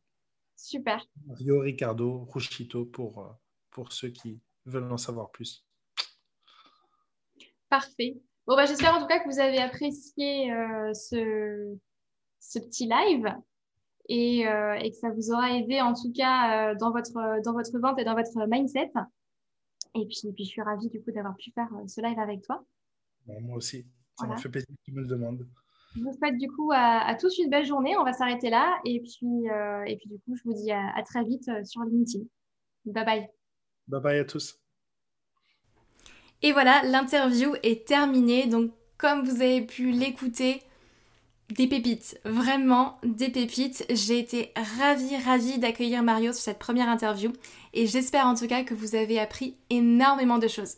Super. 0.56 1.06
Rio 1.30 1.60
Ricardo 1.60 2.28
Rushito 2.32 2.84
pour, 2.86 3.38
pour 3.70 3.94
ceux 3.94 4.10
qui 4.10 4.42
veulent 4.66 4.92
en 4.92 4.98
savoir 4.98 5.32
plus. 5.32 5.66
Parfait. 7.70 8.22
Bon, 8.46 8.56
bah, 8.56 8.66
j'espère 8.66 8.96
en 8.96 9.02
tout 9.02 9.08
cas 9.08 9.20
que 9.20 9.30
vous 9.30 9.40
avez 9.40 9.58
apprécié 9.58 10.54
euh, 10.54 10.94
ce, 10.94 11.78
ce, 12.40 12.60
petit 12.60 12.88
live 12.88 13.36
et, 14.10 14.48
euh, 14.48 14.76
et, 14.76 14.92
que 14.92 14.98
ça 14.98 15.10
vous 15.10 15.32
aura 15.32 15.52
aidé 15.54 15.82
en 15.82 15.94
tout 15.94 16.12
cas 16.14 16.72
euh, 16.72 16.76
dans, 16.76 16.92
votre, 16.92 17.42
dans 17.44 17.54
votre 17.54 17.78
vente 17.80 18.00
et 18.00 18.04
dans 18.04 18.16
votre 18.16 18.48
mindset. 18.48 18.92
Et 19.96 20.06
puis, 20.06 20.32
puis 20.34 20.44
je 20.44 20.50
suis 20.50 20.62
ravie 20.62 20.90
du 20.90 21.02
coup 21.02 21.12
d'avoir 21.12 21.36
pu 21.36 21.52
faire 21.52 21.70
ce 21.88 22.02
live 22.02 22.20
avec 22.20 22.42
toi. 22.42 22.64
moi 23.42 23.58
aussi. 23.58 23.86
Ça 24.20 24.28
m'a 24.28 24.38
fait 24.38 24.50
plaisir 24.50 24.68
que 24.68 24.84
tu 24.84 24.92
me 24.94 25.02
le 25.02 25.08
demandes. 25.08 25.48
Je 25.96 26.02
vous 26.02 26.14
souhaite 26.14 26.38
du 26.38 26.48
coup 26.50 26.72
à, 26.74 27.16
tous 27.20 27.38
une 27.38 27.50
belle 27.50 27.66
journée. 27.66 27.96
On 27.98 28.04
va 28.04 28.14
s'arrêter 28.14 28.50
là. 28.50 28.80
Et 28.86 29.00
puis, 29.00 29.46
et 29.88 29.98
puis 29.98 30.10
du 30.10 30.20
coup, 30.20 30.36
je 30.36 30.44
vous 30.44 30.54
dis 30.54 30.72
à, 30.72 30.96
à 30.96 31.04
très 31.04 31.24
vite 31.24 31.50
sur 31.66 31.82
LinkedIn. 31.84 32.26
Bye 32.86 33.06
bye. 33.06 33.28
Bye 33.88 34.02
bye 34.02 34.20
à 34.20 34.26
tous. 34.26 34.60
Et 36.42 36.52
voilà, 36.52 36.84
l'interview 36.84 37.56
est 37.64 37.88
terminée. 37.88 38.48
Donc, 38.48 38.72
comme 38.98 39.24
vous 39.24 39.42
avez 39.42 39.66
pu 39.66 39.92
l'écouter, 39.92 40.62
des 41.50 41.68
pépites, 41.68 42.20
vraiment 42.26 42.98
des 43.04 43.30
pépites. 43.30 43.86
J'ai 43.90 44.20
été 44.20 44.52
ravie, 44.78 45.18
ravie 45.18 45.60
d'accueillir 45.60 46.04
Mario 46.04 46.34
sur 46.34 46.42
cette 46.42 46.60
première 46.60 46.90
interview 46.90 47.32
et 47.74 47.88
j'espère 47.88 48.28
en 48.28 48.36
tout 48.36 48.48
cas 48.48 48.64
que 48.64 48.74
vous 48.74 48.96
avez 48.96 49.20
appris 49.20 49.56
énormément 49.70 50.38
de 50.38 50.48
choses. 50.48 50.76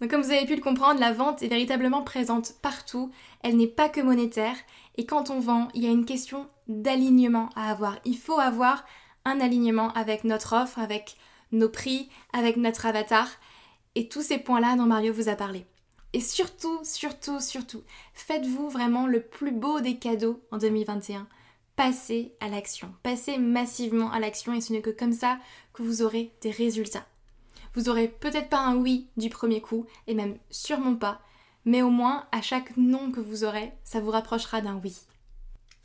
Donc 0.00 0.10
comme 0.10 0.22
vous 0.22 0.32
avez 0.32 0.44
pu 0.44 0.56
le 0.56 0.60
comprendre, 0.60 1.00
la 1.00 1.12
vente 1.12 1.42
est 1.42 1.48
véritablement 1.48 2.02
présente 2.02 2.54
partout, 2.60 3.10
elle 3.42 3.56
n'est 3.56 3.66
pas 3.66 3.88
que 3.88 4.00
monétaire 4.00 4.56
et 4.96 5.06
quand 5.06 5.30
on 5.30 5.40
vend, 5.40 5.68
il 5.74 5.84
y 5.84 5.86
a 5.86 5.90
une 5.90 6.04
question 6.04 6.48
d'alignement 6.68 7.48
à 7.54 7.70
avoir. 7.70 7.98
Il 8.04 8.18
faut 8.18 8.38
avoir 8.38 8.84
un 9.24 9.40
alignement 9.40 9.92
avec 9.92 10.24
notre 10.24 10.54
offre, 10.54 10.78
avec 10.78 11.16
nos 11.52 11.68
prix, 11.68 12.08
avec 12.32 12.56
notre 12.56 12.86
avatar 12.86 13.28
et 13.94 14.08
tous 14.08 14.22
ces 14.22 14.38
points-là 14.38 14.76
dont 14.76 14.84
Mario 14.84 15.12
vous 15.12 15.28
a 15.28 15.36
parlé. 15.36 15.64
Et 16.16 16.20
surtout, 16.20 16.80
surtout, 16.82 17.40
surtout, 17.40 17.82
faites-vous 18.14 18.70
vraiment 18.70 19.06
le 19.06 19.20
plus 19.20 19.52
beau 19.52 19.82
des 19.82 19.98
cadeaux 19.98 20.40
en 20.50 20.56
2021. 20.56 21.28
Passez 21.76 22.32
à 22.40 22.48
l'action, 22.48 22.90
passez 23.02 23.36
massivement 23.36 24.10
à 24.10 24.18
l'action 24.18 24.54
et 24.54 24.62
ce 24.62 24.72
n'est 24.72 24.80
que 24.80 24.88
comme 24.88 25.12
ça 25.12 25.38
que 25.74 25.82
vous 25.82 26.00
aurez 26.00 26.32
des 26.40 26.50
résultats. 26.50 27.04
Vous 27.74 27.90
aurez 27.90 28.08
peut-être 28.08 28.48
pas 28.48 28.60
un 28.60 28.76
oui 28.76 29.08
du 29.18 29.28
premier 29.28 29.60
coup 29.60 29.84
et 30.06 30.14
même 30.14 30.38
sûrement 30.48 30.96
pas, 30.96 31.20
mais 31.66 31.82
au 31.82 31.90
moins 31.90 32.26
à 32.32 32.40
chaque 32.40 32.74
non 32.78 33.12
que 33.12 33.20
vous 33.20 33.44
aurez, 33.44 33.74
ça 33.84 34.00
vous 34.00 34.10
rapprochera 34.10 34.62
d'un 34.62 34.80
oui. 34.82 34.96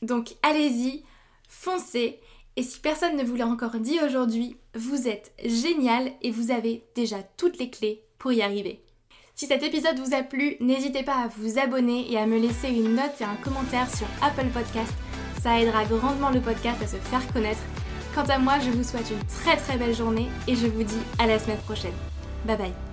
Donc 0.02 0.38
allez-y, 0.44 1.04
foncez 1.50 2.22
et 2.56 2.64
si 2.64 2.80
personne 2.80 3.18
ne 3.18 3.26
vous 3.26 3.36
l'a 3.36 3.48
encore 3.48 3.80
dit 3.82 4.00
aujourd'hui, 4.02 4.56
vous 4.76 5.10
êtes 5.10 5.34
génial 5.44 6.14
et 6.22 6.32
vous 6.32 6.52
avez 6.52 6.86
déjà 6.96 7.22
toutes 7.22 7.58
les 7.58 7.70
clés 7.70 8.06
pour 8.18 8.32
y 8.32 8.42
arriver. 8.42 8.82
Si 9.36 9.48
cet 9.48 9.64
épisode 9.64 10.00
vous 10.00 10.14
a 10.14 10.24
plu, 10.24 10.56
n'hésitez 10.60 11.04
pas 11.04 11.16
à 11.16 11.28
vous 11.28 11.58
abonner 11.58 12.12
et 12.12 12.18
à 12.18 12.26
me 12.26 12.38
laisser 12.38 12.70
une 12.70 12.96
note 12.96 13.20
et 13.20 13.24
un 13.24 13.36
commentaire 13.44 13.90
sur 13.90 14.08
Apple 14.22 14.48
Podcast. 14.54 14.94
Ça 15.42 15.60
aidera 15.60 15.86
grandement 15.86 16.30
le 16.30 16.42
podcast 16.42 16.82
à 16.84 16.88
se 16.88 16.98
faire 16.98 17.34
connaître. 17.34 17.62
Quant 18.14 18.26
à 18.30 18.38
moi, 18.38 18.60
je 18.60 18.70
vous 18.70 18.84
souhaite 18.84 19.10
une 19.10 19.24
très 19.26 19.58
très 19.58 19.78
belle 19.78 19.96
journée 19.96 20.28
et 20.48 20.56
je 20.56 20.68
vous 20.68 20.84
dis 20.84 21.02
à 21.18 21.28
la 21.28 21.40
semaine 21.40 21.58
prochaine. 21.60 21.94
Bye 22.46 22.58
bye 22.58 22.91